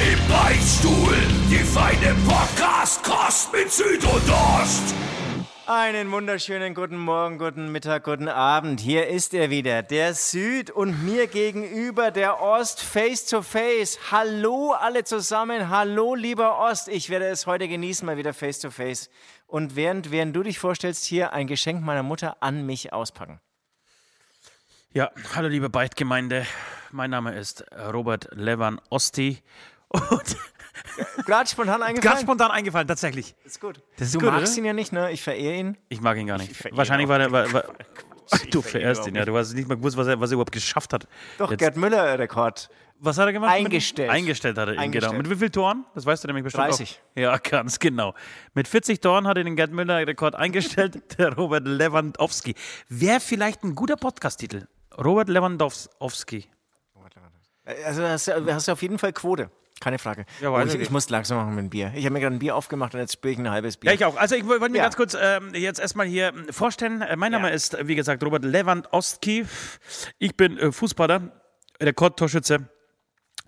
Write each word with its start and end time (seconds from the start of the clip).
Im 0.00 0.28
Beichtstuhl, 0.28 1.14
die 1.50 1.58
feine 1.58 2.16
Podcast-Kost 2.26 3.52
mit 3.52 3.70
Süd 3.70 4.02
und 4.02 4.30
Ost. 4.30 4.94
Einen 5.66 6.10
wunderschönen 6.10 6.74
guten 6.74 6.96
Morgen, 6.96 7.36
guten 7.36 7.70
Mittag, 7.70 8.04
guten 8.04 8.28
Abend. 8.28 8.80
Hier 8.80 9.08
ist 9.08 9.34
er 9.34 9.50
wieder, 9.50 9.82
der 9.82 10.14
Süd 10.14 10.70
und 10.70 11.04
mir 11.04 11.26
gegenüber 11.26 12.10
der 12.10 12.40
Ost 12.40 12.80
face 12.80 13.26
to 13.26 13.42
face. 13.42 13.98
Hallo 14.10 14.72
alle 14.72 15.04
zusammen, 15.04 15.68
hallo 15.68 16.14
lieber 16.14 16.58
Ost. 16.58 16.88
Ich 16.88 17.10
werde 17.10 17.26
es 17.26 17.46
heute 17.46 17.68
genießen, 17.68 18.06
mal 18.06 18.16
wieder 18.16 18.32
face 18.32 18.60
to 18.60 18.70
face. 18.70 19.10
Und 19.46 19.76
während, 19.76 20.10
während 20.10 20.34
du 20.34 20.42
dich 20.42 20.58
vorstellst, 20.58 21.04
hier 21.04 21.34
ein 21.34 21.46
Geschenk 21.46 21.82
meiner 21.84 22.02
Mutter 22.02 22.38
an 22.40 22.64
mich 22.64 22.94
auspacken. 22.94 23.38
Ja, 24.94 25.10
hallo 25.34 25.48
liebe 25.48 25.68
Beitgemeinde. 25.68 26.46
Mein 26.92 27.10
Name 27.10 27.38
ist 27.38 27.64
Robert 27.92 28.28
Levan 28.32 28.80
Osti. 28.90 29.38
Und 29.90 30.36
Gerade 31.26 31.48
spontan 31.48 31.82
eingefallen? 31.82 32.00
ganz 32.14 32.20
spontan 32.22 32.50
eingefallen, 32.50 32.88
tatsächlich. 32.88 33.34
ist 33.44 33.60
gut. 33.60 33.80
Das 33.96 34.08
ist 34.08 34.14
du 34.14 34.20
gut, 34.20 34.28
magst 34.30 34.52
oder? 34.52 34.58
ihn 34.58 34.64
ja 34.66 34.72
nicht, 34.72 34.92
ne? 34.92 35.10
Ich 35.12 35.22
verehre 35.22 35.54
ihn. 35.56 35.76
Ich 35.88 36.00
mag 36.00 36.16
ihn 36.16 36.26
gar 36.26 36.38
nicht. 36.38 36.52
Wahrscheinlich 36.76 37.08
war 37.08 37.18
der. 37.18 37.30
War, 37.32 37.52
war, 37.52 37.64
du 38.50 38.62
verehrst 38.62 39.06
ihn 39.06 39.14
ja. 39.14 39.24
Du 39.24 39.36
hast 39.36 39.52
nicht 39.54 39.68
mal 39.68 39.76
gewusst, 39.76 39.96
was 39.96 40.06
er, 40.06 40.20
was 40.20 40.30
er 40.30 40.34
überhaupt 40.34 40.52
geschafft 40.52 40.92
hat. 40.92 41.06
Doch, 41.38 41.50
Jetzt- 41.50 41.60
Gerd 41.60 41.76
Müller 41.76 42.18
Rekord. 42.18 42.70
Was 43.02 43.16
hat 43.16 43.26
er 43.26 43.32
gemacht? 43.32 43.50
Eingestellt. 43.52 44.10
Eingestellt 44.10 44.58
hat 44.58 44.68
er 44.68 44.74
ihn, 44.74 44.78
Eingestellt. 44.78 45.12
genau. 45.12 45.22
Mit 45.22 45.30
wie 45.30 45.36
vielen 45.36 45.52
Toren? 45.52 45.86
Das 45.94 46.04
weißt 46.04 46.22
du 46.22 46.28
nämlich 46.28 46.44
bestimmt 46.44 46.66
30. 46.66 47.00
Auch. 47.14 47.16
Ja, 47.18 47.36
ganz 47.38 47.78
genau. 47.78 48.14
Mit 48.52 48.68
40 48.68 49.00
Toren 49.00 49.26
hat 49.26 49.38
er 49.38 49.44
den 49.44 49.56
Gerd 49.56 49.70
Müller-Rekord 49.72 50.34
eingestellt, 50.34 51.00
der 51.18 51.32
Robert 51.34 51.66
Lewandowski. 51.66 52.54
Wäre 52.90 53.20
vielleicht 53.20 53.64
ein 53.64 53.74
guter 53.74 53.96
Podcast-Titel. 53.96 54.66
Robert 54.98 55.30
Lewandowski. 55.30 56.46
Also 57.86 58.02
hast 58.02 58.26
du 58.28 58.52
hast 58.54 58.68
du 58.68 58.72
auf 58.72 58.82
jeden 58.82 58.98
Fall 58.98 59.12
Quote. 59.12 59.50
Keine 59.80 59.98
Frage. 59.98 60.26
Ja, 60.42 60.50
Und 60.50 60.68
ich, 60.74 60.78
ich 60.78 60.90
muss 60.90 61.08
langsam 61.08 61.38
machen 61.38 61.54
mit 61.54 61.64
dem 61.64 61.70
Bier. 61.70 61.92
Ich 61.94 62.04
habe 62.04 62.12
mir 62.12 62.20
gerade 62.20 62.36
ein 62.36 62.38
Bier 62.38 62.54
aufgemacht 62.54 62.92
und 62.94 63.00
jetzt 63.00 63.14
spüre 63.14 63.32
ich 63.32 63.38
ein 63.38 63.50
halbes 63.50 63.78
Bier. 63.78 63.90
Ja, 63.90 63.94
ich 63.94 64.04
auch. 64.04 64.16
Also 64.16 64.34
ich 64.36 64.46
wollte 64.46 64.68
mir 64.68 64.76
Ja. 64.78 64.84
ganz 64.84 64.96
kurz 64.96 65.16
ähm, 65.18 65.54
jetzt 65.54 65.80
erstmal 65.80 66.06
hier 66.06 66.28
ähm, 66.28 66.46
vorstellen. 66.52 67.00
Äh, 67.00 67.16
mein 67.16 67.32
Name 67.32 67.48
Ja. 67.48 67.54
ist, 67.54 67.74
äh, 67.74 67.88
wie 67.88 67.94
gesagt, 67.94 68.22
Robert 68.22 68.44
Lewandowski. 68.44 69.46
Ich 70.18 70.36
bin 70.36 70.58
äh, 70.58 70.70
Fußballer, 70.70 71.32
Rekordtorschütze 71.80 72.68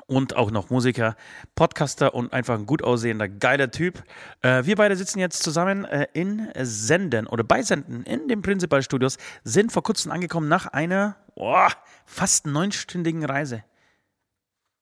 und 0.06 0.34
auch 0.34 0.50
noch 0.50 0.70
Musiker, 0.70 1.16
Podcaster 1.54 2.14
und 2.14 2.32
einfach 2.32 2.54
ein 2.54 2.64
gut 2.66 2.82
aussehender, 2.82 3.28
geiler 3.28 3.70
Typ. 3.70 4.02
Äh, 4.40 4.64
wir 4.64 4.76
beide 4.76 4.96
sitzen 4.96 5.18
jetzt 5.18 5.42
zusammen 5.42 5.84
äh, 5.84 6.06
in 6.14 6.48
Senden 6.62 7.26
oder 7.26 7.44
bei 7.44 7.62
Senden 7.62 8.04
in 8.04 8.26
den 8.28 8.40
Principal 8.40 8.82
Studios, 8.82 9.18
sind 9.44 9.70
vor 9.70 9.82
kurzem 9.82 10.10
angekommen 10.12 10.48
nach 10.48 10.66
einer 10.66 11.16
boah, 11.36 11.68
fast 12.06 12.46
neunstündigen 12.46 13.22
Reise. 13.24 13.64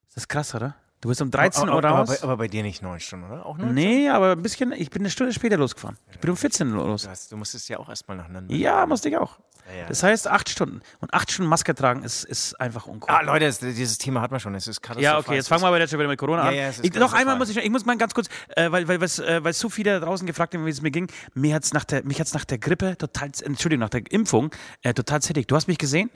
Ist 0.08 0.16
das 0.16 0.28
krass, 0.28 0.54
oder? 0.54 0.76
Du 1.00 1.08
bist 1.08 1.22
um 1.22 1.30
13 1.30 1.68
Uhr 1.68 1.74
aber, 1.76 1.88
aber, 1.88 1.98
raus. 2.00 2.08
bei, 2.08 2.22
aber 2.22 2.36
bei 2.36 2.48
dir 2.48 2.62
nicht 2.62 2.82
neun 2.82 3.00
Stunden, 3.00 3.24
oder? 3.30 3.46
Auch 3.46 3.56
neun? 3.56 3.72
Nee, 3.72 4.10
aber 4.10 4.32
ein 4.32 4.42
bisschen, 4.42 4.72
ich 4.72 4.90
bin 4.90 5.00
eine 5.02 5.10
Stunde 5.10 5.32
später 5.32 5.56
losgefahren. 5.56 5.96
Ich 6.12 6.18
bin 6.18 6.28
um 6.30 6.36
14 6.36 6.70
Uhr 6.74 6.86
los. 6.86 7.04
Du, 7.04 7.08
hast, 7.08 7.32
du 7.32 7.36
musstest 7.38 7.68
ja 7.70 7.78
auch 7.78 7.88
erstmal 7.88 8.18
nach 8.18 8.28
Nürnberg. 8.28 8.58
Ja, 8.60 8.84
musste 8.84 9.08
ich 9.08 9.16
auch. 9.16 9.38
ja. 9.74 9.86
Das 9.88 10.02
heißt 10.02 10.28
acht 10.28 10.50
Stunden. 10.50 10.82
Und 11.00 11.14
acht 11.14 11.32
Stunden 11.32 11.48
Maske 11.48 11.74
tragen 11.74 12.02
ist, 12.02 12.24
ist 12.24 12.60
einfach 12.60 12.86
uncool. 12.86 13.08
Ah, 13.08 13.22
Leute, 13.22 13.50
dieses 13.50 13.96
Thema 13.96 14.20
hat 14.20 14.30
man 14.30 14.40
schon. 14.40 14.54
Es 14.54 14.68
ist 14.68 14.82
katastrophal. 14.82 15.02
ja, 15.14 15.18
okay, 15.18 15.36
jetzt 15.36 15.48
fangen 15.48 15.62
wir 15.62 15.68
aber 15.68 15.78
jetzt 15.78 15.88
schon 15.88 16.00
wieder 16.00 16.08
mit 16.10 16.18
Corona 16.18 16.42
Ja, 16.42 16.48
an. 16.50 16.54
ja, 16.54 16.68
es 16.68 16.80
ich, 16.80 16.92
noch 16.92 17.14
einmal 17.14 17.38
muss 17.38 17.48
ich, 17.48 17.56
ich 17.56 17.70
muss 17.70 17.86
mal 17.86 17.96
ganz 17.96 18.12
kurz, 18.12 18.28
äh, 18.54 18.70
weil, 18.70 18.86
weil, 18.86 19.00
weil's, 19.00 19.18
äh, 19.20 19.42
weil 19.42 19.54
so 19.54 19.70
viele 19.70 19.98
da 19.98 20.04
draußen 20.04 20.26
gefragt 20.26 20.52
haben, 20.54 20.66
wie 20.66 20.70
es 20.70 20.82
mir 20.82 20.90
ging. 20.90 21.10
Mir 21.32 21.54
hat's 21.54 21.72
nach 21.72 21.84
der, 21.84 22.04
mich 22.04 22.20
hat's 22.20 22.34
nach 22.34 22.44
der 22.44 22.58
Grippe 22.58 22.98
total, 22.98 23.30
Entschuldigung, 23.42 23.80
nach 23.80 23.88
der 23.88 24.02
Impfung 24.12 24.50
äh, 24.82 24.92
total 24.92 25.22
zittig. 25.22 25.46
Du 25.48 25.56
hast 25.56 25.66
mich 25.66 25.78
gesehen? 25.78 26.10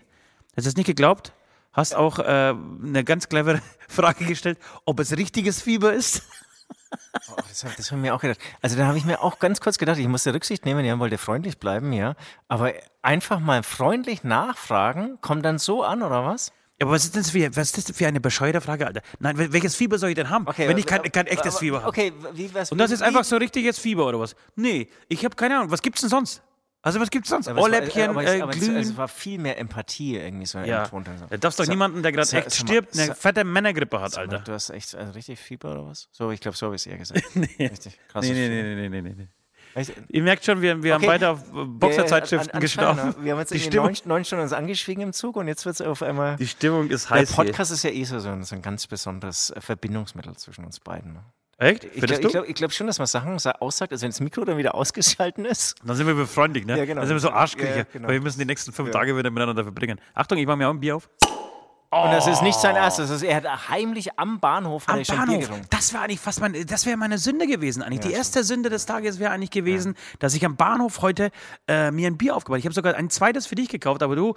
Hast 0.56 0.66
du 0.66 0.69
es 0.69 0.76
nicht 0.76 0.86
geglaubt? 0.86 1.32
Hast 1.74 1.94
auch 1.94 2.18
äh, 2.18 2.22
eine 2.54 3.04
ganz 3.04 3.28
clevere 3.28 3.60
Frage 3.88 4.24
gestellt, 4.24 4.58
ob 4.86 4.98
es 5.00 5.14
richtiges 5.16 5.60
Fieber 5.60 5.92
ist. 5.92 6.22
Oh, 7.28 7.34
das 7.48 7.62
habe 7.64 7.72
hab 7.74 7.78
ich 7.80 7.90
mir 7.92 8.14
auch 8.14 8.20
gedacht. 8.20 8.38
Also 8.62 8.76
da 8.76 8.86
habe 8.86 8.96
ich 8.96 9.04
mir 9.04 9.20
auch 9.20 9.38
ganz 9.40 9.60
kurz 9.60 9.78
gedacht, 9.78 9.98
ich 9.98 10.06
musste 10.08 10.32
Rücksicht 10.32 10.64
nehmen, 10.64 10.84
ja, 10.84 10.98
wollte 10.98 11.18
freundlich 11.18 11.58
bleiben, 11.58 11.92
ja. 11.92 12.14
Aber 12.48 12.72
einfach 13.02 13.40
mal 13.40 13.62
freundlich 13.64 14.22
nachfragen, 14.24 15.18
kommt 15.20 15.44
dann 15.44 15.58
so 15.58 15.82
an, 15.82 16.02
oder 16.02 16.24
was? 16.24 16.52
Ja, 16.78 16.86
aber 16.86 16.92
was 16.92 17.04
ist, 17.04 17.16
das 17.16 17.30
für, 17.30 17.54
was 17.56 17.76
ist 17.76 17.88
das 17.91 17.96
für 17.96 18.06
eine 18.06 18.20
bescheuerte 18.20 18.60
Frage, 18.60 18.86
Alter? 18.86 19.02
Nein, 19.18 19.36
wel- 19.36 19.52
welches 19.52 19.74
Fieber 19.74 19.98
soll 19.98 20.10
ich 20.10 20.14
denn 20.14 20.30
haben, 20.30 20.46
wenn 20.56 20.78
ich 20.78 20.86
kein, 20.86 21.02
kein 21.10 21.26
echtes 21.26 21.54
aber- 21.54 21.58
Fieber 21.60 21.76
habe? 21.78 21.88
Okay, 21.88 22.12
wie 22.32 22.52
was? 22.54 22.70
Und 22.72 22.78
das 22.78 22.91
ist 22.92 23.02
einfach 23.02 23.24
so 23.24 23.36
richtiges 23.36 23.78
Fieber 23.78 24.06
oder 24.06 24.20
was? 24.20 24.36
Nee, 24.54 24.88
ich 25.08 25.24
habe 25.24 25.34
keine 25.36 25.58
Ahnung. 25.58 25.70
Was 25.72 25.82
gibt's 25.82 26.00
denn 26.00 26.10
sonst? 26.10 26.42
Also 26.84 27.00
was 27.00 27.11
gibt's 27.11 27.31
sonst? 27.31 27.49
Aber 27.49 27.59
es 27.59 27.62
war- 27.65 27.71
Ohrläppchen, 27.72 28.11
aber 28.11 28.22
es, 28.25 28.31
äh, 28.34 28.41
aber 28.43 28.53
es, 28.53 28.59
glühen. 28.61 28.77
es 28.77 28.97
war 28.97 29.09
viel 29.09 29.39
mehr 29.39 29.59
Empathie 29.59 30.17
irgendwie 30.17 30.45
so 30.47 30.59
ja, 30.59 30.84
im 30.84 30.91
Ton. 30.91 31.05
da 31.31 31.37
darfst 31.39 31.59
doch 31.59 31.65
So. 31.65 31.72
niemanden, 31.72 32.03
der 32.03 32.12
gerade 32.12 32.27
So, 32.27 32.37
echt 32.37 32.47
mal, 32.47 32.55
stirbt, 32.55 32.95
eine 32.95 33.06
so- 33.06 33.15
fette 33.15 33.43
Männergrippe 33.43 34.00
hat, 34.00 34.19
Alter. 34.19 34.41
Du 34.41 34.53
hast 34.53 34.69
echt 34.71 34.95
also 34.95 35.12
richtig 35.12 35.39
Fieber 35.41 35.72
oder 35.72 35.87
was? 35.87 36.09
So, 36.12 36.31
ich 36.31 36.41
glaube, 36.41 36.56
so 36.59 36.67
habe 36.67 36.77
ich 36.77 36.83
es 36.83 36.87
eher 36.87 36.99
gesagt. 36.99 37.25
nee. 37.34 37.47
Richtig 37.59 37.99
krasses 38.09 38.31
Nee, 38.31 38.49
nee, 38.49 38.62
nee, 38.62 38.75
nee, 38.75 38.89
nee, 38.91 39.00
nee, 39.03 39.15
nee. 39.17 39.28
Echt? 39.77 39.93
Ihr 40.09 40.22
merkt 40.22 40.45
schon, 40.45 40.61
wir, 40.62 40.83
wir 40.84 40.95
haben 40.95 41.00
Okay. 41.00 41.06
beide 41.11 41.31
auf 41.31 41.41
äh, 41.53 41.65
Boxerzeitschriften 41.65 42.50
an- 42.53 42.61
geschlafen. 42.61 43.15
Wir 43.25 43.33
haben 43.33 43.41
jetzt 43.41 43.53
Die 43.53 43.59
Stimmung, 43.59 43.87
neun, 43.89 43.97
neun 44.05 44.25
Stunden 44.25 44.43
uns 44.45 44.53
angeschwiegen 44.53 45.03
im 45.03 45.12
Zug 45.12 45.34
und 45.37 45.49
jetzt 45.49 45.65
wird 45.66 45.75
es 45.75 45.81
auf 45.81 46.03
einmal. 46.03 46.37
die 46.37 46.47
Stimmung 46.47 46.91
ist 46.91 47.09
Der 47.11 47.16
heiß 47.16 47.31
hier. 47.34 47.37
Podcast 47.45 47.72
ist 47.72 47.83
ja 47.83 47.91
eh 47.91 48.05
so, 48.05 48.21
so 48.21 48.28
ein 48.28 48.45
so 48.45 48.55
ein 48.55 48.62
ganz 48.62 48.87
besonderes 48.87 49.51
äh, 49.51 49.61
Verbindungsmittel 49.61 50.37
zwischen 50.37 50.65
uns 50.65 50.78
beiden. 50.81 51.15
Ne? 51.15 51.25
Echt? 51.59 51.84
Ich 51.84 51.92
Findest 51.92 52.20
glaube 52.20 52.22
du? 52.22 52.28
glaub, 52.31 52.48
ich 52.48 52.54
glaub 52.54 52.72
schon, 52.72 52.87
dass 52.87 52.98
man 52.98 53.06
Sachen 53.06 53.38
sa- 53.38 53.53
aussagt, 53.53 53.92
also 53.92 54.03
wenn 54.03 54.10
das 54.10 54.20
Mikro 54.20 54.44
dann 54.44 54.56
wieder 54.59 54.75
ausgeschalten 54.75 55.44
ist. 55.44 55.76
Dann 55.84 55.97
sind 55.97 56.06
wir 56.06 56.15
befreundet, 56.15 56.66
ne? 56.66 56.76
Ja, 56.78 56.84
genau. 56.84 57.00
Dann 57.00 57.09
sind 57.09 57.16
wir 57.16 57.20
so 57.20 57.31
Arschkriecher, 57.31 57.76
Ja, 57.78 57.84
genau. 57.92 58.09
weil 58.09 58.15
wir 58.15 58.20
müssen 58.22 58.38
die 58.41 58.44
nächsten 58.44 58.72
fünf 58.72 58.91
Tage 58.91 59.16
wieder 59.16 59.31
miteinander 59.31 59.62
verbringen. 59.62 60.00
Achtung, 60.15 60.38
ich 60.38 60.47
mache 60.47 60.56
mir 60.56 60.69
auch 60.69 60.72
ein 60.75 60.81
Bier 60.81 60.97
auf. 60.97 61.09
Und 61.91 62.10
das 62.10 62.26
ist 62.26 62.42
nicht 62.42 62.59
sein 62.59 62.75
erstes. 62.75 63.06
Das 63.09 63.19
ist, 63.19 63.22
er 63.22 63.37
hat 63.37 63.69
heimlich 63.69 64.19
am 64.19 64.41
Bahnhof 64.41 64.88
Am 64.88 65.04
schon 65.04 65.16
Bahnhof. 65.16 65.48
Das 65.70 65.92
wäre 65.92 66.03
eigentlich 66.03 66.19
fast 66.19 66.41
mein, 66.41 66.66
das 66.66 66.87
wäre 66.87 66.97
meine 66.97 67.19
Sünde 67.19 67.47
gewesen 67.47 67.84
eigentlich. 67.84 68.00
Die 68.00 68.06
stimmt. 68.09 68.16
erste 68.19 68.42
Sünde 68.42 68.69
des 68.69 68.84
Tages 68.86 69.21
wäre 69.21 69.31
eigentlich 69.31 69.53
gewesen, 69.53 69.94
dass 70.19 70.34
ich 70.34 70.44
am 70.44 70.56
Bahnhof 70.56 71.03
heute 71.03 71.31
äh, 71.69 71.92
mir 71.92 72.09
ein 72.09 72.19
Bier 72.19 72.34
aufgebaut. 72.34 72.59
Ich 72.59 72.65
habe 72.65 72.75
sogar 72.75 72.97
ein 72.97 73.10
zweites 73.10 73.47
für 73.47 73.54
dich 73.54 73.69
gekauft, 73.69 74.03
aber 74.03 74.16
du 74.16 74.34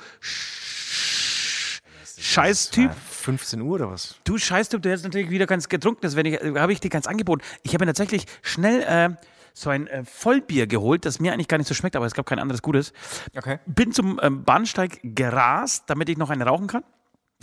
Scheißtyp, 2.20 2.92
Ja, 2.92 2.96
15 3.28 3.62
Uhr 3.62 3.76
oder 3.76 3.92
was? 3.92 4.16
du 4.24 4.38
Scheißtyp, 4.38 4.82
du 4.82 4.90
hättest 4.90 5.04
natürlich 5.04 5.30
wieder 5.30 5.48
ganz 5.48 5.68
getrunken, 5.68 6.00
das 6.02 6.16
ich, 6.16 6.40
habe 6.40 6.72
ich 6.72 6.80
dir 6.80 6.90
ganz 6.90 7.08
angeboten. 7.08 7.42
Ich 7.64 7.74
habe 7.74 7.84
mir 7.84 7.90
tatsächlich 7.90 8.26
schnell 8.42 8.84
äh, 8.84 9.16
so 9.54 9.70
ein 9.70 9.88
äh, 9.88 10.06
Vollbier 10.06 10.66
geholt, 10.66 11.04
das 11.04 11.20
mir 11.20 11.34
eigentlich 11.34 11.50
gar 11.50 11.58
nicht 11.58 11.68
so 11.68 11.74
schmeckt, 11.74 11.98
aber 11.98 12.06
es 12.06 12.14
gab 12.14 12.26
kein 12.26 12.40
anderes 12.40 12.62
Gutes. 12.62 12.94
Okay. 13.36 13.60
Bin 13.66 13.92
zum 13.92 14.18
ähm, 14.24 14.46
Bahnsteig 14.46 15.00
gerast, 15.04 15.84
damit 15.88 16.08
ich 16.08 16.18
noch 16.18 16.30
eine 16.30 16.46
rauchen 16.46 16.68
kann. 16.68 16.86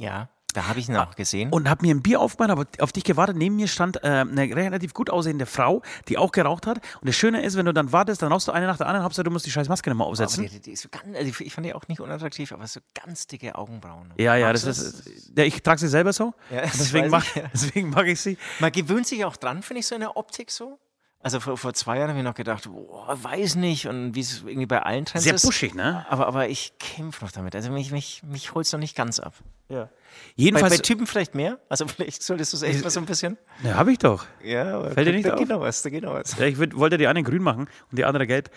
Ja, 0.00 0.30
da 0.54 0.68
habe 0.68 0.78
ich 0.78 0.88
ihn 0.88 0.96
auch 0.96 1.14
gesehen. 1.14 1.50
und 1.52 1.68
habe 1.68 1.84
mir 1.84 1.94
ein 1.94 2.00
Bier 2.02 2.20
aufgemacht, 2.20 2.50
aber 2.50 2.64
auf 2.80 2.92
dich 2.92 3.04
gewartet. 3.04 3.36
Neben 3.36 3.56
mir 3.56 3.68
stand 3.68 4.02
äh, 4.02 4.06
eine 4.08 4.42
relativ 4.56 4.94
gut 4.94 5.10
aussehende 5.10 5.44
Frau, 5.44 5.82
die 6.08 6.16
auch 6.16 6.32
geraucht 6.32 6.66
hat. 6.66 6.78
Und 7.00 7.08
das 7.08 7.16
Schöne 7.16 7.42
ist, 7.42 7.56
wenn 7.56 7.66
du 7.66 7.74
dann 7.74 7.92
wartest, 7.92 8.22
dann 8.22 8.32
rauchst 8.32 8.48
du 8.48 8.52
eine 8.52 8.66
nach 8.66 8.78
der 8.78 8.86
anderen, 8.86 9.04
Hauptsache 9.04 9.24
du 9.24 9.30
musst 9.30 9.44
die 9.44 9.50
scheiß 9.50 9.68
Maske 9.68 9.90
nicht 9.90 9.96
mal 9.98 10.04
aber 10.04 10.12
aufsetzen. 10.12 10.48
die, 10.48 10.60
die 10.60 10.70
ist 10.72 10.82
so 10.82 10.88
ganz, 10.88 11.04
also 11.16 11.32
ich- 11.40 11.52
fand 11.52 11.66
die 11.66 11.74
auch 11.74 11.86
nicht 11.88 12.00
unattraktiv, 12.00 12.52
aber 12.52 12.66
so 12.66 12.80
ganz 12.94 13.26
dicke 13.26 13.54
Augenbrauen. 13.54 14.12
ja, 14.16 14.36
ja, 14.36 14.46
Magst 14.48 14.66
das 14.66 14.78
ist, 14.78 15.32
ja, 15.36 15.44
ich 15.44 15.62
trage 15.62 15.80
sie 15.80 15.88
selber 15.88 16.12
so. 16.12 16.32
Ja, 16.50 16.60
deswegen, 16.62 17.06
ich, 17.14 17.34
ja. 17.34 17.42
deswegen 17.52 17.90
mag 17.90 18.06
ich 18.06 18.20
sie. 18.20 18.38
Man 18.60 18.72
gewöhnt 18.72 19.06
sich 19.06 19.24
auch 19.24 19.36
dran, 19.36 19.62
finde 19.62 19.80
ich, 19.80 19.86
so 19.86 19.94
in 19.96 20.00
der 20.02 20.16
Optik 20.16 20.50
so. 20.50 20.78
Also 21.24 21.40
vor, 21.40 21.56
vor 21.56 21.72
zwei 21.72 21.96
Jahren 21.98 22.10
habe 22.10 22.18
ich 22.18 22.24
noch 22.24 22.34
gedacht, 22.34 22.68
boah, 22.70 23.16
weiß 23.22 23.54
nicht. 23.56 23.86
Und 23.88 24.14
wie 24.14 24.20
es 24.20 24.42
irgendwie 24.46 24.66
bei 24.66 24.82
allen 24.82 25.06
Trends 25.06 25.24
Sehr 25.24 25.34
ist. 25.34 25.42
buschig, 25.42 25.74
ne? 25.74 26.04
Aber, 26.10 26.26
aber 26.26 26.48
ich 26.50 26.74
kämpfe 26.78 27.24
noch 27.24 27.32
damit. 27.32 27.56
Also 27.56 27.70
mich, 27.72 27.90
mich, 27.92 28.22
mich 28.24 28.54
holt 28.54 28.66
es 28.66 28.72
noch 28.72 28.78
nicht 28.78 28.94
ganz 28.94 29.18
ab. 29.20 29.32
Ja. 29.70 29.84
Bei, 29.84 29.90
Jedenfalls, 30.36 30.76
bei 30.76 30.82
Typen 30.82 31.06
vielleicht 31.06 31.34
mehr. 31.34 31.58
Also 31.70 31.86
vielleicht 31.88 32.22
solltest 32.22 32.52
du 32.52 32.58
es 32.58 32.62
echt 32.62 32.84
mal 32.84 32.90
so 32.90 33.00
ein 33.00 33.06
bisschen. 33.06 33.38
ja, 33.62 33.74
habe 33.74 33.90
ich 33.92 33.98
doch. 33.98 34.26
Ja, 34.44 34.76
aber 34.76 34.90
Fällt 34.90 35.06
dir 35.06 35.12
da- 35.12 35.16
nicht 35.16 35.26
da 35.28 35.32
auf? 35.32 35.38
geht 35.38 35.48
noch 35.48 35.60
was, 35.60 35.80
da 35.82 35.88
geht 35.90 36.02
noch 36.04 36.12
was. 36.12 36.36
Ja, 36.38 36.44
ich 36.44 36.58
würd, 36.58 36.76
wollte 36.76 36.98
die 36.98 37.06
eine 37.06 37.22
grün 37.22 37.42
machen 37.42 37.68
und 37.90 37.98
die 37.98 38.04
andere 38.04 38.26
gelb. 38.26 38.50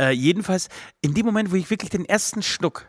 Äh, 0.00 0.10
jedenfalls, 0.12 0.68
in 1.00 1.14
dem 1.14 1.26
Moment, 1.26 1.50
wo 1.50 1.56
ich 1.56 1.68
wirklich 1.70 1.90
den 1.90 2.04
ersten 2.04 2.40
Schluck 2.42 2.86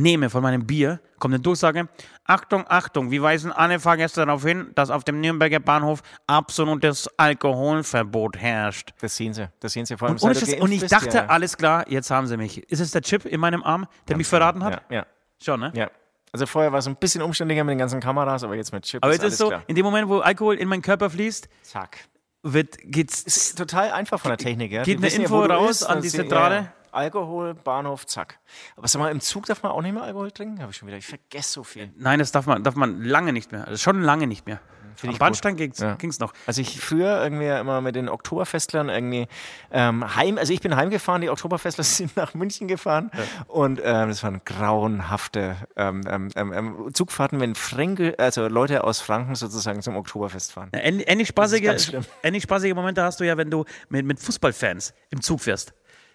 nehme 0.00 0.30
von 0.30 0.42
meinem 0.42 0.66
Bier, 0.66 1.00
kommt 1.18 1.34
eine 1.34 1.42
Durchsage, 1.42 1.88
Achtung, 2.24 2.64
Achtung, 2.68 3.10
wir 3.10 3.22
weisen 3.22 3.52
alle 3.52 3.80
Fahrgäste 3.80 4.24
darauf 4.24 4.44
hin, 4.44 4.70
dass 4.74 4.90
auf 4.90 5.04
dem 5.04 5.20
Nürnberger 5.20 5.60
Bahnhof 5.60 6.00
absolutes 6.26 7.08
Alkoholverbot 7.16 8.36
herrscht. 8.36 8.92
Das 9.00 9.16
sehen 9.16 9.34
sie. 9.34 9.48
Das 9.60 9.72
sehen 9.72 9.86
sie 9.86 9.96
vor 9.96 10.08
allem. 10.08 10.18
Und, 10.18 10.36
Scheiß, 10.36 10.46
geimpft 10.46 10.62
und 10.62 10.72
ich 10.72 10.86
dachte, 10.86 11.16
ja. 11.18 11.26
alles 11.26 11.56
klar, 11.56 11.84
jetzt 11.88 12.10
haben 12.10 12.26
sie 12.26 12.36
mich. 12.36 12.58
Ist 12.70 12.80
es 12.80 12.90
der 12.92 13.02
Chip 13.02 13.24
in 13.24 13.40
meinem 13.40 13.62
Arm, 13.62 13.86
der 14.08 14.16
mich 14.16 14.26
verraten 14.26 14.62
hat? 14.64 14.82
Ja, 14.90 14.96
ja, 14.98 15.06
Schon, 15.42 15.60
ne? 15.60 15.72
ja. 15.74 15.90
Also 16.32 16.46
vorher 16.46 16.70
war 16.70 16.78
es 16.78 16.86
ein 16.86 16.96
bisschen 16.96 17.22
umständlicher 17.22 17.64
mit 17.64 17.72
den 17.72 17.78
ganzen 17.78 18.00
Kameras, 18.00 18.44
aber 18.44 18.54
jetzt 18.54 18.72
mit 18.72 18.84
Chip 18.84 19.02
Aber 19.02 19.12
ist 19.12 19.22
jetzt 19.22 19.32
ist 19.32 19.38
so, 19.38 19.48
klar. 19.48 19.64
in 19.66 19.74
dem 19.74 19.84
Moment, 19.84 20.08
wo 20.08 20.20
Alkohol 20.20 20.54
in 20.56 20.68
meinen 20.68 20.82
Körper 20.82 21.10
fließt, 21.10 21.48
Zack. 21.62 22.08
wird, 22.42 22.78
geht's. 22.84 23.22
Ist 23.22 23.58
total 23.58 23.90
einfach 23.90 24.20
von 24.20 24.30
der 24.30 24.38
Technik, 24.38 24.70
ja. 24.70 24.84
Geht 24.84 24.86
Die 24.86 24.96
eine 24.98 25.06
wissen 25.06 25.22
ja, 25.22 25.26
Info 25.26 25.40
raus 25.40 25.80
bist, 25.80 25.90
an 25.90 26.02
die 26.02 26.08
Zentrale? 26.08 26.72
Ja, 26.92 26.98
ja. 26.98 27.04
Alkohol, 27.04 27.54
Bahnhof, 27.54 28.06
zack. 28.06 28.38
Aber 28.76 28.88
sag 28.88 28.98
mal, 29.00 29.10
im 29.10 29.20
Zug 29.20 29.46
darf 29.46 29.62
man 29.62 29.72
auch 29.72 29.82
nicht 29.82 29.92
mehr 29.92 30.02
Alkohol 30.02 30.30
trinken? 30.30 30.60
Habe 30.60 30.72
ich 30.72 30.78
schon 30.78 30.88
wieder. 30.88 30.98
Ich 30.98 31.06
vergesse 31.06 31.52
so 31.52 31.64
viel. 31.64 31.92
Nein, 31.96 32.18
das 32.18 32.32
darf 32.32 32.46
man, 32.46 32.62
darf 32.62 32.74
man 32.76 33.02
lange 33.02 33.32
nicht 33.32 33.52
mehr. 33.52 33.66
Also 33.66 33.78
schon 33.78 34.02
lange 34.02 34.26
nicht 34.26 34.46
mehr. 34.46 34.60
Am 35.02 35.10
ich 35.10 35.18
Bahnsteig 35.18 35.56
ging's, 35.56 35.78
Ja. 35.78 35.94
ging's 35.94 36.18
noch. 36.18 36.34
Also 36.46 36.60
ich 36.60 36.78
früher 36.80 37.22
irgendwie 37.22 37.46
immer 37.46 37.80
mit 37.80 37.94
den 37.96 38.08
Oktoberfestlern 38.08 38.88
irgendwie 38.90 39.28
ähm, 39.70 40.14
heim, 40.14 40.36
also 40.36 40.52
ich 40.52 40.60
bin 40.60 40.76
heimgefahren, 40.76 41.22
die 41.22 41.30
Oktoberfestler 41.30 41.84
sind 41.84 42.16
nach 42.16 42.34
München 42.34 42.68
gefahren 42.68 43.10
und 43.46 43.80
ähm, 43.82 44.08
das 44.08 44.22
waren 44.22 44.42
grauenhafte 44.44 45.56
ähm, 45.76 46.02
ähm, 46.06 46.28
ähm, 46.34 46.52
ähm, 46.52 46.88
Zugfahrten, 46.92 47.40
wenn 47.40 47.54
Fränkel, 47.54 48.14
also 48.16 48.48
Leute 48.48 48.84
aus 48.84 49.00
Franken 49.00 49.34
sozusagen 49.36 49.80
zum 49.80 49.96
Oktoberfest 49.96 50.52
fahren. 50.52 50.70
Ja, 50.74 50.80
Ähnlich, 50.80 51.28
spaßige, 51.28 52.02
ähnlich 52.22 52.42
spaßige 52.42 52.74
Momente 52.74 53.02
hast 53.02 53.20
du 53.20 53.24
ja, 53.24 53.36
wenn 53.36 53.50
du 53.50 53.64
mit, 53.88 54.04
mit 54.04 54.20
Fußballfans 54.20 54.92
im 55.10 55.22
Zug 55.22 55.40
fährst. 55.40 55.72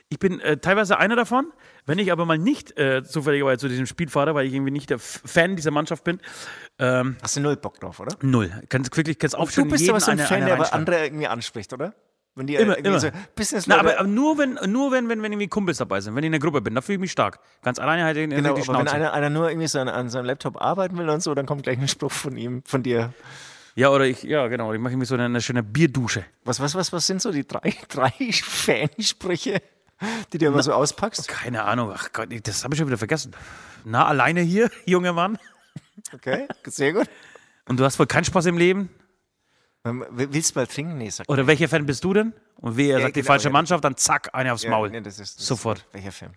Ich 0.09 0.19
bin 0.19 0.39
äh, 0.39 0.57
teilweise 0.57 0.97
einer 0.99 1.15
davon, 1.15 1.51
wenn 1.87 1.97
ich 1.97 2.11
aber 2.11 2.25
mal 2.25 2.37
nicht 2.37 2.77
äh, 2.77 3.03
zufälligerweise 3.03 3.57
zu 3.59 3.67
diesem 3.69 3.87
Spiel 3.87 4.07
fahre, 4.07 4.35
weil 4.35 4.45
ich 4.45 4.53
irgendwie 4.53 4.71
nicht 4.71 4.89
der 4.91 4.99
Fan 4.99 5.55
dieser 5.55 5.71
Mannschaft 5.71 6.03
bin. 6.03 6.19
Ähm, 6.77 7.17
Hast 7.23 7.35
du 7.37 7.41
null 7.41 7.55
Bock 7.57 7.79
drauf, 7.79 7.99
oder? 7.99 8.15
null. 8.21 8.51
Kannst 8.69 8.95
wirklich 8.95 9.17
kannst 9.17 9.33
Du 9.33 9.39
aufstellen, 9.39 9.67
bist 9.69 9.89
aber 9.89 9.99
so 9.99 10.11
ein 10.11 10.19
eine- 10.19 10.27
Fan, 10.27 10.37
eine 10.37 10.45
der 10.45 10.55
aber 10.55 10.73
andere 10.73 11.03
irgendwie 11.05 11.27
anspricht, 11.27 11.73
oder? 11.73 11.93
Wenn 12.37 12.47
die 12.47 12.55
Immer, 12.55 12.73
irgendwie 12.77 12.87
immer. 12.89 12.99
so 12.99 13.09
Business 13.35 13.65
Na, 13.65 13.79
aber, 13.79 13.97
aber 13.97 14.07
nur 14.09 14.37
wenn, 14.37 14.59
nur 14.69 14.91
wenn, 14.91 15.07
wenn, 15.09 15.23
wenn 15.23 15.31
irgendwie 15.31 15.47
Kumpels 15.47 15.77
dabei 15.77 16.01
sind, 16.01 16.15
wenn 16.15 16.23
ich 16.23 16.27
in 16.27 16.33
der 16.33 16.41
Gruppe 16.41 16.61
bin, 16.61 16.75
da 16.75 16.81
fühle 16.81 16.97
ich 16.97 16.99
mich 17.01 17.11
stark. 17.13 17.39
Ganz 17.63 17.79
alleine 17.79 18.03
halt 18.03 18.17
in, 18.17 18.23
in 18.29 18.43
Genau, 18.43 18.55
die 18.55 18.61
aber 18.61 18.73
wenn 18.73 18.81
Schnauze. 18.81 18.93
einer, 18.95 19.13
einer 19.13 19.29
nur 19.29 19.49
irgendwie 19.49 19.67
so 19.67 19.79
an, 19.79 19.87
an 19.87 20.09
seinem 20.09 20.25
Laptop 20.25 20.61
arbeiten 20.61 20.97
will 20.97 21.09
und 21.09 21.23
so, 21.23 21.33
dann 21.33 21.45
kommt 21.45 21.63
gleich 21.63 21.79
ein 21.79 21.87
Spruch 21.87 22.11
von 22.11 22.35
ihm, 22.37 22.61
von 22.65 22.83
dir. 22.83 23.13
Ja, 23.75 23.89
oder 23.89 24.05
ich, 24.05 24.21
ja, 24.23 24.47
genau. 24.47 24.73
Ich 24.73 24.79
mache 24.79 24.91
irgendwie 24.93 25.07
so 25.07 25.15
eine, 25.15 25.25
eine 25.25 25.41
schöne 25.41 25.63
Bierdusche. 25.63 26.25
Was, 26.43 26.59
was, 26.59 26.75
was, 26.75 26.91
was 26.93 27.07
sind 27.07 27.21
so 27.21 27.31
die 27.31 27.47
drei, 27.47 27.73
drei 27.89 28.11
Fansprüche, 28.31 29.61
die 30.33 30.37
du 30.37 30.47
immer 30.47 30.63
so 30.63 30.73
auspackst? 30.73 31.27
Keine 31.27 31.63
Ahnung. 31.63 31.91
Ach 31.93 32.11
Gott, 32.13 32.29
das 32.47 32.63
habe 32.63 32.73
ich 32.73 32.79
schon 32.79 32.87
wieder 32.87 32.97
vergessen. 32.97 33.35
Na, 33.83 34.05
alleine 34.05 34.41
hier, 34.41 34.69
junger 34.85 35.13
Mann. 35.13 35.37
Okay, 36.13 36.47
sehr 36.65 36.93
gut. 36.93 37.07
Und 37.67 37.79
du 37.79 37.83
hast 37.85 37.97
wohl 37.99 38.05
keinen 38.07 38.25
Spaß 38.25 38.45
im 38.47 38.57
Leben? 38.57 38.89
Ähm, 39.85 40.05
Willst 40.09 40.55
du 40.55 40.59
mal 40.59 40.67
trinken? 40.67 40.97
Nee, 40.97 41.09
sag 41.09 41.29
Oder 41.29 41.47
welcher 41.47 41.67
Fan 41.69 41.85
bist 41.85 42.03
du 42.03 42.13
denn? 42.13 42.33
Und 42.57 42.77
wer 42.77 42.99
sagt 43.01 43.15
die 43.15 43.21
genau, 43.21 43.27
falsche 43.27 43.47
ja. 43.47 43.51
Mannschaft, 43.51 43.83
dann 43.83 43.95
zack, 43.97 44.29
eine 44.33 44.53
aufs 44.53 44.63
Ja, 44.63 44.71
Maul. 44.71 44.89
nee, 44.89 45.01
das 45.01 45.19
ist, 45.19 45.39
das 45.39 45.45
Sofort. 45.45 45.79
Ist, 45.79 45.93
welcher 45.93 46.11
Film? 46.11 46.33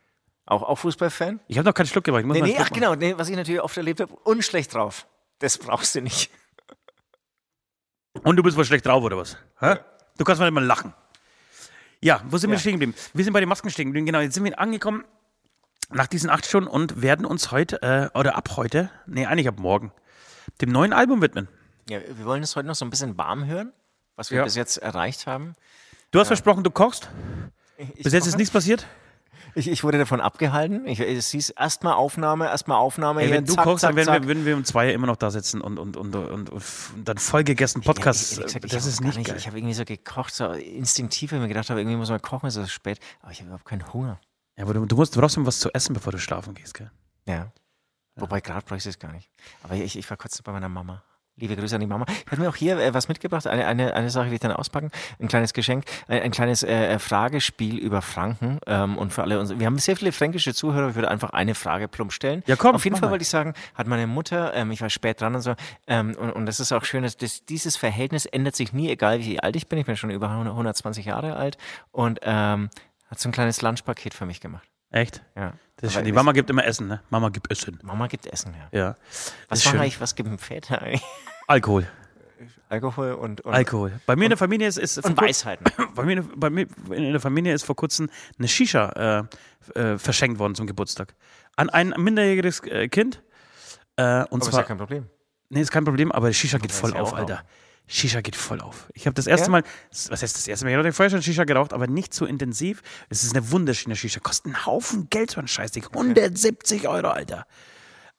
Auch, 0.46 0.62
auch 0.62 0.76
Fußballfan? 0.76 1.40
Ich 1.48 1.58
habe 1.58 1.66
noch 1.66 1.74
keinen 1.74 1.86
Schluck 1.86 2.04
gemacht. 2.04 2.20
Ich 2.20 2.26
muss 2.26 2.34
Nee, 2.34 2.40
mal 2.40 2.46
nee, 2.48 2.54
ach 2.56 2.60
machen. 2.70 2.74
genau, 2.74 2.94
nee, 2.94 3.14
was 3.16 3.28
ich 3.28 3.36
natürlich 3.36 3.60
oft 3.60 3.76
erlebt 3.76 4.00
habe, 4.00 4.14
unschlecht 4.24 4.74
drauf. 4.74 5.06
Das 5.38 5.58
brauchst 5.58 5.94
du 5.94 6.00
nicht. 6.02 6.30
Und 8.22 8.36
du 8.36 8.42
bist 8.42 8.56
wohl 8.56 8.64
schlecht 8.64 8.86
drauf, 8.86 9.02
oder 9.04 9.16
was? 9.16 9.36
Hä? 9.60 9.76
Du 10.16 10.24
kannst 10.24 10.40
mal 10.40 10.48
immer 10.48 10.60
lachen. 10.60 10.92
Ja, 12.00 12.22
wo 12.28 12.38
sind 12.38 12.50
wir 12.50 12.56
Ja. 12.56 12.60
stehen 12.60 12.72
geblieben? 12.78 12.94
Wir 13.12 13.24
sind 13.24 13.32
bei 13.32 13.40
den 13.40 13.48
Masken 13.48 13.70
stehen 13.70 13.86
geblieben. 13.88 14.06
Genau, 14.06 14.20
jetzt 14.20 14.34
sind 14.34 14.44
wir 14.44 14.58
angekommen 14.58 15.04
nach 15.90 16.06
diesen 16.06 16.30
acht 16.30 16.46
Stunden 16.46 16.68
und 16.68 17.02
werden 17.02 17.24
uns 17.26 17.50
heute, 17.50 17.82
äh, 17.82 18.08
oder 18.18 18.36
ab 18.36 18.50
heute, 18.56 18.90
nee, 19.06 19.26
eigentlich 19.26 19.48
ab 19.48 19.58
morgen, 19.58 19.92
dem 20.60 20.70
neuen 20.70 20.92
Album 20.92 21.22
widmen. 21.22 21.48
Ja, 21.88 22.00
wir 22.00 22.24
wollen 22.24 22.42
es 22.42 22.54
heute 22.56 22.68
noch 22.68 22.74
so 22.74 22.84
ein 22.84 22.90
bisschen 22.90 23.16
warm 23.16 23.46
hören, 23.46 23.72
was 24.16 24.30
wir 24.30 24.38
Ja. 24.38 24.44
bis 24.44 24.54
jetzt 24.54 24.76
erreicht 24.76 25.26
haben. 25.26 25.54
Du 26.10 26.20
hast 26.20 26.28
versprochen, 26.28 26.62
du 26.62 26.70
kochst. 26.70 27.08
Ich, 27.78 28.02
Bis 28.02 28.12
jetzt 28.12 28.26
ist 28.26 28.32
koche. 28.32 28.36
nichts 28.38 28.52
passiert. 28.52 28.86
Ich, 29.58 29.68
ich 29.68 29.82
wurde 29.82 29.98
davon 29.98 30.20
abgehalten. 30.20 30.86
Ich, 30.86 31.00
es 31.00 31.30
hieß 31.30 31.50
erstmal 31.50 31.94
Aufnahme, 31.94 32.46
erstmal 32.46 32.78
Aufnahme. 32.78 33.22
Ey, 33.22 33.26
hier, 33.26 33.36
wenn 33.36 33.44
du 33.44 33.54
zack, 33.54 33.64
kochst, 33.64 33.80
zack, 33.80 33.96
dann 33.96 34.04
zack. 34.04 34.22
wir, 34.22 34.28
würden 34.28 34.44
wir 34.44 34.56
um 34.56 34.64
zwei 34.64 34.92
immer 34.92 35.08
noch 35.08 35.16
da 35.16 35.32
sitzen 35.32 35.60
und, 35.60 35.78
und, 35.78 35.96
und, 35.96 36.14
und, 36.14 36.50
und 36.50 36.62
dann 37.04 37.18
vollgegessen 37.18 37.82
Podcast. 37.82 38.36
Ja, 38.36 38.38
ehrlich 38.38 38.46
gesagt, 38.46 38.64
ich 38.66 38.70
das 38.70 38.86
ist 38.86 39.00
nicht 39.00 39.24
geil. 39.26 39.36
Ich 39.36 39.48
habe 39.48 39.58
irgendwie 39.58 39.74
so 39.74 39.84
gekocht, 39.84 40.32
so 40.32 40.52
instinktiv, 40.52 41.32
weil 41.32 41.38
ich 41.38 41.42
mir 41.42 41.48
gedacht 41.48 41.70
habe, 41.70 41.80
irgendwie 41.80 41.96
muss 41.96 42.08
man 42.08 42.22
kochen, 42.22 42.46
es 42.46 42.54
ist 42.54 42.70
spät. 42.70 43.00
Aber 43.20 43.32
ich 43.32 43.38
habe 43.40 43.48
überhaupt 43.48 43.64
keinen 43.64 43.92
Hunger. 43.92 44.20
Ja, 44.56 44.62
aber 44.62 44.74
du, 44.74 44.86
du, 44.86 44.94
musst, 44.94 45.16
du 45.16 45.20
brauchst 45.20 45.44
was 45.44 45.58
zu 45.58 45.72
essen, 45.72 45.92
bevor 45.92 46.12
du 46.12 46.18
schlafen 46.18 46.54
gehst, 46.54 46.74
gell? 46.74 46.92
Ja. 47.26 47.50
Wobei, 48.14 48.40
gerade 48.40 48.64
bräuchte 48.64 48.88
ich 48.88 48.94
es 48.94 48.98
gar 48.98 49.12
nicht. 49.12 49.28
Aber 49.62 49.74
ich, 49.74 49.96
ich 49.96 50.08
war 50.08 50.16
kurz 50.16 50.40
bei 50.40 50.52
meiner 50.52 50.68
Mama. 50.68 51.02
Liebe 51.38 51.56
Grüße 51.56 51.74
an 51.74 51.80
die 51.80 51.86
Mama. 51.86 52.04
Ich 52.08 52.32
habe 52.32 52.42
mir 52.42 52.48
auch 52.48 52.56
hier 52.56 52.78
äh, 52.78 52.92
was 52.94 53.08
mitgebracht. 53.08 53.46
Eine, 53.46 53.66
eine, 53.66 53.94
eine 53.94 54.10
Sache 54.10 54.26
will 54.26 54.34
ich 54.34 54.40
dann 54.40 54.52
auspacken. 54.52 54.90
Ein 55.20 55.28
kleines 55.28 55.52
Geschenk. 55.52 55.84
Ein, 56.08 56.22
ein 56.22 56.30
kleines 56.32 56.62
äh, 56.62 56.98
Fragespiel 56.98 57.78
über 57.78 58.02
Franken. 58.02 58.58
Ähm, 58.66 58.98
und 58.98 59.12
für 59.12 59.22
alle 59.22 59.38
unsere, 59.38 59.60
wir 59.60 59.66
haben 59.66 59.78
sehr 59.78 59.96
viele 59.96 60.12
fränkische 60.12 60.52
Zuhörer. 60.52 60.90
Ich 60.90 60.94
würde 60.96 61.10
einfach 61.10 61.30
eine 61.30 61.54
Frage 61.54 61.88
plump 61.88 62.12
stellen. 62.12 62.42
Ja, 62.46 62.56
komm, 62.56 62.74
Auf 62.74 62.84
jeden 62.84 62.96
Fall 62.96 63.08
mal. 63.08 63.12
wollte 63.12 63.22
ich 63.22 63.28
sagen, 63.28 63.54
hat 63.74 63.86
meine 63.86 64.06
Mutter, 64.06 64.52
ähm, 64.54 64.70
ich 64.70 64.80
war 64.80 64.90
spät 64.90 65.20
dran 65.20 65.34
und 65.34 65.42
so, 65.42 65.54
ähm, 65.86 66.14
und, 66.18 66.32
und 66.32 66.46
das 66.46 66.60
ist 66.60 66.72
auch 66.72 66.84
schön, 66.84 67.02
dass 67.02 67.16
das, 67.16 67.44
dieses 67.44 67.76
Verhältnis 67.76 68.26
ändert 68.26 68.56
sich 68.56 68.72
nie, 68.72 68.90
egal 68.90 69.20
wie 69.20 69.40
alt 69.40 69.56
ich 69.56 69.68
bin. 69.68 69.78
Ich 69.78 69.86
bin 69.86 69.96
schon 69.96 70.10
über 70.10 70.28
100 70.30 70.52
120 70.52 71.06
Jahre 71.06 71.36
alt. 71.36 71.56
Und 71.92 72.20
ähm, 72.22 72.70
hat 73.10 73.18
so 73.18 73.28
ein 73.28 73.32
kleines 73.32 73.62
Lunchpaket 73.62 74.14
für 74.14 74.26
mich 74.26 74.40
gemacht. 74.40 74.68
Echt? 74.90 75.22
Ja. 75.36 75.52
Das 75.80 75.90
ist 75.90 75.96
Aber. 75.96 76.04
Die 76.04 76.12
Mama 76.12 76.32
gibt 76.32 76.50
immer 76.50 76.64
Essen, 76.64 76.88
ne? 76.88 77.00
Mama 77.10 77.28
gibt 77.28 77.50
Essen. 77.50 77.78
Mama 77.82 78.06
gibt 78.08 78.26
Essen, 78.26 78.54
ja. 78.72 78.78
Ja. 78.78 78.96
Was 79.48 79.60
ist 79.60 79.64
schön. 79.64 79.80
eigentlich, 79.80 80.00
was 80.00 80.14
gibt 80.14 80.28
ein 80.28 80.38
Väter 80.38 80.82
eigentlich? 80.82 81.02
Alkohol. 81.46 81.86
Alkohol 82.68 83.12
und, 83.12 83.40
und, 83.40 83.54
Alkohol. 83.54 84.00
Bei 84.04 84.14
mir 84.14 84.24
in 84.24 84.30
der 84.30 84.38
Familie 84.38 84.68
ist, 84.68 84.76
ist 84.76 84.98
und 85.04 85.20
Weisheiten. 85.20 85.64
bei 85.94 86.04
mir, 86.04 86.22
bei 86.36 86.50
mir 86.50 86.66
in 86.90 87.12
der 87.12 87.20
Familie 87.20 87.54
ist 87.54 87.64
vor 87.64 87.76
kurzem 87.76 88.10
eine 88.38 88.48
Shisha 88.48 89.26
äh, 89.74 89.80
äh, 89.80 89.98
verschenkt 89.98 90.38
worden 90.38 90.54
zum 90.54 90.66
Geburtstag. 90.66 91.14
An 91.56 91.70
ein 91.70 91.94
minderjähriges 91.96 92.60
äh, 92.64 92.88
Kind. 92.88 93.22
Äh, 93.96 94.02
und 94.02 94.06
Aber 94.06 94.36
ist 94.40 94.50
zwar, 94.50 94.60
ja 94.60 94.66
kein 94.66 94.78
Problem. 94.78 95.06
nee, 95.48 95.60
ist 95.60 95.70
kein 95.70 95.84
Problem, 95.84 96.12
aber 96.12 96.32
Shisha 96.32 96.58
geht 96.58 96.72
voll 96.72 96.94
auf, 96.94 97.14
Alter. 97.14 97.42
Shisha 97.88 98.20
geht 98.20 98.36
voll 98.36 98.60
auf. 98.60 98.88
Ich 98.94 99.06
habe 99.06 99.14
das 99.14 99.26
erste 99.26 99.46
Ja? 99.46 99.50
Mal, 99.50 99.62
was 100.10 100.22
heißt 100.22 100.36
das 100.36 100.46
erste 100.46 100.64
Mal? 100.64 100.70
Ich 100.70 100.76
habe 100.76 100.92
vorher 100.92 101.10
schon 101.10 101.22
Shisha 101.22 101.44
geraucht, 101.44 101.72
aber 101.72 101.86
nicht 101.86 102.14
so 102.14 102.26
intensiv. 102.26 102.82
Es 103.08 103.24
ist 103.24 103.34
eine 103.34 103.50
wunderschöne 103.50 103.96
Shisha. 103.96 104.20
Kostet 104.20 104.46
einen 104.46 104.66
Haufen 104.66 105.08
Geld, 105.10 105.30
so 105.32 105.40
ein 105.40 105.48
Scheißding. 105.48 105.86
170 105.86 106.86
Euro, 106.86 107.08
Alter. 107.08 107.46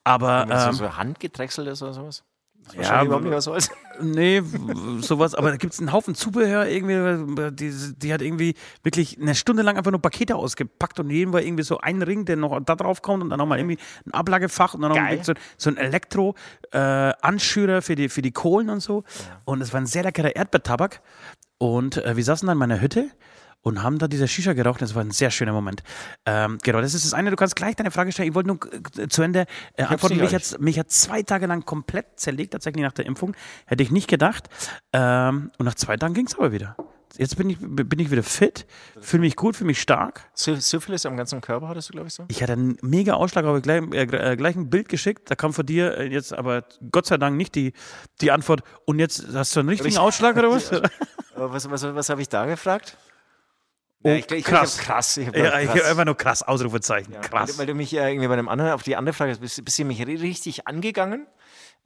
Aber, 0.03 0.47
ähm, 0.49 0.73
so, 0.73 0.85
so 0.85 0.97
handgedrechselt 0.97 1.67
ist 1.67 1.81
oder 1.83 1.93
sowas? 1.93 2.23
Ja, 2.73 3.03
überhaupt 3.03 3.23
nicht 3.23 3.33
was 3.33 3.45
soll's. 3.45 3.69
Nee, 4.01 4.41
sowas, 5.01 5.35
aber 5.35 5.51
da 5.51 5.57
gibt 5.57 5.73
es 5.73 5.79
einen 5.79 5.91
Haufen 5.91 6.15
Zubehör, 6.15 6.65
irgendwie, 6.67 7.51
die, 7.51 7.73
die 7.97 8.13
hat 8.13 8.21
irgendwie 8.21 8.55
wirklich 8.81 9.19
eine 9.19 9.35
Stunde 9.35 9.61
lang 9.61 9.75
einfach 9.75 9.91
nur 9.91 10.01
Pakete 10.01 10.37
ausgepackt 10.37 11.01
und 11.01 11.09
jedem 11.09 11.33
war 11.33 11.41
irgendwie 11.41 11.63
so 11.63 11.79
ein 11.79 12.01
Ring, 12.01 12.23
der 12.23 12.37
noch 12.37 12.61
da 12.61 12.77
drauf 12.77 13.01
kommt 13.01 13.23
und 13.23 13.29
dann 13.29 13.39
nochmal 13.39 13.59
irgendwie 13.59 13.77
ein 14.05 14.13
Ablagefach 14.13 14.73
und 14.73 14.83
dann 14.83 14.91
noch 14.91 14.97
Geil. 14.97 15.21
so, 15.21 15.33
so 15.57 15.69
ein 15.69 15.75
Elektro-Anschürer 15.75 17.81
für, 17.81 17.95
die, 17.95 18.07
für 18.07 18.21
die 18.21 18.31
Kohlen 18.31 18.69
und 18.69 18.79
so. 18.79 19.03
Und 19.43 19.59
es 19.61 19.73
war 19.73 19.81
ein 19.81 19.85
sehr 19.85 20.03
leckerer 20.03 20.33
Erdbeertabak. 20.33 21.01
Und 21.57 21.97
äh, 21.97 22.15
wir 22.15 22.23
saßen 22.23 22.47
dann 22.47 22.55
in 22.55 22.59
meiner 22.59 22.79
Hütte 22.79 23.11
und 23.61 23.83
haben 23.83 23.97
da 23.99 24.07
diese 24.07 24.27
Shisha 24.27 24.53
geraucht. 24.53 24.81
Das 24.81 24.95
war 24.95 25.03
ein 25.03 25.11
sehr 25.11 25.31
schöner 25.31 25.51
Moment. 25.53 25.83
Ähm, 26.25 26.57
genau, 26.63 26.81
das 26.81 26.93
ist 26.93 27.05
das 27.05 27.13
eine. 27.13 27.29
Du 27.29 27.35
kannst 27.35 27.55
gleich 27.55 27.75
deine 27.75 27.91
Frage 27.91 28.11
stellen. 28.11 28.29
Ich 28.29 28.35
wollte 28.35 28.47
nur 28.47 28.59
äh, 28.97 29.07
zu 29.07 29.21
Ende 29.21 29.45
äh, 29.75 29.83
antworten. 29.83 30.17
Mich 30.17 30.33
hat, 30.33 30.59
mich 30.59 30.79
hat 30.79 30.91
zwei 30.91 31.23
Tage 31.23 31.45
lang 31.45 31.65
komplett 31.65 32.19
zerlegt, 32.19 32.53
tatsächlich 32.53 32.83
nach 32.83 32.93
der 32.93 33.05
Impfung. 33.05 33.35
Hätte 33.65 33.83
ich 33.83 33.91
nicht 33.91 34.07
gedacht. 34.07 34.49
Ähm, 34.93 35.51
und 35.57 35.65
nach 35.65 35.75
zwei 35.75 35.97
Tagen 35.97 36.13
ging 36.13 36.27
es 36.27 36.35
aber 36.37 36.51
wieder. 36.51 36.75
Jetzt 37.17 37.37
bin 37.37 37.49
ich, 37.49 37.57
bin 37.59 37.97
ich 37.97 38.11
wieder 38.11 38.21
fit, 38.21 38.67
fühle 39.01 39.21
mich 39.21 39.35
gut, 39.35 39.55
fühle 39.55 39.65
mich 39.69 39.81
stark. 39.81 40.29
Sy- 40.35 40.61
Syphilis 40.61 41.07
am 41.07 41.17
ganzen 41.17 41.41
Körper 41.41 41.67
hattest 41.67 41.89
du, 41.89 41.93
glaube 41.93 42.07
ich, 42.07 42.13
so? 42.13 42.23
Ich 42.27 42.43
hatte 42.43 42.53
einen 42.53 42.77
mega 42.83 43.15
Ausschlag, 43.15 43.45
aber 43.45 43.61
gleich, 43.61 43.81
äh, 43.93 44.03
äh, 44.03 44.35
gleich 44.37 44.55
ein 44.55 44.69
Bild 44.69 44.89
geschickt. 44.89 45.29
Da 45.31 45.33
kam 45.35 45.51
von 45.51 45.65
dir 45.65 45.97
äh, 45.97 46.05
jetzt 46.07 46.31
aber 46.33 46.65
Gott 46.91 47.07
sei 47.07 47.17
Dank 47.17 47.35
nicht 47.35 47.55
die, 47.55 47.73
die 48.21 48.31
Antwort. 48.31 48.61
Und 48.85 48.99
jetzt 48.99 49.25
hast 49.33 49.55
du 49.55 49.59
einen 49.61 49.69
richtigen 49.69 49.87
Richtig. 49.87 49.99
Ausschlag 50.01 50.37
oder 50.37 50.51
was? 50.51 50.71
Was, 51.35 51.69
was, 51.71 51.83
was 51.95 52.09
habe 52.09 52.21
ich 52.21 52.29
da 52.29 52.45
gefragt? 52.45 52.95
Oh, 54.03 54.09
Ja, 54.09 54.15
ich, 54.15 54.31
ich, 54.31 54.45
krass. 54.45 54.77
Ich 54.79 54.81
krass. 54.85 55.17
Ich 55.17 55.27
Ja, 55.35 55.59
ich 55.59 55.73
höre 55.73 55.85
einfach 55.85 56.05
nur 56.05 56.15
krass, 56.15 56.41
Ausrufezeichen. 56.43 57.13
Ja, 57.13 57.19
krass. 57.21 57.51
Weil, 57.51 57.57
weil 57.59 57.65
du 57.67 57.73
mich 57.75 57.93
äh, 57.93 58.09
irgendwie 58.09 58.27
bei 58.27 58.35
dem 58.37 58.47
anderen, 58.47 58.71
auf 58.71 58.83
die 58.83 58.95
andere 58.95 59.13
Frage, 59.13 59.35
bist, 59.37 59.63
bist 59.63 59.77
du 59.79 59.83
mich 59.85 59.99
ri- 60.01 60.21
richtig 60.21 60.67
angegangen. 60.67 61.27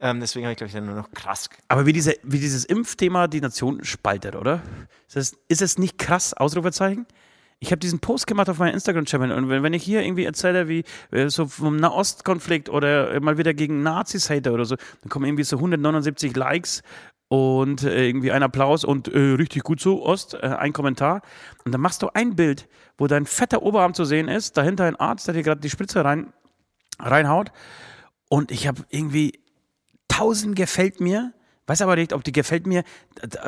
Ähm, 0.00 0.20
deswegen 0.20 0.44
habe 0.46 0.52
ich, 0.52 0.56
glaube 0.58 0.68
ich, 0.68 0.74
dann 0.74 0.86
nur 0.86 0.94
noch 0.96 1.10
krass. 1.12 1.48
Aber 1.68 1.86
wie, 1.86 1.92
diese, 1.92 2.14
wie 2.22 2.38
dieses 2.38 2.64
Impfthema 2.64 3.26
die 3.28 3.40
Nation 3.40 3.82
spaltet, 3.84 4.34
oder? 4.36 4.62
Ist 5.08 5.16
es, 5.16 5.36
ist 5.48 5.62
es 5.62 5.78
nicht 5.78 5.98
krass, 5.98 6.34
Ausrufezeichen? 6.34 7.06
Ich 7.60 7.70
habe 7.70 7.78
diesen 7.78 8.00
Post 8.00 8.26
gemacht 8.26 8.50
auf 8.50 8.58
meinem 8.58 8.74
Instagram-Channel 8.74 9.32
und 9.32 9.48
wenn, 9.48 9.62
wenn 9.62 9.72
ich 9.72 9.82
hier 9.84 10.02
irgendwie 10.02 10.24
erzähle, 10.24 10.68
wie 10.68 10.84
äh, 11.12 11.28
so 11.30 11.46
vom 11.46 11.76
Nahostkonflikt 11.76 12.68
oder 12.68 13.12
äh, 13.12 13.20
mal 13.20 13.38
wieder 13.38 13.54
gegen 13.54 13.82
Nazis 13.82 14.28
hater 14.28 14.52
oder 14.52 14.64
so, 14.64 14.76
dann 14.76 15.08
kommen 15.08 15.24
irgendwie 15.24 15.44
so 15.44 15.56
179 15.56 16.34
Likes 16.36 16.82
und 17.28 17.82
äh, 17.82 18.06
irgendwie 18.06 18.30
ein 18.32 18.42
Applaus 18.42 18.84
und 18.84 19.08
äh, 19.08 19.18
richtig 19.18 19.62
gut 19.64 19.80
so, 19.80 20.04
Ost, 20.04 20.34
äh, 20.34 20.38
ein 20.46 20.72
Kommentar. 20.72 21.22
Und 21.64 21.72
dann 21.72 21.80
machst 21.80 22.02
du 22.02 22.08
ein 22.14 22.36
Bild, 22.36 22.68
wo 22.98 23.06
dein 23.06 23.26
fetter 23.26 23.62
Oberarm 23.62 23.94
zu 23.94 24.04
sehen 24.04 24.28
ist, 24.28 24.56
dahinter 24.56 24.84
ein 24.84 24.96
Arzt, 24.96 25.26
der 25.26 25.34
dir 25.34 25.42
gerade 25.42 25.60
die 25.60 25.70
Spritze 25.70 26.04
rein, 26.04 26.32
reinhaut. 27.00 27.50
Und 28.28 28.50
ich 28.50 28.66
habe 28.68 28.82
irgendwie 28.90 29.40
1000 30.10 30.54
gefällt 30.56 31.00
mir. 31.00 31.32
Weiß 31.66 31.80
aber 31.80 31.96
nicht, 31.96 32.12
ob 32.12 32.22
die 32.22 32.32
gefällt 32.32 32.66
mir, 32.66 32.84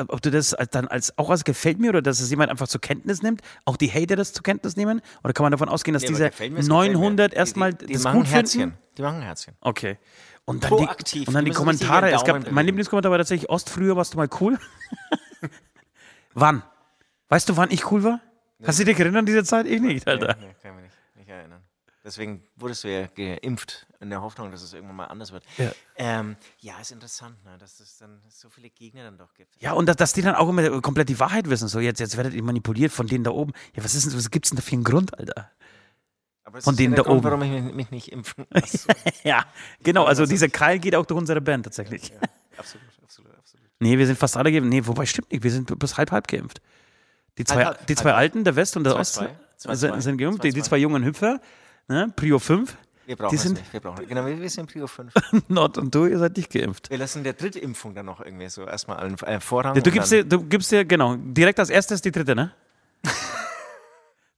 ob 0.07 0.23
du 0.23 0.31
das 0.31 0.55
dann 0.71 0.87
als 0.87 1.15
auch 1.19 1.29
als 1.29 1.43
gefällt 1.43 1.77
mir 1.79 1.89
oder 1.89 2.01
dass 2.01 2.19
es 2.19 2.31
jemand 2.31 2.49
einfach 2.49 2.67
zur 2.67 2.81
Kenntnis 2.81 3.21
nimmt, 3.21 3.41
auch 3.63 3.77
die 3.77 3.91
Hater 3.91 4.15
das 4.15 4.33
zur 4.33 4.41
Kenntnis 4.41 4.75
nehmen 4.75 5.01
oder 5.23 5.33
kann 5.33 5.43
man 5.43 5.51
davon 5.51 5.69
ausgehen, 5.69 5.93
dass 5.93 6.01
Nee, 6.01 6.07
diese 6.09 6.29
gefällt 6.31 6.51
mir, 6.51 6.59
es 6.59 6.67
gefällt 6.67 6.87
mir. 6.93 6.97
900 6.97 7.31
Die- 7.31 7.35
erstmal 7.37 7.73
die, 7.75 7.85
die 7.85 7.93
das 7.93 8.03
machen 8.05 8.21
gut 8.21 8.27
Herzchen. 8.31 8.61
finden? 8.61 8.77
Die 8.97 9.01
machen 9.03 9.21
Herzchen. 9.21 9.53
Okay. 9.61 9.99
Und 10.47 10.63
dann 10.63 10.69
Proaktiv, 10.69 11.23
die, 11.23 11.27
und 11.27 11.33
dann 11.33 11.43
die 11.43 11.51
Kommentare. 11.51 12.09
Es 12.09 12.23
gab, 12.23 12.49
mein. 12.49 12.65
Lieblingskommentar 12.65 13.11
war 13.11 13.17
tatsächlich 13.17 13.49
Ost, 13.49 13.69
früher 13.69 13.97
warst 13.97 14.13
du 14.13 14.17
mal 14.17 14.29
cool. 14.39 14.57
Wann? 16.33 16.63
Weißt 17.27 17.49
du, 17.49 17.57
wann 17.57 17.69
ich 17.69 17.91
cool 17.91 18.03
war? 18.05 18.21
Kannst 18.63 18.79
du 18.79 18.85
dich 18.85 18.97
erinnern 18.97 19.17
an 19.17 19.25
diese 19.25 19.43
Zeit? 19.43 19.65
Ich 19.65 19.81
nicht, 19.81 20.07
Alter. 20.07 20.37
Nee, 20.39 20.55
kann 20.61 20.75
mich 20.75 20.85
nicht, 20.85 20.95
nicht 21.15 21.29
erinnern. 21.29 21.61
Deswegen 22.05 22.41
wurdest 22.55 22.85
du 22.85 22.87
ja 22.87 23.07
geimpft 23.07 23.85
in 23.99 24.09
der 24.09 24.21
Hoffnung, 24.21 24.49
dass 24.49 24.61
es 24.61 24.71
irgendwann 24.71 24.95
mal 24.95 25.05
anders 25.07 25.33
wird. 25.33 25.43
Ja. 25.57 25.71
Ähm, 25.97 26.37
ja 26.61 26.79
ist 26.79 26.93
interessant, 26.93 27.43
ne, 27.43 27.57
dass 27.57 27.81
es 27.81 27.97
dann 27.97 28.21
so 28.29 28.49
viele 28.49 28.69
Gegner 28.69 29.03
dann 29.03 29.17
doch 29.17 29.33
gibt. 29.33 29.61
Ja, 29.61 29.73
und 29.73 29.87
dass, 29.87 29.97
dass 29.97 30.13
die 30.13 30.21
dann 30.21 30.35
auch 30.35 30.47
immer 30.47 30.79
komplett 30.79 31.09
die 31.09 31.19
Wahrheit 31.19 31.49
wissen. 31.49 31.67
So, 31.67 31.81
jetzt, 31.81 31.99
jetzt 31.99 32.15
werdet 32.15 32.33
ihr 32.33 32.43
manipuliert 32.43 32.93
von 32.93 33.07
denen 33.07 33.25
da 33.25 33.31
oben. 33.31 33.51
Ja, 33.75 33.83
was 33.83 33.93
ist 33.93 34.05
denn, 34.05 34.17
was 34.17 34.31
gibt's 34.31 34.51
denn 34.51 34.55
da 34.55 34.61
für 34.61 34.71
einen 34.71 34.85
Grund, 34.85 35.19
Alter? 35.19 35.51
Von 36.61 36.73
ja 36.75 36.77
denen 36.77 36.95
der 36.95 37.03
da 37.03 37.09
Grund, 37.09 37.25
oben. 37.25 37.41
warum 37.41 37.67
ich 37.67 37.73
mich, 37.73 37.91
nicht 37.91 38.11
impfen 38.11 38.45
lasse. 38.51 38.87
Ja, 39.23 39.45
genau. 39.83 40.05
Also 40.05 40.25
dieser 40.25 40.49
Keil 40.49 40.79
geht 40.79 40.95
auch 40.95 41.05
durch 41.05 41.19
unsere 41.19 41.41
Band 41.41 41.65
tatsächlich. 41.65 42.09
ja, 42.09 42.15
absolut, 42.57 42.85
absolut, 43.03 43.31
absolut. 43.37 43.65
Nee, 43.79 43.97
wir 43.97 44.07
sind 44.07 44.17
fast 44.17 44.37
alle 44.37 44.51
geimpft. 44.51 44.69
Nee, 44.69 44.81
wobei 44.85 45.05
stimmt 45.05 45.31
nicht. 45.31 45.43
Wir 45.43 45.51
sind 45.51 45.77
bis 45.77 45.97
halb 45.97 46.11
halb 46.11 46.27
geimpft. 46.27 46.61
Die 47.37 47.43
zwei, 47.43 47.65
Halb, 47.65 47.77
halb, 47.77 47.87
die 47.87 47.95
zwei 47.95 48.09
halb. 48.09 48.17
Alten, 48.19 48.43
der 48.43 48.55
West 48.55 48.75
und 48.77 48.83
der 48.83 48.93
Zwei, 48.93 48.99
Ost, 48.99 49.13
zwei. 49.15 49.29
Zwei, 49.57 49.75
sind, 49.75 50.01
sind 50.01 50.17
geimpft. 50.17 50.43
Die, 50.43 50.49
die 50.51 50.61
zwei. 50.63 50.77
jungen 50.77 51.03
Hüpfer, 51.03 51.39
ne? 51.87 52.11
Prio 52.15 52.39
5, 52.39 52.75
Wir 53.05 53.15
brauchen 53.15 53.29
Die 53.31 53.35
es 53.35 53.41
sind- 53.43 53.57
nicht. 53.59 53.73
Wir 53.73 53.79
brauchen 53.79 54.07
Genau, 54.07 54.25
wir 54.25 54.49
sind 54.49 54.71
Prio 54.71 54.87
5. 54.87 55.13
Nord 55.49 55.77
und 55.77 55.93
du, 55.93 56.05
ihr 56.05 56.17
seid 56.17 56.35
nicht 56.37 56.51
geimpft. 56.51 56.89
Wir 56.89 56.97
lassen 56.97 57.23
der 57.23 57.33
dritte 57.33 57.59
Impfung 57.59 57.93
dann 57.93 58.05
noch 58.07 58.21
irgendwie 58.21 58.49
so 58.49 58.65
erstmal 58.65 58.97
allen 58.97 59.17
äh, 59.19 59.39
Vorrang. 59.39 59.75
Ja, 59.75 59.81
du, 59.81 59.91
gibst 59.91 60.11
dir, 60.11 60.23
du 60.23 60.43
gibst 60.43 60.71
dir, 60.71 60.85
genau, 60.85 61.15
direkt 61.17 61.59
als 61.59 61.69
erstes 61.69 62.01
die 62.01 62.11
dritte, 62.11 62.35
ne? 62.35 62.51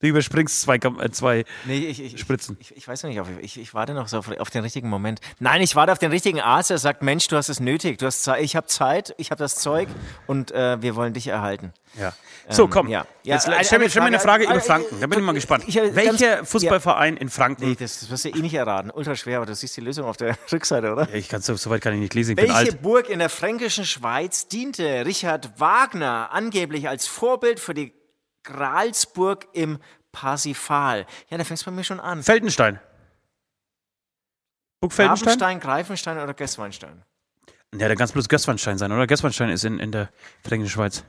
Du 0.02 0.08
überspringst 0.08 0.62
zwei, 0.62 0.76
äh, 0.76 1.10
zwei 1.12 1.46
Nee, 1.66 1.78
ich, 1.88 2.02
ich, 2.02 2.20
Spritzen. 2.20 2.58
Ich, 2.60 2.76
ich 2.76 2.88
weiß 2.88 3.04
noch 3.04 3.10
nicht, 3.10 3.20
auf, 3.20 3.28
ich, 3.42 3.60
ich 3.60 3.74
warte 3.74 3.94
noch 3.94 4.08
so 4.08 4.18
auf, 4.18 4.30
auf 4.40 4.50
den 4.50 4.64
richtigen 4.64 4.90
Moment. 4.90 5.20
Nein, 5.40 5.62
ich 5.62 5.76
warte 5.76 5.92
auf 5.92 6.00
den 6.00 6.12
richtigen 6.12 6.40
Arzt, 6.42 6.70
der 6.70 6.78
sagt, 6.78 7.02
Mensch, 7.04 7.28
du 7.28 7.36
hast 7.36 7.50
es 7.50 7.60
nötig, 7.60 7.98
du 8.00 8.06
hast 8.06 8.24
Zeit, 8.24 8.42
ich 8.44 8.56
habe 8.56 8.68
Zeit, 8.68 9.14
ich 9.18 9.32
habe 9.32 9.40
das 9.40 9.56
Zeug 9.56 9.88
und 10.28 10.52
äh, 10.52 10.82
wir 10.82 10.96
wollen 10.96 11.14
dich 11.14 11.28
erhalten. 11.28 11.74
Ja. 12.00 12.14
So, 12.50 12.64
Ähm, 12.66 12.70
komm. 12.70 12.88
ja. 12.88 13.06
Ja, 13.24 13.36
Jetzt 13.36 13.48
eine- 13.48 13.64
stell 13.66 13.80
mir, 13.80 13.84
eine 13.86 13.90
stell 13.92 14.02
mir 14.04 14.08
eine 14.08 14.20
Frage, 14.20 14.44
über 14.46 14.56
äh, 14.56 14.60
Franken. 14.62 15.00
Da 15.02 15.08
bin 15.08 15.20
ich 15.20 15.26
mal 15.26 15.34
gespannt. 15.34 15.64
ich, 15.68 15.78
äh, 15.78 15.96
Welcher 15.96 16.38
ganz- 16.38 16.50
Fußballverein 16.50 17.18
in 17.18 17.30
Franken? 17.30 17.68
Nee, 17.68 17.76
das, 17.80 18.00
das 18.00 18.10
wirst 18.10 18.26
du 18.26 18.30
eh 18.30 18.40
nicht 18.42 18.54
erraten. 18.54 18.92
Ultra 18.92 19.16
schwer, 19.16 19.38
aber 19.38 19.46
du 19.48 19.56
siehst 19.56 19.76
die 19.78 19.82
Lösung 19.82 20.06
auf 20.06 20.18
der 20.18 20.36
Rückseite, 20.52 20.92
oder? 20.92 21.10
Ja, 21.10 21.16
ich 21.16 21.30
kann 21.30 21.42
so, 21.42 21.56
so 21.56 21.70
weit 21.70 21.82
kann 21.82 21.94
ich 21.94 22.00
nicht 22.00 22.14
lesen, 22.14 22.32
ich 22.32 22.36
bin 22.38 22.46
Welche 22.46 22.58
alt. 22.74 22.82
Burg 22.82 23.10
in 23.10 23.20
der 23.20 23.30
fränkischen 23.30 23.86
Schweiz 23.86 24.48
diente 24.48 25.06
Richard 25.06 25.60
Wagner 25.60 26.30
angeblich 26.32 26.88
als 26.88 27.08
Vorbild 27.08 27.60
für 27.60 27.74
die 27.74 27.92
Gralsburg 28.44 29.48
im 29.54 29.80
Parsifal? 30.12 31.06
Ja, 31.30 31.38
da 31.38 31.44
fängst 31.44 31.66
du 31.66 31.72
bei 31.72 31.76
mir 31.76 31.84
schon 31.84 32.00
an. 32.00 32.24
Feldenstein. 32.24 32.80
Burg 34.80 34.94
Feldenstein? 34.94 35.28
Rabenstein, 35.28 35.60
Greifenstein 35.60 36.18
oder 36.20 36.34
Gessweinstein? 36.34 37.04
Ja, 37.76 37.88
da 37.88 37.96
kann 37.96 38.06
es 38.06 38.14
bloß 38.14 38.30
Gößweinstein 38.30 38.78
sein, 38.78 38.92
oder? 38.92 39.06
Gößweinstein 39.06 39.50
ist 39.50 39.64
in, 39.64 39.80
in 39.80 39.92
der 39.92 40.10
fränkischen 40.44 40.72
Schweiz. 40.72 41.04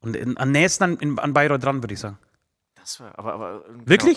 Und 0.00 0.16
in, 0.16 0.38
am 0.38 0.50
nächsten 0.50 0.84
an, 0.84 0.96
in, 0.98 1.18
an 1.18 1.32
Bayreuth 1.32 1.62
dran, 1.62 1.82
würde 1.82 1.94
ich 1.94 2.00
sagen. 2.00 2.18
Das 2.76 3.00
war, 3.00 3.18
aber, 3.18 3.34
aber, 3.34 3.64
genau. 3.84 4.14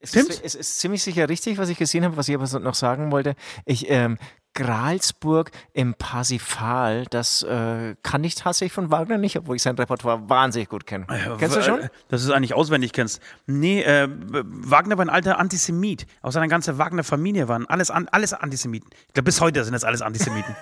Es 0.00 0.14
ist, 0.14 0.44
es 0.44 0.54
ist 0.54 0.80
ziemlich 0.80 1.02
sicher 1.02 1.28
richtig, 1.28 1.58
was 1.58 1.68
ich 1.68 1.78
gesehen 1.78 2.04
habe, 2.04 2.16
was 2.16 2.28
ich 2.28 2.34
aber 2.34 2.46
noch 2.60 2.74
sagen 2.74 3.10
wollte. 3.10 3.34
Ich, 3.64 3.90
ähm, 3.90 4.16
Gralsburg 4.54 5.50
im 5.72 5.94
Parsifal, 5.94 7.04
das 7.10 7.42
äh, 7.44 7.94
kann 8.02 8.24
ich 8.24 8.34
tatsächlich 8.34 8.72
von 8.72 8.90
Wagner 8.90 9.16
nicht, 9.18 9.36
obwohl 9.36 9.56
ich 9.56 9.62
sein 9.62 9.76
Repertoire 9.76 10.28
wahnsinnig 10.28 10.68
gut 10.68 10.84
kenne. 10.86 11.06
Kennst 11.38 11.56
du 11.56 11.62
schon? 11.62 11.80
Äh, 11.80 11.88
Dass 12.08 12.22
du 12.22 12.28
es 12.28 12.34
eigentlich 12.34 12.54
auswendig 12.54 12.92
kennst. 12.92 13.20
Nee, 13.46 13.82
äh, 13.82 14.08
Wagner 14.10 14.98
war 14.98 15.04
ein 15.04 15.10
alter 15.10 15.38
Antisemit. 15.38 16.06
Auch 16.22 16.32
seine 16.32 16.48
ganze 16.48 16.76
Wagner-Familie 16.78 17.46
waren 17.48 17.66
alles, 17.66 17.90
an, 17.90 18.08
alles 18.10 18.32
Antisemiten. 18.32 18.90
Ich 19.06 19.14
glaube, 19.14 19.26
bis 19.26 19.40
heute 19.40 19.62
sind 19.62 19.74
das 19.74 19.84
alles 19.84 20.02
Antisemiten. 20.02 20.56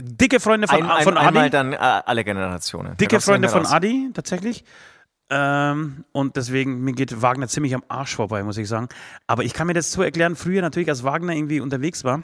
Dicke 0.00 0.40
Freunde 0.40 0.68
von, 0.68 0.82
Ein, 0.82 0.90
ein, 0.90 1.04
von 1.04 1.16
einmal 1.16 1.44
Adi. 1.44 1.50
dann 1.50 1.72
äh, 1.72 1.76
alle 1.76 2.24
Generationen. 2.24 2.96
Dicke 2.96 3.20
Freunde 3.20 3.48
von. 3.48 3.66
Adi, 3.66 4.10
tatsächlich. 4.14 4.64
Ähm, 5.30 6.04
und 6.12 6.36
deswegen, 6.36 6.80
mir 6.82 6.92
geht 6.92 7.20
Wagner 7.20 7.48
ziemlich 7.48 7.74
am 7.74 7.84
Arsch 7.88 8.16
vorbei, 8.16 8.42
muss 8.42 8.56
ich 8.56 8.68
sagen. 8.68 8.88
Aber 9.26 9.44
ich 9.44 9.52
kann 9.52 9.66
mir 9.66 9.74
das 9.74 9.92
so 9.92 10.02
erklären, 10.02 10.36
früher 10.36 10.62
natürlich, 10.62 10.88
als 10.88 11.02
Wagner 11.04 11.34
irgendwie 11.34 11.60
unterwegs 11.60 12.04
war, 12.04 12.22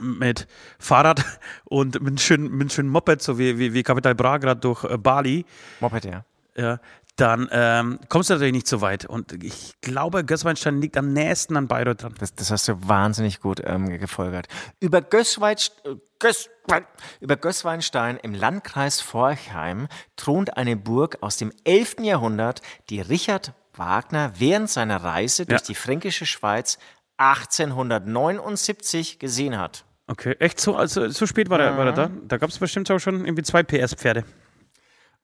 mit 0.00 0.46
Fahrrad 0.78 1.24
und 1.64 1.94
mit 2.00 2.08
einem 2.08 2.18
schönen, 2.18 2.44
mit 2.44 2.60
einem 2.62 2.70
schönen 2.70 2.88
Moped, 2.88 3.20
so 3.22 3.38
wie, 3.38 3.58
wie, 3.58 3.74
wie 3.74 3.82
Capital 3.82 4.14
Bra 4.14 4.38
gerade 4.38 4.60
durch 4.60 4.84
äh, 4.84 4.96
Bali, 4.96 5.44
Moped, 5.80 6.04
ja. 6.04 6.24
ja, 6.56 6.80
dann 7.16 7.48
ähm, 7.52 8.00
kommst 8.08 8.30
du 8.30 8.34
natürlich 8.34 8.54
nicht 8.54 8.66
so 8.66 8.80
weit. 8.80 9.04
Und 9.06 9.32
ich 9.44 9.74
glaube, 9.80 10.24
Gößweinstein 10.24 10.80
liegt 10.80 10.96
am 10.96 11.12
nächsten 11.12 11.56
an 11.56 11.68
Bayreuth 11.68 12.02
dran. 12.02 12.14
Das, 12.18 12.34
das 12.34 12.50
hast 12.50 12.66
du 12.68 12.74
wahnsinnig 12.88 13.40
gut 13.40 13.60
ähm, 13.64 13.88
gefolgert. 13.98 14.48
Über, 14.80 15.00
Gößwein, 15.00 15.56
äh, 15.84 15.94
Gößwein, 16.18 16.84
über 17.20 17.36
Gößweinstein 17.36 18.16
im 18.16 18.34
Landkreis 18.34 19.00
Forchheim 19.00 19.86
thront 20.16 20.56
eine 20.56 20.76
Burg 20.76 21.18
aus 21.20 21.36
dem 21.36 21.52
11. 21.64 21.96
Jahrhundert, 22.00 22.62
die 22.90 23.00
Richard 23.00 23.52
Wagner 23.76 24.32
während 24.38 24.70
seiner 24.70 25.02
Reise 25.04 25.46
durch 25.46 25.60
Ja. 25.60 25.66
die 25.66 25.74
fränkische 25.74 26.26
Schweiz 26.26 26.78
1879 27.18 29.18
gesehen 29.18 29.58
hat. 29.58 29.84
Okay, 30.06 30.36
echt 30.38 30.60
so, 30.60 30.76
also, 30.76 31.08
so 31.08 31.26
spät 31.26 31.48
war, 31.48 31.58
er, 31.60 31.78
war 31.78 31.86
er 31.86 31.92
da? 31.92 32.10
Da 32.28 32.36
gab 32.36 32.50
es 32.50 32.58
bestimmt 32.58 32.90
auch 32.90 32.98
schon 32.98 33.24
irgendwie 33.24 33.42
zwei 33.42 33.62
PS-Pferde. 33.62 34.24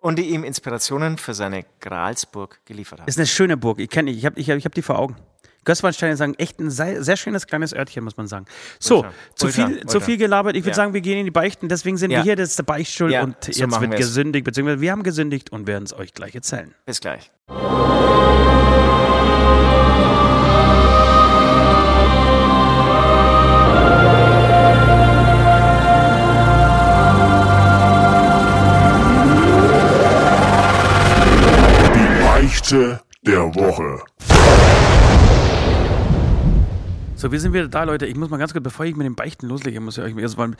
Und 0.01 0.19
die 0.19 0.31
ihm 0.31 0.45
Inspirationen 0.45 1.19
für 1.19 1.35
seine 1.35 1.65
Gralsburg 1.81 2.61
geliefert 2.65 3.01
hat. 3.03 3.09
Ist 3.09 3.19
eine 3.19 3.27
schöne 3.27 3.57
Burg. 3.59 3.81
Ich 3.81 3.91
kenne 3.91 4.11
die, 4.11 4.17
ich 4.19 4.25
habe 4.25 4.41
ich 4.41 4.49
hab, 4.51 4.57
ich 4.57 4.65
hab 4.65 4.75
die 4.75 4.83
vor 4.83 4.99
Augen. 4.99 5.17
Gößweinstein 5.67 6.13
ist 6.13 6.23
ein 6.23 6.35
echt 6.39 6.59
ein 6.59 6.71
sehr, 6.71 7.05
sehr 7.05 7.19
schönes 7.19 7.47
kleines 7.47 7.75
Örtchen, 7.75 8.03
muss 8.03 8.17
man 8.17 8.27
sagen. 8.27 8.47
So, 8.79 8.97
Ultra, 9.05 9.13
zu 9.35 9.47
ultra, 9.47 9.67
viel, 9.67 9.81
zu 9.81 9.97
ultra. 9.99 10.01
viel 10.01 10.17
gelabert. 10.17 10.57
Ich 10.57 10.63
würde 10.63 10.71
Ja. 10.71 10.75
sagen, 10.75 10.95
wir 10.95 11.03
gehen 11.03 11.19
in 11.19 11.27
die 11.27 11.31
Beichten. 11.31 11.69
Deswegen 11.69 11.99
sind 11.99 12.13
Ja. 12.13 12.21
wir 12.21 12.23
hier, 12.23 12.37
das 12.37 12.49
ist 12.49 12.59
der 12.59 12.63
Beichtstuhl. 12.63 13.13
Ja, 13.13 13.25
und 13.25 13.37
so 13.45 13.53
jetzt 13.53 13.79
wird 13.79 13.91
wir's. 13.91 14.01
gesündigt, 14.01 14.45
beziehungsweise 14.47 14.81
wir 14.81 14.91
haben 14.91 15.03
gesündigt 15.03 15.53
und 15.53 15.67
werden 15.67 15.85
es 15.85 15.93
euch 15.93 16.15
gleich 16.15 16.35
erzählen. 16.35 16.75
Bis 16.87 17.01
gleich. 17.03 17.31
Die 32.61 32.75
Beichte 32.75 33.01
der 33.23 33.55
Woche. 33.55 34.05
So, 37.17 37.33
wir 37.33 37.41
sind 37.41 37.55
wieder 37.55 37.69
da, 37.69 37.85
Leute. 37.85 38.07
Ich 38.07 38.17
muss 38.17 38.29
mal 38.29 38.37
ganz 38.37 38.53
kurz, 38.53 38.63
bevor 38.63 38.85
ich 38.85 38.97
mit 38.97 39.07
dem 39.07 39.15
Beichten 39.15 39.47
loslege, 39.47 39.81
muss 39.81 39.97
ich 39.97 40.05
euch 40.05 40.17
erstmal 40.17 40.53
äh, 40.53 40.55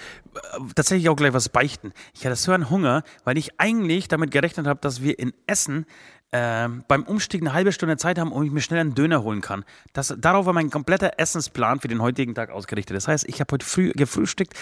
tatsächlich 0.75 1.09
auch 1.11 1.17
gleich 1.17 1.35
was 1.35 1.51
beichten. 1.51 1.93
Ich 2.15 2.25
hatte 2.25 2.37
so 2.37 2.53
einen 2.53 2.71
Hunger, 2.71 3.03
weil 3.25 3.37
ich 3.37 3.61
eigentlich 3.61 4.09
damit 4.09 4.31
gerechnet 4.31 4.67
habe, 4.67 4.81
dass 4.81 5.03
wir 5.03 5.19
in 5.19 5.33
Essen 5.47 5.85
ähm, 6.33 6.85
beim 6.89 7.03
Umstieg 7.03 7.43
eine 7.43 7.53
halbe 7.53 7.73
Stunde 7.73 7.97
Zeit 7.99 8.19
haben, 8.19 8.33
um 8.33 8.43
ich 8.45 8.51
mir 8.51 8.63
schnell 8.63 8.81
einen 8.81 8.95
Döner 8.95 9.23
holen 9.23 9.43
kann. 9.43 9.65
Das, 9.93 10.15
darauf 10.17 10.47
war 10.47 10.53
mein 10.55 10.71
kompletter 10.71 11.19
Essensplan 11.19 11.81
für 11.81 11.89
den 11.89 12.01
heutigen 12.01 12.35
Tag 12.35 12.51
ausgerichtet. 12.51 12.97
Das 12.97 13.09
heißt, 13.09 13.29
ich 13.29 13.41
habe 13.41 13.53
heute 13.53 13.67
früh 13.67 13.93
gefrühstückt 13.93 14.55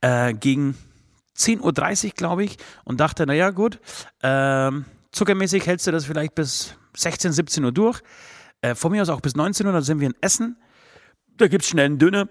äh, 0.00 0.32
gegen 0.32 0.76
10.30 1.36 1.60
Uhr, 2.06 2.10
glaube 2.12 2.44
ich, 2.44 2.56
und 2.84 3.00
dachte, 3.00 3.26
naja, 3.26 3.50
gut, 3.50 3.80
ähm, 4.22 4.86
zuckermäßig 5.16 5.66
hältst 5.66 5.86
du 5.86 5.90
das 5.90 6.04
vielleicht 6.04 6.34
bis 6.34 6.74
16, 6.96 7.32
17 7.32 7.64
Uhr 7.64 7.72
durch. 7.72 8.00
Äh, 8.60 8.74
von 8.74 8.92
mir 8.92 9.02
aus 9.02 9.08
auch 9.08 9.20
bis 9.20 9.34
19 9.34 9.66
Uhr, 9.66 9.72
dann 9.72 9.82
sind 9.82 10.00
wir 10.00 10.08
in 10.08 10.14
Essen. 10.20 10.56
Da 11.36 11.48
gibt 11.48 11.64
es 11.64 11.70
schnell 11.70 11.86
einen 11.86 11.98
Döner 11.98 12.28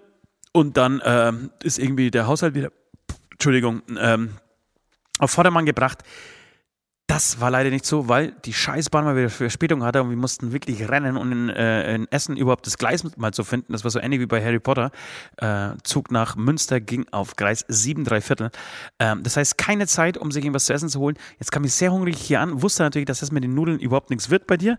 und 0.53 0.77
dann 0.77 1.01
ähm, 1.03 1.51
ist 1.63 1.79
irgendwie 1.79 2.11
der 2.11 2.27
Haushalt 2.27 2.55
wieder, 2.55 2.71
Entschuldigung, 3.31 3.81
ähm, 3.99 4.37
auf 5.19 5.31
Vordermann 5.31 5.65
gebracht. 5.65 6.03
Das 7.15 7.39
war 7.39 7.49
leider 7.49 7.69
nicht 7.69 7.85
so, 7.85 8.09
weil 8.09 8.33
die 8.43 8.51
Scheißbahn 8.51 9.05
mal 9.05 9.15
wieder 9.15 9.29
Verspätung 9.29 9.83
hatte 9.83 10.03
und 10.03 10.09
wir 10.09 10.17
mussten 10.17 10.51
wirklich 10.51 10.89
rennen, 10.89 11.15
um 11.15 11.31
in, 11.31 11.49
äh, 11.49 11.95
in 11.95 12.11
Essen 12.11 12.35
überhaupt 12.35 12.67
das 12.67 12.77
Gleis 12.77 13.05
mal 13.15 13.31
zu 13.31 13.45
finden. 13.45 13.71
Das 13.71 13.85
war 13.85 13.91
so 13.91 14.01
ähnlich 14.01 14.19
wie 14.19 14.25
bei 14.25 14.43
Harry 14.43 14.59
Potter. 14.59 14.91
Äh, 15.37 15.69
Zug 15.83 16.11
nach 16.11 16.35
Münster 16.35 16.81
ging 16.81 17.05
auf 17.11 17.37
Gleis 17.37 17.63
7, 17.69 18.03
3 18.03 18.19
Viertel. 18.19 18.51
Ähm, 18.99 19.23
das 19.23 19.37
heißt, 19.37 19.57
keine 19.57 19.87
Zeit, 19.87 20.17
um 20.17 20.29
sich 20.29 20.43
irgendwas 20.43 20.65
zu 20.65 20.73
essen 20.73 20.89
zu 20.89 20.99
holen. 20.99 21.15
Jetzt 21.39 21.53
kam 21.53 21.63
ich 21.63 21.73
sehr 21.73 21.93
hungrig 21.93 22.17
hier 22.17 22.41
an, 22.41 22.61
wusste 22.61 22.83
natürlich, 22.83 23.05
dass 23.05 23.21
das 23.21 23.31
mit 23.31 23.45
den 23.45 23.53
Nudeln 23.53 23.79
überhaupt 23.79 24.09
nichts 24.09 24.29
wird 24.29 24.45
bei 24.45 24.57
dir 24.57 24.77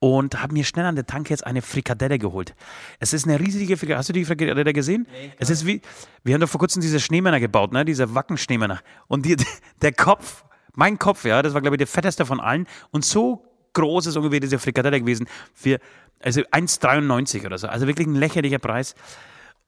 und 0.00 0.42
habe 0.42 0.54
mir 0.54 0.64
schnell 0.64 0.84
an 0.84 0.96
der 0.96 1.06
Tanke 1.06 1.30
jetzt 1.30 1.46
eine 1.46 1.62
Frikadelle 1.62 2.18
geholt. 2.18 2.56
Es 2.98 3.12
ist 3.12 3.24
eine 3.24 3.38
riesige 3.38 3.76
Frikadelle. 3.76 3.98
Hast 3.98 4.08
du 4.08 4.14
die 4.14 4.24
Frikadelle 4.24 4.72
gesehen? 4.72 5.06
es 5.38 5.48
ist 5.48 5.64
wie, 5.64 5.80
wir 6.24 6.34
haben 6.34 6.40
doch 6.40 6.48
vor 6.48 6.58
kurzem 6.58 6.82
diese 6.82 6.98
Schneemänner 6.98 7.38
gebaut, 7.38 7.70
ne? 7.70 7.84
diese 7.84 8.16
Wacken-Schneemänner. 8.16 8.80
Und 9.06 9.24
die, 9.26 9.36
der 9.80 9.92
Kopf, 9.92 10.42
mein 10.78 10.98
Kopf, 10.98 11.24
ja, 11.24 11.42
das 11.42 11.54
war 11.54 11.60
glaube 11.60 11.74
ich 11.74 11.78
der 11.78 11.88
fetteste 11.88 12.24
von 12.24 12.40
allen 12.40 12.66
und 12.92 13.04
so 13.04 13.44
groß 13.72 14.06
ist 14.06 14.16
ungefähr 14.16 14.40
diese 14.40 14.58
Frikadelle 14.58 15.00
gewesen 15.00 15.28
für 15.52 15.80
also 16.20 16.40
1,93 16.40 17.46
oder 17.46 17.58
so. 17.58 17.68
Also 17.68 17.86
wirklich 17.86 18.06
ein 18.06 18.14
lächerlicher 18.14 18.58
Preis. 18.58 18.94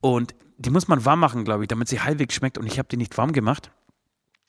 Und 0.00 0.34
die 0.56 0.70
muss 0.70 0.88
man 0.88 1.04
warm 1.04 1.20
machen, 1.20 1.44
glaube 1.44 1.64
ich, 1.64 1.68
damit 1.68 1.88
sie 1.88 2.00
halbwegs 2.00 2.34
schmeckt. 2.34 2.58
Und 2.58 2.66
ich 2.66 2.78
habe 2.78 2.88
die 2.88 2.96
nicht 2.96 3.16
warm 3.18 3.32
gemacht 3.32 3.70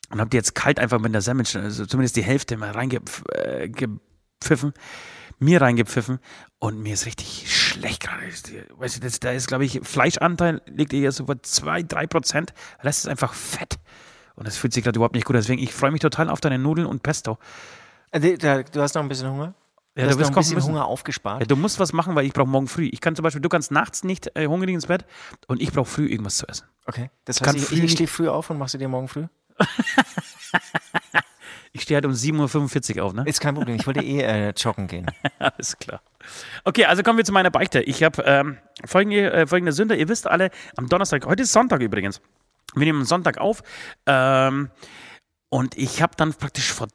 und 0.10 0.20
habe 0.20 0.30
die 0.30 0.38
jetzt 0.38 0.56
kalt 0.56 0.80
einfach 0.80 1.00
mit 1.00 1.14
der 1.14 1.22
Semmel, 1.22 1.46
also 1.56 1.86
zumindest 1.86 2.16
die 2.16 2.24
Hälfte 2.24 2.58
mal 2.58 2.72
reingepfiffen, 2.72 4.74
mir 5.40 5.62
reingepfiffen 5.62 6.20
und 6.60 6.82
mir 6.82 6.94
ist 6.94 7.06
richtig 7.06 7.54
schlecht 7.54 8.04
gerade. 8.04 8.24
Weißt 8.78 8.98
du, 8.98 9.02
das, 9.02 9.20
da 9.20 9.32
ist, 9.32 9.48
glaube 9.48 9.66
ich, 9.66 9.82
Fleischanteil 9.84 10.62
liegt 10.68 10.94
eher 10.94 11.12
so 11.12 11.26
bei 11.26 11.36
2, 11.42 11.84
3 11.84 12.08
Prozent. 12.08 12.54
Der 12.80 12.86
Rest 12.86 13.06
ist 13.06 13.08
einfach 13.08 13.34
fett. 13.34 13.80
Und 14.36 14.48
das 14.48 14.58
fühlt 14.58 14.74
sich 14.74 14.84
gerade 14.84 14.98
überhaupt 14.98 15.16
nicht 15.16 15.26
gut. 15.26 15.36
Deswegen, 15.36 15.62
ich 15.62 15.74
freue 15.74 15.92
mich 15.92 16.02
total 16.02 16.30
auf 16.30 16.42
deine 16.42 16.58
Nudeln 16.58 16.88
und 16.88 17.04
Pesto. 17.04 17.38
Äh, 18.12 18.38
Du 18.38 18.82
hast 18.82 18.96
noch 18.96 19.02
ein 19.02 19.10
bisschen 19.10 19.30
Hunger? 19.30 19.54
Ja, 19.96 20.04
du 20.04 20.10
hast 20.12 20.18
du 20.18 20.22
noch 20.22 20.30
ein 20.30 20.36
bisschen 20.36 20.56
müssen. 20.56 20.70
Hunger 20.70 20.86
aufgespart? 20.86 21.42
Ja, 21.42 21.46
du 21.46 21.56
musst 21.58 21.80
was 21.80 21.92
machen, 21.92 22.16
weil 22.16 22.26
ich 22.26 22.34
brauche 22.34 22.48
morgen 22.48 22.68
früh. 22.68 22.90
Ich 22.92 23.02
kann 23.02 23.16
zum 23.16 23.24
Beispiel, 23.24 23.42
du 23.42 23.50
kannst 23.50 23.72
nachts 23.72 24.04
nicht 24.04 24.32
äh, 24.36 24.48
hungrig 24.48 24.74
ins 24.74 24.88
Bett 24.88 25.06
und 25.48 25.62
ich 25.62 25.72
brauche 25.74 25.86
früh 25.90 26.08
irgendwas 26.08 26.38
zu 26.38 26.48
essen. 26.48 26.66
Okay. 26.86 27.10
Das 27.26 27.42
heißt, 27.42 27.56
ich, 27.72 27.84
ich 27.84 27.92
stehe 27.92 28.08
früh 28.08 28.30
auf 28.30 28.50
und 28.50 28.58
machst 28.58 28.74
du 28.74 28.78
dir 28.78 28.88
morgen 28.88 29.08
früh? 29.08 29.26
Ich 31.74 31.84
stehe 31.84 31.96
halt 31.96 32.06
um 32.06 32.12
7.45 32.12 32.98
Uhr 32.98 33.06
auf, 33.06 33.14
ne? 33.14 33.24
Ist 33.26 33.40
kein 33.40 33.56
Problem. 33.56 33.78
Ich 33.78 33.88
wollte 33.88 34.02
eh 34.02 34.20
äh, 34.22 34.50
joggen 34.58 34.88
gehen. 34.88 35.06
Alles 35.40 35.78
klar. 35.78 36.02
Okay, 36.66 36.84
also 36.86 37.02
kommen 37.02 37.18
wir 37.18 37.24
zu 37.24 37.32
meiner 37.32 37.50
Beichte. 37.50 37.82
Ich 37.82 38.04
habe 38.04 38.22
ähm, 38.26 38.58
folgende, 38.84 39.32
äh, 39.32 39.48
folgende 39.48 39.72
Sünde. 39.72 39.96
Ihr 39.96 40.10
wisst 40.10 40.28
alle, 40.28 40.52
am 40.76 40.90
Donnerstag, 40.90 41.26
heute 41.26 41.44
ist 41.44 41.54
Sonntag 41.54 41.82
übrigens. 41.82 42.20
Wir 42.76 42.86
nehmen 42.86 43.06
Sonntag 43.06 43.38
auf. 43.38 43.64
Ähm, 44.06 44.70
und 45.50 45.78
ich 45.78 46.02
habe 46.02 46.14
dann 46.16 46.34
praktisch 46.34 46.72
vor 46.72 46.88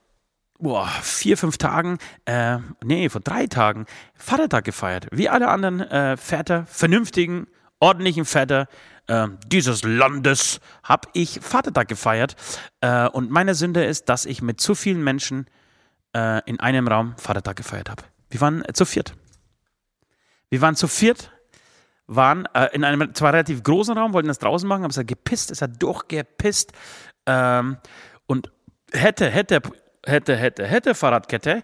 boah, 0.59 0.89
vier, 1.03 1.37
fünf 1.37 1.59
Tagen, 1.59 1.99
äh, 2.25 2.59
nee, 2.83 3.09
vor 3.09 3.21
drei 3.21 3.47
Tagen 3.47 3.87
Vatertag 4.15 4.65
gefeiert. 4.65 5.07
Wie 5.13 5.29
alle 5.29 5.49
anderen 5.49 5.81
äh, 5.81 6.17
Väter, 6.17 6.67
vernünftigen, 6.67 7.47
ordentlichen 7.81 8.25
Väter 8.25 8.69
äh, 9.07 9.29
dieses 9.47 9.83
Landes, 9.85 10.61
habe 10.83 11.09
ich 11.13 11.41
Vatertag 11.43 11.89
gefeiert. 11.89 12.37
Äh, 12.81 13.09
und 13.09 13.31
meine 13.31 13.55
Sünde 13.55 13.85
ist, 13.85 14.09
dass 14.09 14.25
ich 14.25 14.43
mit 14.43 14.61
zu 14.61 14.75
vielen 14.75 15.05
Menschen 15.05 15.47
äh, 16.15 16.41
in 16.49 16.61
einem 16.61 16.89
Raum 16.89 17.15
Vatertag 17.19 17.57
gefeiert 17.57 17.91
habe. 17.91 18.03
Wir 18.31 18.41
waren 18.41 18.65
äh, 18.65 18.73
zu 18.73 18.85
viert. 18.85 19.15
Wir 20.49 20.61
waren 20.61 20.77
zu 20.77 20.89
viert, 20.89 21.33
waren 22.07 22.47
äh, 22.55 22.69
in 22.73 22.85
einem 22.85 23.15
zwar 23.15 23.33
relativ 23.33 23.63
großen 23.63 23.97
Raum, 23.97 24.13
wollten 24.13 24.29
das 24.29 24.39
draußen 24.39 24.69
machen, 24.69 24.83
haben 24.83 24.91
es 24.91 24.99
hat 24.99 25.09
gepisst, 25.09 25.51
es 25.51 25.63
hat 25.63 25.83
durchgepisst. 25.83 26.73
Ähm, 27.27 27.79
und 28.27 28.51
hätte, 28.93 29.29
hätte, 29.31 29.61
hätte, 30.05 30.37
hätte, 30.37 30.67
hätte 30.67 30.95
Fahrradkette 30.95 31.63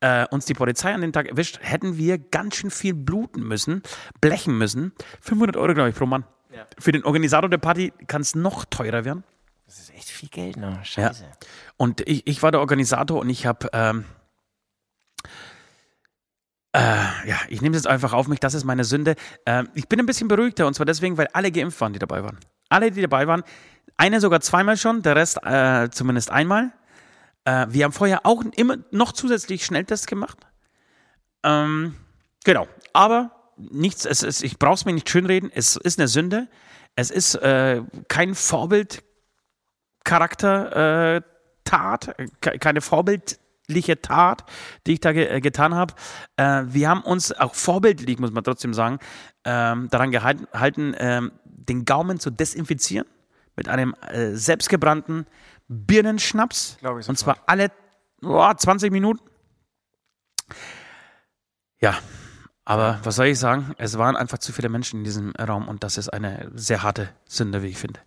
äh, 0.00 0.26
uns 0.30 0.44
die 0.44 0.54
Polizei 0.54 0.92
an 0.92 1.00
den 1.00 1.12
Tag 1.12 1.28
erwischt, 1.28 1.60
hätten 1.62 1.96
wir 1.96 2.18
ganz 2.18 2.56
schön 2.56 2.70
viel 2.70 2.94
bluten 2.94 3.42
müssen, 3.42 3.82
blechen 4.20 4.58
müssen. 4.58 4.92
500 5.20 5.56
Euro, 5.56 5.74
glaube 5.74 5.90
ich, 5.90 5.96
pro 5.96 6.06
Mann. 6.06 6.24
Für 6.78 6.92
den 6.92 7.04
Organisator 7.04 7.48
der 7.50 7.58
Party 7.58 7.92
kann 8.06 8.22
es 8.22 8.34
noch 8.34 8.64
teurer 8.64 9.04
werden. 9.04 9.24
Das 9.66 9.78
ist 9.78 9.94
echt 9.94 10.08
viel 10.08 10.28
Geld 10.28 10.56
noch. 10.56 10.84
Scheiße. 10.84 11.24
Und 11.76 12.02
ich, 12.06 12.26
ich 12.26 12.42
war 12.42 12.52
der 12.52 12.60
Organisator 12.60 13.20
und 13.20 13.28
ich 13.28 13.46
habe, 13.46 13.68
ähm, 13.72 14.04
äh, 16.74 16.78
ja, 17.28 17.38
ich 17.48 17.62
nehme 17.62 17.76
es 17.76 17.84
jetzt 17.84 17.90
einfach 17.90 18.12
auf 18.12 18.28
mich, 18.28 18.40
das 18.40 18.52
ist 18.54 18.64
meine 18.64 18.84
Sünde. 18.84 19.14
Ähm, 19.46 19.68
ich 19.74 19.88
bin 19.88 20.00
ein 20.00 20.06
bisschen 20.06 20.28
beruhigter 20.28 20.66
und 20.66 20.74
zwar 20.74 20.86
deswegen, 20.86 21.16
weil 21.16 21.28
alle 21.32 21.50
geimpft 21.50 21.80
waren, 21.80 21.92
die 21.92 21.98
dabei 21.98 22.22
waren. 22.22 22.38
Alle, 22.68 22.90
die 22.90 23.00
dabei 23.00 23.26
waren, 23.26 23.44
eine 23.96 24.20
sogar 24.20 24.40
zweimal 24.40 24.76
schon, 24.76 25.02
der 25.02 25.16
Rest 25.16 25.38
äh, 25.44 25.88
zumindest 25.90 26.30
einmal. 26.30 26.72
Äh, 27.44 27.66
wir 27.70 27.84
haben 27.84 27.92
vorher 27.92 28.26
auch 28.26 28.42
immer 28.56 28.78
noch 28.90 29.12
zusätzlich 29.12 29.64
Schnelltests 29.64 30.06
gemacht. 30.06 30.38
Ähm, 31.44 31.94
genau, 32.44 32.66
aber 32.92 33.30
nichts, 33.56 34.04
es 34.04 34.22
ist, 34.22 34.42
ich 34.42 34.58
brauche 34.58 34.74
es 34.74 34.84
mir 34.84 34.94
nicht 34.94 35.08
schönreden, 35.08 35.50
es 35.54 35.76
ist 35.76 35.98
eine 35.98 36.08
Sünde. 36.08 36.48
Es 36.96 37.10
ist 37.10 37.34
äh, 37.36 37.82
kein 38.08 38.34
Vorbild 38.34 39.04
Charakter, 40.04 41.16
äh, 41.16 41.22
Tat, 41.64 42.18
äh, 42.18 42.26
ke- 42.40 42.58
keine 42.58 42.80
vorbildliche 42.80 43.40
Tat, 44.02 44.44
die 44.86 44.94
ich 44.94 45.00
da 45.00 45.12
ge 45.12 45.26
äh, 45.26 45.40
getan 45.40 45.74
habe. 45.74 45.94
Äh, 46.36 46.64
wir 46.66 46.88
haben 46.88 47.02
uns 47.02 47.32
auch 47.32 47.54
vorbildlich, 47.54 48.18
muss 48.18 48.32
man 48.32 48.44
trotzdem 48.44 48.74
sagen, 48.74 48.98
ähm, 49.44 49.88
daran 49.90 50.10
gehalten, 50.10 50.46
halten, 50.52 50.94
ähm, 50.98 51.32
den 51.44 51.84
Gaumen 51.84 52.20
zu 52.20 52.30
desinfizieren 52.30 53.06
mit 53.56 53.68
einem 53.68 53.94
äh, 54.08 54.32
selbstgebrannten 54.34 55.26
Birnenschnaps. 55.68 56.78
Und 57.08 57.18
zwar 57.18 57.38
alle 57.46 57.70
oh, 58.22 58.52
20 58.52 58.92
Minuten. 58.92 59.20
Ja, 61.80 61.98
aber 62.64 63.00
was 63.02 63.16
soll 63.16 63.26
ich 63.26 63.38
sagen? 63.38 63.74
Es 63.78 63.98
waren 63.98 64.16
einfach 64.16 64.38
zu 64.38 64.52
viele 64.52 64.68
Menschen 64.68 65.00
in 65.00 65.04
diesem 65.04 65.32
Raum 65.32 65.68
und 65.68 65.84
das 65.84 65.98
ist 65.98 66.08
eine 66.08 66.50
sehr 66.54 66.82
harte 66.82 67.10
Sünde, 67.26 67.62
wie 67.62 67.68
ich 67.68 67.78
finde. 67.78 68.00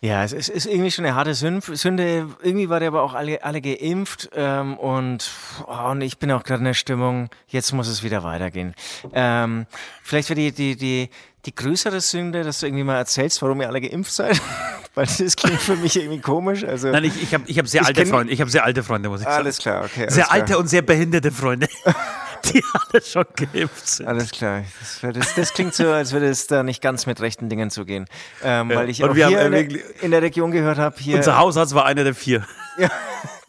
Ja, 0.00 0.22
es 0.22 0.32
ist, 0.32 0.48
ist 0.48 0.66
irgendwie 0.66 0.92
schon 0.92 1.04
eine 1.04 1.16
harte 1.16 1.34
Sünde. 1.34 2.28
Irgendwie 2.42 2.68
war 2.68 2.78
der 2.78 2.88
aber 2.88 3.02
auch 3.02 3.14
alle, 3.14 3.42
alle 3.42 3.60
geimpft 3.60 4.30
ähm, 4.32 4.78
und, 4.78 5.28
oh, 5.66 5.90
und 5.90 6.02
ich 6.02 6.18
bin 6.18 6.30
auch 6.30 6.44
gerade 6.44 6.60
in 6.60 6.66
der 6.66 6.74
Stimmung, 6.74 7.30
jetzt 7.48 7.72
muss 7.72 7.88
es 7.88 8.04
wieder 8.04 8.22
weitergehen. 8.22 8.74
Ähm, 9.12 9.66
vielleicht 10.04 10.28
wäre 10.30 10.38
die, 10.38 10.52
die, 10.52 10.76
die, 10.76 11.10
die 11.46 11.54
größere 11.54 12.00
Sünde, 12.00 12.44
dass 12.44 12.60
du 12.60 12.66
irgendwie 12.66 12.84
mal 12.84 12.96
erzählst, 12.96 13.42
warum 13.42 13.60
ihr 13.60 13.66
alle 13.66 13.80
geimpft 13.80 14.12
seid. 14.12 14.40
Weil 14.94 15.06
das 15.06 15.34
klingt 15.34 15.60
für 15.60 15.76
mich 15.76 15.96
irgendwie 15.96 16.20
komisch. 16.20 16.62
Also, 16.64 16.90
Nein, 16.90 17.04
ich, 17.04 17.20
ich 17.20 17.34
habe 17.34 17.44
ich 17.46 17.58
hab 17.58 17.66
sehr 17.66 17.82
Ich 17.82 17.88
alte 17.88 18.06
Freunde. 18.06 18.32
Ich 18.32 18.40
habe 18.40 18.50
sehr 18.50 18.64
alte 18.64 18.84
Freunde, 18.84 19.08
muss 19.08 19.20
ich 19.20 19.26
sagen. 19.26 19.36
alles 19.36 19.58
klar, 19.58 19.84
okay. 19.84 20.02
Alles 20.02 20.14
sehr 20.14 20.24
klar. 20.24 20.34
alte 20.34 20.58
und 20.58 20.68
sehr 20.68 20.82
behinderte 20.82 21.32
Freunde, 21.32 21.68
die 22.52 22.62
alle 22.72 23.02
schon 23.02 23.24
geimpft 23.34 23.88
sind. 23.88 24.06
Alles 24.06 24.30
klar. 24.30 24.62
Das, 25.02 25.14
das, 25.14 25.34
das 25.34 25.52
klingt 25.52 25.74
so, 25.74 25.90
als 25.90 26.12
würde 26.12 26.28
es 26.28 26.46
da 26.46 26.62
nicht 26.62 26.82
ganz 26.82 27.06
mit 27.06 27.20
rechten 27.20 27.48
Dingen 27.48 27.70
zugehen. 27.70 28.06
Ähm, 28.42 28.70
weil 28.70 28.88
ich 28.88 29.02
Und 29.02 29.10
auch 29.10 29.14
hier 29.14 29.26
haben 29.26 29.52
in, 29.52 29.52
ja 29.52 29.62
der, 29.78 30.02
in 30.02 30.10
der 30.10 30.22
Region 30.22 30.50
gehört 30.50 30.78
habe, 30.78 30.96
hier. 30.98 31.16
Unser 31.16 31.38
Hausarzt 31.38 31.74
war 31.74 31.84
einer 31.84 32.04
der 32.04 32.14
vier. 32.14 32.46
Ja, 32.78 32.90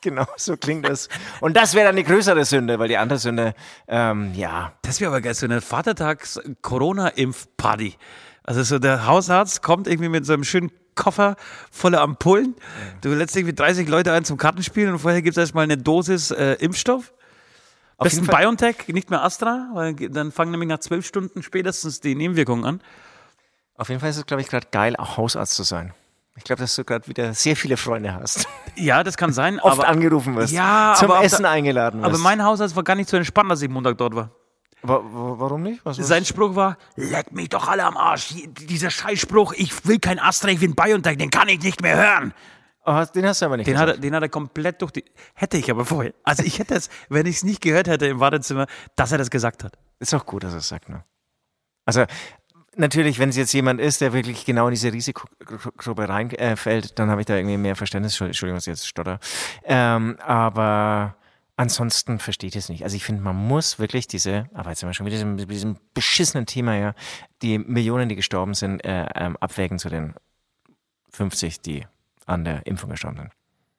genau, 0.01 0.25
so 0.37 0.57
klingt 0.57 0.89
das. 0.89 1.07
Und 1.39 1.55
das 1.55 1.75
wäre 1.75 1.85
dann 1.85 1.95
die 1.95 2.03
größere 2.03 2.45
Sünde, 2.45 2.79
weil 2.79 2.87
die 2.87 2.97
andere 2.97 3.19
Sünde, 3.19 3.53
ähm, 3.87 4.33
ja, 4.33 4.73
Das 4.81 4.99
wäre 4.99 5.11
aber 5.11 5.21
geil, 5.21 5.35
so 5.35 5.45
eine 5.45 5.61
Vatertags-Corona-Impf-Party. 5.61 7.95
Also 8.41 8.63
so 8.63 8.79
der 8.79 9.05
Hausarzt 9.05 9.61
kommt 9.61 9.87
irgendwie 9.87 10.09
mit 10.09 10.25
so 10.25 10.33
einem 10.33 10.43
schönen 10.43 10.71
Koffer 10.95 11.35
voller 11.71 12.01
Ampullen. 12.01 12.55
Du 13.01 13.13
lädst 13.13 13.35
irgendwie 13.35 13.53
30 13.53 13.87
Leute 13.87 14.11
ein 14.11 14.25
zum 14.25 14.37
Kartenspielen 14.37 14.93
und 14.93 14.99
vorher 14.99 15.21
gibt 15.21 15.37
es 15.37 15.41
erstmal 15.41 15.65
eine 15.65 15.77
Dosis 15.77 16.31
äh, 16.31 16.53
Impfstoff. 16.53 17.13
Auf 17.99 18.05
Besten 18.05 18.25
BioNTech, 18.27 18.87
nicht 18.87 19.09
mehr 19.09 19.23
Astra, 19.23 19.69
weil 19.73 19.93
dann 19.93 20.31
fangen 20.31 20.51
nämlich 20.51 20.69
nach 20.69 20.79
zwölf 20.79 21.05
Stunden 21.05 21.43
spätestens 21.43 21.99
die 21.99 22.15
Nebenwirkungen 22.15 22.65
an. 22.65 22.81
auf 23.77 23.89
jeden 23.89 23.99
Fall 24.01 24.09
ist 24.09 24.17
es, 24.17 24.25
glaube 24.25 24.41
ich, 24.41 24.47
gerade 24.47 24.67
geil, 24.71 24.95
auch 24.95 25.17
Hausarzt 25.17 25.53
zu 25.53 25.63
sein. 25.63 25.93
Ich 26.37 26.45
glaube, 26.45 26.61
dass 26.61 26.73
du 26.75 26.85
gerade 26.85 27.05
wieder 27.07 27.33
sehr 27.33 27.57
viele 27.57 27.75
Freunde 27.75 28.13
hast. 28.13 28.47
Ja, 28.75 29.03
das 29.03 29.17
kann 29.17 29.33
sein, 29.33 29.59
Oft 29.61 29.79
aber, 29.79 29.87
angerufen 29.89 30.35
wirst. 30.37 30.53
Ja, 30.53 30.95
Zum 30.97 31.11
aber 31.11 31.23
Essen 31.23 31.41
der- 31.43 31.51
eingeladen 31.51 31.99
wirst. 32.01 32.09
aber 32.09 32.17
mein 32.19 32.41
Hausarzt 32.43 32.75
war 32.77 32.83
gar 32.83 32.95
nicht 32.95 33.09
so 33.09 33.17
entspannt, 33.17 33.51
dass 33.51 33.61
ich 33.61 33.69
Montag 33.69 33.97
dort 33.97 34.15
war. 34.15 34.31
Wa- 34.81 35.01
wa- 35.03 35.35
warum 35.37 35.61
nicht? 35.63 35.81
Was? 35.83 35.97
Sein 35.97 36.23
Spruch 36.23 36.55
war, 36.55 36.77
leck 36.95 37.33
mich 37.33 37.49
doch 37.49 37.67
alle 37.67 37.83
am 37.83 37.97
Arsch. 37.97 38.33
Dieser 38.47 38.89
Scheißspruch, 38.89 39.51
ich 39.57 39.85
will 39.85 39.99
kein 39.99 40.19
Astra, 40.19 40.47
ich 40.47 40.61
will 40.61 40.73
BioNTech, 40.73 41.17
den 41.17 41.29
kann 41.29 41.49
ich 41.49 41.61
nicht 41.61 41.81
mehr 41.81 41.97
hören. 41.97 42.33
Oh, 42.85 42.93
hast- 42.93 43.13
den 43.15 43.25
hast 43.25 43.41
du 43.41 43.45
aber 43.45 43.57
nicht 43.57 43.67
Den 43.67 43.77
hat, 43.77 43.89
er, 43.89 43.97
den 43.97 44.15
hat 44.15 44.23
er 44.23 44.29
komplett 44.29 44.81
durch 44.81 44.91
die. 44.91 45.05
Hätte 45.33 45.57
ich 45.57 45.69
aber 45.69 45.85
vorher. 45.85 46.13
Also 46.23 46.43
ich 46.43 46.59
hätte 46.59 46.75
es, 46.75 46.89
wenn 47.09 47.25
ich 47.25 47.37
es 47.37 47.43
nicht 47.43 47.61
gehört 47.61 47.87
hätte 47.87 48.07
im 48.07 48.19
Wartezimmer, 48.19 48.67
dass 48.95 49.11
er 49.11 49.17
das 49.17 49.29
gesagt 49.29 49.63
hat. 49.63 49.77
Ist 49.99 50.13
auch 50.13 50.25
gut, 50.25 50.43
dass 50.43 50.53
er 50.53 50.59
es 50.59 50.67
sagt. 50.67 50.89
Ne? 50.89 51.03
Also, 51.85 52.05
natürlich, 52.75 53.19
wenn 53.19 53.29
es 53.29 53.35
jetzt 53.35 53.51
jemand 53.53 53.81
ist, 53.81 53.99
der 54.01 54.13
wirklich 54.13 54.45
genau 54.45 54.67
in 54.67 54.71
diese 54.71 54.93
Risikogruppe 54.93 56.07
reinfällt, 56.07 56.85
äh, 56.85 56.93
dann 56.95 57.09
habe 57.09 57.21
ich 57.21 57.27
da 57.27 57.35
irgendwie 57.35 57.57
mehr 57.57 57.75
Verständnis. 57.75 58.19
Entschuldigung, 58.21 58.57
was 58.57 58.67
ich 58.67 58.71
jetzt 58.71 58.87
stotter. 58.87 59.19
Ähm, 59.65 60.17
aber 60.21 61.15
ansonsten 61.57 62.19
versteht 62.19 62.55
es 62.55 62.69
nicht. 62.69 62.83
Also 62.83 62.95
ich 62.95 63.03
finde, 63.03 63.21
man 63.21 63.35
muss 63.35 63.77
wirklich 63.79 64.07
diese, 64.07 64.49
aber 64.53 64.69
jetzt 64.69 64.79
sind 64.79 64.89
wir 64.89 64.93
schon 64.93 65.05
wieder 65.05 65.15
diesem, 65.17 65.35
diesem 65.49 65.77
beschissenen 65.93 66.45
Thema, 66.45 66.75
ja, 66.77 66.93
die 67.41 67.59
Millionen, 67.59 68.07
die 68.07 68.15
gestorben 68.15 68.53
sind, 68.53 68.79
äh, 68.85 69.05
ähm, 69.15 69.35
abwägen 69.37 69.77
zu 69.79 69.89
den 69.89 70.13
50, 71.11 71.59
die 71.61 71.85
an 72.29 72.43
der 72.45 72.65
Impfung 72.65 72.89
gestorben 72.89 73.17
sind. 73.17 73.31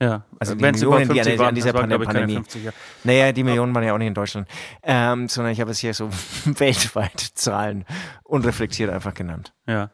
Ja, 0.02 0.24
Also 0.38 0.54
die 0.54 0.62
Millionen, 0.62 1.10
die 1.10 1.20
an, 1.20 1.26
50 1.26 1.32
an 1.34 1.38
waren, 1.38 1.54
dieser 1.54 1.74
ich, 1.74 1.80
keine 1.80 1.98
Pandemie. 1.98 2.34
50, 2.34 2.64
ja. 2.64 2.72
Naja, 3.04 3.32
die 3.32 3.44
Millionen 3.44 3.74
waren 3.74 3.84
ja 3.84 3.92
auch 3.92 3.98
nicht 3.98 4.08
in 4.08 4.14
Deutschland, 4.14 4.48
ähm, 4.82 5.28
sondern 5.28 5.52
ich 5.52 5.60
habe 5.60 5.72
es 5.72 5.78
hier 5.78 5.92
so 5.92 6.08
weltweit 6.46 7.20
Zahlen 7.20 7.84
unreflektiert 8.24 8.88
einfach 8.90 9.12
genannt. 9.12 9.52
Ja. 9.66 9.90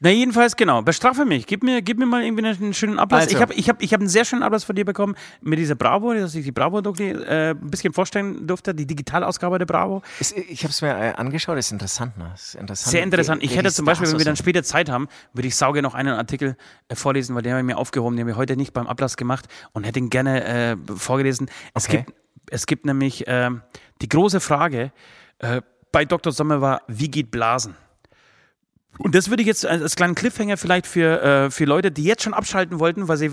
Na, 0.00 0.10
jedenfalls, 0.10 0.56
genau. 0.56 0.82
Bestrafe 0.82 1.24
mich. 1.24 1.46
Gib 1.46 1.62
mir, 1.62 1.82
gib 1.82 1.98
mir 1.98 2.06
mal 2.06 2.22
irgendwie 2.22 2.46
einen 2.46 2.74
schönen 2.74 2.98
Ablass. 2.98 3.24
Also. 3.24 3.36
Ich 3.36 3.42
habe 3.42 3.54
ich 3.54 3.68
hab, 3.68 3.82
ich 3.82 3.92
hab 3.92 4.00
einen 4.00 4.08
sehr 4.08 4.24
schönen 4.24 4.42
Ablass 4.42 4.64
von 4.64 4.74
dir 4.74 4.84
bekommen 4.84 5.14
mit 5.42 5.58
dieser 5.58 5.74
Bravo, 5.74 6.14
dass 6.14 6.34
ich 6.34 6.44
die 6.44 6.52
Bravo-Doku 6.52 7.02
äh, 7.02 7.50
ein 7.50 7.70
bisschen 7.70 7.92
vorstellen 7.92 8.46
durfte, 8.46 8.74
die 8.74 8.86
Digitalausgabe 8.86 9.58
der 9.58 9.66
Bravo. 9.66 10.02
Es, 10.18 10.32
ich 10.32 10.62
habe 10.64 10.70
es 10.70 10.80
mir 10.80 10.88
äh, 10.90 11.12
angeschaut, 11.16 11.58
ist 11.58 11.70
interessant, 11.72 12.16
ne? 12.16 12.32
Ist 12.34 12.54
interessant 12.54 12.90
Sehr 12.90 13.02
interessant. 13.02 13.42
Ich 13.42 13.56
hätte 13.56 13.70
zum 13.72 13.84
Beispiel, 13.84 14.10
wenn 14.10 14.18
wir 14.18 14.24
dann 14.24 14.36
später 14.36 14.62
Zeit 14.62 14.88
haben, 14.88 15.08
würde 15.34 15.48
ich 15.48 15.56
sauge 15.56 15.82
noch 15.82 15.94
einen 15.94 16.14
Artikel 16.14 16.56
äh, 16.88 16.94
vorlesen, 16.94 17.34
weil 17.34 17.42
den 17.42 17.52
habe 17.52 17.60
ich 17.60 17.66
mir 17.66 17.76
aufgehoben, 17.76 18.16
den 18.16 18.22
habe 18.24 18.30
ich 18.30 18.36
heute 18.36 18.56
nicht 18.56 18.72
beim 18.72 18.86
Ablass 18.86 19.16
gemacht 19.16 19.46
und 19.72 19.84
hätte 19.84 19.98
ihn 19.98 20.08
gerne 20.10 20.44
äh, 20.44 20.76
vorgelesen. 20.96 21.50
Es, 21.74 21.86
Okay. 21.86 22.04
gibt, 22.06 22.18
es 22.50 22.66
gibt 22.66 22.86
nämlich 22.86 23.24
ähm, 23.26 23.62
die 24.00 24.08
große 24.08 24.40
Frage 24.40 24.92
äh, 25.40 25.60
bei 25.92 26.04
Dr. 26.04 26.32
Sommer 26.32 26.60
war, 26.60 26.82
wie 26.86 27.10
geht 27.10 27.30
Blasen? 27.30 27.74
Und 29.02 29.14
das 29.14 29.30
würde 29.30 29.42
ich 29.42 29.46
jetzt 29.46 29.64
als 29.64 29.96
kleinen 29.96 30.14
Cliffhanger 30.14 30.56
vielleicht 30.56 30.86
für, 30.86 31.22
äh, 31.22 31.50
für 31.50 31.64
Leute, 31.64 31.90
die 31.90 32.04
jetzt 32.04 32.22
schon 32.22 32.34
abschalten 32.34 32.78
wollten, 32.78 33.08
weil 33.08 33.16
sie 33.16 33.30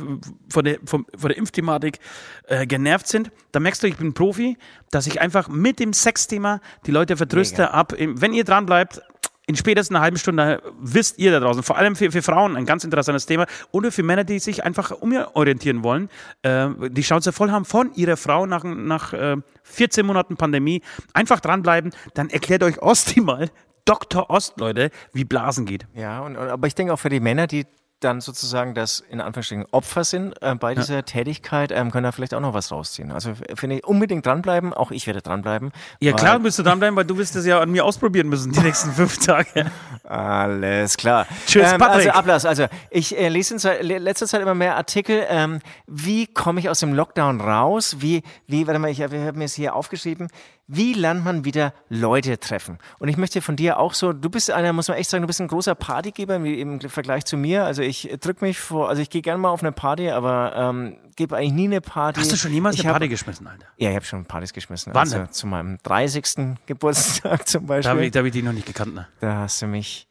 von 0.49 0.63
der, 0.63 0.79
vom, 0.85 1.05
von 1.15 1.27
der 1.29 1.37
Impfthematik 1.37 1.99
äh, 2.47 2.65
genervt 2.65 3.07
sind. 3.07 3.31
Da 3.51 3.59
merkst 3.59 3.83
du, 3.83 3.87
ich 3.87 3.97
bin 3.97 4.13
Profi, 4.13 4.57
dass 4.91 5.07
ich 5.07 5.19
einfach 5.19 5.49
mit 5.49 5.79
dem 5.79 5.91
Sexthema 5.91 6.61
die 6.85 6.91
Leute 6.91 7.17
vertröste 7.17 7.63
Mega. 7.63 7.73
ab. 7.73 7.93
Wenn 7.97 8.33
ihr 8.33 8.45
dran 8.45 8.65
bleibt, 8.65 9.01
in 9.49 9.55
spätestens 9.55 9.95
einer 9.95 10.03
halben 10.03 10.17
Stunde 10.17 10.61
wisst 10.79 11.19
ihr 11.19 11.31
da 11.31 11.39
draußen, 11.39 11.63
vor 11.63 11.77
allem 11.77 11.95
für, 11.95 12.11
für 12.11 12.21
Frauen 12.21 12.57
ein 12.57 12.65
ganz 12.65 12.83
interessantes 12.83 13.25
Thema 13.25 13.45
oder 13.71 13.93
für 13.93 14.03
Männer, 14.03 14.25
die 14.25 14.39
sich 14.39 14.65
einfach 14.65 14.91
umorientieren 14.91 15.83
wollen, 15.83 16.09
äh, 16.41 16.67
die 16.89 17.03
Schnauze 17.03 17.31
voll 17.31 17.49
haben 17.51 17.63
von 17.63 17.93
ihrer 17.93 18.17
Frau 18.17 18.45
nach, 18.45 18.65
nach 18.65 19.13
äh, 19.13 19.37
14 19.63 20.05
Monaten 20.05 20.35
Pandemie, 20.35 20.81
einfach 21.13 21.39
dranbleiben, 21.39 21.93
dann 22.13 22.29
erklärt 22.29 22.61
euch 22.61 22.81
Osti 22.81 23.21
mal, 23.21 23.49
Dr. 23.87 24.29
Ost, 24.29 24.59
Leute, 24.59 24.91
wie 25.13 25.23
Blasen 25.23 25.65
geht. 25.65 25.87
Ja, 25.95 26.19
und, 26.21 26.35
aber 26.35 26.67
ich 26.67 26.75
denke 26.75 26.93
auch 26.93 26.99
für 26.99 27.09
die 27.09 27.21
Männer, 27.21 27.47
die 27.47 27.65
dann 27.99 28.21
sozusagen 28.21 28.75
das 28.75 28.99
in 28.99 29.21
Anführungsstrichen 29.21 29.65
Opfer 29.71 30.03
sind 30.03 30.39
äh, 30.41 30.53
bei 30.55 30.75
dieser 30.75 30.95
ja. 30.95 31.01
Tätigkeit, 31.01 31.71
ähm, 31.71 31.91
können 31.91 32.03
da 32.03 32.11
vielleicht 32.11 32.33
auch 32.33 32.39
noch 32.39 32.53
was 32.53 32.71
rausziehen. 32.71 33.11
Also 33.11 33.33
finde 33.55 33.77
ich 33.77 33.85
unbedingt 33.85 34.25
dranbleiben, 34.25 34.73
auch 34.73 34.91
ich 34.91 35.07
werde 35.07 35.21
dranbleiben. 35.21 35.71
Ja 35.99 36.13
klar 36.13 36.39
bist 36.39 36.59
du 36.59 36.63
dranbleiben, 36.63 36.95
weil 36.95 37.05
du 37.05 37.17
wirst 37.17 37.35
es 37.35 37.45
ja 37.45 37.59
an 37.59 37.71
mir 37.71 37.85
ausprobieren 37.85 38.29
müssen 38.29 38.51
die 38.51 38.59
nächsten 38.59 38.91
fünf 38.91 39.17
Tage. 39.17 39.71
Alles 40.03 40.95
klar. 40.97 41.25
Tschüss, 41.47 41.73
ähm, 41.73 41.81
Also 41.81 42.09
Ablass, 42.11 42.45
also 42.45 42.67
ich 42.91 43.17
äh, 43.17 43.29
lese 43.29 43.55
in 43.79 43.87
letzter 43.87 44.27
Zeit 44.27 44.41
immer 44.41 44.55
mehr 44.55 44.75
Artikel, 44.75 45.25
ähm, 45.27 45.59
wie 45.87 46.27
komme 46.27 46.59
ich 46.59 46.69
aus 46.69 46.79
dem 46.79 46.93
Lockdown 46.93 47.41
raus, 47.41 47.97
wie, 47.99 48.21
wie, 48.45 48.67
warte 48.67 48.79
mal, 48.79 48.91
ich 48.91 49.01
habe 49.01 49.33
mir 49.33 49.45
es 49.45 49.55
hier 49.55 49.75
aufgeschrieben, 49.75 50.29
wie 50.67 50.93
lernt 50.93 51.23
man 51.23 51.45
wieder 51.45 51.73
Leute 51.87 52.37
treffen? 52.39 52.77
Und 52.99 53.07
ich 53.07 53.15
möchte 53.15 53.41
von 53.41 53.55
dir 53.55 53.79
auch 53.79 53.93
so, 53.93 54.11
du 54.11 54.29
bist 54.29 54.51
einer, 54.51 54.73
muss 54.73 54.89
man 54.89 54.97
echt 54.97 55.09
sagen, 55.09 55.21
du 55.21 55.27
bist 55.27 55.39
ein 55.39 55.47
großer 55.47 55.75
Partygeber 55.75 56.35
im 56.35 56.81
Vergleich 56.81 57.23
zu 57.23 57.37
mir. 57.37 57.63
Also 57.63 57.81
ich 57.87 58.09
drücke 58.19 58.45
mich 58.45 58.59
vor, 58.59 58.89
also 58.89 59.01
ich 59.01 59.09
gehe 59.09 59.21
gerne 59.21 59.39
mal 59.39 59.49
auf 59.49 59.61
eine 59.61 59.71
Party, 59.71 60.09
aber 60.09 60.53
ähm, 60.55 60.97
gebe 61.15 61.35
eigentlich 61.35 61.53
nie 61.53 61.65
eine 61.65 61.81
Party. 61.81 62.19
Hast 62.19 62.31
du 62.31 62.37
schon 62.37 62.53
jemals 62.53 62.75
ich 62.75 62.81
eine 62.81 62.89
hab, 62.89 62.95
Party 62.95 63.09
geschmissen, 63.09 63.47
Alter? 63.47 63.65
Ja, 63.77 63.89
ich 63.89 63.95
habe 63.95 64.05
schon 64.05 64.25
Partys 64.25 64.53
geschmissen. 64.53 64.93
Wann 64.93 65.01
also 65.01 65.17
denn? 65.17 65.31
zu 65.31 65.47
meinem 65.47 65.77
30. 65.83 66.57
Geburtstag 66.65 67.47
zum 67.47 67.65
Beispiel. 67.65 67.83
Da 67.83 67.89
habe 67.89 68.05
ich, 68.05 68.15
hab 68.15 68.25
ich 68.25 68.31
die 68.31 68.43
noch 68.43 68.53
nicht 68.53 68.67
gekannt, 68.67 68.93
ne? 68.93 69.07
Da 69.19 69.35
hast 69.37 69.61
du 69.61 69.67
mich 69.67 70.07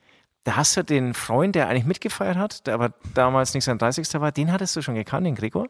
da 0.47 0.55
hast 0.55 0.77
du 0.77 0.85
den 0.85 1.13
Freund, 1.13 1.57
der 1.57 1.69
eigentlich 1.69 1.87
mitgefeiert 1.87 2.37
hat, 2.37 2.69
der 2.69 2.75
aber 2.75 2.93
damals 3.15 3.53
nicht 3.53 3.65
sein 3.65 3.79
30. 3.79 4.15
war, 4.21 4.31
den 4.31 4.53
hattest 4.53 4.77
du 4.77 4.81
schon 4.81 4.95
gekannt, 4.95 5.27
den 5.27 5.35
Gregor. 5.35 5.67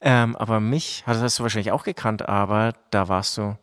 Ähm, 0.00 0.36
aber 0.36 0.60
mich 0.60 1.02
hattest 1.06 1.40
du 1.40 1.42
wahrscheinlich 1.42 1.72
auch 1.72 1.82
gekannt, 1.82 2.28
aber 2.28 2.72
da 2.90 3.08
warst 3.08 3.36
du 3.36 3.58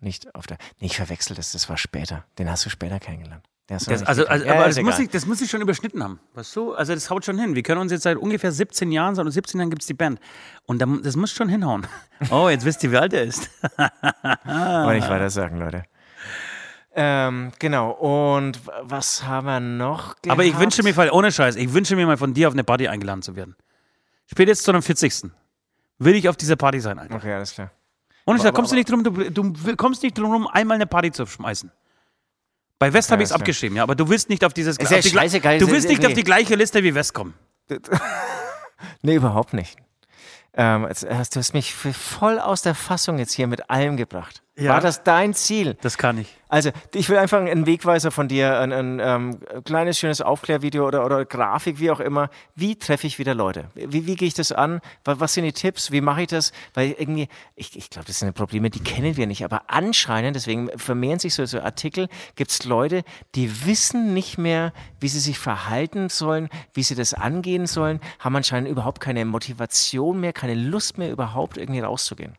nicht 0.00 0.34
auf 0.34 0.46
der. 0.46 0.56
Nee, 0.80 0.86
ich 0.86 0.96
verwechsel 0.96 1.36
das, 1.36 1.52
das 1.52 1.68
war 1.68 1.76
später. 1.76 2.24
Den 2.38 2.50
hast 2.50 2.64
du 2.64 2.70
später 2.70 2.98
kennengelernt. 2.98 3.44
Das, 3.68 3.86
also, 3.86 4.26
also 4.26 4.46
ja, 4.46 4.54
aber 4.54 4.64
das 4.64 4.80
muss, 4.80 4.98
ich, 4.98 5.10
das 5.10 5.26
muss 5.26 5.42
ich 5.42 5.50
schon 5.50 5.60
überschnitten 5.60 6.02
haben. 6.02 6.18
Weißt 6.32 6.56
du? 6.56 6.72
Also 6.72 6.94
das 6.94 7.10
haut 7.10 7.26
schon 7.26 7.38
hin. 7.38 7.54
Wir 7.54 7.62
können 7.62 7.82
uns 7.82 7.92
jetzt 7.92 8.04
seit 8.04 8.16
ungefähr 8.16 8.50
17 8.50 8.90
Jahren, 8.90 9.14
seit 9.14 9.30
17 9.30 9.60
Jahren 9.60 9.68
gibt 9.68 9.82
es 9.82 9.86
die 9.86 9.94
Band. 9.94 10.20
Und 10.64 10.82
das 11.04 11.16
muss 11.16 11.30
schon 11.30 11.50
hinhauen. 11.50 11.86
Oh, 12.30 12.48
jetzt 12.48 12.64
wisst 12.64 12.82
ihr, 12.82 12.90
wie 12.90 12.96
alt 12.96 13.12
er 13.12 13.22
ist. 13.22 13.48
Wollte 13.76 14.98
ich 14.98 15.08
weiter 15.08 15.30
sagen, 15.30 15.58
Leute. 15.58 15.84
Ähm, 16.94 17.52
genau, 17.58 17.92
und 17.92 18.58
was 18.82 19.22
haben 19.22 19.46
wir 19.46 19.60
noch 19.60 20.16
gehabt? 20.16 20.30
Aber 20.30 20.44
ich 20.44 20.58
wünsche 20.58 20.82
mir 20.82 21.12
ohne 21.12 21.30
Scheiß, 21.30 21.54
ich 21.54 21.72
wünsche 21.72 21.94
mir 21.94 22.06
mal 22.06 22.16
von 22.16 22.34
dir 22.34 22.48
auf 22.48 22.54
eine 22.54 22.64
Party 22.64 22.88
eingeladen 22.88 23.22
zu 23.22 23.36
werden. 23.36 23.54
Spätestens 24.26 24.64
zu 24.64 24.72
einem 24.72 24.82
40. 24.82 25.30
Will 25.98 26.14
ich 26.16 26.28
auf 26.28 26.36
dieser 26.36 26.56
Party 26.56 26.80
sein, 26.80 26.98
Alter. 26.98 27.14
Okay, 27.14 27.34
alles 27.34 27.52
klar. 27.52 27.70
Ohne 28.26 28.40
Scheiß, 28.40 28.52
kommst 28.52 28.72
du 28.72 28.76
nicht 28.76 28.90
drum, 28.90 29.04
du, 29.04 29.30
du 29.30 29.76
kommst 29.76 30.02
nicht 30.02 30.18
drum 30.18 30.32
rum, 30.32 30.48
einmal 30.48 30.76
eine 30.76 30.86
Party 30.86 31.12
zu 31.12 31.26
schmeißen. 31.26 31.70
Bei 32.78 32.92
West 32.92 33.08
okay, 33.08 33.12
habe 33.12 33.22
ich 33.22 33.30
es 33.30 33.32
abgeschrieben, 33.32 33.76
ja, 33.76 33.82
aber 33.82 33.94
du 33.94 34.08
willst 34.08 34.28
nicht 34.28 34.44
auf 34.44 34.52
dieses 34.52 34.76
ist 34.76 34.90
ja 34.90 35.02
scheißegal, 35.02 35.58
Du 35.58 35.68
willst 35.68 35.88
nicht 35.88 36.00
nee. 36.00 36.06
auf 36.06 36.12
die 36.12 36.22
gleiche 36.22 36.54
Liste 36.54 36.82
wie 36.84 36.94
West 36.94 37.12
kommen. 37.12 37.34
nee, 39.02 39.14
überhaupt 39.14 39.52
nicht. 39.52 39.76
Ähm, 40.54 40.88
du 40.88 41.36
hast 41.36 41.54
mich 41.54 41.74
voll 41.74 42.38
aus 42.38 42.62
der 42.62 42.74
Fassung 42.74 43.18
jetzt 43.18 43.32
hier 43.32 43.46
mit 43.46 43.68
allem 43.70 43.96
gebracht. 43.96 44.42
Ja. 44.58 44.72
War 44.72 44.80
das 44.80 45.04
dein 45.04 45.34
Ziel? 45.34 45.76
Das 45.82 45.98
kann 45.98 46.18
ich. 46.18 46.36
Also, 46.48 46.70
ich 46.92 47.08
will 47.08 47.18
einfach 47.18 47.38
einen 47.38 47.66
Wegweiser 47.66 48.10
von 48.10 48.26
dir, 48.26 48.58
ein, 48.58 48.72
ein, 48.72 49.00
ein 49.00 49.38
ähm, 49.46 49.62
kleines, 49.62 50.00
schönes 50.00 50.20
Aufklärvideo 50.20 50.84
oder, 50.84 51.04
oder 51.04 51.24
Grafik, 51.24 51.78
wie 51.78 51.92
auch 51.92 52.00
immer. 52.00 52.28
Wie 52.56 52.74
treffe 52.74 53.06
ich 53.06 53.20
wieder 53.20 53.34
Leute? 53.34 53.70
Wie, 53.74 54.06
wie 54.06 54.16
gehe 54.16 54.26
ich 54.26 54.34
das 54.34 54.50
an? 54.50 54.80
Was 55.04 55.34
sind 55.34 55.44
die 55.44 55.52
Tipps? 55.52 55.92
Wie 55.92 56.00
mache 56.00 56.22
ich 56.22 56.26
das? 56.26 56.50
Weil 56.74 56.96
irgendwie, 56.98 57.28
ich, 57.54 57.76
ich 57.76 57.88
glaube, 57.88 58.06
das 58.06 58.18
sind 58.18 58.34
Probleme, 58.34 58.68
die 58.68 58.80
kennen 58.80 59.16
wir 59.16 59.28
nicht. 59.28 59.44
Aber 59.44 59.62
anscheinend, 59.68 60.34
deswegen 60.34 60.76
vermehren 60.76 61.20
sich 61.20 61.34
so, 61.34 61.44
so 61.44 61.60
Artikel, 61.60 62.08
gibt 62.34 62.50
es 62.50 62.64
Leute, 62.64 63.04
die 63.36 63.64
wissen 63.64 64.12
nicht 64.12 64.38
mehr, 64.38 64.72
wie 64.98 65.08
sie 65.08 65.20
sich 65.20 65.38
verhalten 65.38 66.08
sollen, 66.08 66.48
wie 66.74 66.82
sie 66.82 66.96
das 66.96 67.14
angehen 67.14 67.68
sollen, 67.68 68.00
haben 68.18 68.34
anscheinend 68.34 68.68
überhaupt 68.68 69.00
keine 69.00 69.24
Motivation 69.24 70.18
mehr, 70.18 70.32
keine 70.32 70.54
Lust 70.54 70.98
mehr, 70.98 71.12
überhaupt 71.12 71.58
irgendwie 71.58 71.80
rauszugehen. 71.80 72.34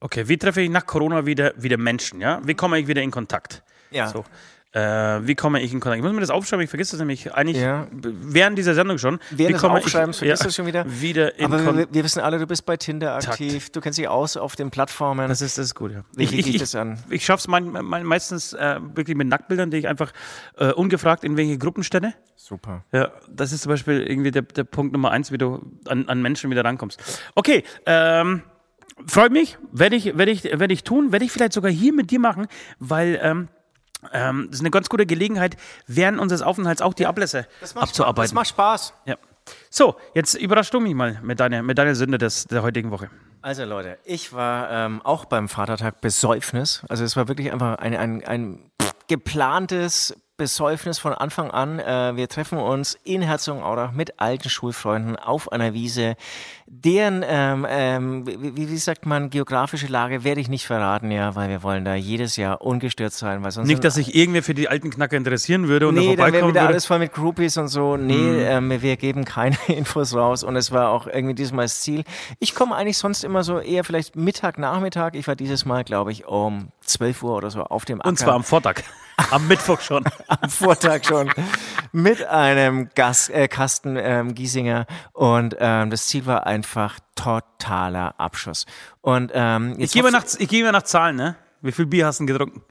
Okay, 0.00 0.28
wie 0.28 0.38
treffe 0.38 0.62
ich 0.62 0.70
nach 0.70 0.86
Corona 0.86 1.26
wieder, 1.26 1.52
wieder 1.56 1.76
Menschen? 1.76 2.20
Ja? 2.20 2.40
Wie 2.42 2.54
komme 2.54 2.78
ich 2.78 2.86
wieder 2.86 3.02
in 3.02 3.10
Kontakt? 3.10 3.62
Ja. 3.90 4.08
So. 4.08 4.24
Äh, 4.72 4.80
wie 5.26 5.34
komme 5.34 5.60
ich 5.60 5.72
in 5.72 5.80
Kontakt? 5.80 5.98
Ich 5.98 6.04
muss 6.04 6.12
mir 6.12 6.20
das 6.20 6.30
aufschreiben, 6.30 6.62
ich 6.62 6.70
vergesse 6.70 6.92
das 6.92 7.00
nämlich 7.00 7.34
eigentlich 7.34 7.56
ja. 7.56 7.88
während 7.90 8.56
dieser 8.56 8.74
Sendung 8.74 8.98
schon. 8.98 9.18
Während 9.30 9.56
des 9.56 9.64
Aufschreibens 9.64 10.18
vergisst 10.18 10.42
ja, 10.42 10.48
du 10.48 10.54
schon 10.54 10.66
wieder. 10.66 10.84
wieder 10.88 11.36
in 11.38 11.46
Aber 11.46 11.76
wir, 11.76 11.88
wir, 11.92 12.04
wissen 12.04 12.20
alle, 12.20 12.38
du 12.38 12.46
bist 12.46 12.64
bei 12.64 12.76
Tinder 12.76 13.16
aktiv, 13.16 13.64
Takt. 13.64 13.76
du 13.76 13.80
kennst 13.80 13.98
dich 13.98 14.06
aus 14.06 14.36
auf 14.36 14.54
den 14.54 14.70
Plattformen. 14.70 15.28
Das 15.28 15.42
ist, 15.42 15.58
das 15.58 15.66
ist 15.66 15.74
gut, 15.74 15.90
ja. 15.90 16.04
Wie, 16.14 16.22
ich, 16.22 16.32
wie 16.32 16.36
geht 16.36 16.54
ich, 16.54 16.60
das 16.60 16.76
an? 16.76 16.98
Ich 17.10 17.24
schaffe 17.24 17.40
es 17.40 17.48
mein, 17.48 17.64
mein, 17.64 18.04
meistens 18.04 18.52
äh, 18.52 18.78
wirklich 18.94 19.16
mit 19.16 19.26
Nacktbildern, 19.26 19.72
die 19.72 19.78
ich 19.78 19.88
einfach 19.88 20.12
äh, 20.56 20.72
ungefragt 20.72 21.24
in 21.24 21.36
welche 21.36 21.58
Gruppen 21.58 21.82
stelle. 21.82 22.14
Super. 22.36 22.84
Ja, 22.92 23.10
das 23.28 23.50
ist 23.50 23.62
zum 23.62 23.70
Beispiel 23.70 24.06
irgendwie 24.06 24.30
der, 24.30 24.42
der 24.42 24.64
Punkt 24.64 24.92
Nummer 24.92 25.10
eins, 25.10 25.32
wie 25.32 25.38
du 25.38 25.66
an, 25.88 26.08
an 26.08 26.22
Menschen 26.22 26.48
wieder 26.48 26.64
rankommst. 26.64 27.02
Okay, 27.34 27.64
ähm, 27.86 28.44
freut 29.06 29.32
mich, 29.32 29.58
werde 29.72 29.96
ich, 29.96 30.16
werde 30.16 30.30
ich, 30.30 30.44
werde 30.44 30.72
ich 30.72 30.84
tun, 30.84 31.12
werde 31.12 31.24
ich 31.24 31.32
vielleicht 31.32 31.52
sogar 31.52 31.70
hier 31.70 31.92
mit 31.92 32.10
dir 32.10 32.20
machen, 32.20 32.46
weil 32.78 33.18
ähm, 33.22 33.48
ähm, 34.12 34.46
das 34.48 34.56
ist 34.56 34.60
eine 34.60 34.70
ganz 34.70 34.88
gute 34.88 35.06
Gelegenheit, 35.06 35.56
während 35.86 36.18
unseres 36.18 36.42
Aufenthalts 36.42 36.82
auch 36.82 36.94
die 36.94 37.06
Ablässe 37.06 37.46
das 37.60 37.76
abzuarbeiten. 37.76 38.28
Das 38.28 38.34
macht 38.34 38.48
Spaß. 38.48 38.94
Ja. 39.06 39.16
So, 39.68 39.96
jetzt 40.14 40.34
überraschst 40.34 40.72
du 40.72 40.80
mich 40.80 40.94
mal 40.94 41.18
mit 41.22 41.40
deiner, 41.40 41.62
mit 41.62 41.78
deiner 41.78 41.94
Sünde 41.94 42.18
des, 42.18 42.44
der 42.44 42.62
heutigen 42.62 42.90
Woche. 42.90 43.10
Also 43.42 43.64
Leute, 43.64 43.98
ich 44.04 44.32
war 44.32 44.70
ähm, 44.70 45.00
auch 45.02 45.24
beim 45.24 45.48
Vatertag 45.48 46.00
Besäufnis. 46.00 46.82
Also 46.88 47.04
es 47.04 47.16
war 47.16 47.26
wirklich 47.28 47.52
einfach 47.52 47.78
ein, 47.78 47.96
ein, 47.96 48.24
ein 48.24 48.70
geplantes 49.08 50.14
Besäufnis 50.40 50.98
von 50.98 51.12
Anfang 51.12 51.50
an. 51.50 51.80
Äh, 51.80 52.16
wir 52.16 52.26
treffen 52.26 52.56
uns 52.56 52.96
in 53.04 53.20
Herzogenaurach 53.20 53.92
mit 53.92 54.20
alten 54.20 54.48
Schulfreunden 54.48 55.16
auf 55.16 55.52
einer 55.52 55.74
Wiese. 55.74 56.16
Deren, 56.66 57.22
ähm, 57.28 57.66
ähm, 57.68 58.26
wie, 58.26 58.70
wie, 58.70 58.76
sagt 58.78 59.04
man, 59.04 59.28
geografische 59.28 59.86
Lage 59.88 60.24
werde 60.24 60.40
ich 60.40 60.48
nicht 60.48 60.66
verraten, 60.66 61.10
ja, 61.10 61.34
weil 61.34 61.50
wir 61.50 61.62
wollen 61.62 61.84
da 61.84 61.94
jedes 61.94 62.36
Jahr 62.36 62.62
ungestört 62.62 63.12
sein. 63.12 63.42
Weil 63.42 63.50
sonst 63.50 63.68
nicht, 63.68 63.84
dass 63.84 63.96
sich 63.96 64.14
irgendwer 64.14 64.42
für 64.42 64.54
die 64.54 64.66
alten 64.70 64.88
Knacker 64.88 65.18
interessieren 65.18 65.68
würde 65.68 65.88
und 65.88 65.96
nee, 65.96 66.16
da 66.16 66.24
dann 66.24 66.32
wäre 66.32 66.48
wieder 66.48 66.60
würde. 66.62 66.68
alles 66.68 66.86
voll 66.86 67.00
mit 67.00 67.12
Groupies 67.12 67.58
und 67.58 67.68
so. 67.68 67.98
Nee, 67.98 68.14
mhm. 68.14 68.70
ähm, 68.70 68.82
wir 68.82 68.96
geben 68.96 69.26
keine 69.26 69.58
Infos 69.66 70.14
raus 70.14 70.42
und 70.42 70.56
es 70.56 70.72
war 70.72 70.88
auch 70.88 71.06
irgendwie 71.06 71.34
diesmal 71.34 71.66
das 71.66 71.82
Ziel. 71.82 72.04
Ich 72.38 72.54
komme 72.54 72.76
eigentlich 72.76 72.96
sonst 72.96 73.24
immer 73.24 73.44
so 73.44 73.58
eher 73.58 73.84
vielleicht 73.84 74.16
Mittag, 74.16 74.56
Nachmittag. 74.56 75.16
Ich 75.16 75.28
war 75.28 75.36
dieses 75.36 75.66
Mal, 75.66 75.84
glaube 75.84 76.12
ich, 76.12 76.26
um 76.26 76.68
12 76.86 77.22
Uhr 77.24 77.36
oder 77.36 77.50
so 77.50 77.62
auf 77.62 77.84
dem 77.84 78.00
Acker. 78.00 78.08
Und 78.08 78.18
zwar 78.18 78.34
am 78.34 78.44
Vortag. 78.44 78.84
Am 79.30 79.46
Mittwoch 79.48 79.80
schon. 79.80 80.04
Am 80.28 80.50
Vortag 80.50 81.04
schon. 81.04 81.32
Mit 81.92 82.24
einem 82.26 82.88
Gas, 82.94 83.28
äh, 83.28 83.48
Kasten 83.48 83.96
ähm, 83.96 84.34
Giesinger. 84.34 84.86
Und 85.12 85.56
ähm, 85.58 85.90
das 85.90 86.06
Ziel 86.06 86.26
war 86.26 86.46
einfach 86.46 86.98
totaler 87.14 88.18
Abschuss. 88.18 88.66
Und, 89.00 89.32
ähm, 89.34 89.74
ich 89.78 89.92
gehe 89.92 90.02
mal, 90.02 90.10
nach, 90.10 90.24
geh 90.38 90.62
mal 90.62 90.72
nach 90.72 90.82
Zahlen, 90.82 91.16
ne? 91.16 91.36
Wie 91.60 91.72
viel 91.72 91.86
Bier 91.86 92.06
hast 92.06 92.20
du 92.20 92.26
getrunken? 92.26 92.62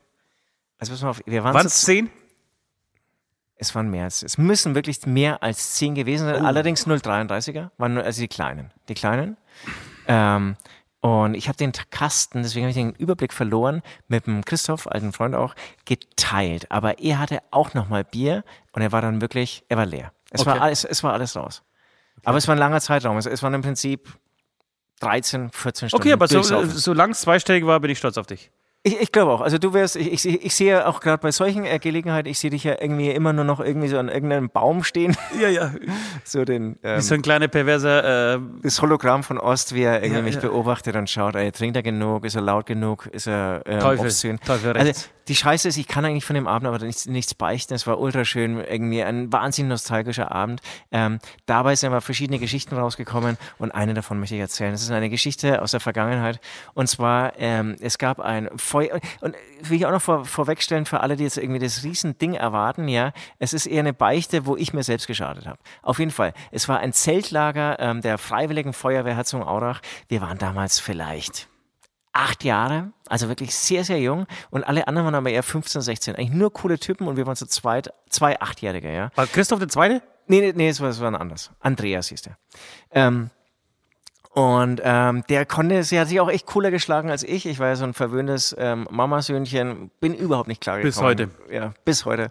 Also 0.80 0.94
pass 0.94 1.02
mal 1.02 1.10
auf, 1.10 1.22
wir 1.26 1.44
waren 1.44 1.66
es 1.66 1.82
zehn? 1.82 2.10
Es 3.56 3.76
waren 3.76 3.90
mehr 3.90 4.06
als, 4.06 4.24
es 4.24 4.38
müssen 4.38 4.74
wirklich 4.74 5.06
mehr 5.06 5.44
als 5.44 5.74
zehn 5.74 5.94
gewesen 5.94 6.26
sein. 6.26 6.42
Oh. 6.42 6.46
Allerdings 6.46 6.88
0,33er, 6.88 7.72
waren 7.78 7.94
nur, 7.94 8.04
also 8.04 8.22
die 8.22 8.30
kleinen. 8.30 8.72
Die 8.88 8.94
kleinen. 8.94 9.36
Ähm, 10.08 10.56
und 11.02 11.34
ich 11.34 11.48
habe 11.48 11.58
den 11.58 11.72
Kasten, 11.92 12.44
deswegen 12.44 12.66
habe 12.66 12.72
ich 12.72 12.76
den 12.76 12.94
Überblick 12.94 13.32
verloren, 13.32 13.82
mit 14.08 14.28
dem 14.28 14.44
Christoph, 14.44 14.86
alten 14.88 15.14
Freund 15.14 15.34
auch, 15.34 15.56
geteilt. 15.86 16.70
Aber 16.72 17.00
er 17.00 17.20
hatte 17.20 17.40
auch 17.52 17.74
nochmal 17.74 18.04
Bier 18.04 18.44
und 18.74 18.82
er 18.82 18.92
war 18.92 19.02
dann 19.02 19.22
wirklich, 19.22 19.64
er 19.70 19.78
war 19.78 19.86
leer. 19.86 20.12
Es, 20.32 20.42
okay. 20.42 20.50
war, 20.52 20.62
alles, 20.62 20.84
es 20.84 21.04
war 21.04 21.14
alles 21.14 21.36
raus. 21.36 21.64
Okay. 22.18 22.24
Aber 22.26 22.38
es 22.38 22.48
war 22.48 22.56
ein 22.56 22.60
langer 22.60 22.82
Zeitraum. 22.82 23.18
Es, 23.18 23.26
es 23.26 23.42
waren 23.42 23.54
im 23.54 23.62
Prinzip 23.62 24.10
13, 25.00 25.52
14 25.52 25.90
Stunden. 25.90 26.02
Okay, 26.02 26.12
aber 26.12 26.28
so, 26.28 26.44
solange 26.44 27.14
es 27.14 27.22
zweistellig 27.22 27.66
war, 27.66 27.80
bin 27.80 27.92
ich 27.92 27.98
stolz 27.98 28.18
auf 28.18 28.28
dich. 28.28 28.52
Ich, 28.84 29.02
ich 29.02 29.12
glaube 29.12 29.32
auch. 29.34 29.42
Also 29.42 29.58
du 29.58 29.74
wärst, 29.74 29.98
ich, 29.98 30.26
ich, 30.26 30.46
ich 30.46 30.56
sehe 30.56 30.88
auch 30.88 31.02
gerade 31.02 31.22
bei 31.22 31.32
solchen 31.32 31.66
äh, 31.66 31.80
Gelegenheiten, 31.80 32.30
ich 32.30 32.40
sehe 32.40 32.50
dich 32.50 32.64
ja 32.64 32.78
irgendwie 32.80 33.10
immer 33.10 33.34
nur 33.34 33.44
noch 33.44 33.60
irgendwie 33.60 33.90
so 33.90 33.98
an 33.98 34.08
irgendeinem 34.08 34.50
Baum 34.50 34.84
stehen. 34.86 35.18
Ja, 35.40 35.50
ja. 35.50 35.74
so 36.24 36.46
den. 36.46 36.80
Ähm, 36.84 36.98
Wie 36.98 37.02
so 37.02 37.14
ein 37.14 37.22
kleiner 37.22 37.50
perverser. 37.50 38.36
Äh, 38.36 38.40
das 38.64 38.82
Hologramm 38.82 39.24
von 39.24 39.38
Ost, 39.38 39.76
wie 39.76 39.84
er 39.84 40.02
irgendwie 40.02 40.20
ja, 40.20 40.22
mich 40.22 40.36
ja. 40.36 40.42
beobachtet 40.42 40.96
und 40.96 41.10
schaut, 41.10 41.36
ey, 41.36 41.52
trinkt 41.52 41.76
er 41.76 41.84
genug, 41.84 42.24
ist 42.24 42.36
er 42.36 42.42
laut 42.42 42.66
genug, 42.66 43.08
ist 43.08 43.28
er 43.28 43.64
ähm, 43.66 43.80
Teufel, 43.80 44.06
obszön. 44.06 44.40
Teufel 44.40 44.72
rechts. 44.72 44.88
Also 44.88 45.19
die 45.30 45.36
Scheiße 45.36 45.68
ist, 45.68 45.78
ich 45.78 45.88
kann 45.88 46.04
eigentlich 46.06 46.26
von 46.26 46.34
dem 46.34 46.48
Abend 46.48 46.68
aber 46.68 46.80
nichts, 46.80 47.06
nichts 47.06 47.36
beichten. 47.36 47.76
Es 47.76 47.86
war 47.86 48.00
ultra 48.00 48.26
schön, 48.26 48.60
irgendwie 48.60 49.04
ein 49.04 49.32
wahnsinnig 49.32 49.70
nostalgischer 49.70 50.32
Abend. 50.32 50.62
Ähm, 50.92 51.20
dabei 51.46 51.76
sind 51.76 51.92
aber 51.92 52.02
verschiedene 52.02 52.40
Geschichten 52.40 52.76
rausgekommen 52.76 53.38
und 53.60 53.72
eine 53.72 53.94
davon 53.94 54.20
möchte 54.20 54.36
ich 54.36 54.42
erzählen. 54.42 54.74
Es 54.74 54.82
ist 54.82 54.92
eine 54.92 55.10
Geschichte 55.10 55.62
aus 55.62 55.72
der 55.72 55.80
Vergangenheit 55.80 56.40
und 56.74 56.88
zwar, 56.88 57.34
ähm, 57.38 57.76
es 57.80 58.00
gab 58.00 58.20
ein 58.20 58.50
Feuer. 58.58 59.00
Und 59.22 59.36
will 59.62 59.78
ich 59.78 59.86
auch 59.86 59.92
noch 59.92 60.02
vor, 60.02 60.26
vorwegstellen 60.26 60.86
für 60.86 61.02
alle, 61.02 61.16
die 61.16 61.24
jetzt 61.24 61.38
irgendwie 61.38 61.60
das 61.60 61.84
Riesending 61.84 62.34
erwarten, 62.34 62.88
ja, 62.88 63.14
es 63.38 63.54
ist 63.54 63.68
eher 63.68 63.82
eine 63.82 63.94
Beichte, 63.94 64.48
wo 64.48 64.56
ich 64.56 64.74
mir 64.74 64.84
selbst 64.84 65.06
geschadet 65.06 65.46
habe. 65.46 65.60
Auf 65.84 66.00
jeden 66.00 66.12
Fall. 66.12 66.34
Es 66.52 66.68
war 66.68 66.80
ein 66.80 66.92
Zeltlager 66.92 67.80
ähm, 67.80 68.02
der 68.02 68.18
Freiwilligen 68.18 68.74
Feuerwehr 68.74 69.16
Herzogenaurach. 69.16 69.82
Wir 70.08 70.22
waren 70.22 70.40
damals 70.40 70.80
vielleicht 70.80 71.49
acht 72.20 72.44
Jahre, 72.44 72.92
also 73.08 73.30
wirklich 73.30 73.56
sehr, 73.56 73.84
sehr 73.84 74.00
jung. 74.00 74.26
Und 74.50 74.64
alle 74.64 74.88
anderen 74.88 75.06
waren 75.06 75.16
aber 75.16 75.30
eher 75.30 75.44
15, 75.44 75.82
16. 75.82 76.16
Eigentlich 76.16 76.32
nur 76.32 76.52
coole 76.52 76.78
Typen 76.78 77.08
und 77.08 77.18
wir 77.18 77.26
waren 77.26 77.36
zu 77.36 77.48
zweit, 77.48 77.94
zwei 78.10 78.40
Achtjährige, 78.40 78.94
ja. 78.94 79.12
War 79.16 79.28
Christoph 79.28 79.60
der 79.60 79.70
Zweite? 79.70 80.02
Nee, 80.28 80.42
nee, 80.42 80.54
nee, 80.56 80.70
es 80.70 80.82
war, 80.82 80.90
es 80.90 81.00
war 81.00 81.10
ein 81.10 81.16
anderes. 81.16 81.52
Andreas 81.60 82.10
hieß 82.10 82.22
der. 82.24 82.38
Ähm, 82.92 83.30
und 84.32 84.80
ähm, 84.84 85.24
der 85.28 85.46
konnte, 85.46 85.84
sie 85.84 86.00
hat 86.00 86.08
sich 86.08 86.20
auch 86.20 86.30
echt 86.30 86.46
cooler 86.46 86.70
geschlagen 86.70 87.10
als 87.10 87.24
ich. 87.24 87.48
Ich 87.48 87.58
war 87.58 87.68
ja 87.68 87.76
so 87.76 87.84
ein 87.84 87.96
verwöhntes 87.96 88.56
ähm, 88.60 88.88
Mamasöhnchen, 88.92 89.90
bin 90.00 90.14
überhaupt 90.14 90.48
nicht 90.48 90.62
klar 90.62 90.78
Bis 90.78 91.02
heute. 91.02 91.30
Ja, 91.52 91.74
bis 91.84 92.06
heute. 92.06 92.30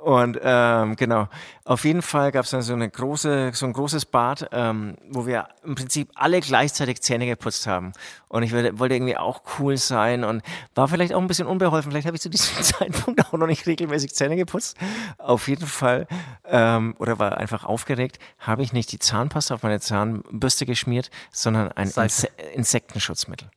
Und 0.00 0.38
ähm, 0.42 0.94
genau, 0.96 1.28
auf 1.64 1.84
jeden 1.84 2.02
Fall 2.02 2.30
gab 2.32 2.44
es 2.44 2.50
dann 2.50 2.62
so 2.62 2.72
eine 2.72 2.88
große, 2.88 3.50
so 3.52 3.66
ein 3.66 3.72
großes 3.72 4.06
Bad, 4.06 4.48
ähm, 4.52 4.96
wo 5.10 5.26
wir 5.26 5.48
im 5.64 5.74
Prinzip 5.74 6.10
alle 6.14 6.40
gleichzeitig 6.40 7.02
Zähne 7.02 7.26
geputzt 7.26 7.66
haben. 7.66 7.92
Und 8.28 8.42
ich 8.42 8.52
wollte, 8.52 8.78
wollte 8.78 8.94
irgendwie 8.94 9.16
auch 9.16 9.42
cool 9.58 9.76
sein 9.76 10.22
und 10.22 10.42
war 10.74 10.86
vielleicht 10.86 11.12
auch 11.12 11.20
ein 11.20 11.26
bisschen 11.26 11.48
unbeholfen. 11.48 11.90
Vielleicht 11.90 12.06
habe 12.06 12.16
ich 12.16 12.22
zu 12.22 12.30
diesem 12.30 12.54
Zeitpunkt 12.62 13.24
auch 13.26 13.32
noch 13.32 13.46
nicht 13.46 13.66
regelmäßig 13.66 14.14
Zähne 14.14 14.36
geputzt. 14.36 14.76
Auf 15.18 15.48
jeden 15.48 15.66
Fall, 15.66 16.06
ähm, 16.46 16.94
oder 16.98 17.18
war 17.18 17.36
einfach 17.36 17.64
aufgeregt, 17.64 18.18
habe 18.38 18.62
ich 18.62 18.72
nicht 18.72 18.92
die 18.92 18.98
Zahnpasta 18.98 19.54
auf 19.54 19.62
meine 19.62 19.80
Zahnbürste 19.80 20.64
geschmiert, 20.64 21.10
sondern 21.42 21.72
ein 21.72 21.88
Inse 21.88 22.28
Insektenschutzmittel. 22.54 23.50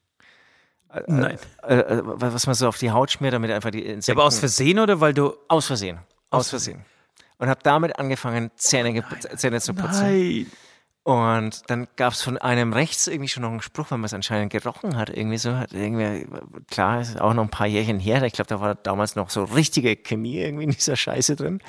Nein. 1.07 1.37
Äh, 1.63 1.75
äh, 1.75 2.01
was 2.03 2.45
man 2.47 2.55
so 2.55 2.67
auf 2.67 2.77
die 2.77 2.91
Haut 2.91 3.11
schmiert, 3.11 3.33
damit 3.33 3.49
einfach 3.51 3.71
die 3.71 3.85
Insekten... 3.85 4.11
Ja, 4.11 4.15
aber 4.15 4.27
aus 4.27 4.39
Versehen 4.39 4.77
oder 4.79 4.99
weil 4.99 5.13
du. 5.13 5.33
Aus 5.47 5.67
Versehen. 5.67 5.99
Aus 6.29 6.49
Versehen. 6.49 6.83
Und 7.37 7.49
habe 7.49 7.61
damit 7.63 7.97
angefangen, 7.97 8.51
Zähne, 8.55 8.91
geputzt- 8.91 9.37
Zähne 9.37 9.61
zu 9.61 9.73
putzen. 9.73 10.01
Nein. 10.01 10.51
Und 11.03 11.67
dann 11.67 11.87
gab 11.95 12.13
es 12.13 12.21
von 12.21 12.37
einem 12.37 12.73
rechts 12.73 13.07
irgendwie 13.07 13.27
schon 13.27 13.41
noch 13.41 13.49
einen 13.49 13.61
Spruch, 13.61 13.89
weil 13.89 13.97
man 13.97 14.05
es 14.05 14.13
anscheinend 14.13 14.51
gerochen 14.51 14.97
hat. 14.97 15.09
Irgendwie 15.09 15.39
so, 15.39 15.55
hat 15.55 15.73
irgendwie, 15.73 16.27
klar, 16.69 17.01
ist 17.01 17.19
auch 17.19 17.33
noch 17.33 17.41
ein 17.41 17.49
paar 17.49 17.65
Jährchen 17.65 17.99
her. 17.99 18.21
Ich 18.23 18.33
glaube, 18.33 18.49
da 18.49 18.59
war 18.59 18.75
damals 18.75 19.15
noch 19.15 19.31
so 19.31 19.45
richtige 19.45 19.95
Chemie 19.95 20.37
irgendwie 20.37 20.65
in 20.65 20.69
dieser 20.69 20.95
Scheiße 20.95 21.35
drin. 21.35 21.59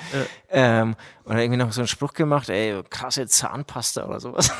Ähm, 0.49 0.95
und 1.23 1.37
irgendwie 1.37 1.57
noch 1.57 1.71
so 1.71 1.81
einen 1.81 1.87
Spruch 1.87 2.13
gemacht, 2.13 2.49
ey, 2.49 2.83
krasse 2.91 3.25
Zahnpasta 3.25 4.05
oder 4.05 4.19
sowas. 4.19 4.51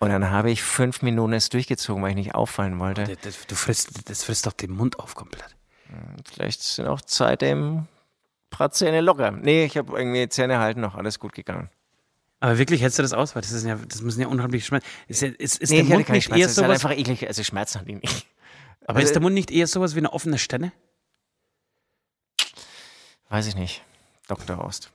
Und 0.00 0.08
dann 0.08 0.30
habe 0.30 0.50
ich 0.50 0.62
fünf 0.62 1.02
Minuten 1.02 1.34
es 1.34 1.50
durchgezogen, 1.50 2.02
weil 2.02 2.10
ich 2.10 2.16
nicht 2.16 2.34
auffallen 2.34 2.78
wollte. 2.78 3.04
Das, 3.04 3.18
das, 3.20 3.46
du 3.46 3.54
frisst, 3.54 4.08
das 4.08 4.24
frisst 4.24 4.46
doch 4.46 4.54
den 4.54 4.70
Mund 4.70 4.98
auf 4.98 5.14
komplett. 5.14 5.54
Vielleicht 6.32 6.62
sind 6.62 6.86
auch 6.86 7.00
seitdem 7.04 7.86
paar 8.48 8.70
Zähne 8.70 9.02
locker. 9.02 9.30
Nee, 9.30 9.64
ich 9.64 9.76
habe 9.76 9.96
irgendwie 9.96 10.28
Zähne 10.28 10.58
halten 10.58 10.80
noch, 10.80 10.94
alles 10.94 11.18
gut 11.18 11.32
gegangen. 11.34 11.68
Aber 12.40 12.56
wirklich 12.56 12.80
hältst 12.80 12.98
du 12.98 13.02
das 13.02 13.12
aus? 13.12 13.34
Weil 13.34 13.42
das, 13.42 13.52
ist 13.52 13.66
ja, 13.66 13.76
das 13.76 14.00
müssen 14.00 14.22
ja 14.22 14.28
unheimlich 14.28 14.64
Schmerzen. 14.64 14.86
Ist, 15.06 15.20
ja, 15.20 15.28
ist, 15.28 15.58
ist 15.58 15.70
Nee, 15.70 15.82
der 15.82 15.96
Mund 15.96 16.06
keine 16.06 16.16
nicht 16.16 16.24
Schmerzen, 16.24 16.40
eher 16.40 16.46
es 16.46 16.52
ist 16.52 16.58
halt 16.58 16.66
sowas? 16.68 16.84
einfach 16.84 16.98
eklig, 16.98 17.28
also 17.28 17.44
Schmerzen 17.44 17.80
hatte 17.80 17.90
ich 17.90 18.00
nicht. 18.00 18.26
Aber 18.86 19.02
ist 19.02 19.12
der 19.12 19.20
Mund 19.20 19.34
nicht 19.34 19.50
eher 19.50 19.66
sowas 19.66 19.94
wie 19.94 19.98
eine 19.98 20.12
offene 20.12 20.38
Stelle? 20.38 20.72
Weiß 23.28 23.46
ich 23.46 23.54
nicht. 23.54 23.82
Dr. 24.26 24.64
Ost. 24.64 24.90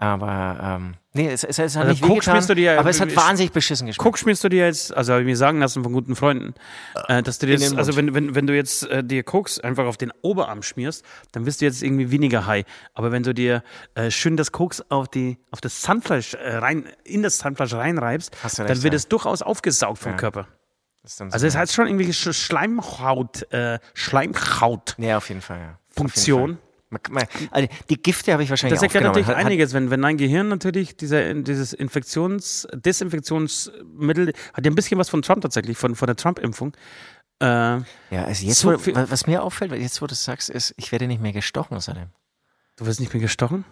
Aber, 0.00 0.58
ähm, 0.62 0.94
nee, 1.12 1.28
es, 1.28 1.42
es, 1.42 1.58
es 1.58 1.74
hat 1.74 1.82
Also 1.86 1.90
nicht 1.90 2.02
Coke 2.02 2.12
wehgetan, 2.14 2.34
schmierst 2.34 2.50
du 2.50 2.54
dir 2.54 2.78
aber 2.78 2.88
es 2.88 3.00
hat 3.00 3.16
wahnsinnig 3.16 3.50
beschissen 3.50 3.88
geschmeckt. 3.88 4.00
Guck, 4.04 4.16
schmierst 4.16 4.44
du 4.44 4.48
dir 4.48 4.64
jetzt, 4.66 4.96
also 4.96 5.12
habe 5.12 5.22
ich 5.22 5.26
mir 5.26 5.36
sagen 5.36 5.58
lassen 5.58 5.82
von 5.82 5.92
guten 5.92 6.14
Freunden, 6.14 6.54
äh, 7.08 7.20
dass 7.20 7.40
du 7.40 7.46
dir 7.46 7.54
jetzt, 7.54 7.76
also 7.76 7.96
wenn, 7.96 8.14
wenn, 8.14 8.36
wenn 8.36 8.46
du 8.46 8.54
jetzt 8.54 8.84
äh, 8.88 9.02
dir 9.02 9.24
Koks 9.24 9.58
einfach 9.58 9.86
auf 9.86 9.96
den 9.96 10.12
Oberarm 10.22 10.62
schmierst, 10.62 11.04
dann 11.32 11.46
wirst 11.46 11.60
du 11.60 11.64
jetzt 11.64 11.82
irgendwie 11.82 12.12
weniger 12.12 12.46
high. 12.46 12.64
Aber 12.94 13.10
wenn 13.10 13.24
du 13.24 13.34
dir 13.34 13.64
äh, 13.96 14.12
schön 14.12 14.36
das 14.36 14.52
Koks 14.52 14.82
auf 14.88 15.08
die, 15.08 15.38
auf 15.50 15.60
das 15.60 15.80
Zahnfleisch 15.80 16.34
äh, 16.34 16.56
rein, 16.58 16.84
in 17.02 17.24
das 17.24 17.38
Zahnfleisch 17.38 17.74
reinreibst, 17.74 18.36
Hast 18.44 18.58
du 18.58 18.62
dann 18.62 18.70
recht, 18.70 18.84
wird 18.84 18.94
ja. 18.94 18.98
es 18.98 19.08
durchaus 19.08 19.42
aufgesaugt 19.42 19.98
vom 19.98 20.12
Ja. 20.12 20.16
Körper. 20.18 20.46
Dann 21.18 21.32
Also 21.32 21.42
so- 21.42 21.46
es 21.48 21.56
heißt 21.56 21.72
schon 21.74 21.88
irgendwie 21.88 22.12
Sch 22.12 22.32
Schleimhaut, 22.32 23.50
äh, 23.52 23.80
Schleimhaut. 23.94 24.94
Nee, 24.98 25.14
auf 25.14 25.28
jeden 25.28 25.40
Fall, 25.40 25.58
ja. 25.58 25.64
Auf 25.64 25.72
jeden 25.96 26.08
Funktion. 26.10 26.58
Also 27.50 27.68
die 27.90 28.00
Gifte 28.00 28.32
habe 28.32 28.42
ich 28.42 28.50
wahrscheinlich 28.50 28.76
Das 28.76 28.82
erklärt 28.82 29.04
natürlich 29.04 29.26
Hat- 29.28 29.36
hat- 29.36 29.44
einiges, 29.44 29.74
wenn, 29.74 29.90
wenn 29.90 30.00
dein 30.02 30.16
Gehirn 30.16 30.48
natürlich 30.48 30.96
dieser, 30.96 31.34
dieses 31.34 31.74
Infektions-, 31.74 32.66
Desinfektionsmittel 32.74 34.32
hat 34.54 34.64
ja 34.64 34.70
ein 34.70 34.74
bisschen 34.74 34.98
was 34.98 35.08
von 35.08 35.22
Trump 35.22 35.42
tatsächlich, 35.42 35.76
von, 35.76 35.94
von 35.94 36.06
der 36.06 36.16
Trump-Impfung. 36.16 36.72
Äh, 37.40 37.46
Ja, 37.46 37.84
also 38.24 38.46
jetzt, 38.46 38.60
So 38.60 38.72
wo, 38.72 38.78
was 39.10 39.26
mir 39.26 39.42
auffällt, 39.42 39.72
jetzt 39.72 40.00
wo 40.02 40.06
du 40.06 40.12
es 40.12 40.24
sagst, 40.24 40.48
ist, 40.50 40.74
ich 40.76 40.90
werde 40.92 41.06
nicht 41.06 41.20
mehr 41.22 41.32
gestochen 41.32 41.78
seitdem. 41.80 42.08
du 42.76 42.86
wirst 42.86 43.00
nicht 43.00 43.12
mehr 43.12 43.20
gestochen. 43.22 43.64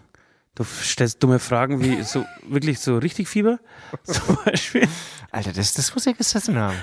Du 0.54 0.64
stellst 0.64 1.22
dumme 1.22 1.38
Fragen 1.38 1.80
wie 1.82 2.02
so 2.04 2.24
wirklich 2.48 2.80
so 2.80 2.96
richtig 2.98 3.28
Fieber 3.28 3.58
zum 4.04 4.38
Beispiel. 4.44 4.88
Alter, 5.30 5.52
das, 5.52 5.74
das 5.74 5.94
muss 5.94 6.06
ich 6.06 6.16
gesessen 6.16 6.56
haben. 6.56 6.76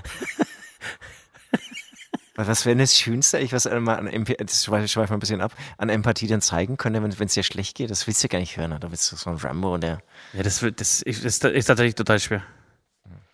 Was 2.36 2.66
wäre 2.66 2.72
denn 2.76 2.80
das 2.84 2.98
Schönste, 2.98 3.38
ich 3.40 3.54
was 3.54 3.66
mal 3.66 3.96
an 3.96 4.08
Emp 4.08 4.36
das 4.40 4.64
schweife 4.66 4.88
schweif 4.88 5.10
mal 5.10 5.18
ein 5.18 5.20
bisschen 5.20 5.40
ab, 5.42 5.54
an 5.78 5.90
Empathie 5.90 6.26
dann 6.28 6.42
zeigen 6.42 6.78
könnte, 6.78 7.04
wenn 7.04 7.12
es 7.28 7.34
dir 7.34 7.44
schlecht 7.44 7.78
geht? 7.78 7.92
Das 7.92 8.08
willst 8.08 8.24
du 8.24 8.28
gar 8.28 8.40
nicht 8.40 8.58
hören. 8.58 8.76
Da 8.80 8.90
willst 8.90 9.12
du 9.12 9.16
so 9.16 9.30
ein 9.30 9.38
Rambo 9.38 9.76
und 9.76 9.82
der. 9.84 10.00
Ja, 10.34 10.42
das, 10.42 10.62
wird- 10.64 10.80
das, 10.80 11.04
ist, 11.04 11.24
das 11.44 11.52
ist 11.52 11.66
tatsächlich 11.66 11.94
total 11.96 12.20
schwer. 12.20 12.42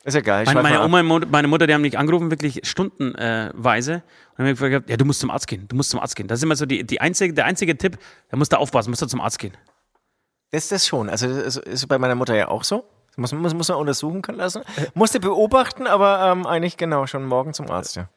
Ist 0.04 0.14
ja 0.16 0.22
geil. 0.22 0.46
Meine, 0.46 0.62
meine. 0.64 0.82
Oma 0.84 1.00
und 1.02 1.32
meine 1.32 1.48
Mutter, 1.48 1.68
die 1.68 1.74
haben 1.74 1.82
mich 1.82 1.98
angerufen, 1.98 2.32
wirklich 2.32 2.62
stundenweise. 2.64 3.94
und 4.32 4.38
haben 4.38 4.46
mir 4.46 4.54
gesagt, 4.56 4.90
ja, 4.90 4.98
du 4.98 5.06
musst 5.06 5.20
zum 5.20 5.30
Arzt 5.30 5.48
gehen, 5.48 5.68
du 5.68 5.76
musst 5.76 5.92
zum 5.92 6.00
Arzt 6.00 6.16
gehen. 6.16 6.28
Das 6.28 6.40
ist 6.40 6.44
immer 6.44 6.56
so 6.56 6.66
die, 6.66 6.84
die 6.86 7.00
einzige, 7.02 7.34
der 7.34 7.46
einzige 7.46 7.78
Tipp, 7.78 7.98
da 8.30 8.38
musst 8.38 8.52
du 8.52 8.58
aufpassen, 8.58 8.90
musst 8.90 9.02
du 9.02 9.06
zum 9.08 9.22
Arzt 9.22 9.40
gehen. 9.40 9.54
Das 10.52 10.64
ist 10.64 10.72
das 10.72 10.88
schon. 10.88 11.10
Also 11.10 11.28
das 11.28 11.58
ist, 11.58 11.88
bei 11.88 11.98
meiner 11.98 12.16
Mutter 12.16 12.36
ja 12.36 12.48
auch 12.48 12.64
so. 12.64 12.86
Muss, 13.18 13.34
muss, 13.34 13.54
muss 13.54 13.68
man 13.68 13.78
untersuchen 13.78 14.22
können 14.22 14.38
lassen. 14.38 14.62
Musste 14.94 15.20
beobachten, 15.20 15.86
aber 15.88 16.32
ähm, 16.32 16.46
eigentlich 16.46 16.78
genau 16.78 17.06
schon 17.06 17.26
morgen 17.26 17.54
zum 17.54 17.70
Arzt, 17.70 17.98
ja. 17.98 18.08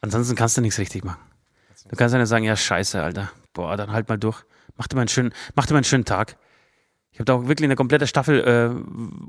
Ansonsten 0.00 0.34
kannst 0.34 0.56
du 0.56 0.60
nichts 0.60 0.78
richtig 0.78 1.04
machen. 1.04 1.20
Du 1.88 1.96
kannst 1.96 2.12
ja 2.12 2.18
nicht 2.18 2.28
sagen, 2.28 2.44
ja, 2.44 2.56
scheiße, 2.56 3.02
Alter. 3.02 3.30
Boah, 3.52 3.76
dann 3.76 3.92
halt 3.92 4.08
mal 4.08 4.18
durch. 4.18 4.42
Mach 4.76 4.86
dir 4.88 4.96
mal 4.96 5.02
einen 5.02 5.08
schönen, 5.08 5.32
mach 5.54 5.66
dir 5.66 5.74
mal 5.74 5.78
einen 5.78 5.84
schönen 5.84 6.04
Tag. 6.04 6.36
Ich 7.12 7.18
habe 7.18 7.24
da 7.24 7.34
auch 7.34 7.46
wirklich 7.48 7.64
eine 7.64 7.76
komplette 7.76 8.06
Staffel 8.06 8.40
äh, 8.40 8.70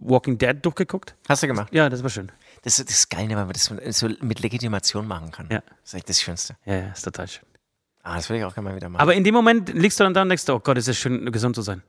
Walking 0.02 0.38
Dead 0.38 0.58
durchgeguckt. 0.62 1.16
Hast 1.30 1.44
du 1.44 1.48
gemacht? 1.48 1.70
Ja, 1.74 1.88
das 1.90 2.04
war 2.04 2.10
schön. 2.10 2.32
Das, 2.64 2.76
das 2.78 2.86
ist 2.90 3.10
geil, 3.10 3.28
ne, 3.28 3.36
weil 3.38 3.46
man 3.46 3.54
das 3.54 3.66
so- 4.00 4.10
mit 4.22 4.42
Legitimation 4.42 5.08
machen 5.08 5.32
kann. 5.32 5.48
Ja. 5.50 5.60
Das 5.62 5.76
ist 5.86 5.94
echt 5.94 6.10
das 6.10 6.22
Schönste. 6.22 6.58
Ja, 6.66 6.76
ja, 6.76 6.88
ist 6.90 7.04
total 7.04 7.28
schön. 7.30 7.46
Ah, 8.04 8.16
das 8.16 8.30
will 8.30 8.38
ich 8.38 8.44
auch 8.44 8.54
gerne 8.54 8.70
mal 8.70 8.76
wieder 8.76 8.90
machen. 8.90 9.02
Aber 9.02 9.14
in 9.16 9.24
dem 9.24 9.34
Moment 9.34 9.70
liegst 9.74 10.00
du 10.00 10.04
dann 10.04 10.14
da 10.14 10.22
und 10.24 10.30
denkst, 10.30 10.46
du, 10.46 10.54
oh 10.54 10.60
Gott, 10.60 10.78
ist 10.78 10.88
es 10.90 10.98
schön, 10.98 11.32
gesund 11.32 11.56
zu 11.56 11.62
sein. 11.62 11.82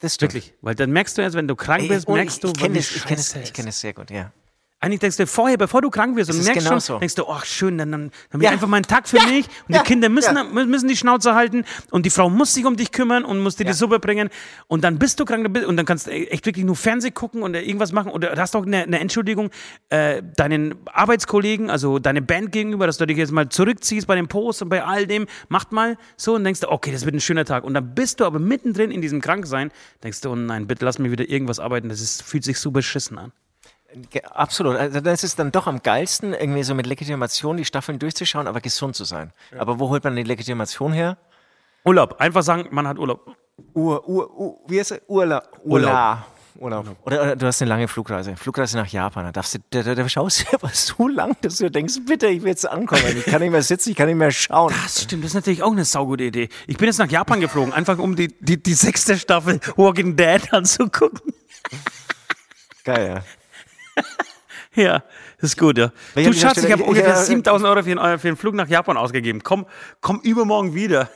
das 0.00 0.14
stimmt. 0.14 0.34
Wirklich. 0.34 0.54
Weil 0.60 0.74
dann 0.74 0.90
merkst 0.90 1.16
du 1.18 1.22
jetzt, 1.22 1.34
wenn 1.34 1.46
du 1.46 1.54
krank 1.54 1.86
bist, 1.86 2.08
merkst 2.08 2.42
du, 2.42 2.48
ich 2.48 2.54
kenne 2.54 2.74
wie 2.74 2.78
das, 2.78 2.96
ich 2.96 3.04
kenne 3.04 3.18
scheiße 3.18 3.38
ich 3.40 3.44
es 3.44 3.52
kenne 3.52 3.66
das 3.68 3.80
sehr 3.80 3.92
gut, 3.92 4.10
ja. 4.10 4.32
Eigentlich 4.84 4.98
denkst 4.98 5.16
du 5.16 5.28
vorher, 5.28 5.56
bevor 5.56 5.80
du 5.80 5.90
krank 5.90 6.16
wirst 6.16 6.28
und 6.30 6.38
ist 6.40 6.44
merkst 6.46 6.64
genau 6.66 6.70
schon, 6.72 6.80
so. 6.80 6.98
denkst 6.98 7.14
du, 7.14 7.24
ach 7.28 7.44
schön, 7.44 7.78
dann, 7.78 7.92
dann, 7.92 8.10
dann 8.30 8.40
Ja. 8.40 8.50
einfach 8.50 8.66
mal 8.66 8.78
einen 8.78 8.84
Tag 8.86 9.08
für 9.08 9.18
Ja. 9.18 9.26
mich 9.26 9.46
und 9.68 9.76
Ja. 9.76 9.82
die 9.82 9.86
Kinder 9.86 10.08
müssen, 10.08 10.36
müssen 10.52 10.88
die 10.88 10.96
Schnauze 10.96 11.36
halten 11.36 11.64
und 11.92 12.04
die 12.04 12.10
Frau 12.10 12.28
muss 12.28 12.52
sich 12.52 12.66
um 12.66 12.74
dich 12.76 12.90
kümmern 12.90 13.24
und 13.24 13.38
muss 13.38 13.54
dir 13.54 13.64
die 13.64 13.74
Suppe 13.74 14.00
bringen 14.00 14.28
und 14.66 14.82
dann 14.82 14.98
bist 14.98 15.20
du 15.20 15.24
krank 15.24 15.46
und 15.68 15.76
dann 15.76 15.86
kannst 15.86 16.08
du 16.08 16.10
echt 16.10 16.44
wirklich 16.46 16.64
nur 16.64 16.74
Fernsehen 16.74 17.14
gucken 17.14 17.44
und 17.44 17.54
irgendwas 17.54 17.92
machen 17.92 18.10
oder 18.10 18.34
hast 18.36 18.56
auch 18.56 18.66
eine, 18.66 18.82
eine 18.82 18.98
Entschuldigung 18.98 19.50
äh, 19.90 20.20
deinen 20.36 20.74
Arbeitskollegen, 20.92 21.70
also 21.70 22.00
deine 22.00 22.20
Band 22.20 22.50
gegenüber, 22.50 22.86
dass 22.88 22.98
du 22.98 23.06
dich 23.06 23.18
jetzt 23.18 23.30
mal 23.30 23.48
zurückziehst 23.48 24.08
bei 24.08 24.16
den 24.16 24.26
Posts 24.26 24.62
und 24.62 24.68
bei 24.68 24.82
all 24.82 25.06
dem, 25.06 25.26
macht 25.48 25.70
mal 25.70 25.96
so 26.16 26.34
und 26.34 26.42
denkst 26.42 26.58
du, 26.58 26.68
okay, 26.72 26.90
das 26.90 27.04
wird 27.04 27.14
ein 27.14 27.20
schöner 27.20 27.44
Tag 27.44 27.62
und 27.62 27.74
dann 27.74 27.94
bist 27.94 28.18
du 28.18 28.24
aber 28.24 28.40
mittendrin 28.40 28.90
in 28.90 29.00
diesem 29.00 29.20
Kranksein, 29.20 29.70
denkst 30.02 30.22
du, 30.22 30.30
oh 30.30 30.34
nein, 30.34 30.66
bitte 30.66 30.84
lass 30.84 30.98
mir 30.98 31.12
wieder 31.12 31.28
irgendwas 31.28 31.60
arbeiten, 31.60 31.88
das 31.88 32.00
ist, 32.00 32.22
fühlt 32.24 32.42
sich 32.42 32.58
so 32.58 32.72
beschissen 32.72 33.16
an. 33.16 33.30
Absolut. 34.30 34.76
Also 34.76 35.00
das 35.00 35.24
ist 35.24 35.38
dann 35.38 35.52
doch 35.52 35.66
am 35.66 35.82
geilsten, 35.82 36.34
irgendwie 36.34 36.62
so 36.62 36.74
mit 36.74 36.86
Legitimation 36.86 37.56
die 37.56 37.64
Staffeln 37.64 37.98
durchzuschauen, 37.98 38.46
aber 38.46 38.60
gesund 38.60 38.96
zu 38.96 39.04
sein. 39.04 39.32
Aber 39.58 39.78
wo 39.78 39.88
holt 39.88 40.04
man 40.04 40.16
die 40.16 40.22
Legitimation 40.22 40.92
her? 40.92 41.16
Urlaub, 41.84 42.20
einfach 42.20 42.42
sagen, 42.42 42.68
man 42.70 42.86
hat 42.86 42.98
Urlaub. 42.98 43.36
Ur, 43.74 44.08
Ur, 44.08 44.38
Ur, 44.38 44.58
wie 44.66 44.78
heißt 44.78 44.92
es? 44.92 45.02
Urla, 45.08 45.42
Urla. 45.64 46.24
Urlaub. 46.56 46.96
Oder, 47.04 47.22
oder 47.22 47.36
du 47.36 47.46
hast 47.46 47.60
eine 47.62 47.70
lange 47.70 47.88
Flugreise. 47.88 48.36
Flugreise 48.36 48.76
nach 48.76 48.86
Japan. 48.86 49.24
Da, 49.24 49.32
darfst 49.32 49.54
du, 49.54 49.58
da, 49.70 49.82
da, 49.82 49.94
da 49.94 50.08
schaust 50.08 50.42
du 50.42 50.52
aber 50.52 50.68
so 50.68 51.08
lang, 51.08 51.36
dass 51.40 51.56
du 51.56 51.70
denkst, 51.70 51.94
bitte, 52.06 52.28
ich 52.28 52.42
will 52.42 52.50
jetzt 52.50 52.68
ankommen. 52.68 53.02
Ich 53.16 53.24
kann 53.24 53.40
nicht 53.40 53.50
mehr 53.50 53.62
sitzen, 53.62 53.90
ich 53.90 53.96
kann 53.96 54.06
nicht 54.06 54.16
mehr 54.16 54.30
schauen. 54.30 54.72
Das 54.82 55.02
stimmt, 55.02 55.24
das 55.24 55.30
ist 55.30 55.34
natürlich 55.34 55.62
auch 55.62 55.72
eine 55.72 55.84
saugute 55.84 56.24
Idee. 56.24 56.48
Ich 56.66 56.76
bin 56.76 56.86
jetzt 56.86 56.98
nach 56.98 57.10
Japan 57.10 57.40
geflogen, 57.40 57.72
einfach 57.72 57.98
um 57.98 58.14
die, 58.16 58.28
die, 58.40 58.62
die 58.62 58.74
sechste 58.74 59.18
Staffel 59.18 59.60
Walking 59.76 60.14
Dead 60.14 60.52
anzugucken. 60.52 61.32
Geil, 62.84 63.14
ja. 63.16 63.41
Ja, 64.74 65.02
ist 65.38 65.58
gut, 65.58 65.76
ja. 65.76 65.92
Weil 66.14 66.24
ich 66.24 66.30
Du 66.30 66.34
Schatz, 66.34 66.56
ich 66.56 66.72
habe 66.72 66.82
ungefähr 66.82 67.10
ja, 67.10 67.16
7000 67.16 67.68
Euro 67.68 67.82
für 67.82 67.90
einen, 67.90 68.18
für 68.18 68.28
einen 68.28 68.36
Flug 68.38 68.54
nach 68.54 68.68
Japan 68.68 68.96
ausgegeben. 68.96 69.42
Komm, 69.42 69.66
komm 70.00 70.20
übermorgen 70.20 70.74
wieder. 70.74 71.10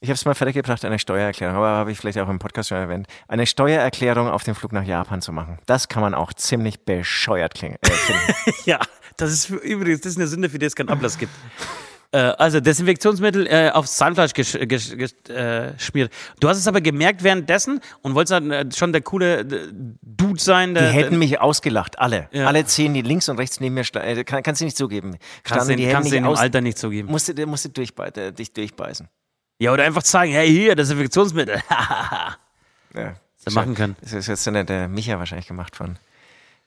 Ich 0.00 0.08
habe 0.08 0.16
es 0.16 0.24
mal 0.24 0.34
fertiggebracht, 0.34 0.84
eine 0.84 0.98
Steuererklärung, 0.98 1.56
aber 1.56 1.68
habe 1.68 1.92
ich 1.92 1.98
vielleicht 1.98 2.18
auch 2.18 2.28
im 2.28 2.40
Podcast 2.40 2.68
schon 2.68 2.78
erwähnt, 2.78 3.06
eine 3.28 3.46
Steuererklärung 3.46 4.28
auf 4.28 4.42
den 4.42 4.54
Flug 4.54 4.72
nach 4.72 4.82
Japan 4.84 5.22
zu 5.22 5.32
machen. 5.32 5.58
Das 5.66 5.88
kann 5.88 6.02
man 6.02 6.12
auch 6.12 6.34
ziemlich 6.34 6.84
bescheuert 6.84 7.54
klingen. 7.54 7.78
Äh. 7.82 8.52
Ja, 8.64 8.80
das 9.16 9.30
ist 9.30 9.50
übrigens, 9.50 10.00
das 10.00 10.12
ist 10.12 10.18
eine 10.18 10.26
Sünde, 10.26 10.50
für 10.50 10.58
die 10.58 10.66
es 10.66 10.74
keinen 10.74 10.88
Ablass 10.88 11.18
gibt. 11.18 11.32
Äh, 12.12 12.18
also 12.18 12.60
Desinfektionsmittel 12.60 13.46
äh, 13.46 13.70
aufs 13.70 13.96
Zahnfleisch 13.96 14.34
gesch 14.34 14.58
gesch 14.60 14.96
gesch 14.96 15.14
äh, 15.30 15.72
geschmiert. 15.72 16.12
Du 16.40 16.48
hast 16.48 16.58
es 16.58 16.66
aber 16.66 16.82
gemerkt 16.82 17.22
währenddessen 17.22 17.80
und 18.02 18.14
wolltest 18.14 18.32
dann 18.32 18.50
äh, 18.50 18.66
schon 18.74 18.92
der 18.92 19.00
coole 19.00 19.46
Dude 20.02 20.38
sein. 20.40 20.74
Der, 20.74 20.90
Die 20.90 20.98
hätten 20.98 21.18
mich 21.18 21.40
ausgelacht, 21.40 21.98
alle. 21.98 22.28
Ja. 22.32 22.46
Alle 22.46 22.66
zehn, 22.66 22.92
die 22.92 23.00
links 23.00 23.30
und 23.30 23.38
rechts 23.38 23.60
neben 23.60 23.74
mir 23.74 23.84
standen. 23.84 24.24
Kann, 24.26 24.42
kannst 24.42 24.60
du 24.60 24.66
nicht 24.66 24.76
zugeben. 24.76 25.16
kannst 25.42 25.70
du 25.70 25.74
du 25.76 25.82
in 25.82 26.10
dem 26.10 26.26
Alter 26.26 26.60
nicht 26.60 26.76
zugeben. 26.76 27.08
musste, 27.10 27.34
der 27.34 27.46
musste 27.46 27.70
durchbei 27.70 28.08
äh, 28.08 28.30
dich 28.30 28.52
durchbeißen. 28.52 29.08
Ja, 29.58 29.72
oder 29.72 29.84
einfach 29.84 30.02
zeigen, 30.02 30.32
hey, 30.32 30.48
hier, 30.48 30.74
Desinfektionsmittel. 30.76 31.62
Ja. 32.94 33.14
Sie 33.38 33.54
machen 33.54 33.74
können. 33.74 33.96
Das 34.02 34.12
ist 34.12 34.26
jetzt 34.26 34.46
der 34.46 34.86
Micha 34.86 35.18
wahrscheinlich 35.18 35.48
gemacht 35.48 35.74
von. 35.74 35.96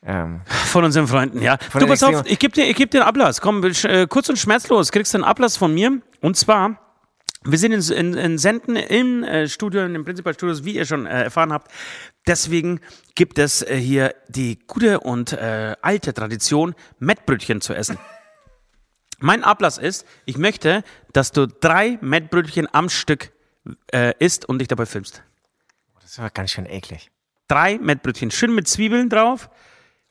Ähm, 0.06 0.42
Von 0.46 0.84
unseren 0.84 1.08
Freunden, 1.08 1.42
ja. 1.42 1.58
Du, 1.58 1.88
pass 1.88 2.04
auf, 2.04 2.24
ich 2.26 2.38
gebe 2.38 2.54
dir, 2.54 2.66
ich 2.70 2.76
geb 2.76 2.92
dir 2.92 3.02
einen 3.02 3.10
Ablass. 3.10 3.42
Komm, 3.42 3.64
äh, 3.64 4.06
kurz 4.08 4.30
und 4.30 4.38
schmerzlos, 4.38 4.92
kriegst 4.92 5.14
du 5.14 5.18
einen 5.18 5.24
Ablass 5.24 5.58
von 5.58 5.74
mir. 5.74 6.00
Und 6.22 6.38
zwar, 6.38 6.80
wir 7.44 7.58
sind 7.58 7.72
in, 7.72 7.82
in, 7.92 8.14
in 8.14 8.38
Senden 8.38 8.76
im 8.76 9.24
äh, 9.24 9.48
Studio, 9.48 9.84
in 9.84 9.94
den 9.94 10.06
Principal 10.06 10.36
Studios, 10.36 10.64
wie 10.64 10.76
ihr 10.76 10.86
schon 10.86 11.08
äh, 11.08 11.24
erfahren 11.24 11.52
habt. 11.52 11.72
Deswegen 12.28 12.82
gibt 13.16 13.40
es 13.40 13.64
äh, 13.64 13.78
hier 13.78 14.14
die 14.28 14.60
gute 14.68 15.00
und 15.00 15.34
äh, 15.34 15.76
alte 15.82 16.14
Tradition, 16.14 16.76
Mettbrötchen 17.00 17.62
zu 17.62 17.74
essen. 17.74 17.98
Mein 19.18 19.44
Ablass 19.44 19.80
ist, 19.80 20.06
ich 20.26 20.38
möchte, 20.38 20.84
dass 21.14 21.32
du 21.32 21.48
drei 21.48 21.98
Mettbrötchen 22.02 22.68
am 22.72 22.90
Stück 22.90 23.32
äh, 23.92 24.14
isst 24.20 24.46
und 24.46 24.60
dich 24.60 24.68
dabei 24.68 24.86
filmst. 24.86 25.24
das 26.00 26.12
ist 26.12 26.20
aber 26.20 26.30
ganz 26.30 26.52
schön 26.52 26.68
eklig. 26.68 27.10
Drei 27.48 27.80
Mettbrötchen, 27.80 28.30
schön 28.30 28.54
mit 28.54 28.68
Zwiebeln 28.68 29.10
drauf. 29.10 29.50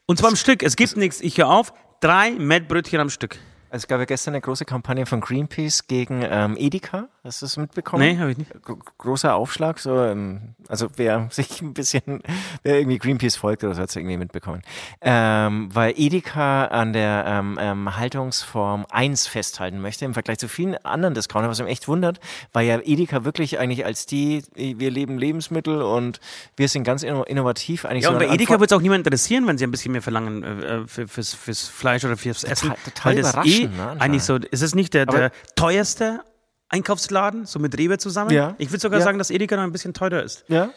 Und 0.07 0.19
zwar 0.19 0.29
am 0.29 0.37
Stück. 0.37 0.63
Es 0.63 0.77
gibt 0.77 0.97
nichts, 0.97 1.21
ich 1.21 1.39
höre 1.39 1.49
auf. 1.49 1.73
Drei 2.01 2.33
Mettbrötchen 2.33 3.01
am 3.01 3.09
Stück. 3.09 3.39
Also 3.75 3.87
es 3.87 3.89
gab 3.89 3.99
ja 3.99 4.05
gestern 4.05 4.35
eine 4.35 4.41
große 4.41 4.65
Kampagne 4.65 5.05
von 5.05 5.21
Greenpeace 5.21 5.89
gegen 5.89 6.25
ähm, 6.31 6.55
Edeka. 6.57 7.09
Hast 7.25 7.43
du 7.43 7.47
das 7.47 7.57
mitbekommen? 7.57 8.05
Nee, 8.07 8.19
habe 8.19 8.31
ich 8.31 8.39
nicht. 8.39 8.53
Gro- 8.63 8.79
großer 8.99 9.35
Aufschlag, 9.35 9.81
so, 9.81 10.01
ähm, 10.05 10.55
also 10.69 10.87
wer 10.95 11.27
sich 11.33 11.61
ein 11.61 11.75
bisschen, 11.75 12.23
wer 12.63 12.79
irgendwie 12.79 12.99
Greenpeace 12.99 13.35
folgt 13.35 13.65
oder 13.65 13.75
so, 13.75 13.83
hat 13.83 13.89
es 13.89 13.97
irgendwie 13.97 14.17
mitbekommen. 14.17 14.63
Ähm, 15.01 15.71
weil 15.75 15.93
Edeka 15.97 16.67
an 16.67 16.93
der 16.93 17.25
ähm, 17.27 17.59
ähm, 17.61 17.97
Haltungsform 17.97 18.87
1 18.93 19.27
festhalten 19.27 19.81
möchte, 19.81 20.05
im 20.05 20.15
Vergleich 20.15 20.39
zu 20.39 20.47
vielen 20.47 20.77
anderen 20.85 21.15
Discounter, 21.15 21.49
was 21.49 21.61
mich 21.61 21.69
echt 21.73 21.89
wundert, 21.89 22.21
weil 22.53 22.69
ja 22.69 22.79
Edeka 22.81 23.25
wirklich 23.25 23.59
eigentlich 23.59 23.85
als 23.85 24.07
die, 24.07 24.45
wir 24.55 24.93
leben 24.93 25.19
Lebensmittel 25.19 25.83
und 25.83 26.21
wir 26.57 26.69
sind 26.69 26.85
ganz 26.85 27.03
inno- 27.03 27.25
innovativ 27.27 27.87
eigentlich 27.87 28.05
Ja, 28.05 28.11
so 28.11 28.17
und 28.17 28.21
bei 28.25 28.33
Edeka 28.33 28.61
wird 28.61 28.71
es 28.71 28.77
auch 28.77 28.83
niemand 28.83 29.05
interessieren, 29.05 29.49
wenn 29.49 29.59
sie 29.59 29.65
ein 29.67 29.73
bisschen 29.73 29.91
mehr 29.91 30.03
verlangen 30.03 30.45
äh, 30.63 30.87
für, 30.87 31.09
fürs, 31.09 31.35
fürs 31.35 31.67
Fleisch 31.67 32.05
oder 32.05 32.17
fürs 32.17 32.45
Essen. 32.45 32.73
total 32.85 33.17
das 33.17 33.31
überraschend, 33.31 33.64
eigentlich 33.99 34.23
so, 34.25 34.37
ist 34.37 34.63
es 34.63 34.75
nicht 34.75 34.95
der, 34.95 35.07
der 35.07 35.31
teuerste 35.57 36.21
Einkaufsladen, 36.69 37.47
so 37.47 37.59
mit 37.59 37.77
Rewe 37.79 37.99
zusammen? 37.99 38.31
Ja. 38.31 38.55
Ich 38.59 38.71
würde 38.71 38.81
sogar 38.81 38.99
Ja. 39.01 39.05
sagen, 39.05 39.19
dass 39.19 39.31
Edeka 39.31 39.57
noch 39.57 39.63
ein 39.65 39.73
bisschen 39.73 39.95
teurer 39.95 40.23
ist. 40.23 40.45
Ja, 40.49 40.71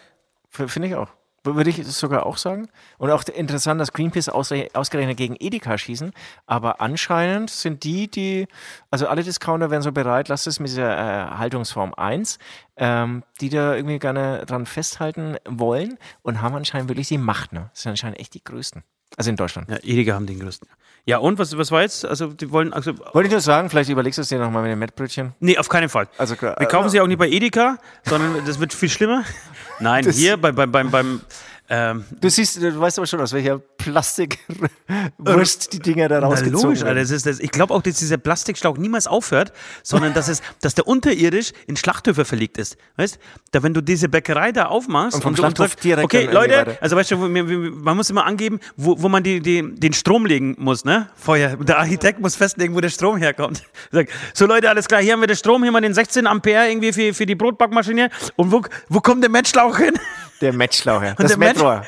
finde 0.50 0.88
ich 0.89 0.95
auch. 0.95 1.10
Würde 1.43 1.69
ich 1.69 1.86
sogar 1.88 2.26
auch 2.26 2.36
sagen. 2.36 2.67
Und 2.97 3.10
auch 3.10 3.23
interessant, 3.23 3.80
dass 3.80 3.93
Greenpeace 3.93 4.28
ausgerechnet 4.28 5.15
gegen 5.15 5.38
Edeka 5.39 5.78
schießen. 5.78 6.12
Aber 6.45 6.82
anscheinend 6.82 7.50
sind 7.50 7.86
die, 7.86 8.10
die, 8.10 8.47
also 8.91 9.08
alle 9.08 9.23
Discounter 9.23 9.71
wären 9.71 9.82
so 9.82 9.93
bereit, 9.93 10.28
lasst 10.28 10.45
es 10.47 10.60
mit 10.60 10.67
dieser 10.69 10.91
äh, 10.97 11.38
Haltungsform 11.38 11.93
1, 11.93 12.38
ähm, 12.76 13.23
die 13.39 13.47
da 13.47 13.76
irgendwie 13.76 13.97
gerne 13.97 14.45
dran 14.45 14.65
festhalten 14.65 15.38
wollen 15.47 15.97
und 16.21 16.41
haben 16.41 16.56
anscheinend 16.56 16.89
wirklich 16.89 17.08
die 17.08 17.17
Macht. 17.17 17.54
Ne? 17.54 17.69
Das 17.71 17.84
sind 17.84 17.91
anscheinend 17.91 18.19
echt 18.19 18.34
die 18.34 18.43
größten. 18.43 18.84
Also 19.15 19.30
in 19.30 19.36
Deutschland. 19.36 19.70
Ja, 19.70 19.78
Edeka 19.84 20.13
haben 20.13 20.28
den 20.28 20.39
größten. 20.39 20.67
Ja, 21.06 21.20
und 21.20 21.39
was, 21.39 21.58
was 21.58 21.72
war 21.72 21.82
jetzt? 21.84 22.04
Also, 22.04 22.28
die 22.28 22.52
wollen, 22.52 22.74
also, 22.74 22.93
Wollte 23.13 23.28
ich 23.28 23.32
nur 23.32 23.39
sagen, 23.39 23.70
vielleicht 23.70 23.89
überlegst 23.89 24.17
du 24.17 24.24
es 24.24 24.28
dir 24.28 24.39
nochmal 24.39 24.63
mit 24.63 24.72
den 24.72 24.80
Mettbrötchen. 24.80 25.34
nee, 25.39 25.58
auf 25.58 25.70
keinen 25.70 25.88
Fall. 25.88 26.10
Also 26.17 26.36
klar, 26.36 26.56
Wir 26.60 26.67
äh, 26.67 26.70
kaufen 26.70 26.89
sie 26.89 27.00
auch 27.00 27.08
nicht 27.08 27.17
bei 27.17 27.30
Edeka, 27.30 27.78
sondern 28.04 28.43
das 28.46 28.60
wird 28.60 28.74
viel 28.74 28.89
schlimmer. 28.89 29.24
Nein, 29.80 30.10
hier 30.12 30.36
bei, 30.36 30.52
bei, 30.52 30.65
beim, 30.65 30.91
beim, 30.91 31.22
ähm, 31.69 32.06
Du 32.21 32.30
siehst, 32.30 32.62
du 32.62 32.80
weißt 32.80 32.97
aber 32.97 33.08
schon, 33.08 33.19
aus 33.19 33.34
welcher 33.34 33.60
Plastikwurst 33.60 35.73
die 35.73 35.80
Dinger 35.80 36.08
da 36.08 36.19
rausgezogen 36.19 36.62
logisch, 36.62 36.80
werden. 36.80 36.89
Alter. 36.89 37.01
Das 37.01 37.12
ist, 37.12 37.25
das, 37.25 37.39
ich 37.39 37.51
glaube 37.51 37.73
auch, 37.73 37.82
dass 37.82 37.95
dieser 37.95 38.17
Plastikschlauch 38.17 38.77
niemals 38.77 39.08
aufhört, 39.08 39.51
sondern 39.84 40.13
dass, 40.13 40.30
es, 40.30 40.41
dass 40.62 40.75
der 40.75 40.88
unterirdisch 40.88 41.51
in 41.67 41.75
Schlachthöfe 41.75 42.25
verlegt 42.25 42.58
ist. 42.58 42.77
Weißt 42.95 43.19
da, 43.51 43.63
wenn 43.63 43.73
du 43.73 43.82
diese 43.82 44.08
Bäckerei 44.08 44.51
da 44.51 44.67
aufmachst 44.67 45.15
Und 45.15 45.23
vom 45.23 45.36
du 45.36 45.41
Schlachthof 45.41 45.71
sagst, 45.71 45.84
direkt 45.84 46.06
okay, 46.06 46.30
Leute, 46.32 46.77
also 46.82 46.95
weißt 46.95 47.12
du, 47.12 47.17
man 47.17 47.97
muss 47.97 48.10
immer 48.10 48.25
angeben, 48.25 48.60
wo, 48.77 49.01
wo 49.01 49.10
man 49.10 49.23
die, 49.23 49.41
die, 49.41 49.75
den 49.75 49.93
Strom 49.93 50.25
legen 50.25 50.56
muss, 50.58 50.86
ne? 50.86 51.10
Vorher. 51.15 51.58
Der 51.58 51.80
Architekt 51.80 52.19
muss 52.19 52.36
festlegen, 52.36 52.75
wo 52.75 52.82
der 52.82 52.89
Strom 52.89 53.17
herkommt. 53.17 53.63
So 54.34 54.45
Leute, 54.45 54.69
alles 54.69 54.88
klar, 54.88 55.01
hier 55.01 55.13
haben 55.13 55.21
wir 55.21 55.27
den 55.27 55.36
Strom, 55.36 55.63
hier 55.63 55.67
haben 55.67 55.75
wir 55.75 55.82
den 55.82 55.93
16 55.93 56.27
Ampere 56.27 56.69
irgendwie 56.69 56.93
für, 56.93 57.13
für 57.13 57.25
die 57.25 57.36
Brotbackmaschine. 57.36 58.10
Und 58.36 58.51
wo, 58.51 58.62
wo 58.89 58.99
kommt 58.99 59.23
der 59.23 59.30
Mettschlauch 59.30 59.77
hin? 59.77 59.93
Der 60.41 60.54
Matchschlauch, 60.54 61.02
ja. 61.02 61.13
Das 61.15 61.38
Metro. 61.38 61.82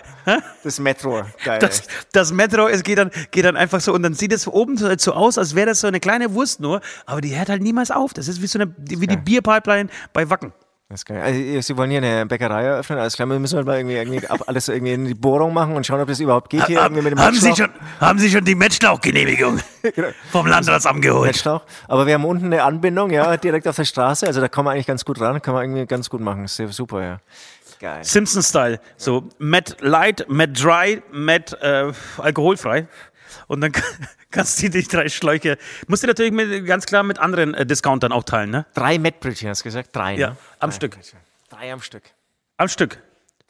Das 0.63 0.79
Metro. 0.79 1.23
Geil. 1.43 1.59
Das, 1.59 1.83
das 2.11 2.31
Metro, 2.31 2.67
es 2.67 2.83
geht 2.83 2.97
dann, 2.97 3.11
geht 3.31 3.45
dann 3.45 3.57
einfach 3.57 3.79
so 3.81 3.93
und 3.93 4.03
dann 4.03 4.13
sieht 4.13 4.33
es 4.33 4.47
oben 4.47 4.77
so, 4.77 4.89
so 4.97 5.13
aus, 5.13 5.37
als 5.37 5.55
wäre 5.55 5.67
das 5.67 5.81
so 5.81 5.87
eine 5.87 5.99
kleine 5.99 6.33
Wurst 6.33 6.59
nur, 6.59 6.81
aber 7.05 7.21
die 7.21 7.37
hört 7.37 7.49
halt 7.49 7.61
niemals 7.61 7.91
auf. 7.91 8.13
Das 8.13 8.27
ist 8.27 8.41
wie 8.41 8.47
so 8.47 8.59
eine, 8.59 8.73
wie 8.77 9.07
die 9.07 9.17
Bierpipeline 9.17 9.89
bei 10.13 10.29
Wacken. 10.29 10.53
Das 10.91 11.01
ist 11.01 11.05
geil. 11.05 11.21
Also, 11.21 11.61
Sie 11.61 11.77
wollen 11.77 11.91
hier 11.91 12.01
eine 12.01 12.25
Bäckerei 12.25 12.63
eröffnen, 12.63 12.97
alles 12.97 13.15
klar, 13.15 13.27
wir 13.27 13.37
müssen 13.37 13.57
halt 13.57 13.67
mal 13.67 13.77
irgendwie, 13.77 13.97
irgendwie 13.97 14.25
ab, 14.27 14.41
alles 14.47 14.69
irgendwie 14.69 14.93
in 14.93 15.05
die 15.05 15.13
Bohrung 15.13 15.53
machen 15.53 15.75
und 15.75 15.85
schauen, 15.85 16.01
ob 16.01 16.07
das 16.07 16.19
überhaupt 16.19 16.49
geht 16.49 16.65
hier 16.65 16.81
irgendwie 16.81 17.03
mit 17.03 17.11
dem 17.11 17.19
haben, 17.19 17.35
Sie 17.35 17.55
schon, 17.55 17.69
haben 17.99 18.17
Sie 18.17 18.27
schon 18.31 18.43
die 18.43 18.55
Mettschlauchgenehmigung 18.55 19.59
vom 20.31 20.47
Landratsamt 20.47 21.03
geholt? 21.03 21.27
Matchschlauch. 21.27 21.61
Aber 21.87 22.07
wir 22.07 22.15
haben 22.15 22.25
unten 22.25 22.45
eine 22.45 22.63
Anbindung, 22.63 23.11
ja, 23.11 23.37
direkt 23.37 23.67
auf 23.67 23.75
der 23.75 23.85
Straße, 23.85 24.25
also 24.25 24.41
da 24.41 24.47
kommen 24.47 24.65
wir 24.65 24.71
eigentlich 24.71 24.87
ganz 24.87 25.05
gut 25.05 25.21
ran, 25.21 25.39
kann 25.43 25.53
man 25.53 25.63
irgendwie 25.63 25.85
ganz 25.85 26.09
gut 26.09 26.21
machen. 26.21 26.45
Ist 26.45 26.57
super, 26.71 27.03
ja. 27.03 27.19
Geil. 27.79 28.03
Simpson-Style. 28.03 28.79
So, 28.97 29.29
Matt 29.37 29.77
Light, 29.79 30.25
Matt 30.27 30.61
Dry, 30.61 31.01
Matt 31.11 31.53
äh, 31.61 31.91
alkoholfrei. 32.17 32.87
Und 33.47 33.61
dann 33.61 33.71
kannst 34.31 34.61
du 34.61 34.69
die 34.69 34.83
drei 34.83 35.07
Schläuche, 35.09 35.57
musst 35.87 36.03
du 36.03 36.07
natürlich 36.07 36.31
mit, 36.33 36.65
ganz 36.65 36.85
klar 36.85 37.03
mit 37.03 37.19
anderen 37.19 37.53
äh, 37.53 37.65
Discountern 37.65 38.11
auch 38.11 38.23
teilen, 38.23 38.49
ne? 38.51 38.65
Drei 38.73 38.99
Mettbrötchen, 38.99 39.49
hast 39.49 39.61
du 39.61 39.63
gesagt? 39.65 39.95
Drei. 39.95 40.15
ne? 40.15 40.19
Ja, 40.19 40.37
am 40.59 40.69
Drei 40.69 40.75
Stück. 40.75 40.95
Brötchen. 40.95 41.19
Drei 41.49 41.71
am 41.73 41.81
Stück. 41.81 42.03
Am 42.57 42.67
Stück. 42.67 43.01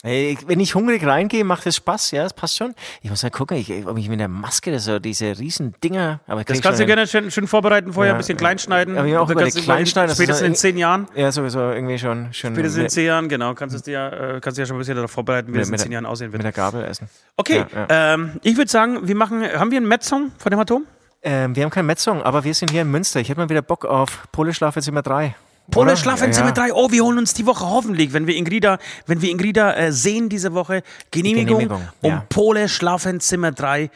Wenn 0.02 0.62
ich 0.62 0.76
hungrig 0.76 1.06
reingehe, 1.06 1.44
macht 1.44 1.66
das 1.66 1.76
Spaß, 1.76 2.12
ja, 2.12 2.24
das 2.24 2.34
passt 2.34 2.56
schon. 2.56 2.74
Ich 3.02 3.10
muss 3.10 3.22
mal 3.22 3.32
gucken, 3.32 3.58
ich, 3.58 3.86
ob 3.86 3.98
ich 3.98 4.08
mit 4.08 4.20
der 4.22 4.30
Maske, 4.30 4.80
so 4.80 4.98
diese 4.98 5.38
riesen 5.38 5.76
Dinger, 5.84 6.22
aber 6.26 6.46
Das 6.46 6.62
kannst 6.62 6.80
du 6.80 6.86
gerne 6.86 7.06
schön, 7.06 7.30
schön 7.32 7.48
vorbereiten 7.48 7.92
vorher, 7.92 8.12
Ja, 8.12 8.16
ein 8.16 8.20
bisschen 8.20 8.38
kleinschneiden. 8.38 8.96
ich 8.96 9.04
mir 9.04 9.18
auch 9.20 9.24
Und 9.24 9.30
dann 9.36 9.48
überlegt, 9.48 9.58
kleinschneiden, 9.58 10.08
das 10.08 10.18
ist 10.18 10.24
Spätestens 10.24 10.48
in 10.48 10.56
zehn 10.56 10.78
Jahren. 10.78 11.08
Ja, 11.16 11.32
sowieso 11.34 11.60
irgendwie 11.72 12.00
schon. 12.00 12.32
schon 12.34 12.54
Spätestens 12.54 12.78
in 12.78 12.84
mit, 12.84 12.92
zehn 12.92 13.06
Jahren, 13.08 13.28
genau. 13.28 13.54
Kannst 13.56 13.74
du 13.74 13.78
es 13.78 13.84
dir, 13.84 14.36
äh, 14.38 14.40
kannst 14.40 14.58
ja 14.58 14.66
schon 14.66 14.78
ein 14.78 14.80
bisschen 14.80 14.96
darauf 14.96 15.12
vorbereiten, 15.12 15.54
wie 15.54 15.58
das 15.58 15.68
in 15.68 15.72
mit, 15.72 15.82
zehn 15.82 15.92
Jahren 15.92 16.06
aussehen 16.06 16.28
mit 16.28 16.34
wird. 16.34 16.44
der 16.44 16.52
Gabel 16.54 16.86
essen. 16.86 17.10
Okay, 17.36 17.66
Ja, 17.76 18.14
Ähm, 18.14 18.40
ich 18.44 18.56
würde 18.56 18.72
sagen, 18.72 19.06
wir 19.06 19.16
machen, 19.16 19.44
haben 19.44 19.72
wir 19.72 19.78
einen 19.78 19.88
Met-Song 19.90 20.32
von 20.38 20.50
dem 20.50 20.60
Atom? 20.60 20.86
Ähm, 21.24 21.54
wir 21.58 21.64
haben 21.64 21.72
keinen 21.72 21.88
Metzong, 21.88 22.24
aber 22.24 22.46
wir 22.46 22.54
sind 22.54 22.72
hier 22.72 22.84
in 22.84 22.92
Münster. 22.92 23.20
Ich 23.20 23.28
hätte 23.28 23.42
mal 23.42 23.50
wieder 23.50 23.62
Bock 23.62 23.84
auf 23.84 24.30
Pole 24.32 24.54
Schlafzimmer 24.54 25.02
3. 25.02 25.36
Pole? 25.72 25.96
Schlafenzimmer 25.98 26.50
ja, 26.56 26.66
ja. 26.68 26.68
3. 26.70 26.74
Oh, 26.74 26.92
wir 26.92 27.04
holen 27.04 27.18
uns 27.18 27.34
die 27.34 27.46
Woche 27.46 27.66
hoffentlich, 27.70 28.14
wenn 28.14 28.28
wir 28.28 28.36
Ingrida, 28.36 28.78
wenn 29.06 29.22
wir 29.22 29.30
Ingrida 29.32 29.74
äh, 29.76 29.92
sehen 29.92 30.30
diese 30.30 30.54
Woche, 30.54 30.84
Genehmigung, 31.12 31.60
Genehmigung, 31.60 31.88
um 32.02 32.10
ja. 32.12 32.26
Pole 32.30 32.70
Schlafenzimmer 32.70 33.52
3 33.52 33.90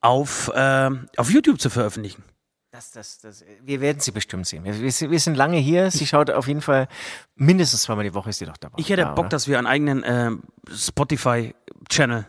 auf, 0.00 0.50
äh, 0.54 0.90
auf 1.16 1.30
YouTube 1.30 1.60
zu 1.60 1.70
veröffentlichen. 1.70 2.24
Das, 2.72 2.92
das, 2.92 3.18
das, 3.18 3.44
wir 3.62 3.80
werden 3.80 3.98
sie 4.00 4.12
bestimmt 4.12 4.46
sehen. 4.46 4.64
Wir, 4.64 4.80
wir, 4.80 4.92
sind- 4.92 5.10
wir 5.10 5.18
sind 5.20 5.34
lange 5.34 5.58
hier. 5.58 5.90
Sie 5.90 6.06
schaut 6.06 6.30
auf 6.30 6.46
jeden 6.46 6.60
Fall 6.62 6.86
mindestens 7.34 7.82
zweimal 7.82 8.04
die 8.04 8.14
Woche 8.14 8.30
ist 8.30 8.38
sie 8.38 8.46
doch 8.46 8.56
dabei. 8.56 8.76
Ich 8.78 8.88
hätte 8.90 9.04
Bock, 9.06 9.18
oder? 9.18 9.28
dass 9.30 9.48
wir 9.48 9.58
einen 9.58 9.66
eigenen 9.66 10.02
äh, 10.04 10.30
Spotify-Channel, 10.72 12.26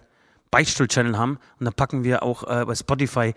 Beichtstuhl-Channel 0.49 1.17
haben 1.17 1.37
und 1.59 1.65
dann 1.65 1.73
packen 1.73 2.03
wir 2.03 2.23
auch 2.23 2.43
äh, 2.43 2.65
bei 2.65 2.75
Spotify 2.75 3.33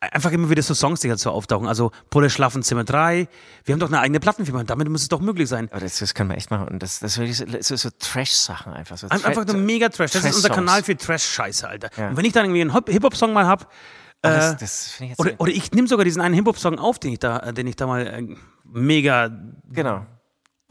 einfach 0.00 0.32
immer 0.32 0.48
wieder 0.50 0.62
so 0.62 0.72
Songs, 0.74 1.00
die 1.00 1.10
halt 1.10 1.20
so 1.20 1.30
auftauchen. 1.30 1.68
Also 1.68 1.90
Pole 2.10 2.30
Schlafenzimmer 2.30 2.84
3. 2.84 3.28
Wir 3.64 3.72
haben 3.72 3.80
doch 3.80 3.88
eine 3.88 4.00
eigene 4.00 4.18
Plattenfirma. 4.20 4.64
Damit 4.64 4.88
muss 4.88 5.02
es 5.02 5.08
doch 5.08 5.20
möglich 5.20 5.48
sein. 5.48 5.68
Aber 5.70 5.80
das, 5.80 5.98
das 5.98 6.14
können 6.14 6.30
wir 6.30 6.36
echt 6.36 6.50
machen. 6.50 6.68
Und 6.68 6.82
das, 6.82 7.00
das, 7.00 7.16
das, 7.16 7.44
das 7.46 7.68
so, 7.68 7.76
so 7.76 7.90
Trash-Sachen 7.98 8.72
einfach. 8.72 8.96
So 8.96 9.08
Ein- 9.08 9.24
Einfach 9.24 9.44
nur 9.46 9.56
mega 9.56 9.88
Trash. 9.88 10.12
Das 10.12 10.24
ist 10.24 10.36
unser. 10.36 10.48
Kanal 10.50 10.82
für 10.82 10.96
Trash-Scheiße, 10.96 11.68
Alter. 11.68 11.90
Ja. 11.96 12.08
Und 12.08 12.16
wenn 12.16 12.24
ich 12.24 12.32
dann 12.32 12.46
irgendwie 12.46 12.62
einen 12.62 12.72
Hop- 12.74 12.88
Hip-Hop-Song 12.88 13.32
mal 13.32 13.46
hab, 13.46 13.70
Aber 14.22 14.34
äh, 14.34 14.38
das, 14.38 14.56
das 14.58 14.88
finde 14.92 15.12
ich 15.12 15.18
jetzt. 15.18 15.20
oder, 15.20 15.40
oder 15.40 15.52
ich 15.52 15.70
nehme 15.72 15.86
sogar 15.88 16.04
diesen 16.04 16.22
einen 16.22 16.34
Hip-Hop-Song 16.34 16.78
auf, 16.78 16.98
den 16.98 17.12
ich 17.12 17.18
da, 17.18 17.38
äh, 17.38 17.52
den 17.52 17.66
ich 17.66 17.76
da 17.76 17.86
mal 17.86 18.06
äh, 18.06 18.34
mega 18.64 19.30
genau. 19.70 20.06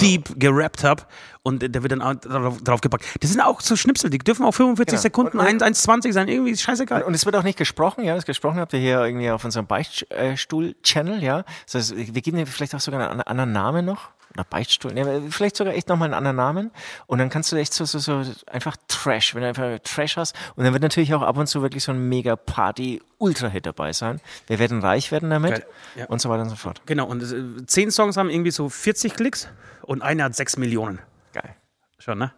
Deep 0.01 0.39
gerappt 0.39 0.83
habe 0.83 1.03
und 1.43 1.61
der 1.61 1.81
wird 1.83 1.91
dann 1.91 2.01
auch 2.01 2.15
drauf, 2.15 2.81
gepackt. 2.81 3.05
Das 3.21 3.31
sind 3.31 3.41
auch 3.41 3.61
so 3.61 3.75
Schnipsel, 3.75 4.09
die 4.09 4.17
dürfen 4.17 4.45
auch 4.45 4.51
45 4.53 4.91
Genau. 4.91 5.01
Sekunden, 5.01 5.39
Und- 5.39 5.45
1, 5.45 5.61
1,20 5.63 6.11
sein, 6.13 6.27
irgendwie 6.27 6.51
ist 6.51 6.61
scheißegal. 6.61 7.03
Und 7.03 7.13
es 7.13 7.25
wird 7.25 7.35
auch 7.35 7.43
nicht 7.43 7.57
gesprochen, 7.57 8.03
ja. 8.03 8.15
Das 8.15 8.25
gesprochen 8.25 8.59
habt 8.59 8.73
ihr 8.73 8.79
hier 8.79 9.03
irgendwie 9.05 9.29
auf 9.31 9.43
unserem 9.45 9.67
Beichtstuhl-Channel, 9.67 11.23
ja. 11.23 11.43
Das 11.65 11.75
heißt, 11.75 11.95
wir 11.97 12.21
geben 12.21 12.37
dir 12.37 12.47
vielleicht 12.47 12.75
auch 12.75 12.79
sogar 12.79 13.09
einen 13.09 13.21
anderen 13.21 13.51
Namen 13.51 13.85
noch. 13.85 14.09
Oder 14.39 14.45
Beichtstuhl. 14.49 14.97
Ja, 14.97 15.05
vielleicht 15.29 15.57
sogar 15.57 15.73
echt 15.73 15.89
nochmal 15.89 16.07
einen 16.07 16.13
anderen 16.13 16.37
Namen. 16.37 16.71
Und 17.07 17.19
dann 17.19 17.29
kannst 17.29 17.51
du 17.51 17.57
echt 17.57 17.73
so, 17.73 17.83
so, 17.83 17.99
so 17.99 18.23
einfach 18.47 18.77
Trash, 18.87 19.35
wenn 19.35 19.41
du 19.41 19.49
einfach 19.49 19.79
Trash 19.83 20.15
hast. 20.15 20.33
Und 20.55 20.63
dann 20.63 20.71
wird 20.71 20.81
natürlich 20.81 21.13
auch 21.13 21.21
ab 21.21 21.37
und 21.37 21.47
zu 21.47 21.61
wirklich 21.61 21.83
so 21.83 21.91
ein 21.91 22.07
mega 22.07 22.37
Party-Ultra-Hit 22.37 23.65
dabei 23.65 23.91
sein. 23.91 24.21
Wir 24.47 24.57
werden 24.57 24.79
reich 24.79 25.11
werden 25.11 25.29
damit 25.29 25.65
ja. 25.95 26.05
und 26.05 26.21
so 26.21 26.29
weiter 26.29 26.43
und 26.43 26.49
so 26.49 26.55
fort. 26.55 26.81
Genau, 26.85 27.05
und 27.05 27.21
äh, 27.21 27.65
zehn 27.65 27.91
Songs 27.91 28.15
haben 28.15 28.29
irgendwie 28.29 28.51
so 28.51 28.69
40 28.69 29.13
Klicks 29.13 29.49
und 29.81 30.01
einer 30.01 30.23
hat 30.23 30.35
6 30.35 30.55
Millionen. 30.55 30.99
Geil. 31.33 31.55
Schon, 31.97 32.17
ne? 32.17 32.31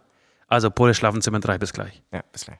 Also 0.48 0.70
Pole 0.70 0.94
Schlafenzimmer 0.94 1.38
3, 1.38 1.58
bis 1.58 1.72
gleich. 1.72 2.02
Ja, 2.12 2.22
bis 2.32 2.46
gleich. 2.46 2.58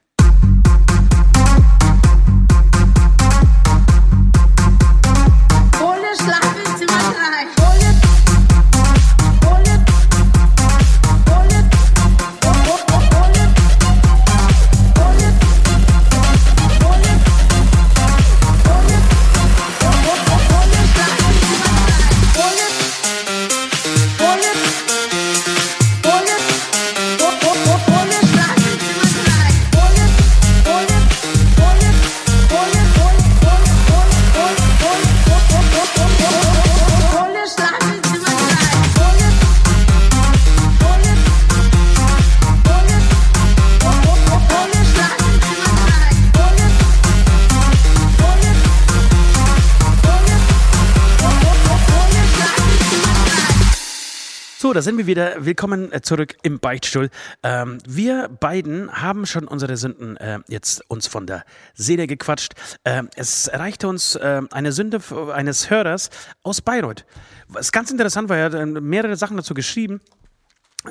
Da 54.74 54.80
sind 54.80 54.96
wir 54.96 55.06
wieder. 55.06 55.44
Willkommen 55.44 55.92
äh, 55.92 56.00
zurück 56.00 56.34
im 56.42 56.58
Beichtstuhl. 56.58 57.10
Ähm, 57.42 57.76
wir 57.86 58.28
beiden 58.28 58.90
haben 58.90 59.26
schon 59.26 59.46
unsere 59.46 59.76
Sünden 59.76 60.16
äh, 60.16 60.38
jetzt 60.48 60.88
uns 60.88 61.06
von 61.06 61.26
der 61.26 61.44
Seele 61.74 62.06
gequatscht. 62.06 62.54
Ähm, 62.86 63.10
es 63.14 63.48
erreichte 63.48 63.86
uns 63.86 64.14
äh, 64.14 64.40
eine 64.50 64.72
Sünde 64.72 65.00
eines 65.34 65.68
Hörers 65.68 66.08
aus 66.42 66.62
Bayreuth. 66.62 67.04
Was 67.48 67.70
ganz 67.70 67.90
interessant 67.90 68.30
war, 68.30 68.38
er 68.38 68.44
hat 68.46 68.54
äh, 68.54 68.64
mehrere 68.64 69.14
Sachen 69.16 69.36
dazu 69.36 69.52
geschrieben. 69.52 70.00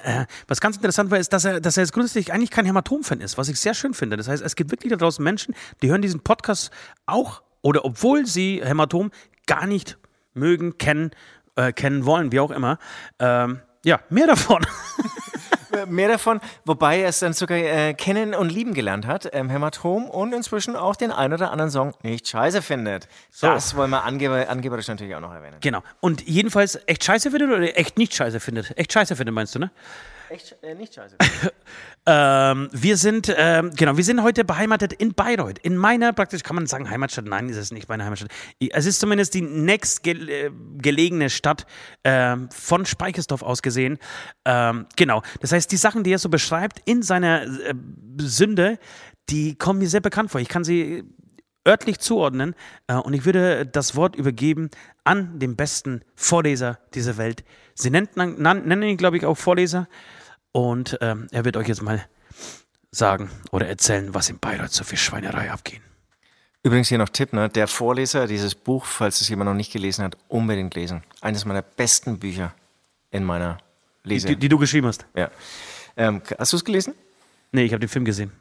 Äh, 0.04 0.26
was 0.48 0.62
ganz 0.62 0.76
interessant 0.76 1.10
war, 1.10 1.18
ist, 1.18 1.34
dass 1.34 1.46
er, 1.46 1.60
dass 1.60 1.76
er 1.76 1.82
jetzt 1.84 1.94
grundsätzlich 1.94 2.32
eigentlich 2.32 2.52
kein 2.52 2.68
Hämatom-Fan 2.68 3.20
ist, 3.20 3.40
was 3.40 3.50
ich 3.50 3.60
sehr 3.60 3.74
schön 3.74 3.96
finde. 3.96 4.16
Das 4.16 4.28
heißt, 4.28 4.44
es 4.44 4.56
gibt 4.56 4.70
wirklich 4.70 4.92
da 4.92 4.98
draußen 4.98 5.24
Menschen, 5.24 5.56
die 5.82 5.90
hören 5.90 6.04
diesen 6.04 6.20
Podcast 6.20 6.70
auch 7.08 7.42
oder 7.64 7.84
obwohl 7.84 8.28
sie 8.28 8.62
Hämatom 8.64 9.10
gar 9.48 9.66
nicht 9.66 9.98
mögen, 10.36 10.78
kennen, 10.78 11.10
äh, 11.56 11.74
kennen 11.74 12.06
wollen, 12.06 12.32
wie 12.32 12.40
auch 12.40 12.52
immer. 12.52 12.78
Ähm, 13.18 13.62
ja, 13.84 14.00
mehr 14.10 14.28
davon. 14.28 14.66
Mehr 15.88 16.10
davon, 16.10 16.42
wobei 16.66 17.00
er 17.00 17.08
es 17.08 17.20
dann 17.20 17.32
sogar 17.32 17.58
äh, 17.58 17.94
kennen 17.94 18.34
und 18.36 18.52
lieben 18.52 18.74
gelernt 18.74 19.08
hat, 19.08 19.30
ähm, 19.32 19.50
Hämatom 19.50 20.10
und 20.10 20.34
inzwischen 20.34 20.76
auch 20.76 20.98
den 20.98 21.12
ein 21.12 21.32
oder 21.32 21.50
anderen 21.52 21.72
Song 21.72 21.94
nicht 22.04 22.28
scheiße 22.28 22.62
findet. 22.62 23.08
Das 23.40 23.74
wollen 23.78 23.90
wir 23.90 24.04
angeber, 24.04 24.50
angeberisch 24.50 24.90
natürlich 24.90 25.16
auch 25.16 25.22
noch 25.22 25.34
erwähnen. 25.34 25.58
genau. 25.62 25.82
Und 26.02 26.28
jedenfalls 26.28 26.78
echt 26.88 27.06
scheiße 27.06 27.32
findet 27.32 27.52
oder 27.52 27.78
echt 27.78 27.98
nicht 27.98 28.14
scheiße 28.14 28.42
findet? 28.42 28.78
Echt 28.78 28.92
scheiße 28.92 29.16
findet, 29.16 29.34
meinst 29.34 29.56
du, 29.56 29.60
ne? 29.60 29.72
Echt 30.32 30.56
äh, 30.64 30.76
nicht 30.76 30.94
scheiße. 30.94 31.18
Ähm, 32.08 32.68
wir 32.72 32.98
sind, 32.98 33.32
ähm, 33.38 33.70
genau, 33.76 33.96
wir 33.96 34.04
sind 34.04 34.24
heute 34.24 34.44
beheimatet 34.44 34.92
in 34.92 35.14
Bayreuth. 35.14 35.60
In 35.60 35.78
meiner, 35.78 36.12
praktisch 36.14 36.42
kann 36.42 36.56
man 36.56 36.66
sagen, 36.66 36.90
Heimatstadt. 36.90 37.26
Nein, 37.26 37.48
ist 37.48 37.58
es 37.58 37.72
nicht 37.72 37.88
meine 37.88 38.04
Heimatstadt. 38.04 38.32
Es 38.60 38.88
ist 38.88 39.00
zumindest 39.00 39.36
die 39.36 39.44
nächstgelegene 39.44 41.30
Stadt 41.30 41.68
ähm, 42.04 42.50
von 42.50 42.88
Speichersdorf 42.88 43.44
aus 43.44 43.62
gesehen. 43.62 44.00
Ähm, 44.46 44.88
genau. 44.96 45.22
Das 45.42 45.52
heißt, 45.52 45.72
die 45.72 45.78
Sachen, 45.78 46.04
die 46.04 46.12
er 46.12 46.18
so 46.18 46.30
beschreibt 46.30 46.82
in 46.86 47.04
seiner 47.04 47.44
äh, 47.44 47.76
Sünde, 48.18 48.80
die 49.30 49.56
kommen 49.56 49.78
mir 49.78 49.88
sehr 49.88 50.02
bekannt 50.02 50.32
vor. 50.32 50.42
Ich 50.42 50.50
kann 50.50 50.64
sie 50.64 51.04
örtlich 51.68 52.00
zuordnen 52.00 52.56
äh, 52.88 52.96
und 52.96 53.14
ich 53.14 53.26
würde 53.26 53.68
das 53.68 53.96
Wort 53.96 54.16
übergeben 54.16 54.72
an 55.04 55.38
den 55.38 55.56
besten 55.56 56.02
Vorleser 56.16 56.80
dieser 56.96 57.18
Welt. 57.18 57.44
Sie 57.76 57.92
nennt, 57.92 58.18
nennen 58.18 58.84
ihn, 58.84 58.98
glaube 58.98 59.18
ich, 59.18 59.26
auch 59.26 59.38
Vorleser 59.38 59.88
und 60.52 60.98
ähm, 61.02 61.28
er 61.32 61.46
wird 61.46 61.58
euch 61.58 61.68
jetzt 61.68 61.82
mal 61.82 62.06
sagen 62.92 63.30
oder 63.52 63.68
erzählen, 63.68 64.14
was 64.14 64.30
in 64.30 64.40
Bayreuth 64.40 64.72
so 64.72 64.84
viel 64.84 64.98
Schweinerei 64.98 65.52
abgehen. 65.52 65.82
Übrigens 66.64 66.90
hier 66.90 66.98
noch 67.00 67.10
Tipp, 67.10 67.34
ne? 67.34 67.50
der 67.50 67.68
Vorleser 67.68 68.28
dieses 68.28 68.54
Buch, 68.54 68.86
falls 68.86 69.22
es 69.22 69.30
jemand 69.30 69.50
noch 69.50 69.56
nicht 69.56 69.74
gelesen 69.74 70.04
hat, 70.04 70.16
unbedingt 70.28 70.76
lesen. 70.76 71.04
Eines 71.20 71.46
meiner 71.46 71.64
besten 71.64 72.20
Bücher 72.20 72.54
in 73.10 73.24
meiner 73.24 73.58
Lese. 74.04 74.28
Die, 74.28 74.36
die 74.36 74.50
du 74.50 74.58
geschrieben 74.58 74.88
hast. 74.88 75.06
ja. 75.16 75.32
ähm, 75.98 76.22
hast 76.38 76.54
du 76.54 76.58
es 76.58 76.66
gelesen? 76.66 76.94
Nee, 77.52 77.64
ich 77.64 77.74
habe 77.74 77.80
den 77.80 77.90
Film 77.90 78.06
gesehen. 78.06 78.32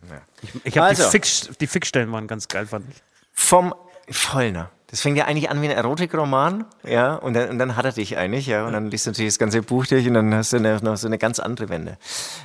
Ich, 0.43 0.51
ich 0.65 0.79
habe 0.79 0.89
Also. 0.89 1.05
die, 1.05 1.11
Fix, 1.11 1.51
die 1.61 1.67
Fixstellen 1.67 2.13
waren 2.13 2.27
ganz 2.27 2.47
geil, 2.47 2.67
fand 2.67 2.89
ich. 2.91 3.03
Vom 3.33 3.75
Vollner. 4.09 4.71
Das 4.91 5.01
fängt 5.01 5.17
ja 5.17 5.27
eigentlich 5.27 5.51
an 5.51 5.63
wie 5.63 5.69
ein 5.69 5.77
Erotikroman, 5.77 6.65
ja, 6.85 7.15
und 7.15 7.35
dann, 7.35 7.51
und 7.51 7.59
dann 7.59 7.77
hat 7.77 7.85
er 7.85 7.93
dich 7.93 8.17
eigentlich, 8.17 8.47
ja, 8.47 8.67
und 8.67 8.73
dann 8.73 8.91
liest 8.91 9.07
du 9.07 9.11
natürlich 9.11 9.33
das 9.33 9.39
ganze 9.39 9.63
Buch 9.63 9.87
durch 9.87 10.07
und 10.07 10.15
dann 10.15 10.35
hast 10.35 10.53
du 10.53 10.57
eine, 10.57 10.79
noch 10.83 10.97
so 10.97 11.07
eine 11.07 11.19
ganz 11.19 11.39
andere 11.39 11.69
Wende. 11.69 11.97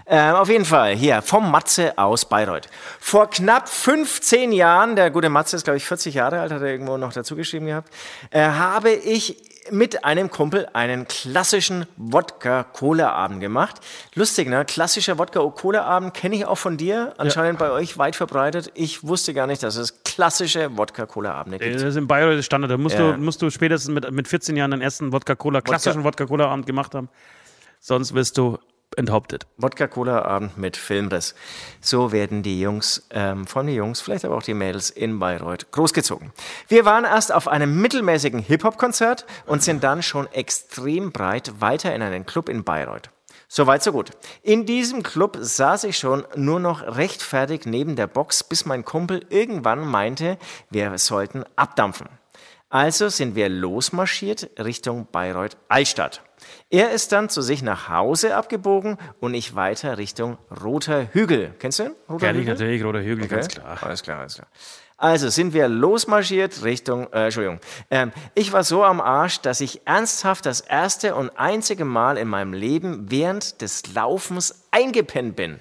Ähm, 0.05 0.35
auf 0.35 0.49
jeden 0.49 0.65
Fall, 0.65 0.95
hier, 0.95 1.21
vom 1.21 1.49
Matze 1.49 1.97
aus 1.97 2.25
Bayreuth. 2.25 2.69
Vor 2.99 3.29
knapp 3.29 3.67
15 3.67 4.51
Jahren, 4.51 4.95
der 4.95 5.09
gute 5.09 5.29
Matze 5.29 5.55
ist, 5.55 5.63
glaube 5.63 5.77
ich, 5.77 5.85
40 5.85 6.13
Jahre 6.13 6.39
alt, 6.39 6.51
hat 6.51 6.61
er 6.61 6.67
irgendwo 6.67 6.97
noch 6.97 7.13
dazu 7.13 7.35
geschrieben 7.35 7.65
gehabt, 7.65 7.91
äh, 8.29 8.41
habe 8.41 8.91
ich 8.91 9.54
mit 9.71 10.05
einem 10.05 10.29
Kumpel 10.29 10.67
einen 10.73 11.07
klassischen 11.07 11.85
Wodka-Cola-Abend 11.97 13.39
gemacht. 13.41 13.81
Lustig, 14.13 14.47
ne? 14.47 14.65
Klassischer 14.65 15.17
Wodka-Cola-Abend 15.17 16.13
kenne 16.13 16.35
ich 16.35 16.45
auch 16.45 16.57
von 16.57 16.77
dir, 16.77 17.13
anscheinend 17.17 17.59
bei 17.59 17.71
euch 17.71 17.97
weit 17.97 18.15
verbreitet. 18.15 18.71
Ich 18.75 19.03
wusste 19.07 19.33
gar 19.33 19.47
nicht, 19.47 19.63
dass 19.63 19.75
es 19.75 20.03
klassische 20.03 20.77
Wodka-Cola-Abende 20.77 21.59
gibt. 21.59 21.75
Das 21.75 21.81
ist 21.83 21.95
in 21.95 22.07
Bayreuth 22.07 22.43
Standard. 22.43 22.71
Da 22.71 22.77
musst, 22.77 22.97
Ja. 22.97 23.13
du, 23.13 23.17
musst 23.17 23.41
du 23.41 23.49
spätestens 23.49 23.93
mit, 23.93 24.09
mit 24.11 24.27
14 24.27 24.55
Jahren 24.55 24.71
den 24.71 24.81
ersten 24.81 25.11
Wodka-Cola, 25.11 25.61
klassischen 25.61 26.03
Wodka-Cola-Abend 26.03 26.65
gemacht 26.65 26.93
haben. 26.95 27.09
Sonst 27.79 28.13
wirst 28.13 28.37
du 28.37 28.57
enthauptet. 28.97 29.47
Wodka-Cola-Abend 29.57 30.57
mit 30.57 30.77
Filmriss. 30.77 31.35
So 31.81 32.11
werden 32.11 32.43
die 32.43 32.59
Jungs, 32.59 33.07
ähm, 33.11 33.47
von 33.47 33.67
den 33.67 33.75
Jungs, 33.75 34.01
vielleicht 34.01 34.25
aber 34.25 34.37
auch 34.37 34.43
die 34.43 34.53
Mädels 34.53 34.89
in 34.89 35.19
Bayreuth 35.19 35.71
großgezogen. 35.71 36.31
Wir 36.67 36.85
waren 36.85 37.05
erst 37.05 37.33
auf 37.33 37.47
einem 37.47 37.81
mittelmäßigen 37.81 38.39
Hip-Hop-Konzert 38.39 39.25
und 39.45 39.63
sind 39.63 39.83
dann 39.83 40.03
schon 40.03 40.27
extrem 40.31 41.11
breit 41.11 41.59
weiter 41.59 41.93
in 41.93 42.01
einen 42.01 42.25
Club 42.25 42.49
in 42.49 42.63
Bayreuth. 42.63 43.09
Soweit, 43.47 43.83
so 43.83 43.91
gut. 43.91 44.11
In 44.41 44.65
diesem 44.65 45.03
Club 45.03 45.37
saß 45.39 45.83
ich 45.85 45.97
schon 45.97 46.25
nur 46.35 46.59
noch 46.59 46.97
rechtfertig 46.97 47.65
neben 47.65 47.95
der 47.95 48.07
Box, 48.07 48.43
bis 48.43 48.65
mein 48.65 48.83
Kumpel 48.83 49.25
irgendwann 49.29 49.85
meinte, 49.85 50.37
wir 50.71 50.97
sollten 50.97 51.45
abdampfen. 51.55 52.09
Also 52.69 53.07
sind 53.09 53.35
wir 53.35 53.47
losmarschiert 53.47 54.49
Richtung 54.59 55.07
Bayreuth-Altstadt. 55.11 56.24
Er 56.69 56.91
ist 56.91 57.11
dann 57.11 57.29
zu 57.29 57.41
sich 57.41 57.61
nach 57.61 57.89
Hause 57.89 58.35
abgebogen 58.35 58.97
und 59.19 59.33
ich 59.35 59.55
weiter 59.55 59.97
Richtung 59.97 60.37
Roter 60.63 61.07
Hügel. 61.13 61.53
Kennst 61.59 61.79
du 61.79 61.83
den? 61.83 61.95
Roter 62.09 62.27
Kenn 62.27 62.39
ich 62.41 62.47
natürlich, 62.47 62.83
Roter 62.83 63.01
Hügel, 63.03 63.27
ganz 63.27 63.45
Okay. 63.45 63.55
klar. 63.61 63.77
Alles 63.81 64.01
klar, 64.03 64.19
alles 64.21 64.35
klar. 64.35 64.47
Also 64.97 65.29
sind 65.29 65.53
wir 65.53 65.67
losmarschiert 65.67 66.63
Richtung, 66.63 67.11
äh, 67.13 67.25
Entschuldigung. 67.25 67.59
Ähm, 67.91 68.11
ich 68.33 68.51
war 68.53 68.63
so 68.63 68.83
am 68.83 69.01
Arsch, 69.01 69.41
dass 69.41 69.59
ich 69.61 69.85
ernsthaft 69.85 70.45
das 70.45 70.61
erste 70.61 71.15
und 71.15 71.29
einzige 71.37 71.85
Mal 71.85 72.17
in 72.17 72.29
meinem 72.29 72.53
Leben 72.53 73.11
während 73.11 73.61
des 73.61 73.93
Laufens 73.93 74.63
eingepennt 74.71 75.35
bin. 75.35 75.59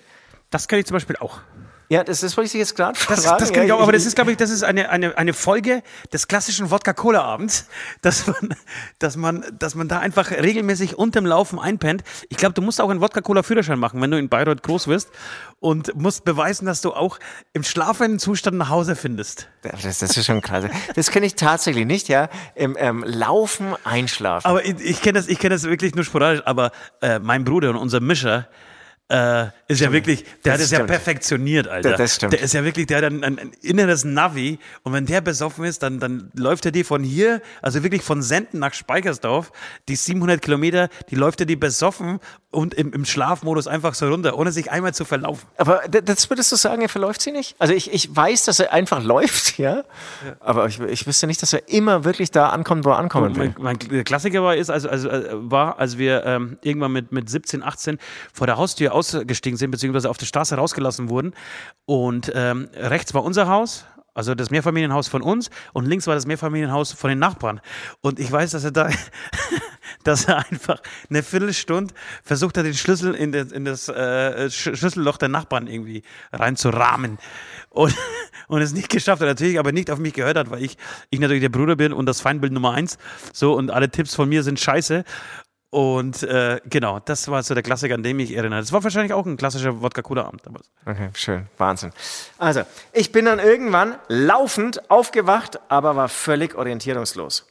Das 0.50 0.68
kenne 0.68 0.80
ich 0.80 0.86
zum 0.86 0.94
Beispiel 0.94 1.16
auch. 1.16 1.40
Ja, 1.88 2.02
das, 2.02 2.20
das 2.20 2.36
wollte 2.36 2.48
ich 2.48 2.54
jetzt 2.54 2.76
gerade 2.76 2.98
fragen. 2.98 3.22
Das, 3.22 3.36
das 3.38 3.52
kenne 3.52 3.66
ich 3.66 3.72
auch, 3.72 3.80
aber 3.80 3.92
das 3.92 4.06
ist, 4.06 4.14
glaube 4.14 4.30
ich, 4.30 4.36
das 4.36 4.50
ist 4.50 4.64
eine, 4.64 4.90
eine, 4.90 5.16
eine 5.18 5.32
Folge 5.32 5.82
des 6.12 6.28
klassischen 6.28 6.70
Wodka-Cola-Abends, 6.70 7.68
dass 8.02 8.26
man, 8.26 8.54
dass, 8.98 9.16
man, 9.16 9.44
dass 9.58 9.74
man 9.74 9.88
da 9.88 9.98
einfach 9.98 10.30
regelmäßig 10.30 10.96
unterm 10.96 11.26
Laufen 11.26 11.58
einpennt. 11.58 12.02
Ich 12.28 12.36
glaube, 12.36 12.54
du 12.54 12.62
musst 12.62 12.80
auch 12.80 12.88
einen 12.88 13.00
Wodka-Cola-Führerschein 13.00 13.78
machen, 13.78 14.00
wenn 14.00 14.10
du 14.10 14.18
in 14.18 14.28
Bayreuth 14.28 14.62
groß 14.62 14.88
wirst 14.88 15.10
und 15.60 15.94
musst 15.94 16.24
beweisen, 16.24 16.66
dass 16.66 16.80
du 16.80 16.92
auch 16.92 17.18
im 17.52 17.62
schlafenden 17.62 18.18
Zustand 18.18 18.56
nach 18.56 18.70
Hause 18.70 18.96
findest. 18.96 19.48
Das, 19.62 19.98
das 19.98 20.16
ist 20.16 20.26
schon 20.26 20.40
krass. 20.40 20.64
Das 20.94 21.10
kenne 21.10 21.26
ich 21.26 21.34
tatsächlich 21.34 21.86
nicht, 21.86 22.08
ja. 22.08 22.28
Im 22.54 22.76
ähm, 22.78 23.04
Laufen 23.06 23.74
einschlafen. 23.84 24.46
Aber 24.46 24.64
ich, 24.64 24.80
ich 24.80 25.02
kenne 25.02 25.18
das, 25.18 25.28
ich 25.28 25.38
kenn 25.38 25.50
das 25.50 25.64
wirklich 25.64 25.94
nur 25.94 26.04
sporadisch, 26.04 26.42
aber 26.44 26.70
äh, 27.00 27.18
mein 27.18 27.44
Bruder 27.44 27.70
und 27.70 27.76
unser 27.76 28.00
Mischer, 28.00 28.48
äh, 29.08 29.46
ist 29.68 29.80
ja 29.80 29.92
wirklich, 29.92 30.24
der 30.44 30.54
hat 30.54 30.60
es 30.60 30.70
ja 30.70 30.82
perfektioniert, 30.84 31.68
Alter. 31.68 31.90
Das- 31.90 31.98
das 31.98 32.14
stimmt. 32.16 32.32
Der 32.32 32.40
ist 32.40 32.54
ja 32.54 32.64
wirklich, 32.64 32.86
der 32.86 32.98
hat 32.98 33.04
ein, 33.04 33.22
ein, 33.22 33.38
ein 33.38 33.52
inneres 33.62 34.04
Navi 34.04 34.58
und 34.82 34.92
wenn 34.94 35.04
der 35.06 35.20
besoffen 35.20 35.64
ist, 35.64 35.82
dann, 35.82 36.00
dann 36.00 36.30
läuft 36.34 36.64
er 36.64 36.72
die 36.72 36.84
von 36.84 37.02
hier, 37.04 37.42
also 37.60 37.82
wirklich 37.82 38.02
von 38.02 38.22
Senden 38.22 38.60
nach 38.60 38.72
Speichersdorf, 38.72 39.52
die 39.88 39.96
700 39.96 40.40
Kilometer, 40.40 40.88
die 41.10 41.16
läuft 41.16 41.40
er 41.40 41.46
die 41.46 41.56
besoffen 41.56 42.18
und 42.50 42.72
im, 42.74 42.92
im 42.92 43.04
Schlafmodus 43.04 43.66
einfach 43.66 43.94
so 43.94 44.08
runter, 44.08 44.38
ohne 44.38 44.52
sich 44.52 44.70
einmal 44.70 44.94
zu 44.94 45.04
verlaufen. 45.04 45.46
Aber 45.58 45.82
das 45.88 46.30
würdest 46.30 46.50
du 46.52 46.56
sagen, 46.56 46.80
er 46.82 46.88
verläuft 46.88 47.20
sie 47.20 47.32
nicht? 47.32 47.56
Also 47.58 47.74
ich, 47.74 47.92
ich 47.92 48.14
weiß, 48.14 48.44
dass 48.44 48.58
er 48.60 48.72
einfach 48.72 49.02
läuft, 49.02 49.58
ja. 49.58 49.84
Aber 50.40 50.66
ich, 50.66 50.80
ich 50.80 51.06
wüsste 51.06 51.26
nicht, 51.26 51.42
dass 51.42 51.52
er 51.52 51.68
immer 51.68 52.04
wirklich 52.04 52.30
da 52.30 52.48
ankommt, 52.50 52.84
wo 52.84 52.90
er 52.90 52.98
ankommen 52.98 53.36
will. 53.36 53.54
Mein, 53.58 53.78
mein 53.90 54.04
Klassiker 54.04 54.42
war, 54.42 54.56
ist, 54.56 54.70
also, 54.70 54.88
also, 54.88 55.08
war, 55.50 55.78
als 55.78 55.98
wir 55.98 56.24
ähm, 56.24 56.58
irgendwann 56.62 56.92
mit, 56.92 57.12
mit 57.12 57.28
17, 57.28 57.62
18 57.62 57.98
vor 58.32 58.46
der 58.46 58.56
Haustür 58.56 58.93
ausgestiegen 58.94 59.56
sind, 59.58 59.70
beziehungsweise 59.70 60.08
auf 60.08 60.18
der 60.18 60.26
Straße 60.26 60.54
rausgelassen 60.56 61.08
wurden. 61.08 61.34
Und 61.84 62.32
ähm, 62.34 62.68
rechts 62.74 63.12
war 63.14 63.24
unser 63.24 63.48
Haus, 63.48 63.84
also 64.14 64.34
das 64.36 64.50
Mehrfamilienhaus 64.50 65.08
von 65.08 65.22
uns, 65.22 65.50
und 65.72 65.86
links 65.86 66.06
war 66.06 66.14
das 66.14 66.24
Mehrfamilienhaus 66.24 66.92
von 66.92 67.10
den 67.10 67.18
Nachbarn. 67.18 67.60
Und 68.00 68.20
ich 68.20 68.30
weiß, 68.30 68.52
dass 68.52 68.62
er 68.62 68.70
da, 68.70 68.88
dass 70.04 70.26
er 70.26 70.38
einfach 70.38 70.80
eine 71.10 71.22
Viertelstunde 71.24 71.92
versucht 72.22 72.56
hat, 72.56 72.64
den 72.64 72.74
Schlüssel 72.74 73.14
in 73.14 73.32
das, 73.32 73.50
in 73.50 73.64
das 73.64 73.88
äh, 73.88 74.50
Sch 74.50 74.76
Schlüsselloch 74.76 75.16
der 75.16 75.28
Nachbarn 75.28 75.66
irgendwie 75.66 76.04
reinzurahmen. 76.32 77.18
Und, 77.70 77.94
und 78.46 78.62
es 78.62 78.72
nicht 78.72 78.88
geschafft 78.88 79.20
hat, 79.20 79.28
natürlich 79.28 79.58
aber 79.58 79.72
nicht 79.72 79.90
auf 79.90 79.98
mich 79.98 80.14
gehört 80.14 80.38
hat, 80.38 80.48
weil 80.50 80.62
ich, 80.62 80.76
ich 81.10 81.18
natürlich 81.18 81.42
der 81.42 81.48
Bruder 81.48 81.74
bin 81.74 81.92
und 81.92 82.06
das 82.06 82.20
Feindbild 82.20 82.52
Nummer 82.52 82.72
eins. 82.72 82.98
So, 83.32 83.54
und 83.54 83.72
alle 83.72 83.90
Tipps 83.90 84.14
von 84.14 84.28
mir 84.28 84.44
sind 84.44 84.60
scheiße. 84.60 85.04
Und 85.74 86.22
äh, 86.22 86.60
genau, 86.66 87.00
das 87.00 87.26
war 87.26 87.42
so 87.42 87.52
der 87.52 87.64
Klassiker, 87.64 87.96
an 87.96 88.04
dem 88.04 88.20
ich 88.20 88.32
erinnere. 88.36 88.60
Das 88.60 88.70
war 88.70 88.84
wahrscheinlich 88.84 89.12
auch 89.12 89.26
ein 89.26 89.36
klassischer 89.36 89.82
Wodka-Cola-Abend 89.82 90.46
damals. 90.46 90.70
Okay, 90.86 91.10
schön. 91.14 91.48
Wahnsinn. 91.58 91.90
Also, 92.38 92.62
ich 92.92 93.10
bin 93.10 93.24
dann 93.24 93.40
irgendwann 93.40 93.96
laufend 94.06 94.88
aufgewacht, 94.88 95.58
aber 95.68 95.96
war 95.96 96.08
völlig 96.08 96.54
orientierungslos. 96.54 97.48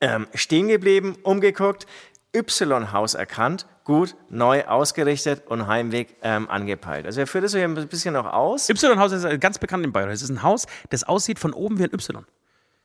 Ähm, 0.00 0.28
stehen 0.32 0.68
geblieben, 0.68 1.16
umgeguckt, 1.24 1.88
Y-Haus 2.36 3.14
erkannt, 3.14 3.66
gut, 3.82 4.14
neu 4.30 4.64
ausgerichtet 4.66 5.42
und 5.48 5.66
Heimweg 5.66 6.14
ähm, 6.22 6.48
angepeilt. 6.48 7.06
Also 7.06 7.18
er 7.18 7.26
führt 7.26 7.42
das 7.42 7.50
so 7.50 7.58
hier 7.58 7.66
ein 7.66 7.88
bisschen 7.88 8.14
noch 8.14 8.32
aus. 8.32 8.70
Y-Haus 8.70 9.10
ist 9.10 9.40
ganz 9.40 9.58
bekannt 9.58 9.84
in 9.84 9.92
Bayreuth. 9.92 10.14
Es 10.14 10.22
ist 10.22 10.30
ein 10.30 10.44
Haus, 10.44 10.66
das 10.90 11.02
aussieht 11.02 11.40
von 11.40 11.52
oben 11.52 11.80
wie 11.80 11.82
ein 11.82 11.92
Y. 11.92 12.24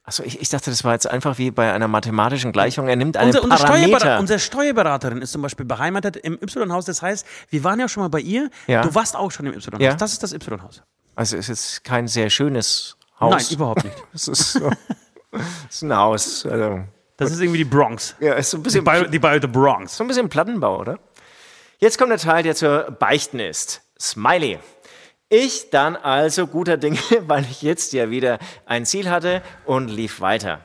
Achso, 0.07 0.23
ich, 0.23 0.41
ich 0.41 0.47
dachte, 0.49 0.69
das 0.71 0.83
war 0.85 0.93
jetzt 0.93 1.07
einfach 1.09 1.37
wie 1.37 1.51
bei 1.51 1.71
einer 1.73 1.87
mathematischen 1.89 2.53
Gleichung. 2.53 2.87
Er 2.87 2.95
nimmt 2.95 3.17
einen 3.17 3.27
Unser, 3.27 3.43
unser 3.43 3.57
Parameter. 3.57 3.87
Steuerberater, 3.89 4.19
unsere 4.19 4.39
Steuerberaterin 4.39 5.21
ist 5.21 5.33
zum 5.33 5.41
Beispiel 5.41 5.65
beheimatet 5.65 6.15
im 6.15 6.35
Y-Haus. 6.41 6.85
Das 6.85 7.01
heißt, 7.01 7.25
wir 7.49 7.63
waren 7.65 7.79
ja 7.79 7.89
schon 7.89 8.01
mal 8.03 8.07
bei 8.09 8.21
ihr. 8.21 8.49
Ja. 8.67 8.81
Du 8.83 8.95
warst 8.95 9.15
auch 9.17 9.31
schon 9.31 9.45
im 9.47 9.53
Y-Haus. 9.53 9.81
Ja. 9.81 9.93
Das 9.95 10.13
ist 10.13 10.23
das 10.23 10.31
Y-Haus. 10.33 10.81
also 11.15 11.35
ist 11.37 11.49
jetzt 11.49 11.83
kein 11.83 12.07
sehr 12.07 12.29
schönes 12.29 12.95
Haus. 13.19 13.31
Nein, 13.33 13.45
überhaupt 13.53 13.83
nicht. 13.83 13.97
Es 14.13 14.27
ist, 14.29 14.53
so, 14.53 14.71
es 15.31 15.41
ist 15.75 15.81
ein 15.83 15.93
Haus. 15.95 16.45
Also, 16.45 16.79
Das 17.17 17.31
ist 17.31 17.41
irgendwie 17.41 17.57
die 17.59 17.65
Bronx. 17.65 18.15
ja, 18.21 18.33
ist 18.35 18.51
so 18.51 18.57
ein 18.57 18.61
Die, 18.61 18.63
bisschen 18.63 18.85
Bayreuth, 18.85 19.13
die 19.13 19.19
Bayreuth 19.19 19.51
Bronx. 19.51 19.97
So 19.97 20.05
ein 20.05 20.07
bisschen 20.07 20.29
Plattenbau, 20.29 20.79
oder? 20.79 20.99
Jetzt 21.79 21.97
kommt 21.97 22.11
der 22.11 22.17
Teil, 22.17 22.43
der 22.43 22.55
zur 22.55 22.91
Beichten 22.97 23.39
ist. 23.39 23.81
Smiley. 23.99 24.59
Ich 25.29 25.69
dann 25.71 25.97
also 25.97 26.47
guter 26.47 26.77
Dinge, 26.77 26.99
weil 27.27 27.43
ich 27.43 27.61
jetzt 27.61 27.93
ja 27.93 28.09
wieder 28.09 28.39
ein 28.65 28.85
Ziel 28.85 29.09
hatte 29.09 29.41
und 29.65 29.89
lief 29.89 30.21
weiter. 30.21 30.61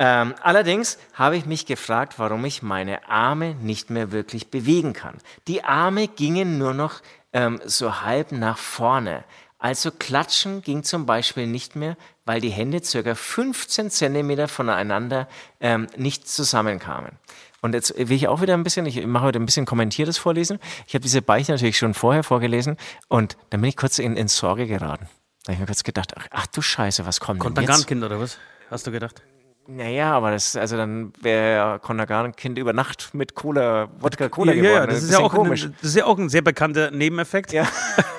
Ähm, 0.00 0.36
allerdings 0.40 0.98
habe 1.14 1.36
ich 1.36 1.46
mich 1.46 1.66
gefragt, 1.66 2.14
warum 2.18 2.44
ich 2.44 2.62
meine 2.62 3.08
Arme 3.08 3.56
nicht 3.56 3.90
mehr 3.90 4.12
wirklich 4.12 4.48
bewegen 4.48 4.92
kann. 4.92 5.16
Die 5.48 5.64
Arme 5.64 6.06
gingen 6.06 6.58
nur 6.58 6.72
noch 6.72 7.00
ähm, 7.32 7.60
so 7.64 8.02
halb 8.02 8.30
nach 8.30 8.58
vorne. 8.58 9.24
Also 9.58 9.90
klatschen 9.90 10.62
ging 10.62 10.84
zum 10.84 11.04
Beispiel 11.04 11.48
nicht 11.48 11.74
mehr, 11.74 11.96
weil 12.24 12.40
die 12.40 12.50
Hände 12.50 12.84
circa 12.84 13.16
15 13.16 13.90
Zentimeter 13.90 14.46
voneinander 14.46 15.26
ähm, 15.58 15.88
nicht 15.96 16.28
zusammenkamen. 16.28 17.18
Und 17.60 17.74
jetzt 17.74 17.96
will 17.96 18.12
ich 18.12 18.28
auch 18.28 18.40
wieder 18.40 18.54
ein 18.54 18.62
bisschen, 18.62 18.86
ich 18.86 19.04
mache 19.04 19.24
heute 19.24 19.38
ein 19.38 19.46
bisschen 19.46 19.66
kommentiertes 19.66 20.18
Vorlesen. 20.18 20.58
Ich 20.86 20.94
habe 20.94 21.02
diese 21.02 21.22
Beichte 21.22 21.52
natürlich 21.52 21.78
schon 21.78 21.94
vorher 21.94 22.22
vorgelesen 22.22 22.76
und 23.08 23.36
dann 23.50 23.60
bin 23.60 23.68
ich 23.68 23.76
kurz 23.76 23.98
in, 23.98 24.16
in 24.16 24.28
Sorge 24.28 24.66
geraten. 24.66 25.08
Da 25.44 25.52
habe 25.52 25.54
ich 25.54 25.60
mir 25.60 25.66
kurz 25.66 25.82
gedacht, 25.82 26.12
ach, 26.16 26.26
ach 26.30 26.46
du 26.46 26.62
Scheiße, 26.62 27.04
was 27.06 27.20
kommt 27.20 27.42
denn 27.42 27.48
jetzt? 27.48 27.56
Kontergan-Kind 27.56 28.04
oder 28.04 28.20
was? 28.20 28.38
Hast 28.70 28.86
du 28.86 28.90
gedacht? 28.90 29.22
Naja, 29.70 30.12
aber 30.12 30.30
das, 30.30 30.56
also 30.56 30.78
dann 30.78 31.12
wäre 31.20 31.78
Kontergan-Kind 31.80 32.58
über 32.58 32.72
Nacht 32.72 33.10
mit 33.12 33.34
Cola, 33.34 33.88
Wodka-Cola 34.00 34.52
ja, 34.52 34.62
geworden. 34.62 34.74
ja, 34.74 34.82
Ein 34.84 34.88
das 34.88 35.02
ist 35.02 35.12
ja 35.12 35.18
auch 35.18 35.30
komisch. 35.32 35.64
Ein, 35.66 35.74
das 35.82 35.90
ist 35.90 35.96
ja 35.96 36.06
auch 36.06 36.18
ein 36.18 36.30
sehr 36.30 36.40
bekannter 36.40 36.90
Nebeneffekt 36.90 37.52
Ja. 37.52 37.66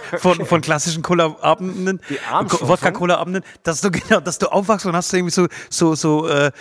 von, 0.17 0.43
von 0.45 0.61
klassischen 0.61 1.03
Cola-Abenden. 1.03 1.99
Wodka-Cola-Abenden, 2.61 3.43
dass 3.63 3.81
du 3.81 3.91
genau, 3.91 4.19
dass 4.19 4.39
du 4.39 4.47
aufwachst 4.47 4.85
und 4.85 4.95
hast 4.95 5.13
irgendwie 5.13 5.31
so 5.31 5.47
so 5.69 5.95
so 5.95 6.27
äh, 6.27 6.47
äh, 6.47 6.51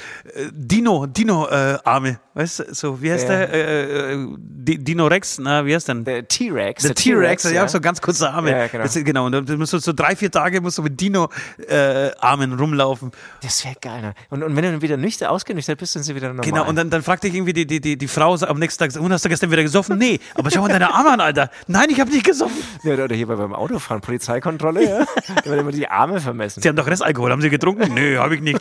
Dino 0.52 1.06
Dino 1.06 1.46
äh, 1.48 1.78
Arme, 1.84 2.20
weißt 2.34 2.58
du, 2.60 2.74
so 2.74 3.00
wie 3.00 3.10
heißt 3.12 3.28
Ja. 3.28 3.46
der 3.46 3.52
äh, 3.54 4.12
äh, 4.14 4.26
Di- 4.38 4.78
Dino 4.84 5.06
Rex, 5.06 5.38
na 5.38 5.64
wie 5.64 5.74
heißt 5.74 5.88
denn? 5.88 6.04
Der 6.04 6.26
T-Rex. 6.28 6.82
Der 6.82 6.94
T-Rex, 6.94 7.44
der 7.44 7.60
hat 7.60 7.68
auch 7.68 7.72
so 7.72 7.80
ganz 7.80 8.00
kurze 8.02 8.30
Arme. 8.30 8.50
Ja, 8.50 8.66
genau. 8.66 8.84
Das 8.84 8.94
genau. 8.94 9.26
Und 9.26 9.32
dann 9.32 9.58
musst 9.58 9.72
du 9.72 9.78
so 9.78 9.92
drei, 9.92 10.14
vier 10.14 10.30
Tage 10.30 10.60
musst 10.60 10.76
du 10.78 10.82
mit 10.82 11.00
Dino-Armen 11.00 12.52
rumlaufen. 12.52 13.12
Das 13.42 13.64
wäre 13.64 13.76
geil. 13.80 14.02
Ne? 14.02 14.14
Und, 14.30 14.42
und 14.42 14.56
wenn 14.56 14.74
du 14.74 14.77
dann 14.78 14.82
wieder 14.82 14.96
nüchtern, 14.96 15.28
ausgenüchtert 15.28 15.78
bist, 15.78 15.92
sind 15.92 16.02
sie 16.04 16.14
wieder 16.14 16.28
normal. 16.28 16.44
Genau, 16.44 16.68
und 16.68 16.76
dann, 16.76 16.90
dann 16.90 17.02
fragt 17.02 17.24
dich 17.24 17.34
irgendwie 17.34 17.52
die, 17.52 17.66
die, 17.66 17.80
die, 17.80 17.96
die 17.98 18.08
Frau 18.08 18.34
am 18.36 18.58
nächsten 18.58 18.78
Tag, 18.90 19.00
und 19.00 19.12
hast 19.12 19.24
du 19.24 19.28
gestern 19.28 19.50
wieder 19.50 19.62
gesoffen? 19.62 19.98
Nee, 19.98 20.20
aber 20.34 20.50
schau 20.50 20.60
mal 20.62 20.68
deine 20.68 20.92
Arme 20.94 21.10
an, 21.10 21.20
Alter. 21.20 21.50
Nein, 21.66 21.90
ich 21.90 22.00
habe 22.00 22.10
nicht 22.10 22.24
gesoffen. 22.24 22.56
Ja, 22.84 22.94
oder 22.94 23.14
hier 23.14 23.26
bei- 23.26 23.36
beim 23.36 23.54
Autofahren, 23.54 24.00
Polizeikontrolle, 24.00 24.84
ja. 24.84 25.06
da 25.28 25.44
werden 25.46 25.60
immer 25.60 25.72
die 25.72 25.88
Arme 25.88 26.20
vermessen. 26.20 26.62
Sie 26.62 26.68
haben 26.68 26.76
doch 26.76 26.86
Restalkohol, 26.86 27.30
haben 27.32 27.42
Sie 27.42 27.50
getrunken? 27.50 27.92
Nö, 27.94 28.18
habe 28.18 28.34
ich 28.36 28.40
nicht. 28.40 28.60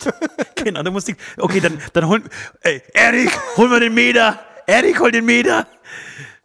Genau, 0.55 0.83
dann 0.83 0.93
musste 0.93 1.11
ich, 1.11 1.17
okay, 1.37 1.59
dann, 1.59 1.79
dann 1.93 2.07
holen, 2.07 2.23
ey, 2.61 2.81
Erik, 2.93 3.31
hol 3.57 3.69
mal 3.69 3.79
den 3.79 3.93
Meter. 3.93 4.39
Erik, 4.65 4.99
hol 4.99 5.11
den 5.11 5.25
Meter. 5.25 5.65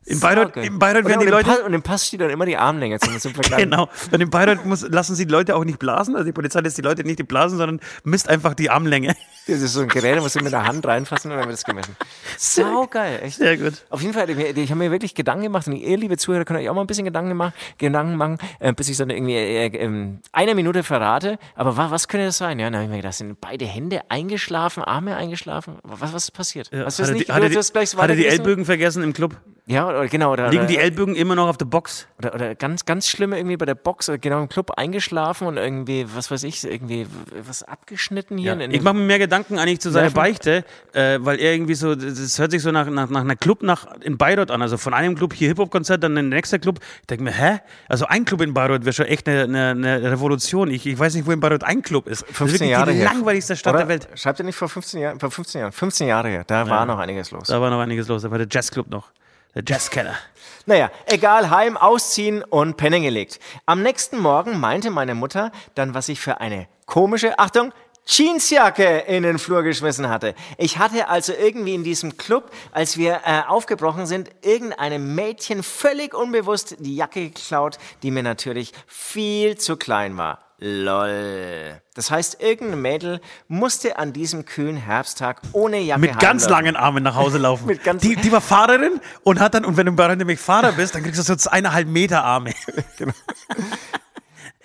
In 0.05 0.18
Bayreuth, 0.20 0.57
in 0.57 0.78
Bayreuth 0.78 1.05
werden 1.05 1.20
die 1.20 1.26
Leute, 1.26 1.48
Pass, 1.48 1.61
und 1.61 1.74
im 1.74 1.82
Pass 1.82 2.07
steht 2.07 2.20
dann 2.20 2.30
immer 2.30 2.44
die 2.44 2.57
Armlänge 2.57 2.98
zum, 2.98 3.18
Vergleich. 3.34 3.62
genau, 3.64 3.88
und 4.11 4.20
in 4.20 4.30
Bayreuth 4.30 4.64
muss, 4.64 4.82
lassen 4.88 5.14
sie 5.14 5.26
die 5.26 5.32
Leute 5.32 5.55
auch 5.55 5.64
nicht 5.64 5.78
blasen, 5.78 6.16
also 6.16 6.26
die 6.26 6.32
Polizei 6.32 6.61
lässt 6.61 6.76
die 6.76 6.82
Leute 6.82 7.05
nicht 7.05 7.18
die 7.18 7.24
blasen, 7.24 7.59
sondern 7.59 7.80
misst 8.03 8.28
einfach 8.28 8.55
die 8.55 8.70
Armlänge. 8.70 9.14
Das 9.48 9.61
ist 9.61 9.72
so 9.72 9.80
ein 9.80 9.88
Gerät, 9.88 10.16
da 10.16 10.20
musst 10.20 10.36
du 10.36 10.40
mit 10.44 10.53
der 10.53 10.64
Hand 10.64 10.86
reinfassen 10.86 11.32
und 11.32 11.36
dann 11.36 11.48
wird 11.48 11.59
das 11.59 11.64
gemessen. 11.64 11.96
Sau 12.38 12.86
geil, 12.86 13.18
echt. 13.24 13.38
Sehr 13.38 13.57
gut. 13.57 13.72
Auf 13.90 14.00
jeden 14.00 14.14
Fall, 14.14 14.30
ich, 14.30 14.38
ich 14.38 14.70
habe 14.70 14.78
mir 14.78 14.92
wirklich 14.92 15.16
Gedanken 15.16 15.42
gemacht 15.42 15.66
und 15.66 15.72
ihr, 15.72 15.96
liebe 15.96 16.16
Zuhörer, 16.16 16.44
könnt 16.44 16.61
euch 16.61 16.68
auch 16.68 16.76
mal 16.76 16.82
ein 16.82 16.86
bisschen 16.86 17.07
Gedanken 17.07 17.36
machen, 17.36 17.53
Gedanken 17.76 18.14
machen 18.14 18.38
äh, 18.61 18.72
bis 18.72 18.88
ich 18.88 18.96
dann 18.96 19.11
irgendwie 19.11 19.34
äh, 19.34 19.66
äh, 19.66 20.18
eine 20.32 20.55
Minute 20.55 20.82
verrate. 20.82 21.38
Aber 21.55 21.76
wa, 21.76 21.90
was 21.90 22.09
könnte 22.09 22.26
das 22.26 22.38
sein? 22.38 22.59
Ja, 22.59 22.66
dann 22.66 22.74
habe 22.74 22.84
ich 22.84 22.90
mir 22.90 22.96
gedacht, 22.98 23.14
sind 23.14 23.40
beide 23.40 23.64
Hände 23.64 24.03
eingeschlafen, 24.09 24.82
Arme 24.82 25.16
eingeschlafen? 25.16 25.78
Was, 25.82 26.12
was 26.12 26.24
ist 26.24 26.30
passiert? 26.30 26.70
Hast 26.72 26.98
du 26.98 27.03
er 27.03 27.12
nicht? 27.12 27.28
die, 27.28 27.48
du 27.48 27.59
hast 27.59 27.72
gleich 27.72 27.90
die, 27.90 27.96
hat 27.96 28.11
er 28.11 28.16
die? 28.16 28.26
Ellbogen 28.26 28.64
vergessen 28.64 29.03
im 29.03 29.12
Club? 29.12 29.36
Ja, 29.66 29.91
oder, 29.93 30.09
genau. 30.09 30.32
Oder, 30.32 30.49
Liegen 30.51 30.66
die 30.66 30.78
Ellbogen 30.78 31.14
immer 31.16 31.34
noch 31.34 31.49
auf 31.49 31.57
der 31.57 31.64
Box? 31.66 32.07
oder, 32.18 32.34
oder 32.34 32.55
ganz, 32.55 32.84
ganz 32.84 33.09
schlimm 33.09 33.32
irgendwie 33.32 33.57
bei 33.57 33.66
der 33.66 33.74
Box, 33.74 34.09
oder 34.09 34.18
genau 34.18 34.40
im 34.43 34.49
Club 34.49 34.72
eingeschlafen 34.78 35.47
und 35.47 35.57
irgendwie, 35.57 36.07
was 36.14 36.30
weiß 36.30 36.43
ich, 36.45 36.62
irgendwie 36.64 37.07
was 37.47 37.62
abgeschnitten 37.62 38.38
hier. 38.38 38.53
in- 38.55 38.61
in 38.61 38.70
Ich 38.72 38.82
mache 38.82 38.95
mir 38.95 39.03
mehr 39.05 39.18
Gedanken 39.18 39.59
eigentlich 39.59 39.80
zu 39.80 39.90
seiner. 39.90 40.11
Beichte, 40.11 40.64
äh, 40.93 41.18
weil 41.20 41.38
er 41.40 41.53
irgendwie 41.55 41.74
so, 41.74 41.95
das 41.95 42.38
hört 42.38 42.51
sich 42.51 42.61
so 42.62 42.70
nach, 42.70 42.86
nach, 42.88 43.09
nach 43.09 43.20
einer 43.22 43.36
Club 43.36 43.62
nach, 43.62 43.86
in 44.01 44.18
Bayreuth 44.18 44.51
an. 44.51 44.61
Also 44.62 44.76
von 44.76 44.93
einem 44.95 45.14
Club 45.14 45.32
hier 45.32 45.49
Hip-Hop-Konzert, 45.49 46.03
dann 46.05 46.14
der 46.14 46.22
nächste 46.24 46.59
Club. 46.59 46.80
Ich 47.01 47.07
denke 47.07 47.24
mir, 47.24 47.32
hä? 47.32 47.61
Also 47.88 48.07
ein 48.07 48.24
Club 48.24 48.40
in 48.43 48.53
Bayreuth 48.55 48.84
wäre 48.84 48.93
schon 48.93 49.07
echt 49.07 49.28
eine, 49.28 49.43
eine, 49.45 49.68
eine 49.70 50.11
Revolution. 50.12 50.70
Ich, 50.70 50.86
ich 50.86 50.99
weiß 50.99 51.14
nicht, 51.14 51.26
wo 51.26 51.32
in 51.32 51.40
Bayreuth 51.40 51.64
ein 51.64 51.82
Club 51.82 52.07
ist. 52.09 52.22
Das 52.22 52.30
ist 52.30 52.36
15 52.36 52.61
wirklich 52.61 52.70
Jahre 52.72 52.93
die 52.93 52.99
her. 52.99 53.05
langweiligste 53.05 53.57
Stadt 53.57 53.72
Oder? 53.74 53.84
der 53.84 53.88
Welt. 53.88 54.09
Schreibt 54.14 54.38
ihr 54.40 54.45
nicht 54.45 54.57
vor 54.57 54.68
15 54.68 55.01
Jahren? 55.01 55.18
Vor 55.20 55.30
15 55.30 55.61
Jahren. 55.62 55.72
15 55.72 56.07
Jahre 56.09 56.28
her. 56.28 56.45
Da 56.47 56.68
war 56.68 56.84
noch 56.86 56.99
einiges 56.99 57.30
los. 57.30 57.49
Da 57.49 57.61
war 57.61 57.70
noch 57.70 57.80
einiges 57.80 58.09
los. 58.09 58.22
Da 58.22 58.30
war 58.30 58.38
der 58.38 58.47
Jazzclub 58.51 58.90
noch. 58.90 59.11
Der 59.55 59.62
Jazzkeller. 59.66 60.16
Naja, 60.64 60.90
egal, 61.07 61.50
heim, 61.50 61.76
ausziehen 61.76 62.42
und 62.42 62.76
pennen 62.76 63.03
gelegt. 63.03 63.38
Am 63.66 63.82
nächsten 63.82 64.18
Morgen 64.18 64.59
meinte 64.59 64.90
meine 64.90 65.14
Mutter 65.14 65.53
dann, 65.74 65.92
was 65.92 66.09
ich 66.09 66.20
für 66.20 66.40
eine 66.40 66.68
komische, 66.86 67.38
Achtung, 67.38 67.72
Jeansjacke 68.07 68.98
in 69.07 69.22
den 69.22 69.38
Flur 69.38 69.62
geschmissen 69.62 70.09
hatte. 70.09 70.34
Ich 70.59 70.78
hatte 70.78 71.09
also 71.09 71.32
irgendwie 71.32 71.74
in 71.74 71.84
diesem 71.84 72.16
Club, 72.16 72.50
als 72.72 72.96
wir 72.96 73.20
äh, 73.24 73.42
aufgebrochen 73.46 74.07
sind, 74.07 74.30
irgendeinem 74.42 75.14
Mädchen 75.14 75.62
völlig 75.62 76.14
unbewusst 76.14 76.76
die 76.80 76.96
Jacke 76.96 77.28
geklaut, 77.28 77.78
die 78.03 78.11
mir 78.11 78.22
natürlich 78.22 78.72
viel 78.86 79.57
zu 79.57 79.76
klein 79.76 80.16
war. 80.16 80.51
Lol. 80.64 81.82
Das 81.94 82.12
heißt, 82.12 82.40
irgendein 82.40 82.80
Mädel 82.80 83.20
musste 83.48 83.98
an 83.98 84.12
diesem 84.12 84.44
kühlen 84.44 84.76
Herbsttag 84.76 85.42
ohne 85.52 85.80
Jacke 85.80 86.00
Mit 86.00 86.20
ganz 86.20 86.44
heimlaufen. 86.44 86.50
langen 86.50 86.76
Armen 86.76 87.02
nach 87.02 87.16
Hause 87.16 87.38
laufen. 87.38 87.66
Die, 88.00 88.14
die 88.14 88.30
war 88.30 88.40
Fahrerin 88.40 89.00
und 89.24 89.40
hat 89.40 89.54
dann, 89.54 89.64
und 89.64 89.76
wenn 89.76 89.86
du 89.86 89.92
Bayreuth 89.92 90.18
nämlich 90.18 90.38
Fahrer 90.38 90.70
bist, 90.72 90.94
dann 90.94 91.02
kriegst 91.02 91.28
du 91.28 91.36
so 91.36 91.50
eineinhalb 91.50 91.88
Meter 91.88 92.24
Arme. 92.24 92.52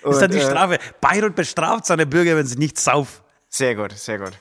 Das 0.04 0.16
ist 0.16 0.22
dann 0.22 0.32
die 0.32 0.38
äh, 0.38 0.50
Strafe. 0.50 0.80
Bayreuth 1.02 1.36
bestraft 1.36 1.86
seine 1.86 2.06
Bürger, 2.06 2.38
wenn 2.38 2.46
sie 2.46 2.56
nicht 2.58 2.80
saufen. 2.80 3.22
Sehr 3.50 3.76
gut, 3.76 3.92
sehr 3.92 4.20
gut. 4.20 4.32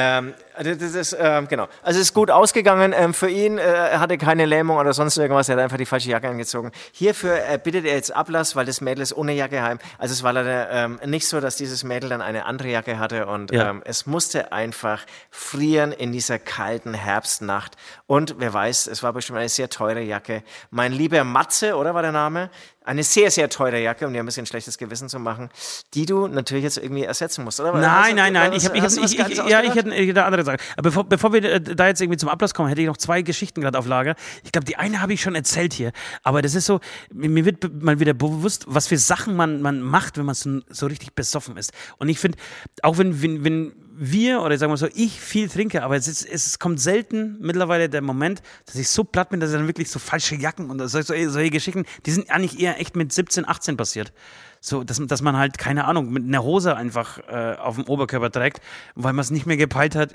Ähm, 0.00 0.34
Also 0.54 0.74
das 0.74 0.94
ist, 0.94 1.16
ähm, 1.18 1.48
genau. 1.48 1.68
Also 1.82 2.00
es 2.00 2.08
ist 2.08 2.14
gut 2.14 2.30
ausgegangen 2.30 2.92
ähm, 2.94 3.14
für 3.14 3.30
ihn. 3.30 3.56
Äh, 3.56 3.62
er 3.62 4.00
hatte 4.00 4.18
keine 4.18 4.44
Lähmung 4.44 4.76
oder 4.76 4.92
sonst 4.92 5.16
irgendwas. 5.16 5.48
Er 5.48 5.56
hat 5.56 5.62
einfach 5.62 5.78
die 5.78 5.86
falsche 5.86 6.10
Jacke 6.10 6.28
angezogen. 6.28 6.70
Hierfür 6.92 7.36
äh, 7.48 7.58
bittet 7.58 7.86
er 7.86 7.94
jetzt 7.94 8.14
Ablass, 8.14 8.56
weil 8.56 8.66
das 8.66 8.82
Mädel 8.82 9.00
ist 9.02 9.16
ohne 9.16 9.32
Jacke 9.32 9.62
heim. 9.62 9.78
Also 9.98 10.12
es 10.12 10.22
war 10.22 10.34
leider 10.34 10.70
ähm, 10.70 11.00
nicht 11.06 11.26
so, 11.26 11.40
dass 11.40 11.56
dieses 11.56 11.82
Mädel 11.82 12.10
dann 12.10 12.20
eine 12.20 12.44
andere 12.44 12.68
Jacke 12.68 12.98
hatte 12.98 13.26
und 13.26 13.52
Ja. 13.52 13.70
ähm, 13.70 13.82
es 13.86 14.04
musste 14.06 14.52
einfach 14.52 15.06
frieren 15.30 15.92
in 15.92 16.12
dieser 16.12 16.38
kalten 16.38 16.92
Herbstnacht. 16.94 17.76
Und 18.06 18.34
wer 18.38 18.52
weiß, 18.52 18.86
es 18.88 19.02
war 19.02 19.12
bestimmt 19.14 19.38
eine 19.38 19.48
sehr 19.48 19.70
teure 19.70 20.00
Jacke. 20.02 20.42
Mein 20.70 20.92
lieber 20.92 21.24
Matze, 21.24 21.76
oder 21.76 21.94
war 21.94 22.02
der 22.02 22.12
Name? 22.12 22.50
Eine 22.90 23.04
sehr, 23.04 23.30
sehr 23.30 23.48
teure 23.48 23.80
Jacke, 23.80 24.04
um 24.04 24.12
dir 24.12 24.18
ein 24.18 24.26
bisschen 24.26 24.46
schlechtes 24.46 24.76
Gewissen 24.76 25.08
zu 25.08 25.20
machen, 25.20 25.48
die 25.94 26.06
du 26.06 26.26
natürlich 26.26 26.64
jetzt 26.64 26.76
irgendwie 26.76 27.04
ersetzen 27.04 27.44
musst, 27.44 27.60
oder? 27.60 27.72
Nein, 27.72 28.16
nein, 28.16 28.32
nein. 28.32 28.52
Ich 28.52 28.64
ja, 28.64 28.70
hätte, 28.74 29.00
ich 29.00 29.76
hätte 29.76 29.92
eine 29.92 30.24
andere 30.24 30.44
Sache. 30.44 30.56
Aber 30.72 30.90
bevor, 30.90 31.04
bevor 31.04 31.32
wir 31.32 31.44
äh, 31.44 31.60
da 31.60 31.86
jetzt 31.86 32.00
irgendwie 32.00 32.16
zum 32.16 32.28
Abschluss 32.28 32.52
kommen, 32.52 32.68
hätte 32.68 32.80
ich 32.80 32.88
noch 32.88 32.96
zwei 32.96 33.22
Geschichten 33.22 33.60
gerade 33.60 33.78
auf 33.78 33.86
Lager. 33.86 34.16
Ich 34.42 34.50
glaube, 34.50 34.64
die 34.64 34.74
eine 34.74 35.00
habe 35.00 35.12
ich 35.12 35.20
schon 35.20 35.36
erzählt 35.36 35.72
hier. 35.72 35.92
Aber 36.24 36.42
das 36.42 36.56
ist 36.56 36.66
so, 36.66 36.80
mir 37.12 37.44
wird 37.44 37.80
mal 37.80 38.00
wieder 38.00 38.12
bewusst, 38.12 38.64
was 38.66 38.88
für 38.88 38.98
Sachen 38.98 39.36
man, 39.36 39.62
man 39.62 39.82
macht, 39.82 40.18
wenn 40.18 40.26
man 40.26 40.34
so, 40.34 40.58
so 40.68 40.86
richtig 40.86 41.14
besoffen 41.14 41.56
ist. 41.58 41.72
Und 41.98 42.08
ich 42.08 42.18
finde, 42.18 42.38
auch 42.82 42.98
wenn, 42.98 43.22
wenn, 43.22 43.44
wenn 43.44 43.72
wir, 44.02 44.40
oder 44.40 44.56
sagen 44.56 44.72
wir 44.72 44.78
so, 44.78 44.88
ich 44.94 45.20
viel 45.20 45.50
trinke, 45.50 45.82
aber 45.82 45.94
es, 45.94 46.08
ist, 46.08 46.26
es 46.26 46.58
kommt 46.58 46.80
selten 46.80 47.36
mittlerweile 47.38 47.90
der 47.90 48.00
Moment, 48.00 48.40
dass 48.64 48.76
ich 48.76 48.88
so 48.88 49.04
platt 49.04 49.28
bin, 49.28 49.40
dass 49.40 49.50
ich 49.50 49.56
dann 49.56 49.66
wirklich 49.66 49.90
so 49.90 49.98
falsche 49.98 50.36
Jacken 50.36 50.70
und 50.70 50.78
so, 50.78 51.02
so, 51.02 51.02
solche 51.02 51.50
Geschichten, 51.50 51.84
die 52.06 52.10
sind 52.10 52.30
eigentlich 52.30 52.58
eher 52.58 52.80
echt 52.80 52.96
mit 52.96 53.12
17, 53.12 53.46
18 53.46 53.76
passiert. 53.76 54.14
So, 54.62 54.84
dass, 54.84 54.98
dass 55.06 55.20
man 55.20 55.36
halt, 55.36 55.58
keine 55.58 55.84
Ahnung, 55.84 56.10
mit 56.10 56.24
einer 56.24 56.42
Hose 56.42 56.76
einfach 56.76 57.18
äh, 57.28 57.56
auf 57.58 57.74
dem 57.74 57.84
Oberkörper 57.84 58.30
trägt, 58.30 58.62
weil 58.94 59.12
man 59.12 59.22
es 59.22 59.30
nicht 59.30 59.44
mehr 59.44 59.58
gepeilt 59.58 59.94
hat, 59.94 60.14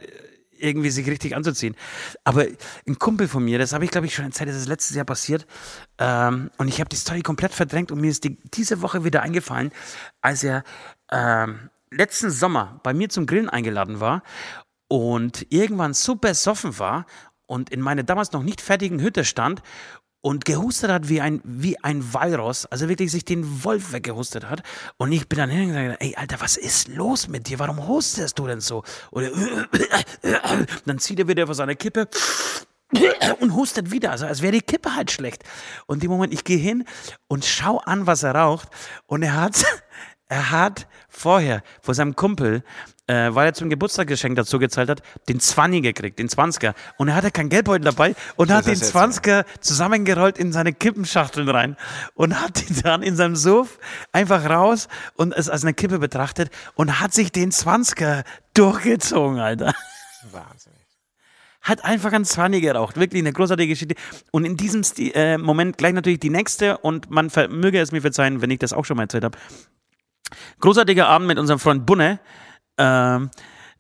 irgendwie 0.57 0.89
sich 0.89 1.05
richtig 1.07 1.36
anzuziehen. 1.36 1.75
Aber 2.23 2.45
ein 2.88 2.97
Kumpel 2.97 3.27
von 3.27 3.45
mir, 3.45 3.59
das 3.59 3.71
habe 3.71 3.86
ich 3.86 3.91
glaube 3.91 4.07
ich 4.07 4.15
schon 4.15 4.25
erzählt, 4.25 4.49
das 4.49 4.55
ist 4.55 4.67
letztes 4.67 4.95
Jahr 4.95 5.05
passiert. 5.05 5.45
Ähm, 5.99 6.49
und 6.57 6.69
ich 6.69 6.79
habe 6.79 6.89
die 6.89 6.95
Story 6.95 7.21
komplett 7.21 7.53
verdrängt 7.53 7.91
und 7.91 8.01
mir 8.01 8.09
ist 8.09 8.23
die, 8.23 8.38
diese 8.53 8.81
Woche 8.81 9.03
wieder 9.03 9.21
eingefallen, 9.21 9.71
als 10.21 10.43
er 10.43 10.63
ähm, 11.11 11.69
letzten 11.91 12.29
Sommer 12.29 12.79
bei 12.83 12.93
mir 12.93 13.09
zum 13.09 13.25
Grillen 13.25 13.49
eingeladen 13.49 13.99
war 13.99 14.23
und 14.88 15.45
irgendwann 15.49 15.93
so 15.93 16.15
besoffen 16.15 16.79
war 16.79 17.05
und 17.47 17.69
in 17.69 17.81
meiner 17.81 18.03
damals 18.03 18.31
noch 18.31 18.43
nicht 18.43 18.61
fertigen 18.61 19.01
Hütte 19.01 19.25
stand 19.25 19.61
und 20.25 20.43
gehustet 20.43 20.89
hat 20.89 21.07
wie 21.07 21.21
ein, 21.21 21.39
wie 21.43 21.77
ein 21.83 22.13
Walross, 22.13 22.65
also 22.65 22.89
wirklich 22.89 23.11
sich 23.11 23.25
den 23.25 23.63
Wolf 23.63 23.91
weggehustet 23.91 24.49
hat. 24.49 24.63
Und 24.97 25.11
ich 25.11 25.29
bin 25.29 25.38
dann 25.38 25.51
hingegangen 25.51 25.91
und 25.91 26.01
ey, 26.01 26.15
Alter, 26.15 26.41
was 26.41 26.57
ist 26.57 26.88
los 26.88 27.27
mit 27.27 27.47
dir? 27.47 27.59
Warum 27.59 27.88
hustest 27.88 28.39
du 28.39 28.47
denn 28.47 28.59
so? 28.59 28.83
Oder 29.11 29.29
dann 30.86 30.97
zieht 30.97 31.19
er 31.19 31.27
wieder 31.27 31.45
vor 31.45 31.53
seine 31.53 31.75
Kippe 31.75 32.07
und 33.39 33.53
hustet 33.53 33.91
wieder, 33.91 34.09
also 34.09 34.25
als 34.25 34.41
wäre 34.41 34.53
die 34.53 34.61
Kippe 34.61 34.95
halt 34.95 35.11
schlecht. 35.11 35.43
Und 35.86 36.03
im 36.03 36.09
Moment, 36.09 36.33
ich 36.33 36.43
gehe 36.43 36.57
hin 36.57 36.86
und 37.27 37.45
schau 37.45 37.77
an, 37.77 38.07
was 38.07 38.23
er 38.23 38.33
raucht. 38.33 38.69
Und 39.05 39.21
er 39.21 39.36
hat, 39.36 39.63
er 40.28 40.51
hat 40.51 40.88
vorher 41.07 41.61
vor 41.82 41.93
seinem 41.93 42.15
Kumpel, 42.15 42.63
äh, 43.07 43.30
weil 43.34 43.47
er 43.47 43.53
zum 43.53 43.69
Geburtstagsgeschenk 43.69 44.36
dazu 44.36 44.57
gezahlt 44.57 44.89
hat, 44.89 45.03
den 45.30 45.39
20 45.39 45.84
gekriegt, 45.84 46.17
den 46.17 46.28
20er. 46.28 46.73
Und 46.97 47.09
er 47.09 47.15
hatte 47.15 47.32
kein 47.32 47.49
Geldbeutel 47.49 47.86
dabei 47.86 48.15
und 48.36 48.51
hat 48.51 48.65
den 48.65 48.73
ist 48.73 48.82
jetzt 48.82 48.95
20er 48.95 49.45
zusammengerollt 49.59 50.38
in 50.38 50.51
seine 50.51 50.73
Kippenschachteln 50.73 51.47
rein 51.47 51.78
und 52.15 52.41
hat 52.41 52.67
ihn 52.67 52.82
dann 52.84 53.03
in 53.03 53.15
seinem 53.15 53.36
Suff 53.36 53.78
einfach 54.11 54.49
raus 54.49 54.88
und 55.15 55.34
es 55.34 55.49
als 55.49 55.63
eine 55.63 55.73
Kippe 55.73 55.99
betrachtet 55.99 56.49
und 56.73 56.99
hat 56.99 57.13
sich 57.13 57.32
den 57.32 57.51
20er 57.51 58.23
durchgezogen, 58.55 59.39
Alter 59.39 59.73
Wahnsinnig. 60.32 60.80
hat 61.61 61.86
einfach 61.86 62.13
ein 62.13 62.26
20 62.26 62.63
geraucht. 62.63 62.97
Wirklich 62.97 63.21
eine 63.21 63.34
großartige 63.34 63.69
Geschichte. 63.69 63.95
Und 64.32 64.45
in 64.45 64.57
diesem 64.57 64.84
Sti 64.84 65.11
äh, 65.11 65.38
Moment 65.38 65.78
gleich 65.78 65.93
natürlich 65.93 66.19
die 66.19 66.32
nächste 66.32 66.80
und 66.80 67.11
man 67.11 67.32
möge 67.49 67.80
es 67.80 67.91
mir 67.91 68.01
verzeihen, 68.01 68.41
wenn 68.41 68.49
ich 68.49 68.59
das 68.59 68.73
auch 68.73 68.86
schon 68.86 68.97
mal 68.97 69.03
erzählt 69.03 69.23
habe. 69.23 69.38
Großartiger 70.59 71.07
Abend 71.07 71.28
mit 71.28 71.39
unserem 71.39 71.59
Freund 71.59 71.86
Bunne, 71.86 72.19
ähm, 72.78 73.30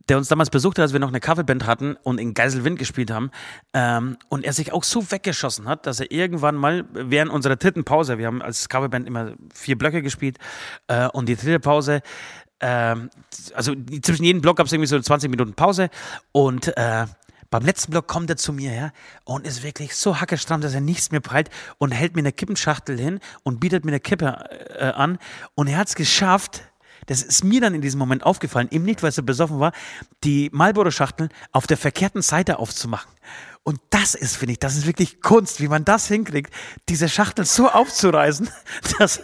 der 0.07 0.17
uns 0.17 0.27
damals 0.27 0.49
besucht 0.49 0.77
hat, 0.77 0.83
als 0.83 0.93
wir 0.93 0.99
noch 0.99 1.09
eine 1.09 1.19
Coverband 1.19 1.65
hatten 1.65 1.95
und 2.03 2.19
in 2.19 2.33
Geiselwind 2.33 2.77
gespielt 2.77 3.09
haben. 3.09 3.31
Ähm, 3.73 4.17
und 4.29 4.45
er 4.45 4.53
sich 4.53 4.71
auch 4.71 4.83
so 4.83 5.11
weggeschossen 5.11 5.67
hat, 5.67 5.87
dass 5.87 5.99
er 5.99 6.11
irgendwann 6.11 6.55
mal 6.55 6.85
während 6.93 7.31
unserer 7.31 7.55
dritten 7.55 7.83
Pause, 7.83 8.17
wir 8.17 8.27
haben 8.27 8.41
als 8.41 8.69
Coverband 8.69 9.07
immer 9.07 9.33
vier 9.53 9.77
Blöcke 9.77 10.01
gespielt, 10.01 10.37
äh, 10.87 11.07
und 11.07 11.27
die 11.27 11.35
dritte 11.35 11.59
Pause, 11.59 12.01
ähm, 12.59 13.09
also 13.53 13.73
zwischen 14.01 14.23
jedem 14.23 14.41
Block 14.41 14.57
gab 14.57 14.67
es 14.67 14.73
irgendwie 14.73 14.87
so 14.87 14.99
20 14.99 15.29
Minuten 15.29 15.53
Pause 15.53 15.89
und 16.31 16.75
äh, 16.77 17.05
beim 17.55 17.65
letzten 17.65 17.91
Block 17.91 18.07
kommt 18.07 18.29
er 18.29 18.35
zu 18.35 18.51
mir 18.51 18.69
her 18.69 18.91
und 19.23 19.47
ist 19.47 19.63
wirklich 19.63 19.95
so 19.95 20.19
hackestramm, 20.19 20.59
dass 20.59 20.73
er 20.73 20.81
nichts 20.81 21.11
mehr 21.11 21.21
peilt 21.21 21.49
und 21.77 21.91
hält 21.91 22.13
mir 22.13 22.19
eine 22.19 22.33
Kippenschachtel 22.33 22.99
hin 22.99 23.21
und 23.43 23.61
bietet 23.61 23.85
mir 23.85 23.91
eine 23.91 24.01
Kippe 24.01 24.25
äh, 24.77 24.87
an. 24.87 25.19
Und 25.53 25.67
er 25.67 25.77
hat 25.77 25.87
es 25.87 25.95
geschafft, 25.95 26.63
das 27.05 27.21
ist 27.21 27.45
mir 27.45 27.61
dann 27.61 27.73
in 27.73 27.79
diesem 27.79 27.97
Moment 27.97 28.23
aufgefallen, 28.23 28.67
eben 28.71 28.83
nicht, 28.83 29.03
weil 29.03 29.13
er 29.15 29.23
besoffen 29.23 29.61
war, 29.61 29.71
die 30.25 30.49
Marlboro-Schachteln 30.51 31.29
auf 31.53 31.65
der 31.65 31.77
verkehrten 31.77 32.21
Seite 32.21 32.59
aufzumachen. 32.59 33.09
Und 33.63 33.79
das 33.89 34.15
ist, 34.15 34.35
finde 34.35 34.51
ich, 34.51 34.59
das 34.59 34.75
ist 34.75 34.85
wirklich 34.85 35.21
Kunst, 35.21 35.61
wie 35.61 35.69
man 35.69 35.85
das 35.85 36.09
hinkriegt, 36.09 36.53
diese 36.89 37.07
Schachtel 37.07 37.45
so 37.45 37.69
aufzureißen, 37.69 38.49
dass, 38.99 39.21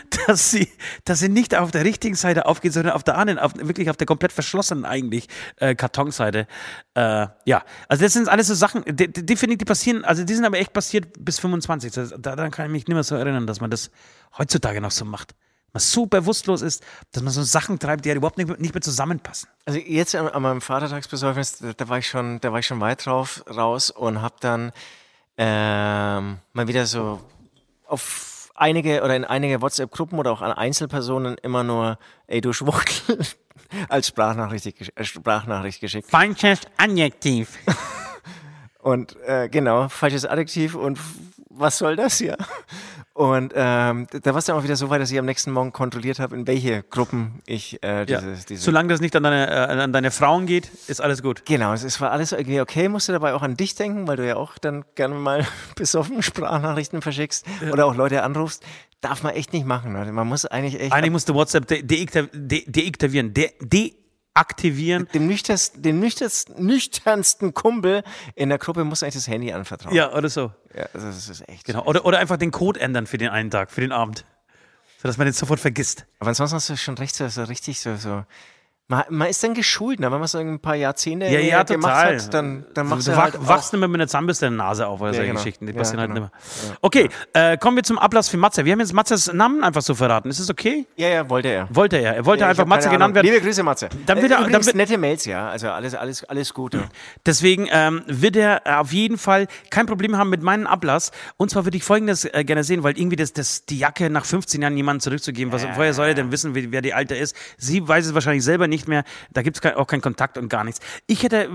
dass 0.26 0.50
sie, 0.50 0.68
dass 1.04 1.18
sie 1.20 1.28
nicht 1.28 1.54
auf 1.54 1.70
der 1.70 1.84
richtigen 1.84 2.14
Seite 2.14 2.46
aufgeht, 2.46 2.72
sondern 2.72 2.94
auf 2.94 3.04
der 3.04 3.16
anderen, 3.18 3.38
auf, 3.38 3.52
wirklich 3.56 3.90
auf 3.90 3.96
der 3.96 4.06
komplett 4.06 4.32
verschlossenen 4.32 4.84
eigentlich 4.84 5.28
äh, 5.56 5.74
Kartonseite. 5.74 6.46
Äh, 6.94 7.26
ja, 7.44 7.62
also 7.88 8.04
das 8.04 8.12
sind 8.12 8.28
alles 8.28 8.46
so 8.48 8.54
Sachen, 8.54 8.84
die, 8.86 9.12
die, 9.12 9.24
die 9.24 9.64
passieren, 9.64 10.04
also 10.04 10.24
die 10.24 10.34
sind 10.34 10.44
aber 10.44 10.58
echt 10.58 10.72
passiert 10.72 11.24
bis 11.24 11.38
25. 11.38 11.92
Das, 11.92 12.14
daran 12.18 12.50
kann 12.50 12.66
ich 12.66 12.72
mich 12.72 12.86
nicht 12.86 12.94
mehr 12.94 13.04
so 13.04 13.14
erinnern, 13.14 13.46
dass 13.46 13.60
man 13.60 13.70
das 13.70 13.90
heutzutage 14.38 14.80
noch 14.80 14.90
so 14.90 15.04
macht. 15.04 15.34
Man 15.74 15.80
so 15.80 16.04
bewusstlos 16.04 16.60
ist, 16.60 16.84
dass 17.12 17.22
man 17.22 17.32
so 17.32 17.42
Sachen 17.42 17.78
treibt, 17.78 18.04
die 18.04 18.10
halt 18.10 18.18
überhaupt 18.18 18.36
nicht, 18.36 18.46
mehr- 18.46 18.58
nicht 18.58 18.74
mehr 18.74 18.82
zusammenpassen. 18.82 19.48
Also 19.64 19.78
jetzt 19.78 20.14
an, 20.14 20.28
an 20.28 20.42
meinem 20.42 20.60
Vatertagsbesäufnis, 20.60 21.58
da, 21.58 21.72
da 21.72 21.88
war 21.88 21.96
ich 21.98 22.08
schon, 22.08 22.40
da 22.40 22.52
war 22.52 22.58
ich 22.58 22.66
schon 22.66 22.80
weit 22.80 23.06
drauf 23.06 23.42
raus 23.48 23.88
und 23.90 24.20
habe 24.20 24.34
dann 24.40 24.72
ähm, 25.38 26.38
mal 26.52 26.68
wieder 26.68 26.84
so 26.86 27.20
auf 27.86 28.31
einige 28.54 29.02
oder 29.02 29.16
in 29.16 29.24
einige 29.24 29.60
WhatsApp-Gruppen 29.60 30.18
oder 30.18 30.30
auch 30.32 30.42
an 30.42 30.52
Einzelpersonen 30.52 31.36
immer 31.42 31.62
nur, 31.64 31.98
ey 32.26 32.40
du 32.40 32.52
Schwuchtel, 32.52 33.18
als 33.88 34.08
Sprachnachricht, 34.08 34.64
gesch- 34.66 34.92
äh, 34.96 35.04
Sprachnachricht 35.04 35.80
geschickt. 35.80 36.08
Falsches 36.10 36.60
Adjektiv. 36.76 37.58
Und 38.78 39.16
äh, 39.26 39.48
genau, 39.48 39.88
falsches 39.88 40.26
Adjektiv 40.26 40.74
und 40.74 40.98
was 41.54 41.78
soll 41.78 41.96
das 41.96 42.18
hier? 42.18 42.36
Und 43.14 43.52
ähm, 43.54 44.06
da 44.10 44.30
war 44.32 44.38
es 44.38 44.46
dann 44.46 44.56
auch 44.56 44.64
wieder 44.64 44.76
so 44.76 44.88
weit, 44.88 45.00
dass 45.02 45.10
ich 45.10 45.18
am 45.18 45.26
nächsten 45.26 45.50
Morgen 45.52 45.70
kontrolliert 45.72 46.18
habe, 46.18 46.34
in 46.34 46.46
welche 46.46 46.82
Gruppen 46.82 47.42
ich 47.46 47.82
äh, 47.82 48.06
Ja. 48.10 48.20
dieses, 48.20 48.46
diese 48.46 48.62
Solange 48.62 48.88
das 48.88 49.00
nicht 49.02 49.14
an 49.14 49.22
deine, 49.22 49.50
äh, 49.50 49.82
an 49.82 49.92
deine 49.92 50.10
Frauen 50.10 50.46
geht, 50.46 50.70
ist 50.86 51.00
alles 51.02 51.22
gut. 51.22 51.44
Genau, 51.44 51.74
es, 51.74 51.84
es 51.84 52.00
war 52.00 52.10
alles 52.10 52.32
irgendwie 52.32 52.60
okay. 52.62 52.88
Musste 52.88 53.12
dabei 53.12 53.34
auch 53.34 53.42
an 53.42 53.56
dich 53.56 53.74
denken, 53.74 54.08
weil 54.08 54.16
du 54.16 54.26
ja 54.26 54.36
auch 54.36 54.56
dann 54.56 54.84
gerne 54.94 55.14
mal 55.14 55.46
besoffen 55.76 56.22
Sprachnachrichten 56.22 57.02
verschickst 57.02 57.44
oder 57.70 57.84
auch 57.86 57.94
Leute 57.94 58.22
anrufst. 58.22 58.64
Darf 59.02 59.22
man 59.22 59.34
echt 59.34 59.52
nicht 59.52 59.66
machen, 59.66 59.92
Leute. 59.92 60.12
Man 60.12 60.26
muss 60.28 60.46
eigentlich 60.46 60.80
echt 60.80 60.92
Eigentlich 60.92 61.10
musste 61.12 61.34
WhatsApp 61.34 61.66
de 61.66 61.82
deaktiv- 61.82 62.30
de 62.32 62.64
deaktivieren. 62.70 63.34
De 63.34 63.50
deaktivieren. 64.34 65.08
dem 65.14 65.26
nüchternsten, 65.26 65.82
dem 65.82 66.00
nüchternsten, 66.00 66.64
nüchternsten 66.64 67.54
Kumpel 67.54 68.02
in 68.34 68.48
der 68.48 68.58
Gruppe 68.58 68.84
muss 68.84 69.02
eigentlich 69.02 69.14
das 69.14 69.28
Handy 69.28 69.52
anvertrauen. 69.52 69.94
Ja, 69.94 70.12
oder 70.12 70.28
so. 70.28 70.52
ja 70.74 70.86
also 70.92 71.06
das 71.06 71.28
ist 71.28 71.48
echt. 71.48 71.64
Genau. 71.64 71.84
Oder, 71.84 72.04
oder 72.04 72.18
einfach 72.18 72.36
den 72.36 72.50
Code 72.50 72.80
ändern 72.80 73.06
für 73.06 73.18
den 73.18 73.28
einen 73.28 73.50
Tag, 73.50 73.70
für 73.70 73.80
den 73.80 73.92
Abend. 73.92 74.24
Sodass 75.00 75.18
man 75.18 75.26
den 75.26 75.34
sofort 75.34 75.58
vergisst. 75.58 76.06
Aber 76.20 76.28
ansonsten 76.28 76.56
hast 76.56 76.70
du 76.70 76.76
schon 76.76 76.96
recht, 76.96 77.14
so, 77.14 77.26
so 77.28 77.42
richtig 77.44 77.80
so, 77.80 77.96
so. 77.96 78.24
Man, 78.88 79.04
man 79.08 79.28
ist 79.28 79.42
dann 79.42 79.54
geschult, 79.54 80.00
ne? 80.00 80.10
wenn 80.12 80.18
man 80.18 80.26
so 80.28 80.38
ein 80.38 80.58
paar 80.60 80.74
Jahrzehnte 80.74 81.26
Ja, 81.26 81.38
ja, 81.38 81.62
gemacht 81.62 81.94
total. 81.94 82.16
hat, 82.20 82.34
dann, 82.34 82.66
dann 82.74 82.88
machst 82.88 83.06
du 83.06 83.12
du 83.12 83.16
halt 83.16 83.34
wachst 83.40 83.72
nicht 83.72 83.78
mehr 83.80 83.88
mit 83.88 84.00
einer 84.00 84.08
Zahnbürste 84.08 84.46
in 84.46 84.56
der 84.58 84.66
Nase 84.66 84.86
auf 84.86 85.00
oder 85.00 85.10
Ja, 85.10 85.14
solche 85.14 85.28
genau. 85.30 85.40
Geschichten. 85.40 85.66
Die 85.66 85.72
Ja, 85.72 85.78
passieren 85.78 86.00
halt 86.00 86.10
genau. 86.12 86.26
nicht 86.26 86.68
mehr. 86.68 86.76
Okay, 86.82 87.08
äh, 87.32 87.56
kommen 87.56 87.76
wir 87.76 87.84
zum 87.84 87.98
Ablass 87.98 88.28
für 88.28 88.36
Matze. 88.36 88.64
Wir 88.66 88.72
haben 88.72 88.80
jetzt 88.80 88.92
Matzes 88.92 89.32
Namen 89.32 89.62
einfach 89.64 89.80
so 89.82 89.94
verraten. 89.94 90.28
Ist 90.28 90.40
das 90.40 90.50
okay? 90.50 90.84
Ja, 90.96 91.08
ja, 91.08 91.30
wollte 91.30 91.48
er. 91.48 91.68
Wollte 91.70 91.96
er. 91.98 92.16
Er 92.16 92.26
wollte 92.26 92.44
einfach 92.44 92.66
Matze 92.66 92.90
genannt 92.90 93.14
werden. 93.14 93.26
Liebe 93.28 93.40
Grüße, 93.40 93.62
Matze. 93.62 93.88
Dann 94.04 94.18
Äh, 94.18 94.22
wird 94.22 94.32
er- 94.32 94.48
dann 94.48 94.66
wird- 94.66 94.74
nette 94.74 94.98
Mails, 94.98 95.24
ja. 95.24 95.48
Also 95.48 95.70
alles, 95.70 95.94
alles, 95.94 96.24
alles 96.24 96.52
Gute. 96.52 96.82
Deswegen 97.24 97.68
ähm, 97.70 98.02
wird 98.08 98.36
er 98.36 98.80
auf 98.80 98.92
jeden 98.92 99.16
Fall 99.16 99.46
kein 99.70 99.86
Problem 99.86 100.18
haben 100.18 100.28
mit 100.28 100.42
meinem 100.42 100.66
Ablass. 100.66 101.12
Und 101.38 101.50
zwar 101.50 101.64
würde 101.64 101.76
ich 101.78 101.84
Folgendes 101.84 102.24
äh, 102.26 102.44
gerne 102.44 102.64
sehen, 102.64 102.82
weil 102.82 102.98
irgendwie 102.98 103.16
das, 103.16 103.32
das, 103.32 103.64
die 103.64 103.78
Jacke 103.78 104.10
nach 104.10 104.24
15 104.26 104.60
Jahren 104.60 104.76
jemandem 104.76 105.00
zurückzugeben, 105.00 105.50
was, 105.52 105.64
woher 105.76 105.94
soll 105.94 106.08
er 106.08 106.14
denn 106.14 106.32
wissen, 106.32 106.54
wer 106.54 106.82
die 106.82 106.92
Alte 106.92 107.14
ist? 107.14 107.34
Sie 107.56 107.86
weiß 107.88 108.06
es 108.06 108.12
wahrscheinlich 108.14 108.44
selber 108.44 108.66
nicht 108.68 108.71
mehr. 108.88 109.04
Da 109.32 109.42
gibt 109.42 109.62
es 109.62 109.74
auch 109.74 109.86
keinen 109.86 110.00
Kontakt 110.00 110.38
und 110.38 110.48
gar 110.48 110.64
nichts. 110.64 110.80
Ich 111.06 111.22
hätte 111.22 111.48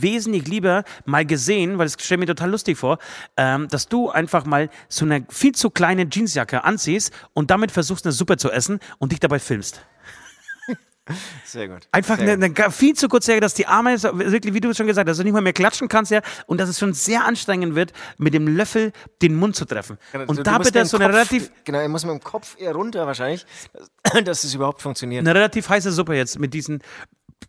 wesentlich 0.00 0.46
lieber 0.46 0.84
mal 1.04 1.24
gesehen, 1.24 1.78
weil 1.78 1.86
es 1.86 1.96
stelle 1.98 2.18
mir 2.18 2.26
total 2.26 2.50
lustig 2.50 2.78
vor, 2.78 2.98
ähm, 3.36 3.68
dass 3.68 3.88
du 3.88 4.10
einfach 4.10 4.44
mal 4.44 4.68
so 4.88 5.04
eine 5.04 5.26
viel 5.28 5.54
zu 5.54 5.70
kleine 5.70 6.08
Jeansjacke 6.10 6.64
anziehst 6.64 7.12
und 7.32 7.50
damit 7.50 7.70
versuchst, 7.70 8.04
eine 8.04 8.12
Suppe 8.12 8.36
zu 8.36 8.50
essen 8.50 8.80
und 8.98 9.12
dich 9.12 9.20
dabei 9.20 9.38
filmst. 9.38 9.82
Sehr 11.44 11.68
gut. 11.68 11.88
Einfach 11.92 12.18
Sehr 12.18 12.32
eine, 12.32 12.48
gut. 12.48 12.60
eine, 12.60 12.70
viel 12.72 12.94
zu 12.94 13.08
kurze 13.08 13.26
Serie, 13.26 13.40
dass 13.40 13.54
die 13.54 13.66
Arme, 13.66 14.00
wirklich, 14.02 14.54
wie 14.54 14.60
du 14.60 14.74
schon 14.74 14.86
gesagt 14.86 15.08
hast, 15.08 15.12
dass 15.12 15.18
du 15.18 15.24
nicht 15.24 15.32
mal 15.32 15.40
mehr 15.42 15.52
klatschen 15.52 15.88
kannst, 15.88 16.10
ja, 16.10 16.20
und 16.46 16.58
dass 16.58 16.68
es 16.68 16.78
schon 16.78 16.92
sehr 16.94 17.24
anstrengend 17.24 17.74
wird, 17.74 17.92
mit 18.18 18.34
dem 18.34 18.48
Löffel 18.48 18.92
den 19.22 19.36
Mund 19.36 19.54
zu 19.56 19.64
treffen. 19.64 19.98
Du- 20.12 20.20
Und 20.26 20.38
du 20.38 20.42
da 20.42 20.58
bitte 20.58 20.84
so 20.84 20.96
eine 20.96 21.06
Kopf- 21.06 21.14
relativ, 21.14 21.50
Genau, 21.64 21.78
er 21.78 21.88
muss 21.88 22.04
mit 22.04 22.12
dem 22.12 22.20
Kopf 22.22 22.56
eher 22.58 22.72
runter 22.74 23.06
wahrscheinlich, 23.06 23.46
dass 24.24 24.44
es 24.44 24.54
überhaupt 24.54 24.82
funktioniert. 24.82 25.20
eine 25.20 25.34
relativ 25.34 25.68
heiße 25.68 25.92
Suppe 25.92 26.14
jetzt 26.14 26.38
mit 26.38 26.52
diesen 26.54 26.80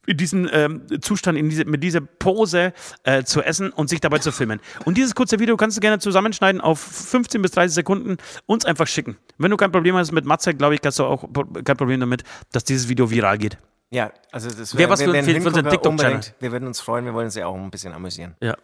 in 0.06 0.18
diesem 0.18 0.50
ähm, 0.52 0.82
Zustand, 1.02 1.38
in 1.38 1.50
diese, 1.50 1.66
mit 1.66 1.84
dieser 1.84 2.02
Pose 2.02 2.74
äh, 3.04 3.24
zu 3.24 3.42
essen 3.42 3.72
und 3.72 3.90
sich 3.90 4.00
dabei 4.00 4.20
zu 4.20 4.32
filmen. 4.32 4.62
Und 4.86 4.98
dieses 4.98 5.16
kurze 5.16 5.40
Video 5.40 5.58
kannst 5.58 5.76
du 5.78 5.82
gerne 5.82 6.00
zusammenschneiden 6.00 6.62
auf 6.62 6.80
15 6.80 7.42
bis 7.42 7.52
30 7.52 7.76
Sekunden, 7.76 8.18
uns 8.46 8.64
einfach 8.66 8.88
schicken. 8.88 9.18
Wenn 9.38 9.52
du 9.52 9.58
kein 9.58 9.72
Problem 9.72 9.96
hast 9.96 10.12
mit 10.14 10.26
Matze, 10.26 10.54
glaube 10.54 10.76
ich, 10.76 10.82
hast 10.86 11.00
du 11.00 11.04
auch 11.06 11.26
kein 11.66 11.78
Problem 11.78 12.00
damit, 12.00 12.24
dass 12.52 12.64
dieses 12.64 12.88
Video 12.88 13.10
viral 13.12 13.38
geht. 13.38 13.58
Ja, 13.90 14.12
also 14.32 14.50
das 14.50 14.78
Wer 14.78 14.90
was 14.90 15.00
wir 15.00 15.08
für- 15.08 15.24
für- 15.24 15.42
für 15.42 15.48
unseren 15.48 15.70
TikTok-Channel. 15.70 16.20
Wir 16.40 16.52
würden 16.52 16.68
uns 16.68 16.80
freuen, 16.82 17.06
wir 17.06 17.14
wollen 17.14 17.26
uns 17.26 17.36
ja 17.36 17.48
auch 17.48 17.56
ein 17.56 17.72
bisschen 17.72 17.94
amüsieren. 17.94 18.36
Ja. 18.42 18.56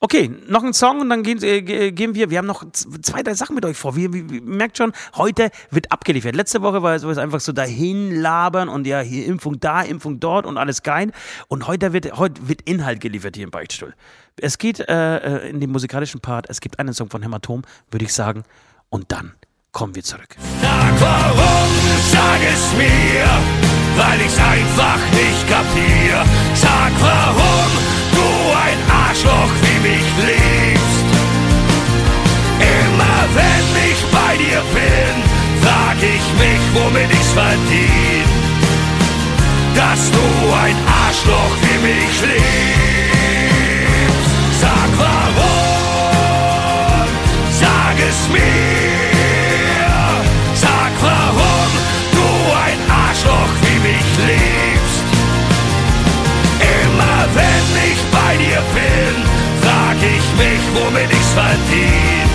Okay, 0.00 0.30
noch 0.46 0.62
ein 0.62 0.72
Song 0.74 1.00
und 1.00 1.10
dann 1.10 1.24
gehen, 1.24 1.42
äh, 1.42 1.60
ge- 1.60 1.90
gehen 1.90 2.14
wir. 2.14 2.30
Wir 2.30 2.38
haben 2.38 2.46
noch 2.46 2.64
zwei, 2.70 3.24
drei 3.24 3.34
Sachen 3.34 3.56
mit 3.56 3.64
euch 3.64 3.76
vor. 3.76 3.96
Wir, 3.96 4.12
wir, 4.12 4.30
wir 4.30 4.42
merkt 4.42 4.78
schon, 4.78 4.92
heute 5.16 5.50
wird 5.72 5.90
abgeliefert. 5.90 6.36
Letzte 6.36 6.62
Woche 6.62 6.84
war 6.84 6.94
es 6.94 7.02
war 7.02 7.10
es 7.10 7.18
einfach 7.18 7.40
so 7.40 7.50
dahin 7.50 8.20
labern 8.20 8.68
und 8.68 8.86
ja, 8.86 9.00
hier 9.00 9.26
Impfung 9.26 9.58
da, 9.58 9.82
Impfung 9.82 10.20
dort 10.20 10.46
und 10.46 10.56
alles 10.56 10.84
geil. 10.84 11.10
Und 11.48 11.66
heute 11.66 11.92
wird, 11.92 12.16
heute 12.16 12.46
wird 12.48 12.62
Inhalt 12.62 13.00
geliefert 13.00 13.34
hier 13.34 13.44
im 13.44 13.50
Beichtstuhl. 13.50 13.92
Es 14.40 14.58
geht 14.58 14.78
äh, 14.78 15.16
äh, 15.46 15.50
in 15.50 15.58
dem 15.58 15.72
musikalischen 15.72 16.20
Part, 16.20 16.46
es 16.48 16.60
gibt 16.60 16.78
einen 16.78 16.94
Song 16.94 17.10
von 17.10 17.22
Hämatom, 17.22 17.62
würde 17.90 18.04
ich 18.04 18.14
sagen. 18.14 18.44
Und 18.90 19.10
dann 19.10 19.32
kommen 19.72 19.96
wir 19.96 20.04
zurück. 20.04 20.36
Sag 20.62 21.00
warum, 21.00 21.70
sag 22.12 22.38
es 22.40 22.72
mir, 22.74 23.26
weil 23.96 24.20
ich's 24.20 24.38
einfach 24.38 25.00
nicht 25.10 25.48
kapier. 25.48 26.24
Sag 26.54 26.92
warum 27.00 27.97
du 28.18 28.28
ein 28.66 28.80
Arschloch 29.04 29.52
wie 29.62 29.78
mich 29.88 30.08
liebst. 30.28 31.06
Immer 32.78 33.20
wenn 33.38 33.66
ich 33.90 34.00
bei 34.18 34.32
dir 34.42 34.60
bin, 34.76 35.14
frag 35.64 35.98
ich 36.16 36.26
mich, 36.42 36.62
womit 36.74 37.10
ich's 37.18 37.32
verdien. 37.32 38.28
Dass 39.74 40.02
du 40.10 40.26
ein 40.64 40.78
Arschloch 41.04 41.54
wie 41.64 41.78
mich 41.88 42.14
liebst. 42.30 42.68
Sag 44.60 44.90
warum, 44.98 45.17
bin, 58.78 59.14
frag 59.62 59.98
ich 60.14 60.26
mich, 60.42 60.62
womit 60.76 61.10
ich's 61.10 61.32
verdien. 61.32 62.28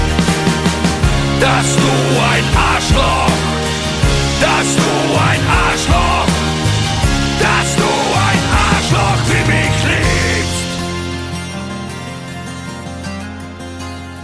Dass 1.39 1.67
du 1.83 1.93
ein 2.33 2.45
Arschloch, 2.71 3.33
dass 4.45 4.67
du 4.81 4.91
ein 5.29 5.41
Arschloch, 5.65 6.32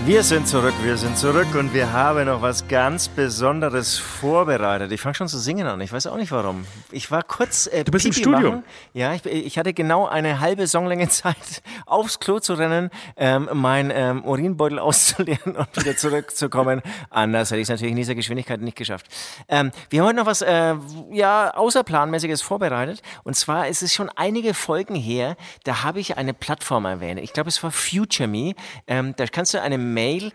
Wir 0.10 0.24
sind 0.24 0.48
zurück, 0.48 0.74
wir 0.82 0.98
sind 0.98 1.20
zurück 1.20 1.54
und 1.54 1.72
wir 1.72 1.94
haben 1.94 2.26
noch 2.26 2.42
was 2.42 2.68
ganz 2.68 3.08
Besonderes 3.08 4.00
vorbereitet. 4.00 4.92
Ich 4.92 5.00
fange 5.00 5.14
schon 5.14 5.28
zu 5.28 5.38
singen 5.38 5.68
an, 5.68 5.80
ich 5.82 5.94
weiß 5.94 6.08
auch 6.08 6.16
nicht 6.16 6.32
warum. 6.32 6.66
Ich 6.90 7.12
war 7.12 7.22
kurz. 7.22 7.68
Äh, 7.68 7.84
Du 7.84 7.92
bist 7.92 8.08
im 8.08 8.12
Pipi 8.12 8.22
Studio. 8.24 8.50
Machen. 8.50 8.64
Ja, 8.96 9.14
ich, 9.14 9.24
ich 9.28 9.60
hatte 9.60 9.72
genau 9.72 10.08
eine 10.08 10.40
halbe 10.40 10.66
Songlänge 10.66 11.08
Zeit, 11.10 11.62
aufs 11.86 12.20
Klo 12.20 12.40
zu 12.40 12.56
rennen, 12.56 12.90
ähm, 13.18 13.50
mein 13.54 13.92
ähm, 13.94 14.26
Urinbeutel 14.26 14.80
auszuleeren 14.80 15.56
und 15.56 15.68
wieder 15.78 15.96
zurückzukommen. 15.96 16.82
Anders 17.12 17.52
hätte 17.52 17.60
ich 17.60 17.66
es 17.66 17.70
natürlich 17.70 17.92
in 17.92 17.98
dieser 17.98 18.16
Geschwindigkeit 18.16 18.62
nicht 18.62 18.78
geschafft. 18.78 19.06
Ähm, 19.48 19.70
wir 19.92 20.00
haben 20.00 20.08
heute 20.08 20.18
noch 20.18 20.26
was 20.26 20.42
äh, 20.42 20.74
ja, 21.12 21.54
Außerplanmäßiges 21.54 22.42
vorbereitet. 22.42 23.04
Und 23.24 23.36
zwar 23.36 23.68
ist 23.68 23.84
es 23.84 23.94
schon 23.94 24.10
einige 24.16 24.56
Folgen 24.56 24.96
her, 24.96 25.38
da 25.66 25.84
habe 25.84 26.00
ich 26.00 26.18
eine 26.18 26.34
Plattform 26.34 26.86
erwähnt. 26.86 27.20
Ich 27.20 27.32
glaube, 27.32 27.50
es 27.50 27.62
war 27.62 27.70
Future 27.70 28.28
Me. 28.28 28.56
Ähm, 28.88 29.14
da 29.16 29.28
kannst 29.28 29.54
du 29.54 29.62
eine 29.62 29.78
Mail 30.00 30.32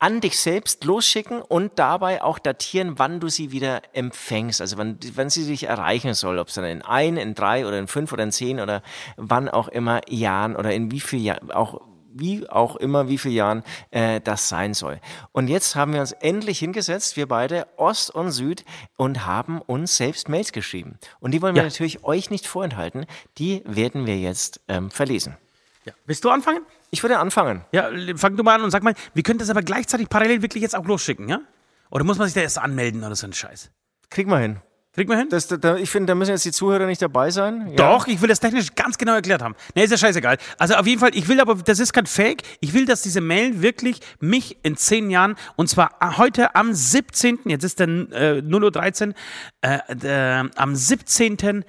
an 0.00 0.20
dich 0.20 0.38
selbst 0.38 0.84
losschicken 0.84 1.40
und 1.40 1.78
dabei 1.78 2.22
auch 2.22 2.38
datieren, 2.38 2.98
wann 2.98 3.20
du 3.20 3.28
sie 3.28 3.52
wieder 3.52 3.80
empfängst, 3.94 4.60
also 4.60 4.76
wann, 4.76 4.98
wann 5.14 5.30
sie 5.30 5.46
dich 5.46 5.64
erreichen 5.64 6.14
soll, 6.14 6.38
ob 6.38 6.48
es 6.48 6.54
dann 6.54 6.64
in 6.64 6.82
ein, 6.82 7.16
in 7.16 7.34
drei 7.34 7.66
oder 7.66 7.78
in 7.78 7.86
fünf 7.86 8.12
oder 8.12 8.24
in 8.24 8.32
zehn 8.32 8.60
oder 8.60 8.82
wann 9.16 9.48
auch 9.48 9.68
immer 9.68 10.00
Jahren 10.10 10.56
oder 10.56 10.72
in 10.74 10.90
wie 10.90 11.00
viel 11.00 11.20
Jahren 11.20 11.50
auch 11.52 11.80
wie 12.16 12.48
auch 12.48 12.76
immer, 12.76 13.08
wie 13.08 13.18
viele 13.18 13.34
Jahren 13.34 13.64
äh, 13.90 14.20
das 14.20 14.48
sein 14.48 14.72
soll. 14.72 15.00
Und 15.32 15.48
jetzt 15.48 15.74
haben 15.74 15.92
wir 15.94 16.00
uns 16.00 16.12
endlich 16.12 16.60
hingesetzt, 16.60 17.16
wir 17.16 17.26
beide, 17.26 17.66
Ost 17.76 18.14
und 18.14 18.30
Süd, 18.30 18.64
und 18.96 19.26
haben 19.26 19.60
uns 19.60 19.96
selbst 19.96 20.28
Mails 20.28 20.52
geschrieben. 20.52 20.98
Und 21.18 21.32
die 21.32 21.42
wollen 21.42 21.56
wir 21.56 21.62
Ja. 21.62 21.68
natürlich 21.68 22.04
euch 22.04 22.30
nicht 22.30 22.46
vorenthalten. 22.46 23.06
Die 23.38 23.62
werden 23.66 24.06
wir 24.06 24.16
jetzt 24.16 24.60
ähm, 24.68 24.92
verlesen. 24.92 25.36
Ja. 25.86 25.92
Willst 26.06 26.24
du 26.24 26.30
anfangen? 26.30 26.60
Ich 26.94 27.02
würde 27.02 27.18
anfangen. 27.18 27.64
Ja, 27.72 27.90
fang 28.14 28.36
du 28.36 28.44
mal 28.44 28.54
an 28.54 28.62
und 28.62 28.70
sag 28.70 28.84
mal, 28.84 28.94
wir 29.14 29.24
können 29.24 29.40
das 29.40 29.50
aber 29.50 29.62
gleichzeitig 29.62 30.08
parallel 30.08 30.42
wirklich 30.42 30.62
jetzt 30.62 30.76
auch 30.76 30.84
losschicken, 30.84 31.28
ja? 31.28 31.40
Oder 31.90 32.04
muss 32.04 32.18
man 32.18 32.28
sich 32.28 32.34
da 32.34 32.40
erst 32.40 32.56
anmelden 32.56 33.02
oder 33.02 33.16
so 33.16 33.26
ein 33.26 33.32
Scheiß? 33.32 33.72
Kriegen 34.10 34.30
wir 34.30 34.38
hin. 34.38 34.60
Kriegt 34.92 35.08
man 35.08 35.18
hin? 35.18 35.28
Das, 35.28 35.48
da, 35.48 35.74
ich 35.74 35.90
finde, 35.90 36.06
da 36.06 36.14
müssen 36.14 36.30
jetzt 36.30 36.44
die 36.44 36.52
Zuhörer 36.52 36.86
nicht 36.86 37.02
dabei 37.02 37.32
sein. 37.32 37.66
Ja. 37.70 37.74
Doch, 37.74 38.06
ich 38.06 38.22
will 38.22 38.28
das 38.28 38.38
technisch 38.38 38.76
ganz 38.76 38.96
genau 38.96 39.14
erklärt 39.14 39.42
haben. 39.42 39.56
Ne, 39.74 39.82
ist 39.82 39.90
ja 39.90 39.96
scheißegal. 39.96 40.38
Also 40.56 40.74
auf 40.74 40.86
jeden 40.86 41.00
Fall, 41.00 41.10
ich 41.14 41.26
will 41.26 41.40
aber, 41.40 41.56
das 41.56 41.80
ist 41.80 41.92
kein 41.92 42.06
Fake, 42.06 42.44
ich 42.60 42.74
will, 42.74 42.86
dass 42.86 43.02
diese 43.02 43.20
Mail 43.20 43.60
wirklich 43.60 43.98
mich 44.20 44.56
in 44.62 44.76
zehn 44.76 45.10
Jahren, 45.10 45.34
und 45.56 45.68
zwar 45.68 45.98
heute 46.16 46.54
am 46.54 46.72
17., 46.72 47.40
jetzt 47.46 47.64
ist 47.64 47.80
der 47.80 47.88
äh, 47.88 48.38
0.13 48.38 49.08
Uhr, 49.08 49.14
äh, 49.62 49.96
der, 49.96 50.48
am 50.54 50.76
17. 50.76 51.64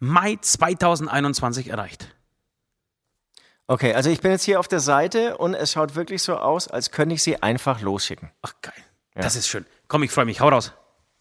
Mai 0.00 0.36
2021 0.38 1.70
erreicht. 1.70 2.14
Okay, 3.70 3.94
also 3.94 4.10
ich 4.10 4.20
bin 4.20 4.32
jetzt 4.32 4.42
hier 4.42 4.58
auf 4.58 4.66
der 4.66 4.80
Seite 4.80 5.36
und 5.36 5.54
es 5.54 5.70
schaut 5.70 5.94
wirklich 5.94 6.24
so 6.24 6.34
aus, 6.36 6.66
als 6.66 6.90
könnte 6.90 7.14
ich 7.14 7.22
sie 7.22 7.40
einfach 7.40 7.80
losschicken. 7.80 8.30
Ach 8.42 8.52
geil, 8.62 8.74
das 9.14 9.36
ist 9.36 9.46
schön. 9.46 9.64
Komm, 9.86 10.02
ich 10.02 10.10
freue 10.10 10.24
mich, 10.24 10.40
hau 10.40 10.48
raus. 10.48 10.72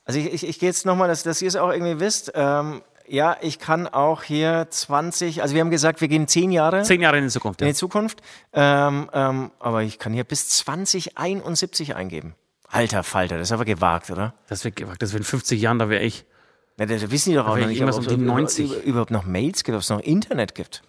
Also 0.04 0.20
ich, 0.20 0.34
ich, 0.34 0.48
ich 0.48 0.58
gehe 0.60 0.68
jetzt 0.68 0.84
nochmal, 0.84 1.08
dass, 1.10 1.22
dass 1.22 1.44
ihr 1.44 1.48
es 1.48 1.56
auch 1.56 1.70
irgendwie 1.72 2.00
wisst. 2.00 2.32
Ähm, 2.34 2.82
ja, 3.08 3.38
ich 3.42 3.60
kann 3.60 3.88
auch 3.88 4.24
hier 4.24 4.66
20, 4.68 5.44
also 5.44 5.54
wir 5.54 5.62
haben 5.62 5.70
gesagt, 5.70 6.02
wir 6.02 6.08
gehen 6.08 6.28
10 6.28 6.52
Jahre 6.52 6.82
Zehn 6.82 7.02
Jahre 7.02 7.20
in 7.20 7.26
die 7.26 7.30
Zukunft. 7.30 7.62
in 7.62 7.68
Ja. 7.68 7.74
die 7.74 7.78
Zukunft, 7.78 8.22
ähm, 8.54 9.12
ähm, 9.14 9.52
aber 9.60 9.84
ich 9.84 10.00
kann 10.00 10.12
hier 10.14 10.24
bis 10.24 10.48
2071 10.50 11.96
eingeben. 11.96 12.34
Alter 12.68 13.04
Falter, 13.04 13.38
das 13.38 13.50
ist 13.50 13.52
aber 13.52 13.66
gewagt, 13.66 14.10
oder? 14.10 14.34
Das 14.48 14.64
wird 14.64 14.76
gewagt, 14.76 15.04
das 15.04 15.14
wird 15.14 15.22
in 15.22 15.26
50 15.26 15.62
Jahren, 15.62 15.78
da 15.78 15.90
wäre 15.90 16.02
ich. 16.04 16.26
Na, 16.78 16.88
da, 16.88 16.96
da 16.96 17.12
wissen 17.12 17.30
die 17.30 17.36
doch 17.36 17.46
auch 17.48 17.58
noch 17.58 17.70
ich 17.70 17.80
nicht, 17.80 17.84
ob 17.84 17.94
um 17.94 18.00
es 18.02 18.08
die 18.08 18.14
über- 18.16 18.24
90. 18.24 18.72
Über, 18.72 18.82
überhaupt 18.84 19.12
noch 19.12 19.26
Mails 19.26 19.64
gibt, 19.64 19.76
ob 19.76 19.82
es 19.84 19.90
noch 19.90 20.00
Internet 20.00 20.56
gibt. 20.56 20.82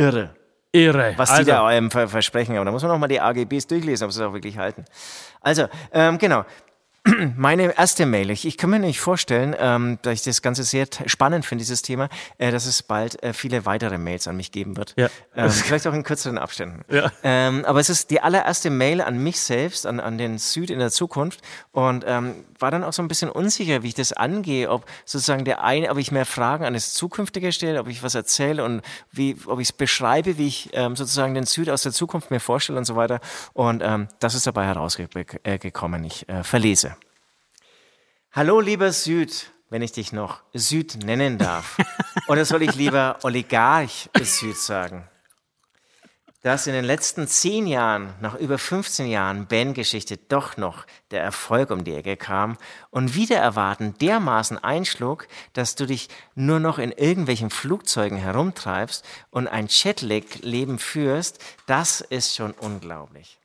Irre. 0.00 0.30
Irre. 0.72 1.14
was 1.16 1.30
also, 1.30 1.42
die 1.42 1.50
da 1.50 1.90
ver 1.90 2.08
versprechen. 2.08 2.56
Aber 2.56 2.64
da 2.64 2.70
muss 2.70 2.82
man 2.82 2.92
noch 2.92 2.98
mal 2.98 3.08
die 3.08 3.20
AGBs 3.20 3.66
durchlesen, 3.66 4.06
ob 4.06 4.12
sie 4.12 4.22
es 4.22 4.26
auch 4.26 4.32
wirklich 4.32 4.56
halten. 4.56 4.84
Also, 5.40 5.66
ähm, 5.92 6.16
genau. 6.16 6.44
Meine 7.36 7.78
erste 7.78 8.04
Mail. 8.04 8.30
Ich, 8.30 8.44
ich 8.44 8.58
kann 8.58 8.68
mir 8.68 8.78
nicht 8.78 9.00
vorstellen, 9.00 9.56
ähm, 9.58 9.98
da 10.02 10.10
ich 10.10 10.22
das 10.22 10.42
Ganze 10.42 10.64
sehr 10.64 10.86
spannend 11.06 11.46
finde, 11.46 11.62
dieses 11.62 11.80
Thema, 11.80 12.08
äh, 12.36 12.50
dass 12.50 12.66
es 12.66 12.82
bald 12.82 13.22
äh, 13.22 13.32
viele 13.32 13.64
weitere 13.64 13.96
Mails 13.96 14.28
an 14.28 14.36
mich 14.36 14.52
geben 14.52 14.76
wird. 14.76 14.94
Ja. 14.96 15.08
Ähm, 15.34 15.50
vielleicht 15.50 15.86
auch 15.86 15.94
in 15.94 16.02
kürzeren 16.02 16.36
Abständen. 16.36 16.84
Ja. 16.90 17.10
Ähm, 17.22 17.64
aber 17.64 17.80
es 17.80 17.88
ist 17.88 18.10
die 18.10 18.20
allererste 18.20 18.68
Mail 18.68 19.00
an 19.00 19.16
mich 19.22 19.40
selbst, 19.40 19.86
an, 19.86 19.98
an 19.98 20.18
den 20.18 20.36
Süd 20.36 20.68
in 20.68 20.78
der 20.78 20.90
Zukunft. 20.90 21.40
Und 21.72 22.04
ähm, 22.06 22.44
war 22.58 22.70
dann 22.70 22.84
auch 22.84 22.92
so 22.92 23.00
ein 23.00 23.08
bisschen 23.08 23.30
unsicher, 23.30 23.82
wie 23.82 23.88
ich 23.88 23.94
das 23.94 24.12
angehe, 24.12 24.68
ob 24.68 24.84
sozusagen 25.06 25.46
der 25.46 25.64
eine, 25.64 25.90
ob 25.90 25.96
ich 25.96 26.12
mehr 26.12 26.26
Fragen 26.26 26.66
an 26.66 26.74
das 26.74 26.92
Zukünftige 26.92 27.52
stelle, 27.52 27.80
ob 27.80 27.88
ich 27.88 28.02
was 28.02 28.14
erzähle 28.14 28.62
und 28.62 28.82
wie, 29.10 29.36
ob 29.46 29.58
ich 29.58 29.68
es 29.68 29.72
beschreibe, 29.72 30.36
wie 30.36 30.48
ich 30.48 30.70
ähm, 30.74 30.96
sozusagen 30.96 31.34
den 31.34 31.46
Süd 31.46 31.70
aus 31.70 31.82
der 31.82 31.92
Zukunft 31.92 32.30
mir 32.30 32.40
vorstelle 32.40 32.78
und 32.78 32.84
so 32.84 32.96
weiter. 32.96 33.20
Und 33.54 33.82
ähm, 33.82 34.08
das 34.18 34.34
ist 34.34 34.46
dabei 34.46 34.66
herausgekommen. 34.66 36.04
Äh, 36.04 36.06
ich 36.06 36.28
äh, 36.28 36.44
verlese. 36.44 36.89
Hallo, 38.32 38.60
lieber 38.60 38.92
Süd, 38.92 39.50
wenn 39.70 39.82
ich 39.82 39.90
dich 39.90 40.12
noch 40.12 40.42
Süd 40.54 41.02
nennen 41.04 41.36
darf. 41.36 41.76
Oder 42.28 42.44
soll 42.44 42.62
ich 42.62 42.76
lieber 42.76 43.18
Oligarch 43.24 44.08
Süd 44.22 44.56
sagen? 44.56 45.08
Dass 46.42 46.68
in 46.68 46.72
den 46.72 46.84
letzten 46.84 47.26
zehn 47.26 47.66
Jahren, 47.66 48.14
nach 48.20 48.36
über 48.36 48.56
15 48.56 49.08
Jahren 49.08 49.48
Bandgeschichte, 49.48 50.16
doch 50.16 50.56
noch 50.56 50.86
der 51.10 51.24
Erfolg 51.24 51.72
um 51.72 51.82
die 51.82 51.96
Ecke 51.96 52.16
kam 52.16 52.56
und 52.90 53.16
wieder 53.16 53.38
erwarten 53.38 53.96
dermaßen 54.00 54.58
einschlug, 54.58 55.26
dass 55.54 55.74
du 55.74 55.86
dich 55.86 56.08
nur 56.36 56.60
noch 56.60 56.78
in 56.78 56.92
irgendwelchen 56.92 57.50
Flugzeugen 57.50 58.16
herumtreibst 58.16 59.04
und 59.30 59.48
ein 59.48 59.66
Jetlag-Leben 59.66 60.78
führst, 60.78 61.44
das 61.66 62.00
ist 62.00 62.36
schon 62.36 62.52
unglaublich. 62.52 63.39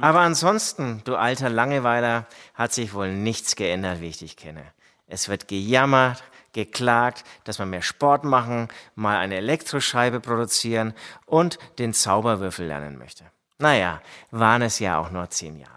Aber 0.00 0.20
ansonsten, 0.20 1.02
du 1.04 1.16
alter 1.16 1.48
Langeweiler, 1.48 2.26
hat 2.54 2.72
sich 2.72 2.94
wohl 2.94 3.12
nichts 3.12 3.56
geändert, 3.56 4.00
wie 4.00 4.08
ich 4.08 4.18
dich 4.18 4.36
kenne. 4.36 4.62
Es 5.06 5.28
wird 5.28 5.48
gejammert, 5.48 6.22
geklagt, 6.52 7.24
dass 7.44 7.58
wir 7.58 7.66
mehr 7.66 7.82
Sport 7.82 8.24
machen, 8.24 8.68
mal 8.94 9.18
eine 9.18 9.36
Elektroscheibe 9.36 10.20
produzieren 10.20 10.94
und 11.26 11.58
den 11.78 11.94
Zauberwürfel 11.94 12.66
lernen 12.66 12.98
möchte. 12.98 13.24
Naja, 13.58 14.00
waren 14.30 14.62
es 14.62 14.78
ja 14.78 14.98
auch 14.98 15.10
nur 15.10 15.30
zehn 15.30 15.56
Jahre. 15.56 15.72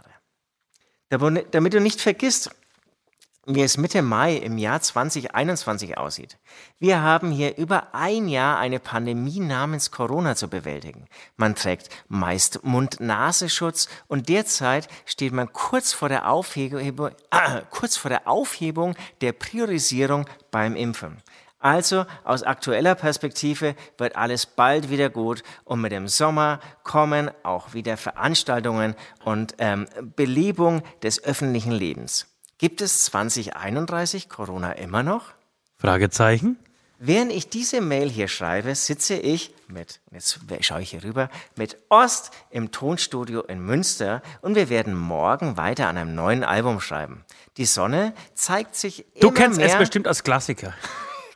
Damit 1.10 1.74
du 1.74 1.82
nicht 1.82 2.02
vergisst, 2.02 2.52
wie 3.56 3.64
es 3.64 3.78
Mitte 3.78 4.04
Mai 4.04 4.36
im 4.36 4.60
Jahr 4.60 4.80
2021 4.80 5.98
aussieht. 5.98 6.38
Wir 6.78 7.02
haben 7.02 7.32
hier 7.32 7.58
über 7.58 7.96
ein 7.96 8.28
Jahr 8.28 8.60
eine 8.60 8.80
Pandemie 8.80 9.40
namens 9.40 9.90
Corona 9.90 10.36
zu 10.36 10.50
bewältigen. 10.50 11.06
Man 11.36 11.56
trägt 11.56 11.90
meist 12.08 12.64
Mund-Nasenschutz 12.64 13.90
und 14.08 14.30
derzeit 14.30 14.88
steht 15.06 15.34
man 15.34 15.52
kurz 15.52 15.94
vor 15.94 16.10
der 16.10 16.30
Aufhebung, 16.30 17.10
äh, 17.32 17.62
kurz 17.72 17.98
vor 17.98 18.10
der 18.10 18.28
Aufhebung 18.28 18.96
der 19.22 19.34
Priorisierung 19.34 20.26
beim 20.52 20.76
Impfen. 20.76 21.18
Also 21.58 22.06
aus 22.24 22.44
aktueller 22.44 22.96
Perspektive 22.96 23.76
wird 23.98 24.16
alles 24.16 24.46
bald 24.46 24.92
wieder 24.92 25.10
gut 25.10 25.42
und 25.66 25.82
mit 25.82 25.92
dem 25.92 26.08
Sommer 26.08 26.60
kommen 26.84 27.32
auch 27.44 27.74
wieder 27.74 27.98
Veranstaltungen 27.98 28.96
und 29.26 29.56
ähm, 29.58 29.88
Belebung 30.16 30.84
des 31.02 31.22
öffentlichen 31.24 31.74
Lebens. 31.74 32.29
Gibt 32.60 32.82
es 32.82 33.06
2031 33.06 34.28
Corona 34.28 34.74
immer 34.74 35.02
noch? 35.02 35.32
Fragezeichen? 35.78 36.60
Während 37.00 37.32
ich 37.32 37.48
diese 37.48 37.80
Mail 37.80 38.10
hier 38.10 38.28
schreibe, 38.28 38.76
sitze 38.76 39.16
ich 39.16 39.54
mit, 39.70 40.02
jetzt 40.12 40.38
schaue 40.60 40.82
ich 40.82 40.90
hier 40.90 41.02
rüber, 41.06 41.30
mit 41.56 41.78
Ost 41.88 42.32
im 42.50 42.72
Tonstudio 42.72 43.44
in 43.44 43.62
Münster 43.62 44.22
und 44.42 44.56
wir 44.56 44.68
werden 44.68 44.94
morgen 44.94 45.56
weiter 45.56 45.88
an 45.88 45.98
einem 45.98 46.14
neuen 46.14 46.44
Album 46.44 46.82
schreiben. 46.82 47.24
Die 47.56 47.64
Sonne 47.64 48.14
zeigt 48.34 48.76
sich 48.76 49.06
Du 49.22 49.30
immer 49.30 49.38
kennst 49.38 49.60
mehr. 49.60 49.68
es 49.68 49.78
bestimmt 49.78 50.08
als 50.08 50.24
Klassiker. 50.24 50.74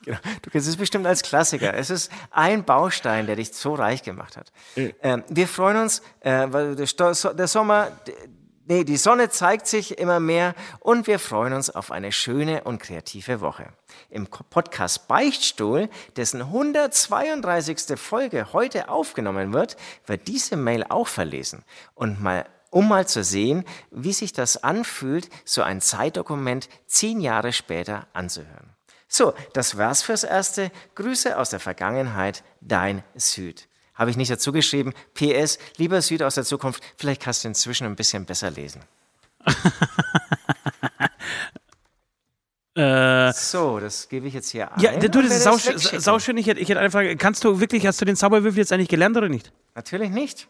Genau. 0.06 0.18
Du 0.42 0.50
kennst 0.50 0.68
es 0.68 0.76
bestimmt 0.76 1.08
als 1.08 1.22
Klassiker. 1.22 1.74
Es 1.76 1.90
ist 1.90 2.12
ein 2.30 2.66
Baustein, 2.66 3.26
der 3.26 3.38
dich 3.38 3.54
so 3.54 3.74
reich 3.74 4.04
gemacht 4.04 4.36
hat. 4.36 4.52
Ähm, 4.76 5.24
wir 5.30 5.48
freuen 5.48 5.78
uns, 5.78 6.02
äh, 6.20 6.46
weil 6.50 6.76
der, 6.76 6.86
der 7.34 7.48
Sommer, 7.48 7.90
nee, 8.66 8.84
die 8.84 8.98
Sonne 8.98 9.30
zeigt 9.30 9.68
sich 9.68 9.98
immer 9.98 10.20
mehr 10.20 10.56
und 10.80 11.08
wir 11.08 11.20
freuen 11.20 11.54
uns 11.54 11.70
auf 11.70 11.92
eine 11.92 12.12
schöne 12.12 12.64
und 12.64 12.80
kreative 12.80 13.42
Woche. 13.42 13.74
Im 14.10 14.28
Podcast 14.28 15.08
Beichtstuhl, 15.08 15.90
dessen 16.16 16.42
132. 16.42 18.00
Folge 18.00 18.54
heute 18.54 18.90
aufgenommen 18.90 19.54
wird, 19.54 19.78
wird 20.06 20.28
diese 20.28 20.56
Mail 20.56 20.86
auch 20.88 21.08
verlesen 21.08 21.64
und 21.96 22.22
mal 22.22 22.46
um 22.74 22.88
mal 22.90 23.08
zu 23.08 23.24
sehen, 23.24 23.66
wie 23.92 24.14
sich 24.14 24.34
das 24.34 24.64
anfühlt, 24.64 25.30
so 25.46 25.62
ein 25.62 25.80
Zeitdokument 25.80 26.70
zehn 26.88 27.22
Jahre 27.22 27.54
später 27.54 28.08
anzuhören. 28.14 28.76
So, 29.08 29.36
das 29.54 29.78
war's 29.78 30.02
fürs 30.02 30.24
Erste. 30.24 30.72
Grüße 30.96 31.38
aus 31.38 31.52
der 31.52 31.60
Vergangenheit, 31.60 32.44
dein 32.62 33.04
Süd. 33.14 33.68
Habe 33.94 34.12
ich 34.12 34.18
nicht 34.18 34.32
dazu 34.32 34.52
geschrieben. 34.52 34.94
PS, 35.14 35.60
lieber 35.78 36.02
Süd 36.02 36.24
aus 36.24 36.36
der 36.36 36.44
Zukunft, 36.44 36.84
vielleicht 36.98 37.22
kannst 37.22 37.44
du 37.44 37.50
inzwischen 37.50 37.86
ein 37.86 37.96
bisschen 37.96 38.26
besser 38.26 38.52
lesen. 38.52 38.82
so, 43.34 43.80
das 43.80 44.10
gebe 44.10 44.28
ich 44.28 44.34
jetzt 44.34 44.50
hier 44.50 44.72
ein. 44.72 44.80
Äh. 44.80 44.84
Ja, 44.84 44.98
du, 44.98 45.22
das 45.22 45.32
ist 45.32 45.46
werde 45.46 45.80
sau, 45.80 46.00
sauschön. 46.00 46.38
Ich 46.38 46.48
hätte, 46.48 46.60
ich 46.60 46.70
hätte 46.70 46.80
eine 46.80 46.92
Frage. 46.92 47.16
Kannst 47.18 47.44
du 47.44 47.60
wirklich, 47.60 47.86
hast 47.86 48.02
du 48.02 48.06
den 48.06 48.16
Zauberwürfel 48.16 48.60
jetzt 48.60 48.72
eigentlich 48.72 48.90
gelernt 48.90 49.16
oder 49.16 49.30
nicht? 49.30 49.52
Natürlich 49.76 50.10
nicht. 50.10 50.48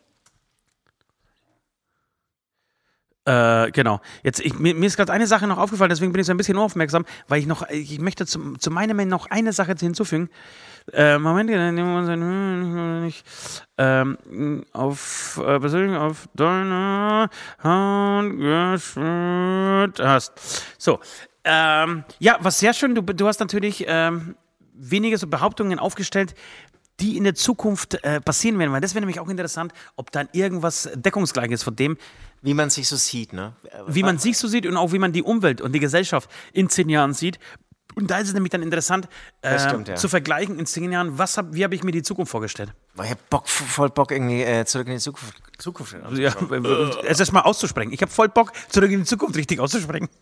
Äh, 3.26 3.72
genau. 3.72 4.02
Jetzt, 4.24 4.41
ich, 4.41 4.60
mir, 4.60 4.76
mir 4.76 4.86
ist 4.86 4.98
gerade 4.98 5.14
eine 5.14 5.28
Sache 5.28 5.48
noch 5.48 5.58
aufgefallen, 5.58 5.89
deswegen 5.89 6.12
bin 6.12 6.20
ich 6.20 6.28
so 6.28 6.34
ein 6.34 6.38
bisschen 6.38 6.58
unaufmerksam, 6.58 7.06
weil 7.28 7.39
ich 7.39 7.46
noch, 7.46 7.68
ich 7.70 8.00
möchte 8.00 8.26
zu, 8.26 8.58
zu 8.58 8.70
meiner 8.70 8.94
Mail 8.94 9.06
noch 9.06 9.28
eine 9.28 9.54
Sache 9.54 9.76
hinzufügen. 9.80 10.30
Äh, 10.91 11.17
Moment, 11.17 11.49
dann 11.49 11.75
nehmen 11.75 11.93
wir 11.93 11.99
uns 11.99 12.09
ein, 12.09 13.03
nicht, 13.03 13.25
ähm, 13.77 14.65
auf, 14.73 15.39
äh, 15.43 15.59
persönlich 15.59 15.97
auf 15.97 16.27
deine 16.34 17.29
Hand 17.59 18.38
geschwört 18.39 19.99
hast. 19.99 20.34
So, 20.77 20.99
ähm, 21.43 22.03
ja, 22.19 22.38
was 22.41 22.59
sehr 22.59 22.73
schön, 22.73 22.95
du, 22.95 23.01
du 23.01 23.27
hast 23.27 23.39
natürlich 23.39 23.86
ähm, 23.88 24.36
wenige 24.73 25.17
so 25.17 25.27
Behauptungen 25.27 25.79
aufgestellt, 25.79 26.36
die 26.99 27.17
in 27.17 27.23
der 27.23 27.36
Zukunft 27.36 28.03
äh, 28.03 28.21
passieren 28.21 28.59
werden, 28.59 28.71
weil 28.71 28.81
das 28.81 28.93
wäre 28.93 29.01
nämlich 29.01 29.19
auch 29.19 29.29
interessant, 29.29 29.73
ob 29.95 30.11
dann 30.11 30.29
irgendwas 30.31 30.89
deckungsgleich 30.95 31.51
ist 31.51 31.63
von 31.63 31.75
dem, 31.75 31.97
Wie 32.43 32.53
man 32.53 32.69
sich 32.69 32.89
so 32.89 32.97
sieht, 32.97 33.31
ne? 33.31 33.53
wie 33.88 34.03
man 34.03 34.17
sich 34.17 34.38
so 34.38 34.49
sieht 34.49 34.65
und 34.65 34.75
auch 34.75 34.91
wie 34.91 34.99
man 34.99 35.13
die 35.13 35.23
Umwelt 35.23 35.61
und 35.61 35.71
die 35.71 35.79
Gesellschaft 35.79 36.29
in 36.51 36.69
zehn 36.69 36.89
Jahren 36.89 37.13
sieht. 37.13 37.39
Und 37.96 38.10
da 38.10 38.20
ist 38.20 38.28
es 38.28 38.34
nämlich 38.34 38.52
dann 38.52 38.62
interessant, 38.64 39.08
äh, 39.41 39.60
stimmt, 39.60 39.88
ja. 39.88 39.96
zu 39.96 40.10
vergleichen 40.10 40.60
in 40.60 40.66
zehn 40.66 40.91
Jahren, 40.91 41.18
was 41.18 41.38
hab, 41.38 41.54
wie 41.54 41.64
habe 41.64 41.76
ich 41.76 41.84
mir 41.84 41.91
die 41.91 42.04
Zukunft 42.04 42.32
vorgestellt. 42.32 42.74
Ich 43.04 43.12
hab 43.12 43.30
Bock, 43.30 43.48
voll 43.48 43.89
Bock 43.89 44.12
irgendwie 44.12 44.41
äh, 44.41 44.66
zurück 44.66 44.88
in 44.88 44.94
die 44.94 45.00
Zukunft. 45.00 45.36
Zukunft 45.58 45.96
Ja, 46.14 46.34
es 47.04 47.20
ist 47.20 47.32
mal 47.32 47.41
auszusprechen. 47.41 47.91
Ich 47.94 48.02
habe 48.02 48.12
voll 48.12 48.30
Bock, 48.30 48.52
zurück 48.70 48.91
in 48.91 49.00
die 49.00 49.06
Zukunft 49.06 49.38
richtig 49.38 49.60
auszusprechen. 49.60 50.10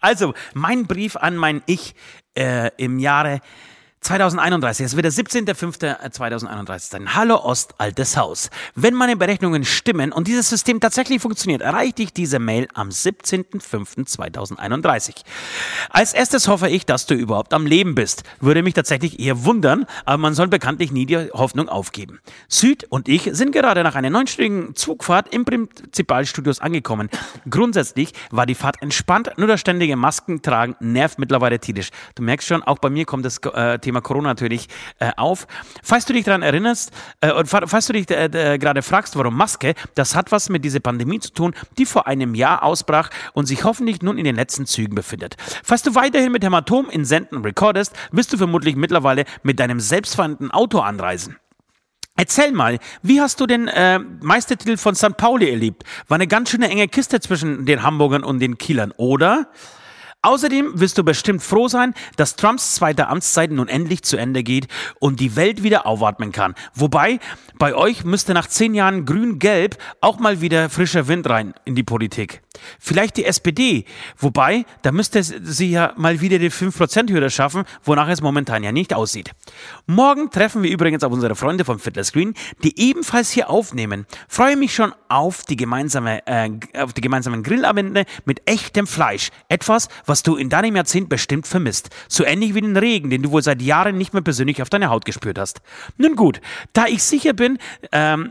Also, 0.00 0.34
mein 0.52 0.86
Brief 0.86 1.16
an 1.16 1.36
mein 1.36 1.62
Ich 1.66 1.94
äh, 2.36 2.70
im 2.76 2.98
Jahre 2.98 3.40
2031. 4.04 4.84
Es 4.84 4.94
wird 4.96 5.06
der 5.06 5.12
17.05.2031 5.12 6.90
sein. 6.90 7.14
Hallo 7.14 7.36
Ost, 7.36 7.74
altes 7.78 8.18
Haus. 8.18 8.50
Wenn 8.74 8.92
meine 8.92 9.16
Berechnungen 9.16 9.64
stimmen 9.64 10.12
und 10.12 10.28
dieses 10.28 10.50
System 10.50 10.78
tatsächlich 10.78 11.22
funktioniert, 11.22 11.62
erreiche 11.62 12.02
ich 12.02 12.12
diese 12.12 12.38
Mail 12.38 12.68
am 12.74 12.90
17.05.2031. 12.90 15.22
Als 15.88 16.12
erstes 16.12 16.48
hoffe 16.48 16.68
ich, 16.68 16.84
dass 16.84 17.06
du 17.06 17.14
überhaupt 17.14 17.54
am 17.54 17.64
Leben 17.64 17.94
bist. 17.94 18.24
Würde 18.40 18.62
mich 18.62 18.74
tatsächlich 18.74 19.20
eher 19.20 19.46
wundern, 19.46 19.86
aber 20.04 20.18
man 20.18 20.34
soll 20.34 20.48
bekanntlich 20.48 20.92
nie 20.92 21.06
die 21.06 21.30
Hoffnung 21.32 21.70
aufgeben. 21.70 22.20
Süd 22.46 22.84
und 22.90 23.08
ich 23.08 23.30
sind 23.32 23.52
gerade 23.52 23.82
nach 23.84 23.94
einer 23.94 24.10
neunstündigen 24.10 24.74
Zugfahrt 24.74 25.32
im 25.32 25.46
Prinzipalstudios 25.46 26.60
angekommen. 26.60 27.08
Grundsätzlich 27.48 28.12
war 28.30 28.44
die 28.44 28.54
Fahrt 28.54 28.82
entspannt, 28.82 29.30
nur 29.38 29.48
das 29.48 29.60
ständige 29.60 29.96
Maskentragen 29.96 30.76
nervt 30.80 31.18
mittlerweile 31.18 31.58
tierisch. 31.58 31.88
Du 32.16 32.22
merkst 32.22 32.46
schon, 32.46 32.62
auch 32.62 32.78
bei 32.78 32.90
mir 32.90 33.06
kommt 33.06 33.24
das 33.24 33.38
äh, 33.38 33.78
Thema 33.78 33.93
Corona 34.00 34.28
natürlich 34.28 34.68
äh, 34.98 35.10
auf. 35.16 35.46
Falls 35.82 36.04
du 36.06 36.12
dich 36.12 36.24
daran 36.24 36.42
erinnerst, 36.42 36.92
äh, 37.20 37.32
und 37.32 37.46
fa- 37.48 37.66
falls 37.66 37.86
du 37.86 37.92
dich 37.92 38.10
äh, 38.10 38.26
äh, 38.26 38.58
gerade 38.58 38.82
fragst, 38.82 39.16
warum 39.16 39.36
Maske, 39.36 39.74
das 39.94 40.14
hat 40.14 40.32
was 40.32 40.48
mit 40.48 40.64
dieser 40.64 40.80
Pandemie 40.80 41.20
zu 41.20 41.32
tun, 41.32 41.54
die 41.78 41.86
vor 41.86 42.06
einem 42.06 42.34
Jahr 42.34 42.62
ausbrach 42.62 43.10
und 43.32 43.46
sich 43.46 43.64
hoffentlich 43.64 44.02
nun 44.02 44.18
in 44.18 44.24
den 44.24 44.36
letzten 44.36 44.66
Zügen 44.66 44.94
befindet. 44.94 45.36
Falls 45.62 45.82
du 45.82 45.94
weiterhin 45.94 46.32
mit 46.32 46.44
Hämatom 46.44 46.88
in 46.90 47.04
Senden 47.04 47.42
recordest, 47.42 47.94
wirst 48.12 48.32
du 48.32 48.36
vermutlich 48.36 48.76
mittlerweile 48.76 49.24
mit 49.42 49.60
deinem 49.60 49.80
selbstfahrenden 49.80 50.50
Auto 50.50 50.80
anreisen. 50.80 51.36
Erzähl 52.16 52.52
mal, 52.52 52.78
wie 53.02 53.20
hast 53.20 53.40
du 53.40 53.46
den 53.46 53.66
äh, 53.66 53.98
Meistertitel 53.98 54.76
von 54.76 54.94
St. 54.94 55.16
Pauli 55.16 55.50
erlebt? 55.50 55.82
War 56.06 56.14
eine 56.14 56.28
ganz 56.28 56.50
schöne 56.50 56.68
enge 56.68 56.86
Kiste 56.86 57.18
zwischen 57.18 57.66
den 57.66 57.82
Hamburgern 57.82 58.22
und 58.22 58.38
den 58.38 58.56
Kielern, 58.56 58.92
oder? 58.96 59.48
Außerdem 60.24 60.80
wirst 60.80 60.96
du 60.96 61.04
bestimmt 61.04 61.42
froh 61.42 61.68
sein, 61.68 61.92
dass 62.16 62.34
Trumps 62.34 62.76
zweite 62.76 63.08
Amtszeit 63.08 63.50
nun 63.50 63.68
endlich 63.68 64.02
zu 64.04 64.16
Ende 64.16 64.42
geht 64.42 64.68
und 64.98 65.20
die 65.20 65.36
Welt 65.36 65.62
wieder 65.62 65.86
aufatmen 65.86 66.32
kann. 66.32 66.54
Wobei, 66.74 67.20
bei 67.58 67.74
euch 67.74 68.04
müsste 68.04 68.34
nach 68.34 68.46
zehn 68.46 68.74
Jahren 68.74 69.04
grün-gelb 69.04 69.76
auch 70.00 70.18
mal 70.18 70.40
wieder 70.40 70.68
frischer 70.70 71.08
Wind 71.08 71.28
rein 71.28 71.54
in 71.64 71.74
die 71.74 71.82
Politik. 71.82 72.42
Vielleicht 72.78 73.16
die 73.16 73.24
SPD, 73.24 73.84
wobei, 74.16 74.64
da 74.82 74.92
müsste 74.92 75.22
sie 75.22 75.70
ja 75.70 75.92
mal 75.96 76.20
wieder 76.20 76.38
die 76.38 76.50
5%-Hürde 76.50 77.30
schaffen, 77.30 77.64
wonach 77.82 78.08
es 78.08 78.22
momentan 78.22 78.62
ja 78.62 78.72
nicht 78.72 78.94
aussieht. 78.94 79.32
Morgen 79.86 80.30
treffen 80.30 80.62
wir 80.62 80.70
übrigens 80.70 81.02
auf 81.02 81.12
unsere 81.12 81.34
Freunde 81.34 81.64
vom 81.64 81.78
Fiddler 81.78 82.04
Screen, 82.04 82.34
die 82.62 82.78
ebenfalls 82.78 83.30
hier 83.30 83.50
aufnehmen. 83.50 84.06
Freue 84.28 84.56
mich 84.56 84.74
schon 84.74 84.92
auf 85.08 85.44
die, 85.44 85.56
gemeinsame, 85.56 86.26
äh, 86.26 86.50
auf 86.78 86.92
die 86.92 87.00
gemeinsamen 87.00 87.42
Grillabende 87.42 88.04
mit 88.24 88.42
echtem 88.48 88.86
Fleisch. 88.86 89.30
Etwas, 89.48 89.88
was 90.06 90.22
du 90.22 90.36
in 90.36 90.48
deinem 90.48 90.76
Jahrzehnt 90.76 91.08
bestimmt 91.08 91.46
vermisst. 91.46 91.90
So 92.08 92.24
ähnlich 92.24 92.54
wie 92.54 92.60
den 92.60 92.76
Regen, 92.76 93.10
den 93.10 93.22
du 93.22 93.30
wohl 93.30 93.42
seit 93.42 93.62
Jahren 93.62 93.98
nicht 93.98 94.12
mehr 94.12 94.22
persönlich 94.22 94.62
auf 94.62 94.70
deine 94.70 94.90
Haut 94.90 95.04
gespürt 95.04 95.38
hast. 95.38 95.60
Nun 95.96 96.16
gut, 96.16 96.40
da 96.72 96.86
ich 96.86 97.02
sicher 97.02 97.32
bin, 97.32 97.43
ähm, 97.92 98.30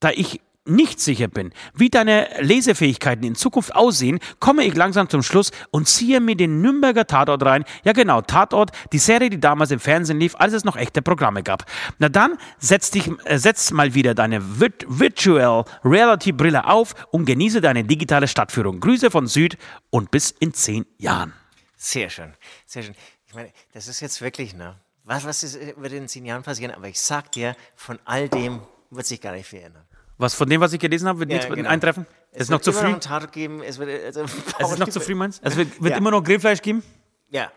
da 0.00 0.10
ich 0.10 0.40
nicht 0.68 1.00
sicher 1.00 1.28
bin, 1.28 1.52
wie 1.74 1.88
deine 1.88 2.28
Lesefähigkeiten 2.40 3.24
in 3.24 3.34
Zukunft 3.34 3.74
aussehen, 3.74 4.18
komme 4.38 4.64
ich 4.64 4.74
langsam 4.76 5.08
zum 5.08 5.22
Schluss 5.22 5.50
und 5.70 5.88
ziehe 5.88 6.20
mir 6.20 6.36
den 6.36 6.60
Nürnberger 6.60 7.06
Tatort 7.06 7.42
rein. 7.44 7.64
Ja 7.84 7.92
genau, 7.92 8.20
Tatort, 8.20 8.70
die 8.92 8.98
Serie, 8.98 9.30
die 9.30 9.40
damals 9.40 9.70
im 9.70 9.80
Fernsehen 9.80 10.20
lief, 10.20 10.36
als 10.36 10.52
es 10.52 10.64
noch 10.64 10.76
echte 10.76 11.02
Programme 11.02 11.42
gab. 11.42 11.64
Na 11.98 12.08
dann, 12.08 12.36
setz, 12.58 12.90
dich, 12.90 13.10
äh, 13.24 13.38
setz 13.38 13.70
mal 13.70 13.94
wieder 13.94 14.14
deine 14.14 14.60
Virt 14.60 14.84
Virtual 14.86 15.64
Reality 15.84 16.32
Brille 16.32 16.66
auf 16.66 16.94
und 17.10 17.24
genieße 17.24 17.60
deine 17.60 17.84
digitale 17.84 18.28
Stadtführung. 18.28 18.80
Grüße 18.80 19.10
von 19.10 19.26
Süd 19.26 19.56
und 19.90 20.10
bis 20.10 20.30
in 20.30 20.52
zehn 20.52 20.86
Jahren. 20.98 21.32
Sehr 21.76 22.10
schön, 22.10 22.34
sehr 22.66 22.82
schön. 22.82 22.94
Ich 23.26 23.34
meine, 23.34 23.52
das 23.72 23.88
ist 23.88 24.00
jetzt 24.00 24.20
wirklich, 24.20 24.54
ne? 24.54 24.76
Was, 25.08 25.24
was 25.24 25.42
ist, 25.42 25.58
wird 25.80 25.92
in 25.92 26.06
zehn 26.06 26.26
Jahren 26.26 26.42
passieren? 26.42 26.74
Aber 26.74 26.86
ich 26.88 27.00
sag 27.00 27.32
dir, 27.32 27.56
von 27.76 27.98
all 28.04 28.28
dem 28.28 28.60
wird 28.90 29.06
sich 29.06 29.20
gar 29.20 29.32
nicht 29.32 29.46
viel 29.46 29.60
ändern. 29.60 29.86
Was 30.18 30.34
von 30.34 30.48
dem, 30.48 30.60
was 30.60 30.72
ich 30.72 30.80
gelesen 30.80 31.08
habe, 31.08 31.20
wird 31.20 31.30
Ja, 31.30 31.36
nichts 31.38 31.54
genau. 31.54 31.68
eintreffen? 31.70 32.06
Es 32.32 32.42
ist 32.42 32.48
noch 32.50 32.56
wird 32.56 32.64
zu 32.64 32.72
früh. 32.72 32.90
Noch 32.90 33.00
Tatort 33.00 33.32
geben. 33.32 33.62
Es, 33.62 33.78
wird, 33.78 34.04
also, 34.04 34.22
Es 34.24 34.70
ist 34.72 34.78
noch 34.78 34.88
zu 34.88 35.00
früh, 35.00 35.14
meinst? 35.14 35.40
Es 35.42 35.56
wird, 35.56 35.80
wird 35.80 35.92
Ja. 35.92 35.96
immer 35.96 36.10
noch 36.10 36.22
Grillfleisch 36.22 36.60
geben? 36.60 36.82
Ja, 37.28 37.50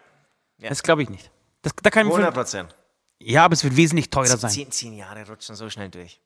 Das 0.59 0.81
glaube 0.81 1.03
ich 1.03 1.09
nicht. 1.09 1.29
Das, 1.61 1.73
da 1.81 1.89
kann 1.89 2.03
ich 2.07 2.13
mir 2.13 2.19
100 2.19 2.33
vorstellen- 2.33 2.67
Prozent. 2.67 2.81
ja, 3.19 3.43
aber 3.45 3.53
es 3.53 3.63
wird 3.63 3.75
wesentlich 3.75 4.09
teurer 4.09 4.37
sein. 4.37 4.49
Zehn, 4.51 4.71
zehn 4.71 4.93
Jahre 4.93 5.27
rutschen 5.27 5.55
so 5.55 5.69
schnell 5.69 5.89
durch. 5.89 6.21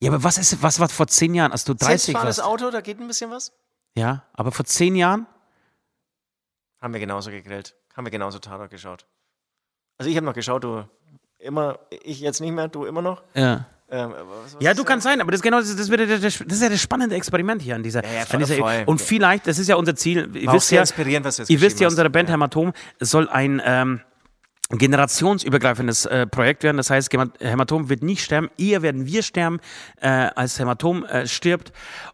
Ja, 0.00 0.10
aber 0.10 0.22
was 0.24 0.38
ist, 0.38 0.60
was 0.62 0.80
war 0.80 0.88
vor 0.88 1.06
zehn 1.06 1.34
Jahren, 1.34 1.52
als 1.52 1.64
du 1.64 1.74
30 1.74 1.86
Selbstfahrendes 2.06 2.38
warst? 2.38 2.48
Auto, 2.48 2.70
da 2.70 2.80
geht 2.80 2.98
ein 3.00 3.06
bisschen 3.06 3.30
was. 3.30 3.52
Ja, 3.94 4.24
aber 4.32 4.50
vor 4.52 4.64
zehn 4.64 4.96
Jahren? 4.96 5.26
Haben 6.80 6.92
wir 6.94 7.00
genauso 7.00 7.30
gegrillt. 7.30 7.74
Haben 7.94 8.06
wir 8.06 8.10
genauso 8.10 8.38
Tatort 8.38 8.70
geschaut. 8.70 9.06
Also 9.98 10.10
ich 10.10 10.16
habe 10.16 10.24
noch 10.26 10.34
geschaut, 10.34 10.64
du 10.64 10.84
immer, 11.38 11.78
ich 12.02 12.20
jetzt 12.20 12.40
nicht 12.40 12.52
mehr, 12.52 12.68
du 12.68 12.84
immer 12.84 13.02
noch. 13.02 13.22
Ja. 13.34 13.66
Ähm, 13.90 14.10
was- 14.12 14.54
was 14.54 14.62
Ja, 14.62 14.74
du 14.74 14.84
kannst 14.84 15.04
sein, 15.04 15.20
aber 15.20 15.30
das 15.30 15.38
ist 15.38 15.42
genau 15.42 15.60
das, 15.60 15.74
das, 15.74 15.88
wird, 15.88 16.08
das, 16.08 16.20
das 16.20 16.36
ist 16.38 16.62
ja 16.62 16.68
das 16.68 16.80
spannende 16.80 17.16
Experiment 17.16 17.62
hier 17.62 17.74
an 17.74 17.82
dieser. 17.82 18.04
Ja, 18.04 18.12
ja, 18.12 18.24
an 18.30 18.38
dieser 18.40 18.56
voll. 18.56 18.82
und 18.86 19.00
vielleicht, 19.00 19.46
das 19.46 19.58
ist 19.58 19.68
ja 19.68 19.76
unser 19.76 19.96
Ziel. 19.96 20.28
Ihr 20.36 20.46
War 20.46 20.54
wisst 20.54 20.68
sehr 20.68 20.76
ja, 20.76 20.82
inspirierend, 20.82 21.24
was 21.26 21.36
du 21.36 21.42
jetzt 21.42 21.50
ihr 21.50 21.60
wisst 21.60 21.80
ja, 21.80 21.88
unsere 21.88 22.10
Band 22.10 22.28
Ja. 22.28 22.34
Hämatom 22.34 22.72
soll 23.00 23.28
ein 23.30 23.62
ähm, 23.64 24.00
generationsübergreifendes 24.70 26.04
äh, 26.06 26.26
Projekt 26.26 26.62
werden. 26.62 26.76
Das 26.76 26.90
heißt, 26.90 27.10
Hämatom 27.40 27.88
wird 27.88 28.02
nicht 28.02 28.22
sterben. 28.22 28.50
Eher 28.58 28.82
werden 28.82 29.06
wir 29.06 29.22
sterben, 29.22 29.60
äh, 30.00 30.08
als 30.08 30.58
Hämatom 30.58 31.04
äh, 31.06 31.26
stirbt. 31.26 31.72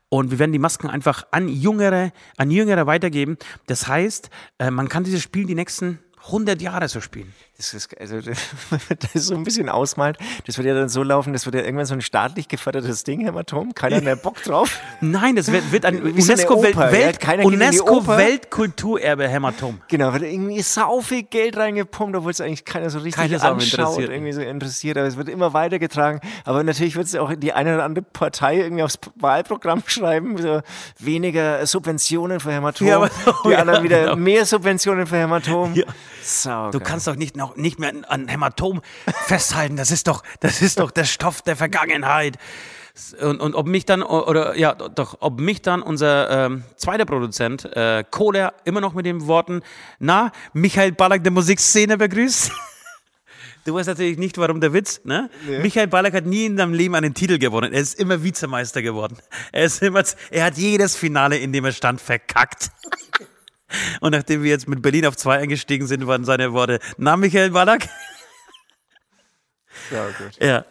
Und 0.08 0.30
wir 0.30 0.38
werden 0.38 0.52
die 0.52 0.60
Masken 0.60 0.88
einfach 0.88 1.26
an 1.32 1.48
Jüngere, 1.48 2.12
an 2.36 2.50
Jüngere 2.52 2.86
weitergeben. 2.86 3.36
Das 3.66 3.88
heißt, 3.88 4.30
äh, 4.60 4.70
man 4.70 4.88
kann 4.88 5.02
dieses 5.02 5.22
Spiel 5.22 5.46
die 5.46 5.56
nächsten 5.56 5.98
100 6.26 6.62
Jahre 6.62 6.88
so 6.88 7.00
spielen. 7.00 7.34
Das 7.56 7.72
ist, 7.72 7.96
also, 8.00 8.16
das 8.98 9.14
ist 9.14 9.26
so 9.26 9.34
ein 9.36 9.44
bisschen 9.44 9.68
ausmalt. 9.68 10.18
Das 10.46 10.58
wird 10.58 10.66
ja 10.66 10.74
dann 10.74 10.88
so 10.88 11.04
laufen, 11.04 11.32
das 11.32 11.46
wird 11.46 11.54
ja 11.54 11.62
irgendwann 11.62 11.86
so 11.86 11.94
ein 11.94 12.00
staatlich 12.00 12.48
gefördertes 12.48 13.04
Ding, 13.04 13.20
Hämatom. 13.24 13.74
Keiner 13.76 14.00
mehr 14.00 14.16
Bock 14.16 14.42
drauf. 14.42 14.80
Nein, 15.00 15.36
das 15.36 15.52
wird, 15.52 15.70
wird 15.70 15.84
ein 15.84 16.16
Wie 16.16 16.20
so 16.20 16.32
eine 16.32 16.42
UNESCO-Welt- 16.42 16.76
Oper, 16.76 16.86
ja. 16.86 16.92
Welt, 16.92 17.20
Keiner 17.20 17.44
geht 17.44 17.52
in 17.52 17.60
die 17.60 17.66
UNESCO. 17.80 18.06
Weltkulturerbe 18.08 19.28
Hämatom. 19.28 19.80
Genau, 19.88 20.12
wird 20.12 20.24
irgendwie 20.24 20.62
sau 20.62 21.00
viel 21.00 21.22
Geld 21.22 21.56
reingepumpt, 21.56 22.16
obwohl 22.16 22.32
es 22.32 22.40
eigentlich 22.40 22.64
keiner 22.64 22.90
so 22.90 22.98
richtig 22.98 23.22
Keiner 23.22 23.42
anschaut, 23.44 23.62
interessiert. 23.62 24.10
irgendwie 24.10 24.32
so 24.32 24.40
interessiert. 24.40 24.98
Aber 24.98 25.06
es 25.06 25.16
wird 25.16 25.28
immer 25.28 25.52
weitergetragen. 25.52 26.20
Aber 26.44 26.64
natürlich 26.64 26.96
wird 26.96 27.06
es 27.06 27.14
auch 27.14 27.32
die 27.36 27.52
eine 27.52 27.74
oder 27.74 27.84
andere 27.84 28.04
Partei 28.04 28.58
irgendwie 28.58 28.82
aufs 28.82 28.98
Wahlprogramm 29.16 29.82
schreiben. 29.86 30.36
So 30.42 30.60
weniger 30.98 31.64
Subventionen 31.66 32.40
für 32.40 32.52
Hämatom. 32.52 32.86
Ja, 32.88 32.96
aber- 32.96 33.10
die 33.44 33.50
ja, 33.50 33.58
anderen 33.58 33.84
wieder 33.84 34.00
genau. 34.02 34.16
mehr 34.16 34.44
Subventionen 34.44 35.06
für 35.06 35.16
Hämatom. 35.18 35.74
Ja. 35.74 35.84
Sau 36.22 36.70
Du 36.70 36.78
geil. 36.78 36.88
kannst 36.88 37.06
doch 37.06 37.16
nicht, 37.16 37.36
noch, 37.44 37.56
nicht 37.56 37.78
mehr 37.78 37.92
an 38.08 38.28
Hämatom 38.28 38.80
festhalten. 39.26 39.76
Das 39.76 39.90
ist 39.90 40.06
doch, 40.08 40.22
das 40.40 40.62
ist 40.62 40.80
doch 40.80 40.90
der 40.90 41.04
Stoff 41.04 41.42
der 41.42 41.56
Vergangenheit. 41.56 42.38
Und, 43.20 43.40
und 43.40 43.54
ob 43.54 43.66
mich 43.66 43.84
dann, 43.86 44.02
oder 44.02 44.56
ja, 44.56 44.74
doch, 44.74 45.16
ob 45.20 45.40
mich 45.40 45.62
dann 45.62 45.82
unser 45.82 46.46
ähm, 46.46 46.64
zweiter 46.76 47.04
Produzent, 47.04 47.64
äh, 47.64 48.04
Kohler, 48.08 48.54
immer 48.64 48.80
noch 48.80 48.94
mit 48.94 49.04
den 49.04 49.26
Worten, 49.26 49.62
na, 49.98 50.30
Michael 50.52 50.92
Ballack 50.92 51.24
der 51.24 51.32
Musikszene 51.32 51.98
begrüßt. 51.98 52.52
Du 53.64 53.74
weißt 53.74 53.88
natürlich 53.88 54.18
nicht, 54.18 54.36
warum 54.36 54.60
der 54.60 54.74
Witz, 54.74 55.00
ne? 55.04 55.30
Michael 55.62 55.86
Ballack 55.86 56.12
hat 56.12 56.26
nie 56.26 56.44
in 56.44 56.58
seinem 56.58 56.74
Leben 56.74 56.94
einen 56.94 57.14
Titel 57.14 57.38
gewonnen. 57.38 57.72
Er 57.72 57.80
ist 57.80 57.98
immer 57.98 58.22
Vizemeister 58.22 58.82
geworden. 58.82 59.16
Er 59.52 59.64
ist 59.64 59.82
immer, 59.82 60.04
er 60.30 60.44
hat 60.44 60.58
jedes 60.58 60.96
Finale, 60.96 61.38
in 61.38 61.50
dem 61.50 61.64
er 61.64 61.72
stand, 61.72 61.98
verkackt. 62.00 62.70
Und 64.00 64.12
nachdem 64.12 64.42
wir 64.42 64.50
jetzt 64.50 64.68
mit 64.68 64.82
Berlin 64.82 65.06
auf 65.06 65.16
zwei 65.16 65.38
eingestiegen 65.38 65.86
sind, 65.86 66.06
waren 66.06 66.24
seine 66.24 66.52
Worte, 66.52 66.78
na, 66.96 67.16
Michael 67.16 67.50
Ballack? 67.50 67.88
Sau 69.90 70.06
gut. 70.18 70.36
Ja. 70.40 70.64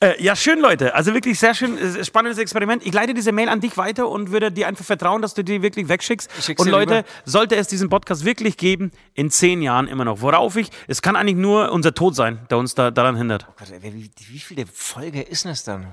Äh, 0.00 0.22
ja, 0.22 0.36
schön, 0.36 0.60
Leute. 0.60 0.94
Also 0.94 1.14
wirklich 1.14 1.38
sehr 1.38 1.54
schön, 1.54 1.76
äh, 1.78 2.04
spannendes 2.04 2.38
Experiment. 2.38 2.84
Ich 2.86 2.92
leite 2.92 3.14
diese 3.14 3.32
Mail 3.32 3.48
an 3.48 3.60
dich 3.60 3.76
weiter 3.76 4.08
und 4.08 4.30
würde 4.30 4.52
dir 4.52 4.68
einfach 4.68 4.84
vertrauen, 4.84 5.22
dass 5.22 5.34
du 5.34 5.42
die 5.42 5.62
wirklich 5.62 5.88
wegschickst. 5.88 6.30
schick's 6.40 6.60
Und 6.60 6.68
Leute, 6.68 6.98
rüber. 6.98 7.08
sollte 7.24 7.56
es 7.56 7.66
diesen 7.68 7.88
Podcast 7.88 8.24
wirklich 8.24 8.56
geben, 8.56 8.92
in 9.14 9.30
zehn 9.30 9.62
Jahren 9.62 9.88
immer 9.88 10.04
noch. 10.04 10.20
Worauf 10.20 10.56
ich, 10.56 10.70
es 10.86 11.02
kann 11.02 11.16
eigentlich 11.16 11.36
nur 11.36 11.72
unser 11.72 11.94
Tod 11.94 12.14
sein, 12.14 12.40
der 12.50 12.58
uns 12.58 12.74
da 12.74 12.90
daran 12.90 13.16
hindert. 13.16 13.46
Gott, 13.58 13.70
ey, 13.70 13.94
wie, 13.94 14.10
wie 14.28 14.38
viele 14.38 14.66
Folge 14.66 15.22
ist 15.22 15.44
es 15.44 15.64
dann? 15.64 15.86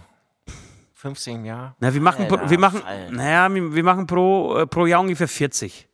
15 0.93 1.45
Jahre? 1.45 1.75
Na, 1.79 1.93
wir 1.93 2.01
machen, 2.01 2.23
Alter, 2.29 2.49
wir 2.49 2.59
machen, 2.59 2.83
naja, 3.11 3.53
wir, 3.53 3.73
wir 3.73 3.83
machen 3.83 4.05
pro, 4.05 4.57
äh, 4.57 4.67
pro 4.67 4.85
Jahr 4.85 4.99
ungefähr 4.99 5.29
40. 5.29 5.87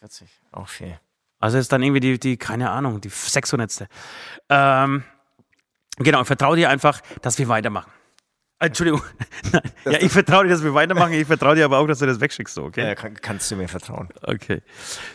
40. 0.00 0.28
Auch 0.52 0.68
viel. 0.68 0.98
Also 1.38 1.58
ist 1.58 1.70
dann 1.72 1.82
irgendwie 1.82 2.00
die, 2.00 2.18
die 2.18 2.36
keine 2.36 2.70
Ahnung, 2.70 3.00
die 3.00 3.10
600. 3.10 3.86
Ähm, 4.48 5.04
genau, 5.98 6.22
ich 6.22 6.26
vertraue 6.26 6.56
dir 6.56 6.70
einfach, 6.70 7.00
dass 7.20 7.38
wir 7.38 7.48
weitermachen. 7.48 7.90
Äh, 8.58 8.66
Entschuldigung. 8.66 9.02
Nein. 9.52 9.62
Ja, 9.84 10.00
ich 10.00 10.10
vertraue 10.10 10.44
dir, 10.44 10.50
dass 10.50 10.64
wir 10.64 10.72
weitermachen. 10.72 11.12
Ich 11.12 11.26
vertraue 11.26 11.54
dir 11.54 11.66
aber 11.66 11.78
auch, 11.78 11.86
dass 11.86 11.98
du 11.98 12.06
das 12.06 12.18
wegschickst, 12.18 12.56
okay? 12.58 12.88
Ja, 12.88 12.94
kann, 12.94 13.14
kannst 13.14 13.50
du 13.50 13.56
mir 13.56 13.68
vertrauen. 13.68 14.08
Okay. 14.22 14.62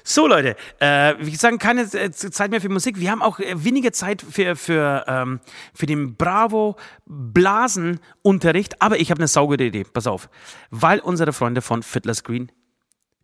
So, 0.04 0.28
Leute, 0.28 0.56
äh, 0.80 1.16
wie 1.20 1.32
gesagt, 1.32 1.60
keine 1.60 1.82
äh, 1.82 2.12
Zeit 2.12 2.52
mehr 2.52 2.62
für 2.62 2.70
Musik. 2.70 3.00
Wir 3.00 3.10
haben 3.10 3.24
auch 3.24 3.40
äh, 3.40 3.64
weniger 3.64 3.92
Zeit 3.92 4.22
für, 4.22 4.56
für, 4.56 5.04
ähm, 5.08 5.40
für 5.74 5.88
den 5.88 6.16
Bravo 6.16 6.76
Blasenunterricht, 7.08 8.84
aber 8.84 9.00
ich 9.00 9.10
habe 9.10 9.20
eine 9.20 9.28
saugute 9.28 9.64
Idee. 9.64 9.84
Pass 9.84 10.06
auf. 10.06 10.30
Weil 10.70 11.00
unsere 11.00 11.34
Freunde 11.34 11.62
von 11.62 11.82
Fiddler's 11.82 12.24
Green 12.24 12.52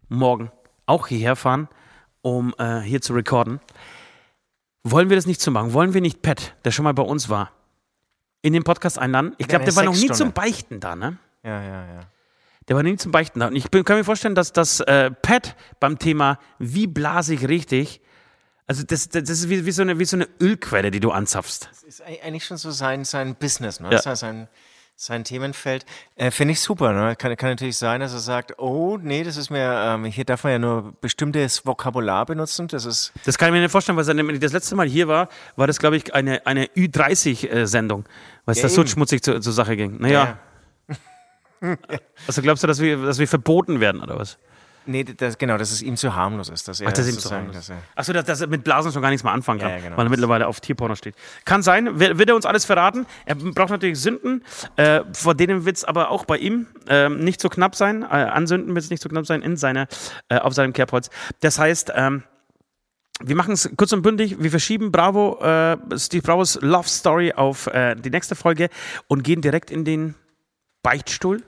morgen 0.07 0.51
auch 0.91 1.07
hierher 1.07 1.35
fahren, 1.35 1.67
um 2.21 2.53
äh, 2.59 2.81
hier 2.81 3.01
zu 3.01 3.13
recorden, 3.13 3.59
wollen 4.83 5.09
wir 5.09 5.15
das 5.15 5.25
nicht 5.25 5.41
so 5.41 5.49
machen? 5.51 5.73
Wollen 5.73 5.93
wir 5.93 6.01
nicht 6.01 6.21
Pat, 6.21 6.55
der 6.65 6.71
schon 6.71 6.83
mal 6.83 6.93
bei 6.93 7.03
uns 7.03 7.29
war, 7.29 7.51
in 8.41 8.53
den 8.53 8.63
Podcast 8.63 8.99
einladen? 8.99 9.33
Ich 9.37 9.47
glaube, 9.47 9.65
der 9.65 9.75
war 9.75 9.83
noch 9.83 9.93
nie 9.93 10.07
Sexstunde. 10.07 10.33
zum 10.33 10.43
Beichten 10.43 10.79
da, 10.79 10.95
ne? 10.95 11.17
Ja, 11.43 11.61
ja, 11.61 11.85
ja. 11.95 11.99
Der 12.67 12.75
war 12.75 12.83
nie 12.83 12.95
zum 12.95 13.11
Beichten 13.11 13.39
da. 13.39 13.47
Und 13.47 13.55
ich 13.55 13.69
bin, 13.71 13.83
kann 13.83 13.97
mir 13.97 14.03
vorstellen, 14.03 14.35
dass 14.35 14.53
das 14.53 14.79
äh, 14.81 15.09
Pat 15.11 15.55
beim 15.79 15.97
Thema 15.97 16.37
Wie 16.59 16.87
blase 16.87 17.33
ich 17.33 17.47
richtig, 17.47 18.01
also 18.67 18.83
das, 18.83 19.09
das 19.09 19.29
ist 19.29 19.49
wie, 19.49 19.65
wie, 19.65 19.71
so 19.71 19.81
eine, 19.81 19.99
wie 19.99 20.05
so 20.05 20.15
eine 20.15 20.27
Ölquelle, 20.39 20.91
die 20.91 20.99
du 20.99 21.11
anzapfst. 21.11 21.67
Das 21.69 21.83
ist 21.83 22.01
ei- 22.01 22.21
eigentlich 22.23 22.45
schon 22.45 22.57
so 22.57 22.71
sein, 22.71 23.03
sein 23.03 23.35
Business, 23.35 23.79
ne? 23.79 23.87
Ja. 23.87 23.97
Das 23.97 24.05
heißt, 24.05 24.21
sein, 24.21 24.35
sein 24.35 24.47
Themenfeld. 25.23 25.85
Äh, 26.15 26.31
Finde 26.31 26.51
ich 26.53 26.59
super, 26.59 26.93
ne? 26.93 27.15
Kann, 27.15 27.35
kann 27.35 27.49
natürlich 27.49 27.77
sein, 27.77 28.01
dass 28.01 28.13
er 28.13 28.19
sagt, 28.19 28.59
oh, 28.59 28.97
nee, 29.01 29.23
das 29.23 29.37
ist 29.37 29.49
mir, 29.49 29.71
ähm, 29.85 30.05
hier 30.05 30.25
darf 30.25 30.43
man 30.43 30.53
ja 30.53 30.59
nur 30.59 30.93
bestimmtes 31.01 31.65
Vokabular 31.65 32.25
benutzen. 32.25 32.67
Das 32.67 32.85
ist, 32.85 33.11
Das 33.25 33.37
kann 33.37 33.49
ich 33.49 33.53
mir 33.53 33.61
nicht 33.61 33.71
vorstellen, 33.71 33.97
weil 33.97 34.03
seitdem 34.03 34.29
ich 34.29 34.39
das 34.39 34.53
letzte 34.53 34.75
Mal 34.75 34.87
hier 34.87 35.07
war, 35.07 35.29
war 35.55 35.67
das, 35.67 35.79
glaube 35.79 35.97
ich, 35.97 36.13
eine, 36.13 36.45
eine 36.45 36.65
Ü30-Sendung, 36.67 38.05
weil 38.45 38.53
es 38.53 38.59
Ja, 38.59 38.63
da 38.63 38.69
so 38.69 38.85
schmutzig 38.85 39.23
zur, 39.23 39.41
zur 39.41 39.53
Sache 39.53 39.75
ging. 39.75 39.97
Naja, 39.99 40.37
also 42.27 42.41
glaubst 42.41 42.63
du, 42.63 42.67
dass 42.67 42.79
wir, 42.79 42.97
dass 42.97 43.19
wir 43.19 43.27
verboten 43.27 43.79
werden 43.79 44.01
oder 44.01 44.17
was? 44.17 44.37
Nee, 44.85 45.03
das, 45.03 45.37
genau, 45.37 45.57
dass 45.57 45.71
es 45.71 45.81
ihm 45.81 45.95
zu 45.97 46.15
harmlos 46.15 46.49
ist. 46.49 46.67
Dass 46.67 46.81
er 46.81 46.87
Ach, 46.89 46.93
das 46.93 47.07
ist 47.07 47.15
ihm 47.15 47.19
zu 47.19 47.31
harmlos. 47.31 47.55
dass 47.55 47.71
Achso, 47.95 48.13
dass, 48.13 48.25
dass 48.25 48.41
er 48.41 48.47
mit 48.47 48.63
Blasen 48.63 48.91
schon 48.91 49.01
gar 49.01 49.09
nichts 49.09 49.23
mehr 49.23 49.33
anfangen 49.33 49.59
kann, 49.59 49.69
Ja, 49.69 49.75
ja, 49.77 49.81
genau. 49.83 49.97
weil 49.97 50.05
er 50.05 50.09
mittlerweile 50.09 50.47
auf 50.47 50.59
Tierporno 50.59 50.95
steht. 50.95 51.15
Kann 51.45 51.61
sein, 51.63 51.99
wird, 51.99 52.17
wird 52.17 52.29
er 52.29 52.35
uns 52.35 52.45
alles 52.45 52.65
verraten. 52.65 53.05
Er 53.25 53.35
braucht 53.35 53.69
natürlich 53.69 53.99
Sünden, 53.99 54.43
äh, 54.75 55.01
vor 55.13 55.35
denen 55.35 55.65
wird 55.65 55.77
es 55.77 55.83
aber 55.83 56.09
auch 56.11 56.25
bei 56.25 56.37
ihm 56.37 56.67
ähm, 56.87 57.19
nicht 57.19 57.41
so 57.41 57.49
knapp 57.49 57.75
sein. 57.75 58.03
Äh, 58.03 58.05
an 58.07 58.47
Sünden 58.47 58.73
wird 58.75 58.83
es 58.83 58.89
nicht 58.89 59.01
so 59.03 59.09
knapp 59.09 59.25
sein 59.25 59.41
in 59.41 59.57
seiner, 59.57 59.87
äh, 60.29 60.37
auf 60.37 60.53
seinem 60.53 60.73
Kerbholz. 60.73 61.09
Das 61.41 61.59
heißt, 61.59 61.91
ähm, 61.95 62.23
wir 63.23 63.35
machen 63.35 63.53
es 63.53 63.69
kurz 63.77 63.93
und 63.93 64.01
bündig. 64.01 64.37
Wir 64.41 64.49
verschieben 64.49 64.91
Bravo, 64.91 65.39
äh, 65.43 65.77
Steve 65.97 66.23
Bravos 66.23 66.57
Love 66.61 66.87
Story 66.87 67.33
auf 67.33 67.67
äh, 67.67 67.95
die 67.95 68.09
nächste 68.09 68.35
Folge 68.35 68.69
und 69.07 69.23
gehen 69.23 69.41
direkt 69.41 69.69
in 69.69 69.85
den 69.85 70.15
Beichtstuhl. 70.81 71.43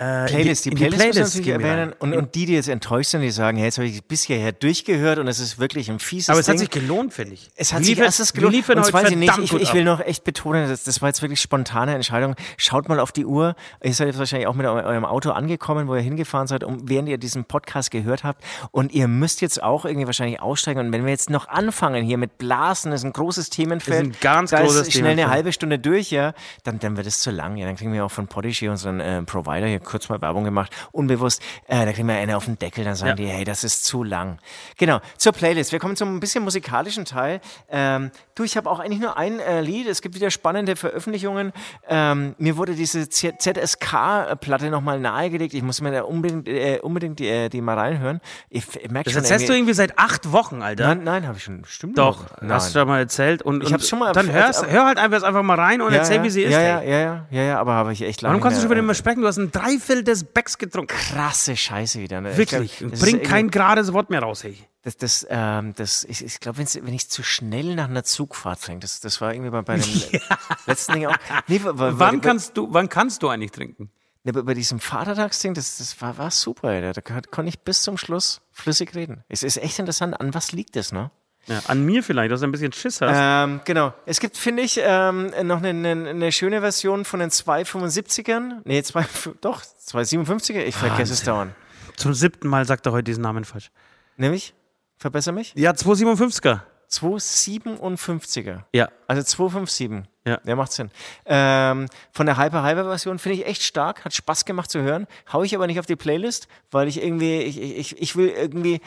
Äh, 0.00 0.24
Playlist, 0.28 0.64
die 0.64 0.70
in 0.70 0.76
Playlist, 0.76 0.96
muss 1.04 1.14
man 1.14 1.24
natürlich 1.24 1.48
erwähnen. 1.48 1.92
Und, 1.98 2.14
und 2.14 2.34
die, 2.34 2.46
die 2.46 2.54
jetzt 2.54 2.70
enttäuscht 2.70 3.10
sind, 3.10 3.20
die 3.20 3.30
sagen, 3.30 3.58
hey, 3.58 3.66
jetzt 3.66 3.76
habe 3.76 3.86
ich 3.86 4.02
bis 4.02 4.22
hierher 4.22 4.50
durchgehört 4.52 5.18
und 5.18 5.28
es 5.28 5.38
ist 5.40 5.58
wirklich 5.58 5.90
ein 5.90 5.98
fieses 5.98 6.30
aber 6.30 6.40
es 6.40 6.46
Ding. 6.46 6.54
hat 6.54 6.58
sich 6.60 6.70
gelohnt, 6.70 7.12
finde 7.12 7.34
ich. 7.34 7.50
Es 7.54 7.74
hat 7.74 7.80
Wir 7.80 7.84
sich 7.86 7.98
wir 7.98 8.32
gelohnt. 8.32 8.54
liefern 8.54 8.78
Und 8.78 8.86
Sie 8.86 9.16
nicht, 9.16 9.38
ich, 9.38 9.52
ich 9.52 9.74
will 9.74 9.84
noch 9.84 10.00
echt 10.00 10.24
betonen, 10.24 10.68
das, 10.70 10.84
das 10.84 11.02
war 11.02 11.10
jetzt 11.10 11.20
wirklich 11.20 11.40
spontane 11.42 11.94
Entscheidung. 11.94 12.34
Schaut 12.56 12.88
mal 12.88 12.98
auf 12.98 13.12
die 13.12 13.26
Uhr. 13.26 13.54
Ihr 13.82 13.92
seid 13.92 14.06
jetzt 14.06 14.18
wahrscheinlich 14.18 14.46
auch 14.48 14.54
mit 14.54 14.64
eu- 14.66 14.70
eurem 14.82 15.04
Auto 15.04 15.32
angekommen, 15.32 15.86
wo 15.86 15.94
ihr 15.94 16.00
hingefahren 16.00 16.46
seid, 16.46 16.64
um, 16.64 16.88
während 16.88 17.10
ihr 17.10 17.18
diesen 17.18 17.44
Podcast 17.44 17.90
gehört 17.90 18.24
habt. 18.24 18.42
Und 18.70 18.92
ihr 18.92 19.06
müsst 19.06 19.42
jetzt 19.42 19.62
auch 19.62 19.84
irgendwie 19.84 20.06
wahrscheinlich 20.06 20.40
aussteigen. 20.40 20.80
Und 20.80 20.92
wenn 20.92 21.04
wir 21.04 21.10
jetzt 21.10 21.28
noch 21.28 21.46
anfangen 21.48 22.02
hier 22.04 22.16
mit 22.16 22.38
Blasen, 22.38 22.90
das 22.90 23.02
ist 23.02 23.04
ein 23.04 23.12
großes 23.12 23.50
Themenfeld. 23.50 24.00
Das 24.00 24.08
ist 24.08 24.16
ein 24.16 24.20
ganz 24.22 24.50
da 24.50 24.62
großes 24.62 24.88
ist 24.88 24.92
schnell 24.94 25.12
eine 25.12 25.28
halbe 25.28 25.52
Stunde 25.52 25.78
durch, 25.78 26.10
ja, 26.10 26.32
dann, 26.64 26.78
dann 26.78 26.96
wird 26.96 27.06
es 27.06 27.20
zu 27.20 27.30
lang. 27.30 27.58
Ja, 27.58 27.66
dann 27.66 27.76
kriegen 27.76 27.92
wir 27.92 28.02
auch 28.06 28.10
von 28.10 28.26
Podigy, 28.28 28.68
unseren 28.70 29.00
äh, 29.00 29.22
Provider, 29.24 29.66
hier 29.66 29.80
kurz 29.90 30.08
mal 30.08 30.20
Werbung 30.20 30.44
gemacht, 30.44 30.72
unbewusst. 30.92 31.42
Äh, 31.66 31.84
da 31.84 31.92
kriegen 31.92 32.08
wir 32.08 32.14
eine 32.16 32.36
auf 32.36 32.44
den 32.46 32.58
Deckel, 32.58 32.84
dann 32.84 32.94
sagen 32.94 33.10
Ja. 33.10 33.14
die, 33.16 33.26
hey, 33.26 33.44
das 33.44 33.64
ist 33.64 33.84
zu 33.84 34.02
lang. 34.04 34.38
Genau, 34.78 35.00
zur 35.16 35.32
Playlist. 35.32 35.72
Wir 35.72 35.78
kommen 35.78 35.96
zum 35.96 36.16
ein 36.16 36.20
bisschen 36.20 36.42
musikalischen 36.44 37.04
Teil. 37.04 37.40
Ähm, 37.70 38.10
du, 38.34 38.44
ich 38.44 38.56
habe 38.56 38.70
auch 38.70 38.78
eigentlich 38.80 39.00
nur 39.00 39.16
ein 39.16 39.38
äh, 39.40 39.60
Lied. 39.60 39.86
Es 39.88 40.02
gibt 40.02 40.14
wieder 40.14 40.30
spannende 40.30 40.76
Veröffentlichungen. 40.76 41.52
Ähm, 41.88 42.34
mir 42.38 42.56
wurde 42.56 42.74
diese 42.74 43.08
ZSK-Platte 43.08 44.70
nochmal 44.70 45.00
nahegelegt. 45.00 45.54
Ich 45.54 45.62
muss 45.62 45.80
mir 45.80 45.90
da 45.92 46.02
unbedingt, 46.02 46.48
äh, 46.48 46.78
unbedingt 46.82 47.18
die, 47.18 47.28
äh, 47.28 47.48
die 47.48 47.60
mal 47.60 47.78
reinhören. 47.78 48.20
Ich, 48.48 48.64
ich 48.76 48.90
merke 48.90 49.04
Das 49.04 49.12
schon 49.14 49.22
erzählst 49.22 49.48
du 49.48 49.52
irgendwie- 49.54 49.74
seit 49.74 49.98
acht 49.98 50.32
Wochen, 50.32 50.62
Alter. 50.62 50.86
Nein, 50.88 51.04
nein, 51.04 51.26
habe 51.26 51.38
ich 51.38 51.44
schon. 51.44 51.64
Stimmt 51.66 51.98
Doch, 51.98 52.26
Nein. 52.40 52.52
hast 52.52 52.74
du 52.74 52.78
schon 52.78 52.88
mal 52.88 52.98
erzählt. 52.98 53.42
Und, 53.42 53.62
Ich 53.64 53.72
hab's 53.72 53.88
schon 53.88 53.98
mal 53.98 54.12
Dann 54.12 54.28
erf- 54.28 54.32
hörst, 54.32 54.66
hör 54.70 54.86
halt 54.86 54.98
einfach, 54.98 55.22
einfach 55.22 55.42
mal 55.42 55.58
rein 55.58 55.80
und 55.82 55.92
erzähl, 55.92 56.16
ja, 56.16 56.22
wie 56.24 56.30
sie 56.30 56.42
ist. 56.42 56.52
ja, 56.52 56.60
ja, 56.60 56.82
ja, 56.82 56.98
ja, 56.98 57.26
ja, 57.30 57.42
ja, 57.42 57.58
aber 57.60 57.74
habe 57.74 57.92
ich 57.92 58.02
echt 58.02 58.22
lange 58.22 58.32
Warum 58.34 58.42
kannst 58.42 58.58
du 58.58 58.62
schon 58.62 58.70
wieder 58.70 58.80
immer 58.80 58.94
sprechen? 58.94 59.20
Du 59.22 59.26
hast 59.28 59.38
ein 59.38 59.50
Stiefel 59.80 60.04
des 60.04 60.24
Becks 60.24 60.58
getrunken. 60.58 60.94
Krasse 60.96 61.56
Scheiße 61.56 62.00
wieder. 62.00 62.20
Ne? 62.20 62.32
Ich 62.32 62.36
Wirklich. 62.38 62.78
glaub, 62.78 62.90
das 62.90 63.00
Bring 63.00 63.20
ist 63.20 63.28
kein 63.28 63.50
gerades 63.50 63.92
Wort 63.92 64.10
mehr 64.10 64.20
raus, 64.20 64.44
hey. 64.44 64.56
Das, 64.82 64.96
das, 64.96 65.26
ähm, 65.28 65.74
das, 65.76 66.04
ich, 66.04 66.24
ich 66.24 66.40
glaube, 66.40 66.58
wenn 66.58 66.94
ich 66.94 67.08
zu 67.10 67.22
schnell 67.22 67.74
nach 67.74 67.88
einer 67.88 68.04
Zugfahrt 68.04 68.62
trinke, 68.62 68.80
das, 68.80 69.00
das 69.00 69.20
war 69.20 69.32
irgendwie 69.34 69.50
bei, 69.50 69.62
bei 69.62 69.76
dem 69.76 70.02
letzten 70.66 70.92
Ding 70.94 71.06
auch. 71.06 71.16
Nee, 71.48 71.60
weil, 71.64 71.78
weil, 71.78 71.98
Wann 71.98 72.20
kannst 72.20 72.56
du, 72.56 72.68
wann 72.72 72.88
kannst 72.88 73.22
du 73.22 73.28
eigentlich 73.28 73.50
trinken? 73.52 73.90
nee, 74.22 74.32
bei, 74.32 74.42
bei 74.42 74.54
diesem 74.54 74.80
Vatertagsding, 74.80 75.54
das, 75.54 75.78
das 75.78 76.00
war, 76.00 76.16
war 76.18 76.30
super, 76.30 76.68
Alter. 76.68 76.92
Da 76.94 77.00
kon- 77.00 77.22
konnte 77.30 77.48
ich 77.50 77.60
bis 77.60 77.82
zum 77.82 77.96
Schluss 77.98 78.40
flüssig 78.52 78.94
reden. 78.94 79.24
Es 79.28 79.42
ist 79.42 79.56
echt 79.58 79.78
interessant, 79.78 80.18
an 80.20 80.32
was 80.34 80.52
liegt 80.52 80.76
es, 80.76 80.92
ne? 80.92 81.10
Ja, 81.46 81.60
an 81.66 81.84
mir 81.84 82.02
vielleicht, 82.02 82.30
dass 82.30 82.40
du 82.40 82.46
ein 82.46 82.52
bisschen 82.52 82.72
Schiss 82.72 83.00
hast. 83.00 83.16
Ähm, 83.18 83.60
genau. 83.64 83.92
Es 84.06 84.20
gibt, 84.20 84.36
finde 84.36 84.62
ich, 84.62 84.78
ähm, 84.82 85.32
noch 85.42 85.58
eine, 85.62 85.70
eine, 85.70 86.10
eine 86.10 86.32
schöne 86.32 86.60
Version 86.60 87.04
von 87.04 87.20
den 87.20 87.30
275ern. 87.30 88.60
Nee, 88.64 88.82
zwei, 88.82 89.06
doch, 89.40 89.62
257er. 89.62 90.60
Ich 90.60 90.76
vergesse 90.76 91.12
es 91.12 91.22
dauernd. 91.24 91.52
Zum 91.96 92.14
siebten 92.14 92.48
Mal 92.48 92.64
sagt 92.66 92.86
er 92.86 92.92
heute 92.92 93.04
diesen 93.04 93.22
Namen 93.22 93.44
falsch. 93.44 93.70
Nämlich, 94.16 94.54
verbessere 94.98 95.34
mich, 95.34 95.52
Ja, 95.56 95.72
257er. 95.72 96.60
257er. 96.90 98.64
Ja. 98.72 98.88
Also 99.06 99.22
257. 99.22 100.08
Ja. 100.26 100.36
Der 100.38 100.56
macht 100.56 100.72
Sinn. 100.72 100.90
Ähm, 101.24 101.86
von 102.12 102.26
der 102.26 102.36
Hyper 102.36 102.64
Hyper 102.64 102.84
Version 102.84 103.18
finde 103.18 103.38
ich 103.38 103.46
echt 103.46 103.62
stark, 103.62 104.04
hat 104.04 104.12
Spaß 104.12 104.44
gemacht 104.44 104.70
zu 104.70 104.82
hören. 104.82 105.06
Hau 105.32 105.42
ich 105.42 105.54
aber 105.54 105.66
nicht 105.66 105.78
auf 105.78 105.86
die 105.86 105.96
Playlist, 105.96 106.48
weil 106.70 106.88
ich 106.88 107.02
irgendwie, 107.02 107.38
ich, 107.40 107.60
ich, 107.60 108.02
ich 108.02 108.16
will 108.16 108.28
irgendwie 108.28 108.80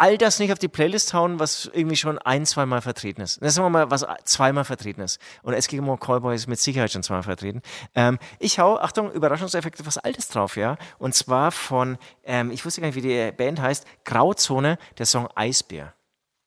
all 0.00 0.16
das 0.16 0.38
nicht 0.38 0.50
auf 0.50 0.58
die 0.58 0.68
Playlist 0.68 1.12
hauen, 1.12 1.38
was 1.38 1.70
irgendwie 1.74 1.96
schon 1.96 2.18
ein, 2.18 2.46
zweimal 2.46 2.80
vertreten 2.80 3.20
ist. 3.20 3.42
Das 3.42 3.54
sagen 3.54 3.66
wir 3.66 3.70
mal, 3.70 3.90
was 3.90 4.06
zweimal 4.24 4.64
vertreten 4.64 5.02
ist. 5.02 5.20
Und 5.42 5.52
Eskimo 5.52 5.98
Callboy 5.98 6.34
ist 6.34 6.46
mit 6.46 6.58
Sicherheit 6.58 6.90
schon 6.90 7.02
zweimal 7.02 7.22
vertreten. 7.22 7.60
Ähm, 7.94 8.18
ich 8.38 8.58
hau, 8.58 8.78
Achtung, 8.78 9.12
Überraschungseffekte, 9.12 9.84
was 9.84 9.98
Altes 9.98 10.28
drauf, 10.28 10.56
ja. 10.56 10.78
Und 10.98 11.14
zwar 11.14 11.52
von, 11.52 11.98
ähm, 12.24 12.50
ich 12.50 12.64
wusste 12.64 12.80
gar 12.80 12.88
nicht, 12.88 12.96
wie 12.96 13.02
die 13.02 13.30
Band 13.32 13.60
heißt, 13.60 13.86
Grauzone, 14.04 14.78
der 14.96 15.04
Song 15.04 15.28
Eisbär. 15.34 15.92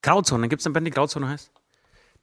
Grauzone. 0.01 0.49
Gibt 0.49 0.61
es 0.61 0.65
eine 0.65 0.73
Band, 0.73 0.87
die 0.87 0.91
Grauzone 0.91 1.29
heißt? 1.29 1.52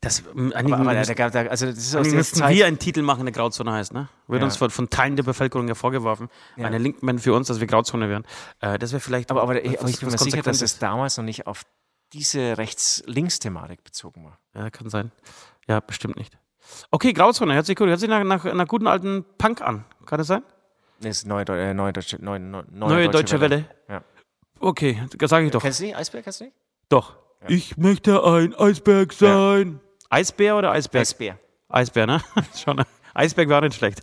Das, 0.03 0.23
ähm, 0.35 0.53
Aber, 0.57 0.77
aber 0.79 0.95
müssen, 0.95 1.15
da, 1.15 1.29
da, 1.29 1.41
also 1.43 1.67
das 1.67 1.77
ist 1.77 1.95
aus 1.95 2.09
müssten 2.09 2.39
Zeit. 2.39 2.55
wir 2.55 2.65
einen 2.67 2.79
Titel 2.79 3.03
machen, 3.03 3.27
der 3.27 3.33
Grauzone 3.33 3.71
heißt, 3.73 3.93
ne? 3.93 4.09
Wird 4.29 4.41
Ja. 4.41 4.47
uns 4.47 4.57
von, 4.57 4.71
von 4.71 4.89
Teilen 4.89 5.17
der 5.17 5.25
Bevölkerung 5.25 5.69
ja 5.69 5.75
vorgeworfen. 5.75 6.29
Eine 6.57 6.79
linken 6.79 7.05
Band 7.05 7.21
für 7.21 7.35
uns, 7.35 7.49
dass 7.49 7.61
wir 7.61 7.67
Grauzone 7.67 8.09
wären. 8.09 8.25
Äh, 8.61 8.79
das 8.79 8.93
wäre 8.93 9.01
vielleicht. 9.01 9.31
Aber, 9.31 9.43
aber, 9.43 9.57
was- 9.57 9.63
ich, 9.63 9.79
aber 9.79 9.89
ich 9.91 10.01
bin 10.01 10.11
mir 10.11 10.17
sicher, 10.19 10.41
dass 10.43 10.63
es 10.63 10.79
damals 10.79 11.19
noch 11.19 11.25
nicht 11.25 11.47
auf 11.47 11.65
diese 12.15 12.57
Rechts-Links-Thematik 12.57 13.85
bezogen 13.85 14.25
war. 14.25 14.39
Ja, 14.55 14.71
kann 14.71 14.89
sein. 14.89 15.13
Ja, 15.69 15.81
bestimmt 15.81 16.17
nicht. 16.17 16.39
Okay, 16.91 17.13
Grauzone, 17.13 17.55
hört 17.55 17.67
sich 17.67 17.77
gut. 17.77 17.89
Hört 17.89 18.01
sich 18.01 18.09
nach, 18.09 18.25
nach 18.25 18.45
einer 18.47 18.67
guten 18.67 18.87
alten 18.87 19.25
Punk 19.39 19.61
an. 19.61 19.85
Kann 20.07 20.19
das 20.19 20.29
sein? 20.29 20.43
Das 21.01 21.19
ist 21.19 21.27
neue, 21.27 21.45
äh, 21.49 21.75
neue, 21.75 21.93
Deutsche, 21.93 22.17
neue, 22.23 22.41
neue, 22.41 22.65
Neue 22.71 23.09
Deutsche 23.11 23.41
Welle. 23.41 23.65
Ja. 23.89 24.03
Okay, 24.61 25.03
das 25.19 25.31
sage 25.31 25.47
ich 25.47 25.53
doch. 25.53 25.63
Kennst 25.63 25.81
du 25.81 25.85
die? 25.85 25.95
Eisbär 25.95 26.23
kennst 26.23 26.41
du 26.41 26.45
die? 26.45 26.53
Doch. 26.89 27.17
Ich 27.49 27.77
möchte 27.79 28.23
ein 28.25 28.55
Eisberg 28.55 29.13
sein. 29.15 29.81
Eisbär 30.11 30.57
oder 30.57 30.73
Eisberg? 30.73 31.03
Eisbär. 31.03 31.39
Eisbär, 31.69 32.07
ne? 32.07 32.21
Schon. 32.63 32.85
Eisberg 33.15 33.49
war 33.49 33.61
nicht 33.61 33.77
schlecht. 33.77 34.03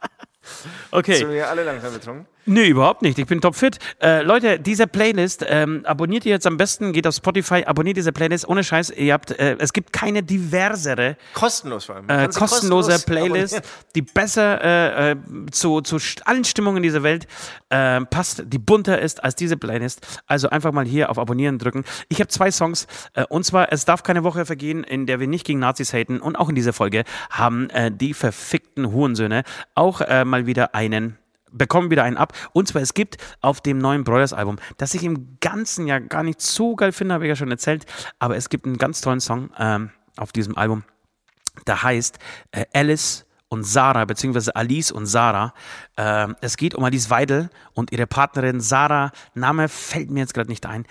okay. 0.92 1.16
So, 1.16 1.28
wir 1.28 1.48
alle 1.48 1.64
langsam 1.64 1.92
betrunken. 1.92 2.26
Nee, 2.48 2.68
überhaupt 2.68 3.02
nicht. 3.02 3.18
Ich 3.18 3.26
bin 3.26 3.42
topfit. 3.42 3.78
Äh, 4.00 4.22
Leute, 4.22 4.58
diese 4.58 4.86
Playlist, 4.86 5.44
ähm, 5.46 5.82
abonniert 5.84 6.24
ihr 6.24 6.32
jetzt 6.32 6.46
am 6.46 6.56
besten, 6.56 6.94
geht 6.94 7.06
auf 7.06 7.14
Spotify, 7.14 7.64
abonniert 7.66 7.98
diese 7.98 8.10
Playlist. 8.10 8.48
Ohne 8.48 8.64
Scheiß, 8.64 8.88
ihr 8.88 9.12
habt, 9.12 9.32
äh, 9.32 9.56
es 9.58 9.74
gibt 9.74 9.92
keine 9.92 10.22
diversere, 10.22 11.18
Kostenlos 11.34 11.84
vor 11.84 11.96
allem. 11.96 12.08
Äh, 12.08 12.28
kostenlose 12.28 12.92
kostenlos 12.92 13.04
Playlist, 13.04 13.56
abonnieren. 13.56 13.84
die 13.94 14.02
besser 14.02 14.64
äh, 14.64 15.10
äh, 15.10 15.16
zu, 15.50 15.82
zu 15.82 15.98
allen 16.24 16.44
Stimmungen 16.44 16.82
dieser 16.82 17.02
Welt 17.02 17.26
äh, 17.68 18.00
passt, 18.06 18.44
die 18.46 18.58
bunter 18.58 18.98
ist 18.98 19.22
als 19.22 19.34
diese 19.34 19.58
Playlist. 19.58 20.22
Also 20.26 20.48
einfach 20.48 20.72
mal 20.72 20.86
hier 20.86 21.10
auf 21.10 21.18
Abonnieren 21.18 21.58
drücken. 21.58 21.84
Ich 22.08 22.18
habe 22.20 22.28
zwei 22.28 22.50
Songs, 22.50 22.86
äh, 23.12 23.24
und 23.28 23.44
zwar 23.44 23.70
Es 23.74 23.84
darf 23.84 24.02
keine 24.02 24.24
Woche 24.24 24.46
vergehen, 24.46 24.84
in 24.84 25.04
der 25.04 25.20
wir 25.20 25.26
nicht 25.26 25.44
gegen 25.44 25.58
Nazis 25.58 25.92
haten. 25.92 26.18
Und 26.18 26.36
auch 26.36 26.48
in 26.48 26.54
dieser 26.54 26.72
Folge 26.72 27.04
haben 27.28 27.68
äh, 27.68 27.92
die 27.92 28.14
verfickten 28.14 28.90
Hurensöhne 28.90 29.42
auch 29.74 30.00
äh, 30.00 30.24
mal 30.24 30.46
wieder 30.46 30.74
einen 30.74 31.18
bekommen 31.52 31.90
wieder 31.90 32.04
einen 32.04 32.16
ab. 32.16 32.32
Und 32.52 32.68
zwar, 32.68 32.82
es 32.82 32.94
gibt 32.94 33.16
auf 33.40 33.60
dem 33.60 33.78
neuen 33.78 34.04
Brothers-Album, 34.04 34.56
das 34.76 34.94
ich 34.94 35.04
im 35.04 35.38
Ganzen 35.40 35.86
ja 35.86 35.98
gar 35.98 36.22
nicht 36.22 36.40
so 36.40 36.76
geil 36.76 36.92
finde, 36.92 37.14
habe 37.14 37.24
ich 37.24 37.28
ja 37.28 37.36
schon 37.36 37.50
erzählt, 37.50 37.86
aber 38.18 38.36
es 38.36 38.48
gibt 38.48 38.66
einen 38.66 38.78
ganz 38.78 39.00
tollen 39.00 39.20
Song 39.20 39.50
ähm, 39.58 39.90
auf 40.16 40.32
diesem 40.32 40.56
Album, 40.56 40.84
der 41.66 41.82
heißt 41.82 42.18
äh, 42.52 42.64
Alice 42.72 43.24
und 43.48 43.64
Sarah, 43.64 44.04
beziehungsweise 44.04 44.54
Alice 44.54 44.92
und 44.92 45.06
Sarah. 45.06 45.54
Ähm, 45.96 46.36
es 46.40 46.56
geht 46.56 46.74
um 46.74 46.84
Alice 46.84 47.10
Weidel 47.10 47.50
und 47.72 47.92
ihre 47.92 48.06
Partnerin 48.06 48.60
Sarah. 48.60 49.10
Name 49.34 49.68
fällt 49.68 50.10
mir 50.10 50.20
jetzt 50.20 50.34
gerade 50.34 50.50
nicht 50.50 50.66
ein. 50.66 50.84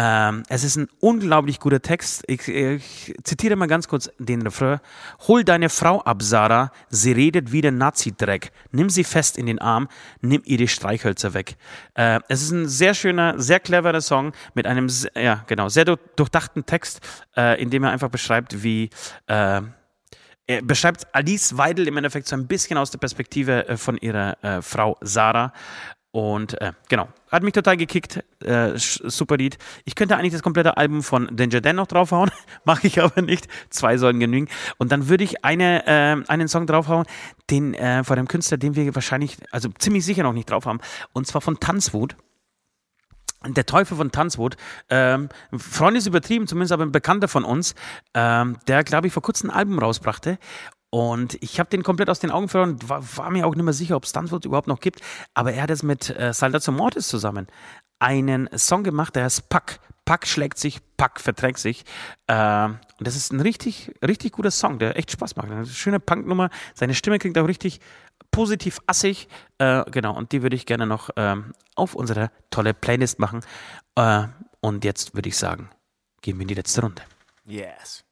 Ähm, 0.00 0.44
es 0.48 0.62
ist 0.62 0.76
ein 0.76 0.86
unglaublich 1.00 1.58
guter 1.58 1.82
Text. 1.82 2.22
Ich, 2.28 2.46
ich 2.46 3.16
zitiere 3.24 3.56
mal 3.56 3.66
ganz 3.66 3.88
kurz 3.88 4.08
den 4.20 4.42
Refrain. 4.42 4.78
Hol 5.26 5.42
deine 5.42 5.70
Frau 5.70 6.00
ab, 6.02 6.22
Sarah. 6.22 6.70
Sie 6.88 7.10
redet 7.10 7.50
wie 7.50 7.62
der 7.62 7.72
Nazi-Dreck. 7.72 8.52
Nimm 8.70 8.90
sie 8.90 9.02
fest 9.02 9.36
in 9.36 9.46
den 9.46 9.58
Arm. 9.58 9.88
Nimm 10.20 10.42
ihr 10.44 10.56
die 10.56 10.68
Streichhölzer 10.68 11.34
weg. 11.34 11.56
Äh, 11.94 12.20
es 12.28 12.42
ist 12.42 12.52
ein 12.52 12.68
sehr 12.68 12.94
schöner, 12.94 13.40
sehr 13.40 13.58
cleverer 13.58 14.00
Song 14.00 14.32
mit 14.54 14.66
einem, 14.68 14.88
ja, 15.16 15.42
genau, 15.48 15.68
sehr 15.68 15.84
du- 15.84 15.98
durchdachten 16.14 16.64
Text, 16.64 17.00
äh, 17.36 17.60
in 17.60 17.70
dem 17.70 17.82
er 17.82 17.90
einfach 17.90 18.10
beschreibt, 18.10 18.62
wie, 18.62 18.90
äh, 19.26 19.62
er 20.50 20.62
beschreibt 20.62 21.08
Alice 21.12 21.58
Weidel 21.58 21.88
im 21.88 21.96
Endeffekt 21.96 22.28
so 22.28 22.36
ein 22.36 22.46
bisschen 22.46 22.78
aus 22.78 22.92
der 22.92 22.98
Perspektive 22.98 23.68
äh, 23.68 23.76
von 23.76 23.98
ihrer 23.98 24.42
äh, 24.44 24.62
Frau 24.62 24.96
Sarah. 25.00 25.52
Und 26.10 26.58
äh, 26.62 26.72
genau, 26.88 27.08
hat 27.30 27.42
mich 27.42 27.52
total 27.52 27.76
gekickt. 27.76 28.24
Äh, 28.42 28.72
super 28.76 29.36
Lied. 29.36 29.58
Ich 29.84 29.94
könnte 29.94 30.16
eigentlich 30.16 30.32
das 30.32 30.42
komplette 30.42 30.76
Album 30.78 31.02
von 31.02 31.28
Danger 31.36 31.60
Dan 31.60 31.76
noch 31.76 31.86
draufhauen, 31.86 32.30
mache 32.64 32.86
ich 32.86 33.02
aber 33.02 33.20
nicht. 33.20 33.46
Zwei 33.68 33.98
sollen 33.98 34.18
genügen. 34.18 34.48
Und 34.78 34.90
dann 34.90 35.08
würde 35.08 35.24
ich 35.24 35.44
eine, 35.44 35.86
äh, 35.86 36.16
einen 36.28 36.48
Song 36.48 36.66
draufhauen, 36.66 37.04
den 37.50 37.74
äh, 37.74 38.04
von 38.04 38.18
einem 38.18 38.28
Künstler, 38.28 38.56
den 38.56 38.74
wir 38.74 38.94
wahrscheinlich, 38.94 39.36
also 39.50 39.68
ziemlich 39.78 40.04
sicher 40.04 40.22
noch 40.22 40.32
nicht 40.32 40.50
drauf 40.50 40.64
haben. 40.64 40.80
Und 41.12 41.26
zwar 41.26 41.42
von 41.42 41.60
Tanzwut. 41.60 42.16
Der 43.46 43.66
Teufel 43.66 43.96
von 43.96 44.10
Tanzwut. 44.10 44.56
Ähm, 44.90 45.28
Freund 45.56 45.96
ist 45.96 46.06
übertrieben, 46.06 46.48
zumindest 46.48 46.72
aber 46.72 46.84
ein 46.84 46.90
Bekannter 46.90 47.28
von 47.28 47.44
uns, 47.44 47.76
ähm, 48.14 48.56
der, 48.66 48.82
glaube 48.82 49.06
ich, 49.06 49.12
vor 49.12 49.22
kurzem 49.22 49.50
ein 49.50 49.56
Album 49.56 49.78
rausbrachte. 49.78 50.38
Und 50.90 51.36
ich 51.42 51.60
habe 51.60 51.68
den 51.68 51.82
komplett 51.82 52.08
aus 52.08 52.18
den 52.18 52.30
Augen 52.30 52.48
verloren, 52.48 52.78
war, 52.88 53.02
war 53.16 53.30
mir 53.30 53.46
auch 53.46 53.54
nicht 53.54 53.64
mehr 53.64 53.74
sicher, 53.74 53.96
ob 53.96 54.06
Tanzwut 54.06 54.44
überhaupt 54.44 54.68
noch 54.68 54.80
gibt. 54.80 55.00
Aber 55.34 55.52
er 55.52 55.62
hat 55.62 55.70
es 55.70 55.82
mit 55.82 56.08
äh, 56.10 56.32
Saldatio 56.32 56.72
Mortis 56.72 57.08
zusammen 57.08 57.46
einen 57.98 58.48
Song 58.56 58.84
gemacht, 58.84 59.16
der 59.16 59.24
heißt 59.24 59.48
Pack. 59.48 59.80
Pack 60.04 60.26
schlägt 60.26 60.58
sich, 60.58 60.80
Pack 60.96 61.20
verträgt 61.20 61.58
sich. 61.58 61.84
Ähm, 62.28 62.78
und 62.98 63.06
das 63.06 63.14
ist 63.14 63.30
ein 63.30 63.40
richtig, 63.40 63.92
richtig 64.02 64.32
guter 64.32 64.50
Song, 64.50 64.78
der 64.78 64.96
echt 64.96 65.10
Spaß 65.10 65.36
macht. 65.36 65.50
Eine 65.50 65.66
schöne 65.66 66.00
Punknummer. 66.00 66.48
Seine 66.74 66.94
Stimme 66.94 67.18
klingt 67.18 67.36
auch 67.36 67.46
richtig 67.46 67.80
positiv 68.30 68.78
assig. 68.86 69.28
Äh, 69.58 69.84
genau, 69.90 70.16
und 70.16 70.32
die 70.32 70.42
würde 70.42 70.56
ich 70.56 70.64
gerne 70.64 70.86
noch 70.86 71.10
ähm, 71.16 71.52
auf 71.74 71.94
unsere 71.94 72.30
tolle 72.48 72.72
Playlist 72.72 73.18
machen. 73.18 73.40
Äh, 73.96 74.28
und 74.60 74.84
jetzt 74.84 75.14
würde 75.14 75.28
ich 75.28 75.36
sagen, 75.36 75.68
gehen 76.22 76.38
wir 76.38 76.42
in 76.42 76.48
die 76.48 76.54
letzte 76.54 76.80
Runde. 76.80 77.02
Yes. 77.44 78.04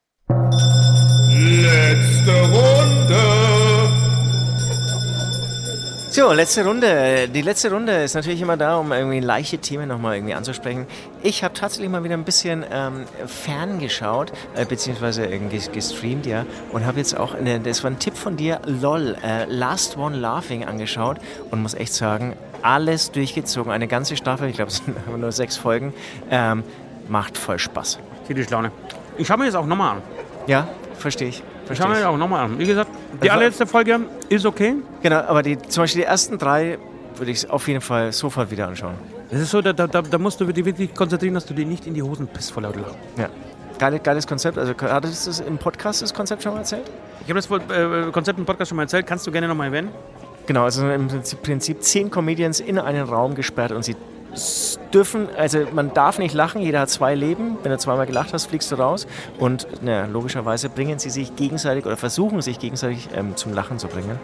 Letzte 1.39 2.33
Runde. 2.33 3.37
So, 6.09 6.33
letzte 6.33 6.65
Runde. 6.65 7.29
Die 7.29 7.43
letzte 7.43 7.71
Runde 7.71 8.05
ist 8.05 8.15
natürlich 8.15 8.41
immer 8.41 8.57
da, 8.57 8.79
um 8.79 8.91
irgendwie 8.91 9.21
leichte 9.21 9.59
Themen 9.59 9.87
nochmal 9.87 10.17
irgendwie 10.17 10.33
anzusprechen. 10.33 10.87
Ich 11.23 11.45
habe 11.45 11.53
tatsächlich 11.53 11.91
mal 11.91 12.03
wieder 12.05 12.15
ein 12.15 12.25
bisschen 12.25 12.65
ähm, 12.73 13.05
ferngeschaut, 13.27 14.33
äh, 14.55 14.65
beziehungsweise 14.65 15.27
irgendwie 15.27 15.61
gestreamt, 15.71 16.25
ja, 16.25 16.47
und 16.73 16.87
habe 16.87 16.97
jetzt 16.97 17.15
auch, 17.15 17.35
eine, 17.35 17.61
das 17.61 17.85
war 17.85 17.91
ein 17.91 17.99
Tipp 17.99 18.17
von 18.17 18.39
dir, 18.39 18.63
LOL, 18.65 19.19
äh, 19.23 19.45
Last 19.45 19.99
One 19.99 20.17
Laughing 20.17 20.65
angeschaut 20.65 21.19
und 21.51 21.61
muss 21.61 21.75
echt 21.75 21.93
sagen, 21.93 22.35
alles 22.63 23.13
durchgezogen, 23.13 23.71
eine 23.71 23.89
ganze 23.89 24.17
Staffel, 24.17 24.49
ich 24.49 24.57
glaube, 24.57 24.71
es 24.71 24.79
sind 24.79 24.97
nur 25.19 25.33
sechs 25.33 25.59
Folgen, 25.59 25.93
ähm, 26.31 26.65
macht 27.09 27.37
voll 27.37 27.59
Spaß. 27.59 27.99
Tierisch 28.27 28.49
Laune. 28.49 28.73
Ich 29.19 29.27
schaue 29.27 29.37
mir 29.37 29.45
das 29.45 29.55
auch 29.55 29.67
nochmal 29.67 29.97
an. 29.97 30.03
Ja, 30.47 30.67
verstehe 30.99 31.29
ich. 31.29 31.37
Ich 31.37 31.43
schaue 31.43 31.67
Verstehe 31.67 31.87
mir 31.89 31.93
ich. 31.95 31.99
das 32.01 32.09
auch 32.09 32.17
nochmal 32.17 32.45
an. 32.45 32.59
Wie 32.59 32.67
gesagt, 32.67 32.91
die 33.23 33.31
Also- 33.31 33.33
allerletzte 33.33 33.67
Folge 33.67 34.01
ist 34.29 34.47
okay. 34.47 34.75
Genau, 35.03 35.17
aber 35.21 35.43
die, 35.43 35.59
zum 35.59 35.83
Beispiel 35.83 36.03
die 36.03 36.07
ersten 36.07 36.39
drei 36.39 36.79
würde 37.17 37.31
ich 37.33 37.49
auf 37.51 37.67
jeden 37.69 37.81
Fall 37.81 38.13
sofort 38.13 38.51
wieder 38.51 38.69
anschauen. 38.69 38.95
Es 39.31 39.41
ist 39.41 39.51
so, 39.51 39.61
da, 39.63 39.73
da, 39.73 39.87
da 39.87 40.19
musst 40.19 40.41
du 40.41 40.45
dich 40.45 40.65
wirklich 40.65 40.95
konzentrieren, 40.95 41.35
dass 41.35 41.47
du 41.47 41.55
dir 41.55 41.67
nicht 41.67 41.87
in 41.87 41.95
die 41.95 42.03
Hosen 42.03 42.29
pisst 42.29 42.53
vor 42.53 42.63
lauter 42.63 42.81
Lachen. 42.81 42.97
Ja. 43.19 43.29
Geile, 43.79 43.99
geiles 43.99 44.27
Konzept. 44.27 44.57
Also 44.59 44.75
hattest 44.81 45.27
du 45.27 45.31
das 45.31 45.41
im 45.41 45.59
Podcast 45.59 46.01
das 46.03 46.15
Konzept 46.15 46.43
schon 46.43 46.53
mal 46.53 46.59
erzählt? 46.61 46.91
Ich 47.27 47.29
habe 47.31 47.41
das 47.41 47.51
äh, 47.51 48.11
Konzept 48.13 48.39
im 48.39 48.45
Podcast 48.47 48.69
schon 48.69 48.77
mal 48.77 48.85
erzählt. 48.85 49.07
Kannst 49.07 49.27
du 49.27 49.33
gerne 49.33 49.49
nochmal 49.49 49.67
erwähnen? 49.67 49.89
Genau, 50.47 50.63
also 50.63 50.89
im 50.89 51.09
Prinzip, 51.43 51.83
zehn 51.83 52.09
Comedians 52.11 52.61
in 52.61 52.79
einen 52.79 53.03
Raum 53.09 53.35
gesperrt 53.35 53.73
und 53.73 53.85
sie 53.85 53.97
dürfen, 54.93 55.29
also 55.37 55.61
man 55.73 55.93
darf 55.95 56.19
nicht 56.19 56.35
lachen, 56.35 56.61
jeder 56.63 56.81
hat 56.81 56.91
zwei 56.91 57.15
Leben. 57.15 57.59
Wenn 57.63 57.73
du 57.73 57.79
zweimal 57.79 58.07
gelacht 58.07 58.33
hast, 58.33 58.47
fliegst 58.47 58.71
du 58.73 58.77
raus. 58.77 59.07
Und 59.39 59.67
na, 59.83 60.07
logischerweise 60.07 60.69
bringen 60.69 60.99
sie 60.99 61.11
sich 61.11 61.35
gegenseitig 61.37 61.87
oder 61.87 61.97
versuchen 61.97 62.41
sich 62.43 62.59
gegenseitig 62.59 63.09
ähm, 63.15 63.37
zum 63.37 63.53
Lachen 63.55 63.79
zu 63.79 63.89
bringen. 63.89 64.19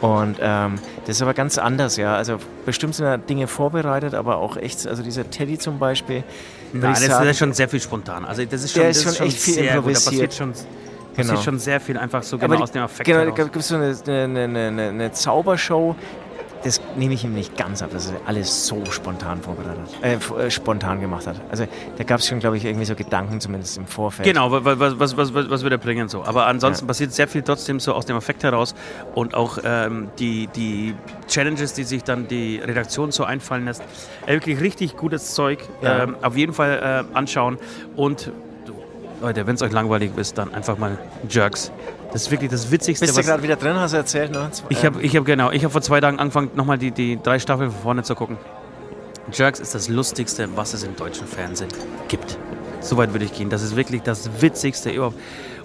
Und 0.00 0.36
ähm, 0.40 0.78
das 1.06 1.16
ist 1.16 1.22
aber 1.22 1.34
ganz 1.34 1.58
anders, 1.58 1.96
ja. 1.96 2.14
Also 2.16 2.38
bestimmt 2.64 2.94
sind 2.94 3.04
da 3.06 3.16
Dinge 3.18 3.46
vorbereitet, 3.46 4.14
aber 4.14 4.38
auch 4.38 4.56
echt, 4.56 4.86
also 4.86 5.02
dieser 5.02 5.28
Teddy 5.30 5.58
zum 5.58 5.78
Beispiel. 5.78 6.24
Nein, 6.72 6.92
das, 6.94 7.04
sagen, 7.06 7.28
ist 7.28 7.38
schon 7.38 7.52
sehr 7.52 7.68
viel 7.68 7.80
spontan. 7.80 8.24
Also 8.24 8.44
das 8.44 8.62
ist 8.64 8.72
schon, 8.72 8.82
Der 8.82 8.90
ist 8.90 9.04
das 9.04 9.16
schon 9.16 9.26
echt 9.26 9.38
viel 9.38 9.56
gut. 9.56 9.64
Improvisiert. 9.64 10.04
passiert 10.04 10.34
schon, 10.34 10.52
Genau. 10.52 11.32
passiert 11.32 11.44
schon 11.44 11.58
sehr 11.58 11.80
viel 11.80 11.98
einfach 11.98 12.22
so 12.22 12.38
genau 12.38 12.54
die- 12.56 12.62
aus 12.62 12.70
dem 12.70 12.82
Affekt 12.82 13.04
Genau, 13.04 13.24
da 13.24 13.42
gibt 13.42 13.56
es 13.56 13.68
so 13.68 13.74
eine, 13.74 13.94
eine, 14.06 14.44
eine, 14.44 14.88
eine 14.88 15.12
Zaubershow. 15.12 15.94
Das 16.62 16.78
nehme 16.94 17.14
ich 17.14 17.24
ihm 17.24 17.32
nicht 17.32 17.56
ganz 17.56 17.82
ab, 17.82 17.88
dass 17.90 18.10
er 18.10 18.20
alles 18.26 18.66
so 18.66 18.84
spontan 18.90 19.40
vorbereitet 19.40 19.80
hat, 20.02 20.38
äh, 20.38 20.46
äh, 20.46 20.50
spontan 20.50 21.00
gemacht 21.00 21.26
hat. 21.26 21.36
Also 21.50 21.66
da 21.96 22.04
gab 22.04 22.20
es 22.20 22.26
schon, 22.28 22.38
glaube 22.38 22.58
ich, 22.58 22.66
irgendwie 22.66 22.84
so 22.84 22.94
Gedanken, 22.94 23.40
zumindest 23.40 23.78
im 23.78 23.86
Vorfeld. 23.86 24.28
Genau, 24.28 24.52
wa- 24.52 24.62
wa- 24.62 24.74
was, 24.78 24.98
was, 25.00 25.16
was, 25.16 25.32
was, 25.32 25.48
was 25.48 25.62
wir 25.62 25.70
da 25.70 25.78
bringen 25.78 26.10
so. 26.10 26.22
Aber 26.22 26.46
ansonsten 26.46 26.84
Ja. 26.84 26.88
passiert 26.88 27.14
sehr 27.14 27.28
viel 27.28 27.40
trotzdem 27.42 27.80
so 27.80 27.94
aus 27.94 28.04
dem 28.04 28.14
Affekt 28.16 28.42
heraus 28.42 28.74
und 29.14 29.34
auch 29.34 29.56
ähm, 29.64 30.10
die, 30.18 30.48
die 30.48 30.94
Challenges, 31.28 31.72
die 31.72 31.84
sich 31.84 32.04
dann 32.04 32.28
die 32.28 32.58
Redaktion 32.58 33.10
so 33.10 33.24
einfallen 33.24 33.64
lässt. 33.64 33.82
Äh, 34.26 34.34
wirklich 34.34 34.60
richtig 34.60 34.98
gutes 34.98 35.32
Zeug. 35.34 35.60
Ja. 35.80 36.02
Ähm, 36.02 36.16
auf 36.20 36.36
jeden 36.36 36.52
Fall 36.52 37.06
äh, 37.12 37.16
anschauen 37.16 37.56
und 37.96 38.30
Leute, 39.22 39.46
wenn 39.46 39.54
es 39.54 39.62
euch 39.62 39.72
langweilig 39.72 40.12
ist, 40.16 40.36
dann 40.38 40.52
einfach 40.54 40.76
mal 40.78 40.98
Jerks. 41.28 41.70
Das 42.12 42.22
ist 42.22 42.30
wirklich 42.30 42.50
das 42.50 42.70
Witzigste, 42.70 43.06
Bist 43.06 43.18
du 43.18 43.22
gerade 43.22 43.42
wieder 43.42 43.56
drin, 43.56 43.76
hast 43.76 43.92
du 43.92 43.98
erzählt? 43.98 44.32
Ne? 44.32 44.50
Ich 44.68 44.84
habe 44.84 45.00
ich 45.00 45.16
hab, 45.16 45.24
genau, 45.24 45.50
ich 45.52 45.62
habe 45.62 45.70
vor 45.70 45.82
zwei 45.82 46.00
Tagen 46.00 46.18
angefangen, 46.18 46.50
nochmal 46.54 46.76
die, 46.76 46.90
die 46.90 47.20
drei 47.22 47.38
Staffeln 47.38 47.70
von 47.70 47.80
vorne 47.80 48.02
zu 48.02 48.14
gucken. 48.14 48.36
Jerks 49.32 49.60
ist 49.60 49.74
das 49.74 49.88
Lustigste, 49.88 50.48
was 50.56 50.74
es 50.74 50.82
im 50.82 50.96
deutschen 50.96 51.26
Fernsehen 51.26 51.70
gibt. 52.08 52.36
So 52.80 52.96
weit 52.96 53.12
würde 53.12 53.24
ich 53.24 53.32
gehen. 53.32 53.48
Das 53.48 53.62
ist 53.62 53.76
wirklich 53.76 54.02
das 54.02 54.28
Witzigste 54.40 54.90
überhaupt. 54.90 55.16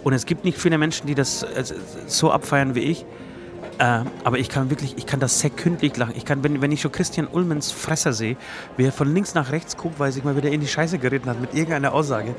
Und 0.04 0.14
es 0.14 0.28
gibt 0.28 0.46
nicht 0.46 0.60
viele 0.60 0.78
Menschen, 0.78 1.08
die 1.08 1.16
das 1.16 1.44
äh, 1.44 1.64
so 2.06 2.32
abfeiern 2.32 2.76
wie 2.76 2.82
ich. 2.82 3.06
Äh, 3.80 4.02
aber 4.24 4.38
ich 4.38 4.50
kann 4.50 4.70
wirklich, 4.70 4.98
ich 4.98 5.08
kann 5.08 5.20
das 5.20 5.40
sekündlich 5.40 5.98
lachen. 5.98 6.14
Ich 6.16 6.26
kann, 6.26 6.44
wenn, 6.44 6.62
wenn 6.62 6.72
ich 6.72 6.82
schon 6.82 6.92
Christian 6.92 7.28
Ullmans 7.28 7.72
Fresser 7.72 8.14
sehe, 8.14 8.38
wie 8.78 8.86
er 8.86 8.92
von 8.92 9.12
links 9.12 9.34
nach 9.34 9.52
rechts 9.52 9.78
guckt, 9.78 10.00
weil 10.00 10.12
sich 10.12 10.24
mal 10.24 10.36
wieder 10.38 10.52
in 10.52 10.62
die 10.62 10.68
Scheiße 10.68 11.00
geritten 11.00 11.30
hat 11.30 11.42
mit 11.42 11.54
irgendeiner 11.54 11.94
Aussage, 11.94 12.36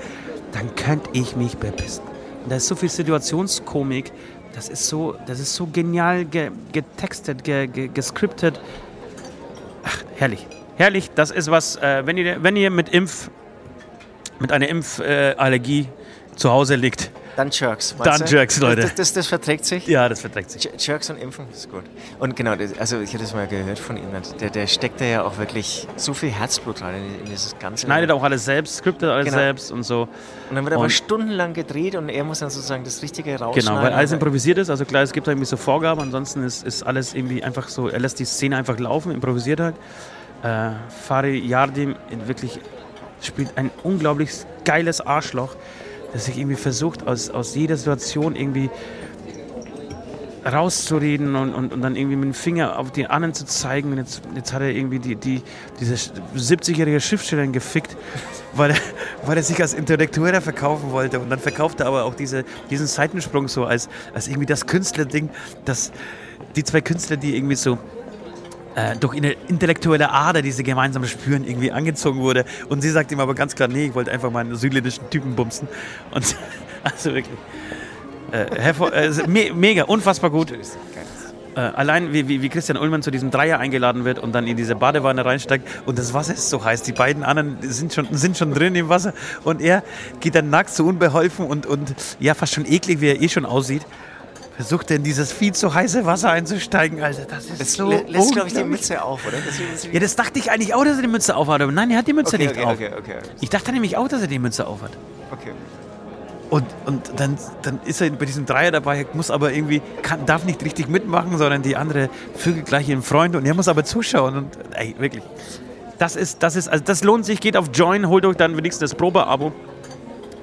dann 0.53 0.75
könnte 0.77 1.11
ich 1.13 1.35
mich 1.35 1.57
bepissen. 1.57 2.16
Da 2.49 2.57
ist 2.57 2.69
so 2.69 2.77
viel 2.77 2.89
Situationskomik. 2.89 4.13
Das 4.55 4.69
ist 4.69 4.89
so, 4.89 5.17
das 5.27 5.41
ist 5.41 5.55
so 5.55 5.67
genial 5.67 6.25
ge, 6.25 6.51
getextet, 6.73 7.45
ge, 7.45 7.67
ge, 7.67 7.89
gescriptet. 7.89 8.61
Ach, 9.85 10.03
herrlich. 10.17 10.47
Herrlich, 10.77 11.11
das 11.15 11.31
ist 11.31 11.51
was, 11.51 11.77
äh, 11.77 12.07
wenn, 12.07 12.17
ihr, 12.17 12.43
wenn 12.43 12.57
ihr 12.57 12.71
mit 12.71 12.89
Impf, 12.91 13.31
mit 14.39 14.53
einer 14.53 14.69
Impfallergie 14.69 15.81
äh, 15.81 16.06
zu 16.37 16.51
Hause 16.51 16.77
liegt, 16.77 17.11
Dann 17.37 17.51
Jerks. 17.51 17.95
Dann 18.03 18.21
du? 18.21 18.25
Jerks, 18.27 18.61
Leute. 18.61 18.83
Das, 18.83 18.95
das, 18.95 19.13
das 19.15 19.27
verträgt 19.27 19.65
sich? 19.65 19.87
ja, 19.87 20.09
das 20.09 20.21
verträgt 20.21 20.51
sich. 20.51 20.69
Jerks 20.79 21.11
und 21.11 21.17
Impfen 21.19 21.47
ist 21.51 21.71
gut. 21.71 21.83
Und 22.19 22.37
genau, 22.37 22.55
also 22.79 23.01
ich 23.01 23.11
hatte 23.13 23.25
das 23.25 23.35
mal 23.35 23.47
gehört 23.47 23.79
von 23.79 23.97
ihm. 23.97 24.05
Der, 24.41 24.51
der 24.51 24.67
steckt 24.67 25.01
da 25.01 25.05
ja 25.05 25.23
auch 25.25 25.37
wirklich 25.39 25.87
so 25.97 26.15
viel 26.15 26.31
Herzblut 26.31 26.81
rein 26.83 26.95
in, 27.21 27.25
dieses 27.27 27.59
Ganze. 27.59 27.87
Schneidet 27.87 28.11
auch 28.11 28.23
alles 28.23 28.45
selbst, 28.45 28.77
scriptet 28.77 29.09
alles 29.11 29.27
Genau. 29.27 29.37
selbst 29.39 29.73
und 29.73 29.83
so. 29.83 30.09
Und 30.51 30.57
dann 30.57 30.65
wird 30.65 30.75
aber 30.75 30.85
und- 30.85 30.91
stundenlang 30.91 31.53
gedreht 31.55 31.95
und 31.97 32.09
er 32.09 32.23
muss 32.25 32.39
dann 32.39 32.51
sozusagen 32.51 32.85
das 32.85 33.03
Richtige 33.03 33.33
rausschneiden. 33.39 33.69
Genau, 33.69 33.83
weil 33.83 33.93
alles 33.93 34.13
Aber- 34.13 34.21
improvisiert 34.21 34.59
ist. 34.59 34.71
Also 34.71 34.85
klar, 34.85 35.03
es 35.03 35.13
gibt 35.13 35.27
da 35.27 35.33
irgendwie 35.33 35.47
so 35.47 35.57
Vorgaben, 35.57 36.01
ansonsten 36.01 36.43
ist, 36.45 36.65
ist 36.65 36.83
alles 36.85 37.15
irgendwie 37.15 37.43
einfach 37.43 37.69
so, 37.69 37.89
er 37.89 37.99
lässt 37.99 38.19
die 38.19 38.25
Szene 38.25 38.57
einfach 38.57 38.79
laufen, 38.79 39.11
improvisiert 39.13 39.61
halt. 39.61 39.75
Äh, 40.43 40.71
Fari 41.07 41.39
Yardim 41.39 41.97
wirklich 42.27 42.61
spielt 43.23 43.57
ein 43.57 43.71
unglaublich 43.83 44.31
geiles 44.65 45.01
Arschloch, 45.01 45.57
das 46.13 46.27
sich 46.27 46.39
irgendwie 46.39 46.57
versucht, 46.57 47.07
aus, 47.07 47.31
aus 47.31 47.55
jeder 47.55 47.77
Situation 47.77 48.37
irgendwie 48.37 48.71
rauszureden 50.47 51.35
und, 51.35 51.55
und, 51.55 51.73
und 51.73 51.83
dann 51.83 51.97
irgendwie 51.97 52.17
mit 52.17 52.27
dem 52.27 52.35
Finger 52.35 52.79
auf 52.79 52.93
die 52.93 53.07
anderen 53.07 53.35
zu 53.35 53.45
zeigen. 53.47 53.93
Und 53.93 53.99
jetzt, 53.99 54.23
jetzt 54.35 54.53
hat 54.53 54.63
er 54.63 54.71
irgendwie 54.71 54.99
die, 54.99 55.17
die, 55.17 55.43
diese 55.81 55.95
70-jährige 55.95 57.01
Schriftstellerin 57.01 57.53
gefickt, 57.53 57.97
weil 58.55 58.71
er, 58.71 58.77
weil 59.27 59.37
er 59.37 59.43
sich 59.43 59.61
als 59.61 59.75
Intellektueller 59.75 60.41
verkaufen 60.41 60.93
wollte. 60.93 61.19
Und 61.19 61.31
dann 61.31 61.41
verkauft 61.41 61.81
er 61.81 61.87
aber 61.87 62.05
auch 62.05 62.15
diese, 62.15 62.45
diesen 62.71 62.87
Seitensprung 62.87 63.49
so 63.49 63.65
als, 63.65 63.89
als 64.15 64.29
irgendwie 64.29 64.47
das 64.47 64.67
Künstlerding, 64.67 65.31
dass 65.65 65.91
die 66.55 66.63
zwei 66.63 66.81
Künstler, 66.81 67.17
die 67.17 67.37
irgendwie 67.37 67.57
so 67.57 67.79
äh, 68.77 68.95
durch 68.97 69.17
eine 69.17 69.33
intellektuelle 69.49 70.11
Ader, 70.11 70.43
die 70.43 70.53
sie 70.53 70.63
gemeinsam 70.63 71.05
spüren, 71.07 71.45
irgendwie 71.45 71.73
angezogen 71.73 72.21
wurde. 72.21 72.45
Und 72.69 72.83
sie 72.83 72.91
sagt 72.91 73.11
ihm 73.11 73.21
aber 73.21 73.35
ganz 73.35 73.55
klar, 73.55 73.69
nee, 73.69 73.87
ich 73.87 73.95
wollte 73.95 74.13
einfach 74.13 74.31
mal 74.31 74.41
einen 74.41 74.55
südländischen 74.55 75.09
Typen 75.11 75.35
bumsen. 75.35 75.67
Und 76.13 76.37
also 76.85 77.15
wirklich. 77.15 77.39
Äh, 78.33 78.71
äh, 78.71 79.27
me 79.29 79.53
mega, 79.55 79.85
unfassbar 79.85 80.31
gut. 80.31 80.53
Äh, 80.53 81.61
allein 81.61 82.13
wie, 82.13 82.29
wie, 82.29 82.43
wie 82.43 82.51
Christian 82.51 82.77
Ullmann 82.77 83.01
zu 83.01 83.11
diesem 83.11 83.31
Dreier 83.31 83.59
eingeladen 83.59 84.05
wird 84.05 84.19
und 84.19 84.35
dann 84.35 84.47
in 84.47 84.59
diese 84.59 84.75
Badewanne 84.75 85.25
reinsteigt 85.25 85.67
und 85.87 85.99
das 85.99 86.13
Wasser 86.13 86.35
ist 86.35 86.51
so 86.51 86.63
heiß. 86.63 86.83
Die 86.83 86.93
beiden 86.93 87.23
anderen 87.23 87.57
sind 87.63 87.95
schon, 87.95 88.09
sind 88.11 88.37
schon 88.37 88.53
drin 88.53 88.75
im 88.75 88.91
Wasser 88.91 89.15
und 89.43 89.63
er 89.63 89.83
geht 90.21 90.35
dann 90.35 90.51
nackt 90.51 90.69
so 90.69 90.85
unbeholfen 90.85 91.47
und, 91.47 91.65
und 91.65 91.95
ja, 92.21 92.35
fast 92.35 92.53
schon 92.53 92.67
eklig, 92.67 93.01
wie 93.01 93.09
er 93.09 93.23
eh 93.23 93.31
schon 93.31 93.47
aussieht. 93.47 93.87
Versucht 94.57 94.91
er 94.91 94.97
in 94.97 95.03
dieses 95.03 95.33
viel 95.33 95.53
zu 95.53 95.75
heiße 95.75 96.07
Wasser 96.07 96.31
einzusteigen, 96.31 97.03
Alter. 97.03 97.27
Das 97.29 97.45
ist 97.45 97.61
Das 97.61 97.73
so. 97.75 97.89
lä- 97.89 98.05
lässt, 98.09 98.33
glaube 98.33 98.49
ich, 98.49 98.55
die. 98.55 98.65
Mütze 98.65 99.03
auf, 99.03 99.27
oder? 99.27 99.37
Das 99.45 99.87
Ja, 99.93 100.01
das 100.01 100.17
dachte 100.17 100.39
ich 100.39 100.51
eigentlich 100.51 100.75
auch, 100.75 100.85
dass 100.85 100.97
er 100.97 101.03
die 101.03 101.09
Mütze 101.09 101.37
aufhat. 101.37 101.61
Aber 101.61 101.73
nein, 101.73 101.91
er 101.91 101.99
hat 101.99 102.07
die 102.07 102.15
Mütze 102.15 102.37
okay, 102.37 102.47
nicht 102.47 102.57
okay, 102.57 102.65
auf. 102.65 102.73
okay, 102.75 102.91
okay, 102.99 103.15
Ich 103.43 103.51
dachte 103.51 103.71
nämlich 103.73 103.97
auch, 103.99 104.09
dass 104.09 104.23
er 104.23 104.29
die 104.29 104.39
Mütze 104.39 104.67
aufhat. 104.67 104.91
okay. 105.31 105.53
Und, 106.49 106.65
und 106.85 107.11
dann, 107.17 107.37
dann 107.63 107.81
ist 107.85 108.01
er 108.01 108.09
bei 108.11 108.25
diesem 108.25 108.47
Dreier 108.47 108.71
dabei, 108.71 109.05
muss 109.15 109.33
aber 109.33 109.53
irgendwie, 109.53 109.83
kann, 110.03 110.27
darf 110.27 110.45
nicht 110.45 110.65
richtig 110.65 110.87
mitmachen, 110.89 111.37
sondern 111.39 111.63
die 111.63 111.75
andere 111.75 112.09
vögelt 112.37 112.67
gleich 112.67 112.89
ihren 112.89 113.03
Freund 113.03 113.35
und 113.35 113.45
er 113.45 113.53
muss 113.55 113.67
aber 113.67 113.83
zuschauen. 113.85 114.37
Und 114.37 114.59
ey, 114.77 114.95
wirklich. 114.97 115.25
Das 115.99 116.15
ist, 116.15 116.45
das 116.45 116.55
ist, 116.55 116.69
also 116.69 116.85
das 116.85 117.03
lohnt 117.03 117.25
sich, 117.27 117.41
geht 117.41 117.57
auf 117.57 117.71
Join, 117.75 118.09
holt 118.09 118.25
euch 118.25 118.37
dann 118.37 118.57
wenigstens 118.57 118.91
das 118.91 118.97
Probeabo. 118.97 119.51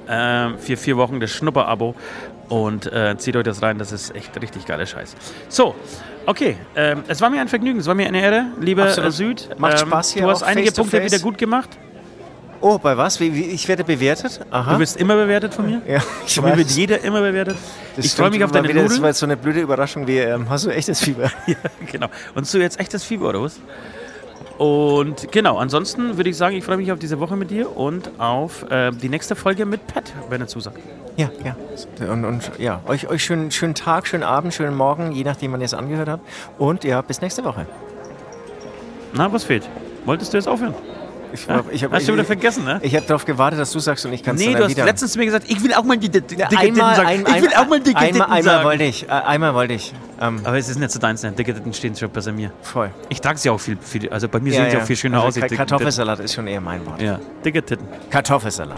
Ähm, 0.10 0.56
für 0.60 0.76
vier 0.76 0.98
Wochen 0.98 1.22
das 1.22 1.32
Schnupper-Abo 1.32 1.96
und 2.50 2.92
äh, 2.92 3.16
zieht 3.18 3.36
euch 3.36 3.44
das 3.44 3.62
rein, 3.62 3.78
das 3.78 3.92
ist 3.92 4.16
echt 4.16 4.40
richtig 4.42 4.66
geiler 4.66 4.86
Scheiß. 4.86 5.16
So, 5.50 5.76
okay, 6.26 6.58
ähm, 6.76 7.04
es 7.08 7.22
war 7.22 7.30
mir 7.30 7.42
ein 7.42 7.48
Vergnügen, 7.48 7.80
es 7.80 7.88
war 7.88 7.96
mir 7.96 8.08
eine 8.08 8.22
Ehre, 8.22 8.46
lieber 8.60 8.84
Absolut. 8.84 9.14
Süd. 9.14 9.50
Macht 9.58 9.80
Spaß 9.80 10.12
hier 10.14 10.24
Du 10.24 10.30
hast 10.30 10.44
einige 10.44 10.72
Punkte 10.72 10.98
face. 10.98 11.12
wieder 11.12 11.22
gut 11.24 11.38
gemacht. 11.38 11.70
Oh, 12.62 12.78
bei 12.78 12.96
was? 12.96 13.20
Wie, 13.20 13.34
wie, 13.36 13.44
ich 13.48 13.68
werde 13.68 13.84
bewertet? 13.84 14.40
Aha. 14.50 14.74
Du 14.74 14.80
wirst 14.80 14.96
immer 14.96 15.16
bewertet 15.18 15.54
von 15.54 15.66
mir. 15.66 15.82
ja, 15.86 16.02
ich 16.26 16.36
Von 16.36 16.46
mir 16.46 16.56
wird 16.56 16.70
jeder 16.72 17.02
immer 17.04 17.20
bewertet. 17.20 17.58
Das 17.98 18.06
ich 18.06 18.14
freue 18.14 18.30
mich 18.30 18.42
auf 18.42 18.52
deine 18.52 18.70
wieder, 18.70 18.76
Das 18.84 18.84
Nudeln. 18.92 19.02
war 19.02 19.10
jetzt 19.10 19.20
so 19.20 19.26
eine 19.26 19.36
blöde 19.36 19.60
Überraschung 19.60 20.08
wie, 20.08 20.20
ähm, 20.20 20.50
hast 20.50 20.66
du 20.66 20.70
echtes 20.70 21.02
Fieber? 21.02 21.30
Ja, 21.46 21.56
genau. 21.92 22.08
Und 22.36 22.48
so 22.48 22.60
jetzt 22.60 22.80
echtes 22.80 23.04
Fieber 23.04 23.28
oder 23.30 23.42
was? 23.42 23.60
Und 24.64 25.30
genau, 25.34 25.58
ansonsten 25.58 26.16
würde 26.16 26.30
ich 26.30 26.38
sagen, 26.38 26.56
ich 26.56 26.64
freue 26.64 26.78
mich 26.78 26.90
auf 26.94 26.98
diese 26.98 27.20
Woche 27.20 27.36
mit 27.36 27.52
dir 27.52 27.76
und 27.76 28.18
auf 28.18 28.64
äh, 28.72 28.92
die 28.92 29.10
nächste 29.10 29.36
Folge 29.36 29.66
mit 29.66 29.88
Pat, 29.88 30.14
wenn 30.30 30.40
er 30.40 30.48
zusagt. 30.48 30.80
Ja, 31.18 31.30
ja. 31.44 31.58
Und, 32.10 32.24
und 32.24 32.50
ja, 32.60 32.80
euch, 32.88 33.10
euch 33.10 33.26
schönen, 33.26 33.52
schönen 33.52 33.76
Tag, 33.76 34.08
schönen 34.08 34.24
Abend, 34.24 34.54
schönen 34.54 34.78
Morgen, 34.78 35.12
je 35.12 35.26
nachdem, 35.26 35.52
wann 35.52 35.60
ihr 35.60 35.66
es 35.66 35.74
angehört 35.74 36.08
habt. 36.08 36.26
Und 36.58 36.86
ja, 36.86 37.02
bis 37.02 37.20
nächste 37.20 37.44
Woche. 37.44 37.66
Na, 39.12 39.34
was 39.34 39.44
fehlt? 39.44 39.68
Wolltest 40.06 40.32
du 40.32 40.38
jetzt 40.38 40.48
aufhören? 40.48 40.74
Ich, 41.34 41.48
Ja? 41.48 41.64
ich 41.72 41.84
hab- 41.84 41.92
Hast 41.92 42.08
du 42.08 42.14
wieder 42.14 42.24
vergessen, 42.24 42.64
ne? 42.64 42.80
Ich 42.84 42.96
habe 42.96 43.06
darauf 43.08 43.26
gewartet, 43.26 43.60
dass 43.60 43.72
du 43.72 43.80
sagst 43.80 44.06
und 44.06 44.14
ich 44.14 44.22
kann 44.22 44.36
es 44.36 44.42
Nee, 44.42 44.54
dann 44.54 44.62
du 44.62 44.68
hast 44.68 44.78
letztens 44.78 45.14
zu 45.14 45.20
mir 45.20 45.26
gesagt, 45.26 45.46
ich 45.50 45.64
will 45.64 45.74
auch 45.74 45.84
mal 45.84 45.98
die, 45.98 46.10
die, 46.10 46.22
die 46.22 46.44
einmal, 46.44 46.62
Titten 46.64 46.76
sagen. 46.78 47.26
ich 47.36 47.42
will 47.42 47.54
auch 47.56 47.68
mal 47.68 47.80
dicke 47.80 47.98
einmal, 47.98 48.12
Titten 48.12 48.22
einmal 48.22 48.44
sagen. 48.44 48.64
wollte 48.66 48.84
ich. 48.84 49.04
Äh, 49.04 49.12
einmal 49.12 49.54
wollte 49.56 49.74
ich. 49.74 49.94
Aber 50.20 50.58
es 50.58 50.70
ist 50.70 50.80
nicht 50.80 50.92
so 50.92 51.00
deins, 51.00 51.24
ne? 51.24 51.32
Dicke 51.32 51.54
Titten 51.54 51.74
stehen 51.74 51.96
schon 51.96 52.10
besser 52.10 52.32
mir. 52.32 52.52
voll. 52.62 52.92
Ich 53.10 53.20
trage 53.20 53.38
sie 53.40 53.50
auch 53.50 53.60
viel, 53.60 53.78
viel, 53.82 54.10
also 54.10 54.30
bei 54.30 54.40
mir 54.40 54.54
sehen 54.54 54.70
sie 54.72 54.78
auch 54.78 54.84
viel 54.84 54.96
schöner 54.96 55.18
also 55.18 55.28
aus. 55.28 55.34
die 55.34 55.40
Ka- 55.42 55.48
dicken 55.48 55.58
Kartoffelsalat 55.58 56.20
ist 56.20 56.34
schon 56.36 56.48
eher 56.48 56.62
mein 56.62 56.86
Wort. 56.86 57.02
Ja, 57.02 57.20
dicke 57.44 57.64
Titten. 57.64 57.88
Kartoffelsalat. 58.10 58.78